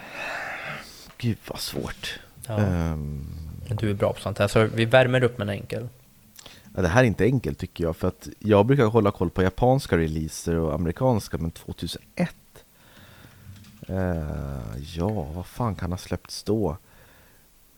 Gud 1.19 1.39
vad 1.49 1.61
svårt. 1.61 2.21
Ja. 2.47 2.59
Ehm, 2.59 3.27
Men 3.69 3.77
Du 3.77 3.91
är 3.91 3.95
bra 3.95 4.13
på 4.13 4.21
sånt 4.21 4.39
här, 4.39 4.49
så 4.49 4.65
vi 4.65 4.85
värmer 4.85 5.23
upp 5.23 5.39
med 5.39 5.49
en 5.49 5.55
enkel. 5.55 5.89
ja, 6.77 6.83
det 6.83 6.89
här 6.89 7.01
är 7.03 7.07
inte 7.07 7.25
enkelt 7.25 7.59
tycker 7.59 7.85
jag, 7.85 7.97
för 7.97 8.09
att 8.09 8.29
jag 8.39 8.67
brukar 8.67 8.85
hålla 8.85 9.11
koll 9.11 9.31
på 9.31 9.43
japanska 9.43 9.97
releaser 9.99 10.55
och 10.57 10.75
amerikanska, 10.75 11.39
men 11.39 11.51
2001? 11.51 12.35
Eh, 13.89 14.77
ja, 14.97 15.09
vad 15.09 15.47
fan 15.47 15.75
kan 15.75 15.91
ha 15.93 15.99
släppts 15.99 16.43
då? 16.43 16.77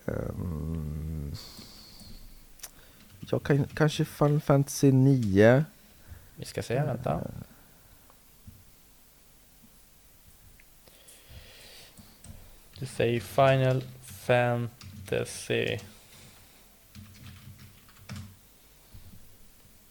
Ehm, 0.07 1.33
jag 3.21 3.43
kan, 3.43 3.65
kanske 3.75 4.05
Final 4.05 4.41
Fantasy 4.41 4.93
9? 4.93 5.65
Vi 6.37 6.45
ska 6.45 6.63
se, 6.63 6.75
vänta. 6.83 7.21
Du 12.81 12.87
säger 12.87 13.21
Final 13.21 13.85
Fantasy... 14.03 15.79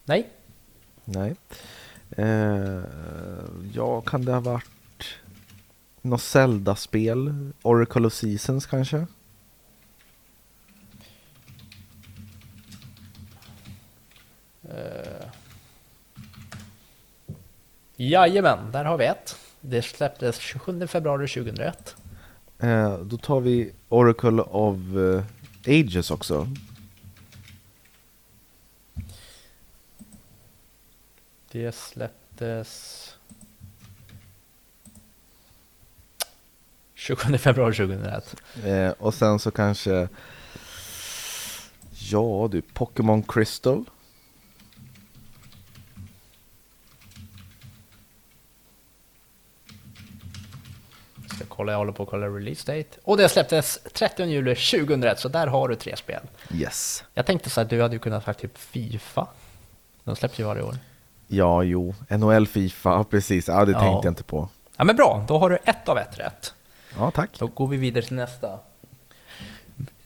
Nej, 0.06 0.30
Nej. 1.06 1.36
Eh, 2.12 2.82
ja, 3.74 4.02
kan 4.02 4.26
det 4.26 4.32
ha 4.32 4.40
varit 4.40 5.20
något 6.02 6.22
Zelda-spel? 6.22 7.52
Oracle 7.62 8.08
of 8.08 8.14
Seasons 8.14 8.66
kanske? 8.66 9.06
jajamän, 17.96 18.72
där 18.72 18.86
har 18.86 18.98
vi 18.98 19.06
ett. 19.06 19.36
Det 19.62 19.82
släpptes 19.82 20.38
27 20.38 20.88
februari 20.88 21.28
2001. 21.28 21.96
Eh, 22.60 22.97
då 22.97 23.18
tar 23.18 23.39
vi 23.39 23.72
Oracle 23.89 24.41
of 24.41 24.78
eh, 24.78 25.24
Ages 25.68 26.12
också. 26.12 26.47
Det 31.51 31.76
släpptes... 31.76 33.05
27 36.93 37.38
februari 37.38 37.74
2001. 37.74 38.36
Eh, 38.66 38.89
och 38.89 39.14
sen 39.14 39.39
så 39.39 39.51
kanske... 39.51 40.10
Ja 42.12 42.49
du, 42.51 42.62
Pokémon 42.62 43.24
Crystal. 43.24 43.86
Kolla, 51.60 51.72
jag 51.72 51.80
håller 51.80 51.91
på 51.91 52.03
att 52.03 52.10
kolla 52.10 52.28
release 52.28 52.72
date. 52.78 52.99
Och 53.03 53.18
det 53.18 53.30
släpptes 53.30 53.80
30 53.93 54.26
juli 54.26 54.55
2001, 54.55 55.20
så 55.20 55.28
där 55.30 55.47
har 55.47 55.68
du 55.68 55.76
tre 55.76 55.95
spel. 55.95 56.22
Yes. 56.53 57.03
Jag 57.14 57.26
tänkte 57.26 57.49
så 57.49 57.62
här, 57.62 57.68
du 57.68 57.82
hade 57.82 57.95
ju 57.95 57.99
kunnat 57.99 58.24
sagt 58.26 58.39
typ 58.39 58.57
Fifa. 58.57 59.28
De 60.03 60.16
släpps 60.16 60.39
ju 60.39 60.43
varje 60.43 60.62
år. 60.64 60.76
Ja, 61.28 61.64
jo. 61.64 61.95
NHL, 62.10 62.47
Fifa, 62.47 63.03
precis. 63.03 63.47
Ja, 63.47 63.66
det 63.66 63.72
Ja. 63.72 63.80
tänkte 63.80 64.07
jag 64.07 64.12
inte 64.12 64.24
på. 64.24 64.49
Ja 64.78 64.84
men 64.84 64.95
bra, 64.95 65.26
då 65.28 65.38
har 65.38 65.49
du 65.49 65.57
ett 65.66 65.89
av 65.89 65.97
ett 65.97 66.20
rätt. 66.20 66.53
Ja, 66.97 67.12
tack. 67.12 67.30
Då 67.39 67.47
går 67.47 67.68
vi 67.68 67.78
vidare 67.78 68.05
till 68.05 68.16
nästa. 68.16 68.60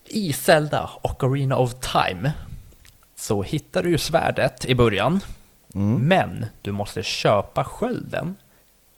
I 0.06 0.34
Zelda 0.34 0.90
Ocarina 1.02 1.58
of 1.58 1.74
Time 1.74 2.34
så 3.16 3.42
hittar 3.44 3.84
du 3.84 3.90
ju 3.90 3.98
svärdet 3.98 4.66
i 4.66 4.76
början. 4.76 5.20
Mm. 5.76 6.08
Men 6.08 6.46
du 6.62 6.72
måste 6.72 7.04
köpa 7.04 7.64
skölden. 7.64 8.36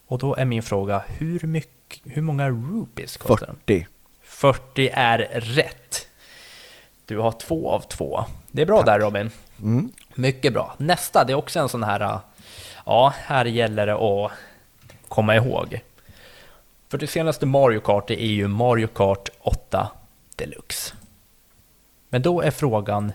Och 0.07 0.19
då 0.19 0.35
är 0.35 0.45
min 0.45 0.63
fråga, 0.63 1.03
hur, 1.07 1.39
mycket, 1.47 1.74
hur 2.03 2.21
många 2.21 2.49
rupees 2.49 3.17
kostar 3.17 3.47
den? 3.47 3.55
40. 3.65 3.88
40 4.21 4.89
är 4.93 5.17
rätt. 5.33 6.07
Du 7.05 7.17
har 7.17 7.31
två 7.31 7.71
av 7.71 7.79
två. 7.79 8.25
Det 8.51 8.61
är 8.61 8.65
bra 8.65 8.81
där 8.81 8.99
Robin. 8.99 9.31
Mm. 9.61 9.91
Mycket 10.15 10.53
bra. 10.53 10.75
Nästa, 10.77 11.23
det 11.23 11.33
är 11.33 11.38
också 11.38 11.59
en 11.59 11.69
sån 11.69 11.83
här... 11.83 12.19
Ja, 12.86 13.13
här 13.17 13.45
gäller 13.45 13.86
det 13.86 13.93
att 13.95 14.31
komma 15.07 15.36
ihåg. 15.36 15.81
För 16.89 16.97
det 16.97 17.07
senaste 17.07 17.45
Mario 17.45 17.79
Kart 17.79 18.09
är 18.09 18.15
ju 18.15 18.47
Mario 18.47 18.88
Kart 18.88 19.29
8 19.39 19.91
Deluxe. 20.36 20.93
Men 22.09 22.21
då 22.21 22.41
är 22.41 22.51
frågan, 22.51 23.11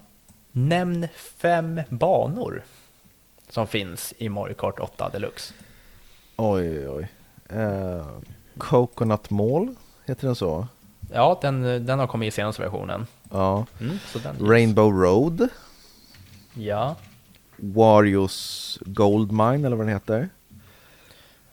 nämn 0.52 1.08
fem 1.14 1.80
banor 1.88 2.62
som 3.48 3.66
finns 3.66 4.14
i 4.18 4.28
Mario 4.28 4.54
Kart 4.54 4.80
8 4.80 5.08
Deluxe. 5.08 5.54
Oj, 6.36 6.88
oj, 6.88 6.88
oj. 6.88 7.08
Eh, 8.54 8.58
Coconut 8.58 9.30
Mall, 9.30 9.74
heter 10.06 10.26
den 10.26 10.36
så? 10.36 10.66
Ja, 11.12 11.38
den, 11.42 11.62
den 11.86 11.98
har 11.98 12.06
kommit 12.06 12.28
i 12.28 12.30
senaste 12.30 12.62
versionen. 12.62 13.06
Ja. 13.30 13.66
Mm, 13.80 13.98
den 14.22 14.36
Rainbow 14.50 14.92
Road. 15.02 15.48
Ja. 16.54 16.96
Warios 17.56 18.78
Gold 18.86 19.32
Mine, 19.32 19.66
eller 19.66 19.76
vad 19.76 19.86
den 19.86 19.94
heter. 19.94 20.28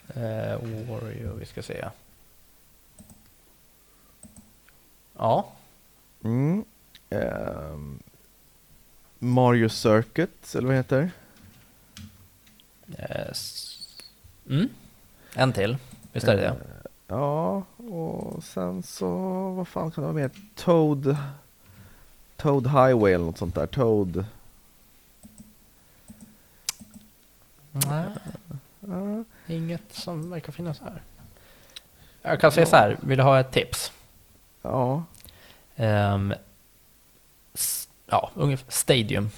Eh, 0.07 0.57
Wario, 0.89 1.35
vi 1.39 1.45
ska 1.45 1.63
se. 1.63 1.85
Ja, 5.17 5.47
Mm. 6.23 6.65
Ehm, 7.09 7.99
Mario 9.19 9.69
Circuit, 9.69 10.55
eller 10.55 10.67
vad 10.67 10.73
det 10.73 10.77
heter. 10.77 11.11
eh, 12.97 13.27
s- 13.31 13.97
mm. 14.49 14.69
en 15.35 15.53
till. 15.53 15.77
Visst 16.11 16.27
är 16.27 16.35
det 16.35 16.41
det? 16.41 16.55
Ja, 17.07 17.63
och 17.77 18.43
sen 18.43 18.83
så, 18.83 19.09
vad 19.49 19.67
fan 19.67 19.91
kan 19.91 20.01
det 20.03 20.05
vara 20.13 20.13
mer? 20.21 20.31
Toad, 20.55 21.17
Toad 22.37 22.67
Highway 22.67 23.13
eller 23.13 23.25
något 23.25 23.37
sånt 23.37 23.55
där. 23.55 23.67
Toad, 23.67 24.25
Nej, 27.71 28.05
ja, 28.79 29.23
inget 29.47 29.93
som 29.93 30.29
verkar 30.29 30.51
finnas 30.51 30.79
här. 30.79 31.01
Jag 32.21 32.41
kan 32.41 32.51
säga 32.51 32.65
så 32.65 32.75
här, 32.75 32.97
vill 33.01 33.17
du 33.17 33.23
ha 33.23 33.39
ett 33.39 33.51
tips? 33.51 33.91
ja, 34.61 35.03
s- 37.53 37.89
ja, 38.05 38.31
ungefär 38.35 38.71
Stadium. 38.71 39.29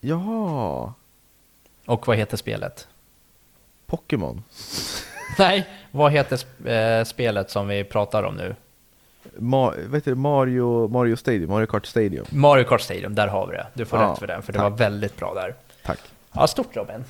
ja, 0.00 0.94
Och 1.86 2.06
vad 2.08 2.16
heter 2.16 2.36
spelet? 2.36 2.88
Pokémon. 3.86 4.42
Nej, 5.38 5.68
Vad 5.90 6.12
heter 6.12 6.38
eh, 6.68 7.04
spelet 7.04 7.50
som 7.50 7.68
vi 7.68 7.84
pratar 7.84 8.22
om 8.22 8.34
nu? 8.34 8.54
Ma 9.38 9.70
vet 9.76 10.04
du, 10.04 10.14
Mario, 10.14 10.88
Mario 10.88 11.16
Stadium, 11.16 11.50
Mario 11.50 11.66
Kart 11.66 11.86
Stadium. 11.86 12.26
Mario 12.30 12.64
Kart 12.64 12.80
Stadium, 12.80 13.14
där 13.14 13.28
har 13.28 13.46
vi 13.46 13.52
det. 13.52 13.66
Du 13.74 13.84
får 13.84 13.98
Ja, 13.98 14.06
rätt 14.10 14.18
för 14.18 14.26
den, 14.26 14.42
för 14.42 14.52
det 14.52 14.58
tack. 14.58 14.70
var 14.70 14.78
väldigt 14.78 15.16
bra 15.16 15.34
där. 15.34 15.54
Tack. 15.84 15.98
Ja, 16.32 16.46
stort 16.46 16.76
Robin. 16.76 17.04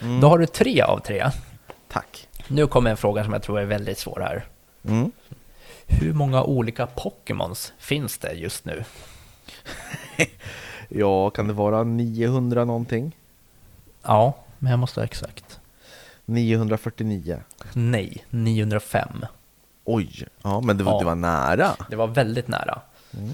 Mm. 0.00 0.20
Då 0.20 0.28
har 0.28 0.38
du 0.38 0.46
tre 0.46 0.80
av 0.82 0.98
tre. 0.98 1.30
Tack. 1.88 2.28
Nu 2.48 2.66
kommer 2.66 2.90
en 2.90 2.96
fråga 2.96 3.24
som 3.24 3.32
jag 3.32 3.42
tror 3.42 3.60
är 3.60 3.64
väldigt 3.64 3.98
svår 3.98 4.20
här. 4.20 4.44
Mm. 4.88 5.12
Hur 5.86 6.12
många 6.12 6.42
olika 6.42 6.86
Pokémons 6.86 7.72
finns 7.78 8.18
det 8.18 8.32
just 8.32 8.64
nu? 8.64 8.84
Ja, 10.88 11.30
kan 11.30 11.46
det 11.48 11.52
vara 11.52 11.84
900 11.84 12.64
någonting? 12.64 13.16
Ja, 14.02 14.32
men 14.58 14.70
jag 14.70 14.78
måste 14.78 15.00
ha 15.00 15.04
exakt. 15.04 15.60
949. 16.24 17.40
Nej, 17.72 18.24
905. 18.30 19.08
Oj, 19.84 20.26
ja 20.42 20.60
men 20.60 20.76
det 20.78 20.84
var, 20.84 20.92
Ja. 20.92 20.98
det 20.98 21.04
var 21.04 21.14
nära. 21.14 21.76
Det 21.90 21.96
var 21.96 22.06
väldigt 22.06 22.48
nära. 22.48 22.80
Mm. 23.18 23.30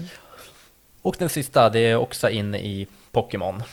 Och 1.01 1.15
den 1.19 1.29
sista, 1.29 1.69
det 1.69 1.79
är 1.79 1.95
också 1.95 2.29
inne 2.29 2.57
i 2.59 2.87
Pokémon. 3.11 3.63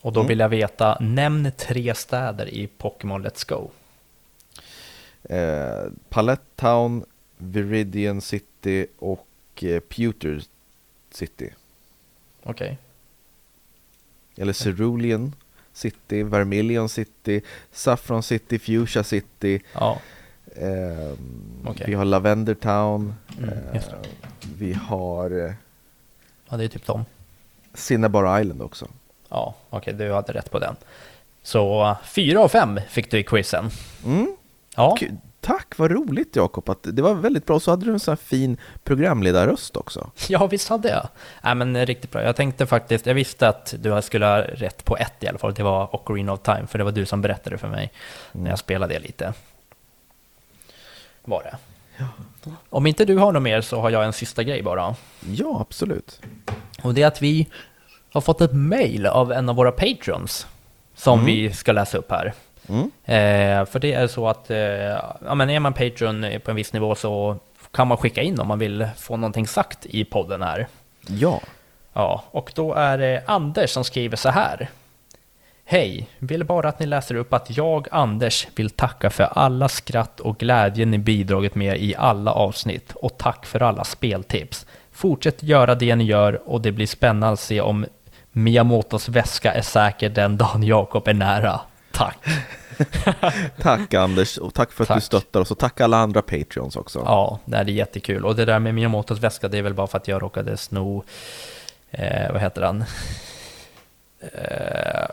Och 0.00 0.12
då 0.12 0.20
Mm. 0.20 0.28
vill 0.28 0.38
jag 0.38 0.48
veta, 0.48 0.98
nämn 1.00 1.52
tre 1.58 1.94
städer 1.94 2.48
i 2.48 2.66
Pokémon 2.66 3.26
Let's 3.26 3.48
Go. 3.48 3.70
Eh, 5.22 5.90
Palette 6.08 6.42
Town, 6.56 7.04
Viridian 7.36 8.20
City 8.20 8.86
och 8.98 9.28
eh, 9.62 9.80
Pewter 9.80 10.42
City. 11.10 11.50
Okej. 12.42 12.78
Eller 14.36 14.52
Cerulean 14.52 15.34
City, 15.72 16.22
Vermilion 16.22 16.88
City, 16.88 17.40
Saffron 17.72 18.22
City, 18.22 18.58
Fuchsia 18.58 19.04
City. 19.04 19.60
Ja, 19.74 19.98
ehm, 20.56 21.66
Okej. 21.66 21.86
Vi 21.86 21.94
har 21.94 22.04
Lavender 22.04 22.54
Town. 22.54 23.14
Mm, 23.38 23.48
eh, 23.48 23.82
vi 24.58 24.72
har 24.72 25.30
eh, 25.46 25.52
ja, 26.48 26.56
det 26.56 26.64
är 26.64 26.68
typ 26.68 26.86
dem. 26.86 27.04
Cinnabar 27.74 28.40
Island 28.40 28.62
också. 28.62 28.88
Ja, 29.28 29.54
okej, 29.70 29.94
du 29.94 30.12
hade 30.12 30.32
rätt 30.32 30.50
på 30.50 30.58
den. 30.58 30.76
Så 31.42 31.96
fyra 32.04 32.40
av 32.40 32.48
fem 32.48 32.80
fick 32.88 33.10
du 33.10 33.18
i 33.18 33.22
quizen. 33.22 33.70
Mm. 34.04 34.36
Ja, 34.76 34.96
Kul. 34.98 35.16
Tack, 35.40 35.78
vad 35.78 35.90
roligt 35.90 36.36
Jakob. 36.36 36.76
Det 36.82 37.02
var 37.02 37.14
väldigt 37.14 37.46
bra. 37.46 37.60
Så 37.60 37.70
hade 37.70 37.86
du 37.86 37.92
en 37.92 38.00
sån 38.00 38.12
här 38.12 38.16
fin 38.16 38.56
programledarröst 38.84 39.76
också. 39.76 40.10
ja 40.28 40.46
visst 40.46 40.68
hade 40.68 40.88
jag. 40.88 41.08
Nej, 41.42 41.54
men 41.54 41.76
eh, 41.76 41.86
riktigt 41.86 42.10
bra. 42.10 42.22
Jag 42.22 42.36
tänkte 42.36 42.66
faktiskt, 42.66 43.06
jag 43.06 43.14
visste 43.14 43.48
att 43.48 43.74
du 43.78 44.02
skulle 44.02 44.26
ha 44.26 44.38
rätt 44.38 44.84
på 44.84 44.96
ett 44.96 45.14
i 45.20 45.28
alla 45.28 45.38
fall. 45.38 45.54
Det 45.54 45.62
var 45.62 45.94
Ocarina 45.96 46.32
of 46.32 46.40
Time, 46.42 46.66
för 46.66 46.78
det 46.78 46.84
var 46.84 46.92
du 46.92 47.06
som 47.06 47.22
berättade 47.22 47.58
för 47.58 47.68
mig 47.68 47.92
när 48.32 48.50
jag 48.50 48.58
spelade 48.58 48.94
det 48.94 49.00
lite. 49.00 49.32
Var 51.24 51.42
det. 51.42 51.56
Om 52.70 52.86
inte 52.86 53.04
du 53.04 53.16
har 53.16 53.32
något 53.32 53.42
mer 53.42 53.60
så 53.60 53.80
har 53.80 53.90
jag 53.90 54.04
en 54.04 54.12
sista 54.12 54.42
grej 54.42 54.62
bara. 54.62 54.94
Ja, 55.26 55.60
absolut. 55.60 56.20
Och 56.82 56.94
det 56.94 57.02
är 57.02 57.06
att 57.06 57.22
vi 57.22 57.48
har 58.12 58.20
fått 58.20 58.40
ett 58.40 58.54
mail 58.54 59.06
av 59.06 59.32
en 59.32 59.48
av 59.48 59.56
våra 59.56 59.72
patrons 59.72 60.46
som 60.94 61.24
vi 61.24 61.52
ska 61.52 61.72
läsa 61.72 61.98
upp 61.98 62.10
här. 62.10 62.34
Mm. 62.70 62.90
Eh, 63.04 63.66
för 63.66 63.78
det 63.78 63.92
är 63.92 64.06
så 64.06 64.28
att 64.28 64.50
eh, 64.50 64.58
ja, 65.26 65.34
men 65.34 65.50
är 65.50 65.60
man 65.60 65.72
Patreon 65.72 66.26
på 66.44 66.50
en 66.50 66.56
viss 66.56 66.72
nivå 66.72 66.94
så 66.94 67.36
kan 67.72 67.88
man 67.88 67.96
skicka 67.96 68.22
in 68.22 68.40
om 68.40 68.48
man 68.48 68.58
vill 68.58 68.88
få 68.96 69.16
någonting 69.16 69.46
sagt 69.46 69.86
i 69.86 70.04
podden 70.04 70.42
här. 70.42 70.66
Ja. 71.06 71.40
Ja, 71.92 72.24
och 72.30 72.52
då 72.54 72.74
är 72.74 72.98
det 72.98 73.22
Anders 73.26 73.70
som 73.70 73.84
skriver 73.84 74.16
så 74.16 74.28
här. 74.28 74.68
Hej, 75.64 76.08
vill 76.18 76.44
bara 76.44 76.68
att 76.68 76.78
ni 76.80 76.86
läser 76.86 77.14
upp 77.14 77.32
att 77.32 77.56
jag, 77.56 77.88
Anders, 77.90 78.48
vill 78.54 78.70
tacka 78.70 79.10
för 79.10 79.24
alla 79.24 79.68
skratt 79.68 80.20
och 80.20 80.38
glädje 80.38 80.86
ni 80.86 80.98
bidragit 80.98 81.54
med 81.54 81.82
i 81.82 81.94
alla 81.96 82.32
avsnitt 82.32 82.92
och 82.94 83.18
tack 83.18 83.46
för 83.46 83.62
alla 83.62 83.84
speltips. 83.84 84.66
Fortsätt 84.92 85.42
göra 85.42 85.74
det 85.74 85.96
ni 85.96 86.04
gör 86.04 86.48
och 86.48 86.60
det 86.60 86.72
blir 86.72 86.86
spännande 86.86 87.32
att 87.32 87.40
se 87.40 87.60
om 87.60 87.86
Miyamotos 88.32 89.08
väska 89.08 89.52
är 89.52 89.62
säker 89.62 90.08
den 90.08 90.36
dagen 90.36 90.62
Jakob 90.62 91.08
är 91.08 91.14
nära. 91.14 91.60
Tack! 91.92 92.18
Tack 93.60 93.94
Anders 93.94 94.38
och 94.38 94.54
tack 94.54 94.72
för 94.72 94.84
att 94.84 94.88
du 94.88 94.94
Tack. 94.94 95.02
stöttar 95.02 95.40
oss 95.40 95.50
och 95.50 95.58
tack 95.58 95.80
alla 95.80 95.96
andra 95.96 96.22
Patreons 96.22 96.76
också. 96.76 97.02
Ja, 97.04 97.38
det 97.44 97.56
är 97.56 97.64
jättekul. 97.64 98.24
Och 98.24 98.36
det 98.36 98.44
där 98.44 98.58
med 98.58 98.74
Miyamotos 98.74 99.18
väska, 99.18 99.48
det 99.48 99.58
är 99.58 99.62
väl 99.62 99.74
bara 99.74 99.86
för 99.86 99.98
att 99.98 100.08
jag 100.08 100.22
råkade 100.22 100.56
sno, 100.56 101.04
eh, 101.90 102.32
vad 102.32 102.40
heter 102.42 102.62
han? 102.62 102.84
Eh, 104.20 105.06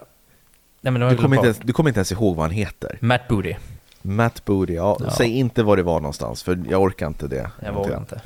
nej, 0.82 0.92
men 0.94 1.10
Du 1.10 1.18
kommer, 1.18 1.36
inte 1.36 1.48
ens, 1.48 1.60
du 1.64 1.74
kommer 1.74 1.90
inte 1.90 2.00
ens 2.00 2.12
ihåg 2.12 2.36
vad 2.36 2.44
han 2.46 2.52
heter. 2.52 2.98
Matt 3.02 3.28
Booty. 3.28 3.54
Matt 4.02 4.46
Booty, 4.46 4.74
ja, 4.74 4.98
Ja. 5.00 5.12
säg 5.12 5.38
inte 5.40 5.64
var 5.64 5.78
det 5.78 5.84
var 5.84 6.00
någonstans 6.00 6.44
för 6.44 6.60
jag 6.70 6.82
orkar 6.82 7.08
inte 7.08 7.28
det. 7.28 7.52
Jag 7.66 7.74
vågar 7.74 7.98
inte. 7.98 8.22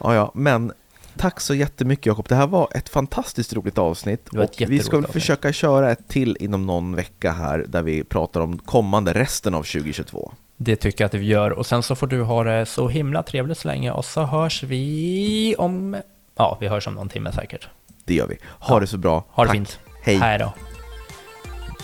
Ja, 0.00 0.14
ja, 0.14 0.30
men 0.34 0.72
tack 1.18 1.40
så 1.40 1.54
jättemycket 1.54 2.06
Jakob. 2.06 2.28
Det 2.28 2.34
här 2.34 2.46
var 2.46 2.68
ett 2.74 2.88
fantastiskt 2.88 3.52
roligt 3.54 3.78
avsnitt. 3.78 4.28
Och 4.28 4.50
vi 4.58 4.78
ska 4.80 4.96
avsnitt. 4.96 5.12
försöka 5.12 5.52
köra 5.52 5.90
ett 5.92 6.08
till 6.08 6.36
inom 6.40 6.66
någon 6.66 6.96
vecka 6.96 7.32
här 7.32 7.64
där 7.68 7.82
vi 7.82 8.04
pratar 8.04 8.40
om 8.40 8.58
kommande 8.58 9.12
resten 9.12 9.54
av 9.54 9.62
2022. 9.62 10.32
Det 10.56 10.76
tycker 10.76 11.04
jag 11.04 11.06
att 11.06 11.14
vi 11.14 11.24
gör. 11.26 11.50
Och 11.50 11.66
sen 11.66 11.82
så 11.82 11.94
får 11.94 12.06
du 12.06 12.22
ha 12.22 12.44
det 12.44 12.66
så 12.66 12.88
himla 12.88 13.22
trevligt 13.22 13.58
så 13.58 13.68
länge. 13.68 13.90
Och 13.92 14.04
så 14.04 14.22
hörs 14.24 14.62
vi 14.62 15.54
om... 15.58 15.96
Ja, 16.36 16.56
vi 16.60 16.68
hörs 16.68 16.86
om 16.86 16.94
någon 16.94 17.08
timme 17.08 17.32
säkert. 17.32 17.68
Det 18.04 18.14
gör 18.14 18.26
vi. 18.26 18.38
Ha 18.44 18.74
Ja. 18.76 18.80
det 18.80 18.86
så 18.86 18.98
bra. 18.98 19.24
Ha 19.30 19.42
det 19.44 19.48
Tack. 19.48 19.56
fint. 19.56 19.78
Hej. 20.02 20.16
Hej 20.16 20.38
då. 20.38 20.52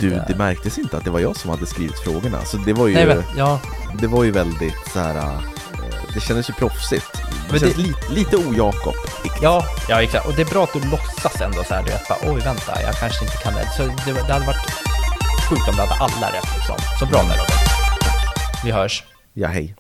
Du, 0.01 0.11
det 0.29 0.35
märktes 0.39 0.79
inte 0.79 0.97
att 0.97 1.05
det 1.05 1.11
var 1.11 1.21
jag 1.21 1.37
som 1.37 1.51
hade 1.51 1.67
skrivit 1.67 1.99
frågorna. 1.99 2.45
Så 2.45 2.57
det 2.57 2.73
var 2.73 2.87
ju, 2.89 2.95
Nej, 2.95 3.07
men, 3.07 3.23
ja, 3.37 3.61
det 4.01 4.07
var 4.07 4.25
ju 4.25 4.31
väldigt 4.31 4.89
så 4.93 4.99
här. 4.99 5.52
Det 6.15 6.21
kändes 6.21 6.51
ju 6.51 6.55
proffsigt. 6.55 7.07
Det 7.51 7.59
känns 7.61 7.75
det- 7.75 7.83
lite, 7.83 8.13
lite 8.13 8.37
ojakob. 8.37 8.95
ja, 9.43 9.65
ja, 9.89 10.03
exakt. 10.03 10.27
Och 10.27 10.33
det 10.35 10.43
är 10.43 10.47
bra 10.47 10.65
att 10.65 10.73
du 10.73 10.81
låtsas 10.91 11.41
ändå 11.41 11.65
så 11.65 11.75
här. 11.75 11.83
Du 11.83 11.91
vet 11.91 12.09
bara, 12.09 12.19
oj, 12.23 12.41
vänta, 12.41 12.83
jag 12.83 12.95
kanske 12.95 13.25
inte 13.25 13.37
kan 13.37 13.55
det. 13.55 13.69
Så 13.77 13.83
det, 13.83 14.13
det 14.27 14.33
hade 14.33 14.47
varit 14.47 14.67
sjukt 15.49 15.69
om 15.69 15.75
du 15.77 15.81
hade 15.83 15.95
alla 15.95 16.27
rätt 16.33 16.49
liksom. 16.57 16.77
Så 16.99 17.07
bra 17.07 17.19
där 17.23 17.29
Robin. 17.37 17.57
Vi 18.65 18.71
hörs. 18.71 19.05
Ja, 19.35 19.49
hej. 19.49 19.75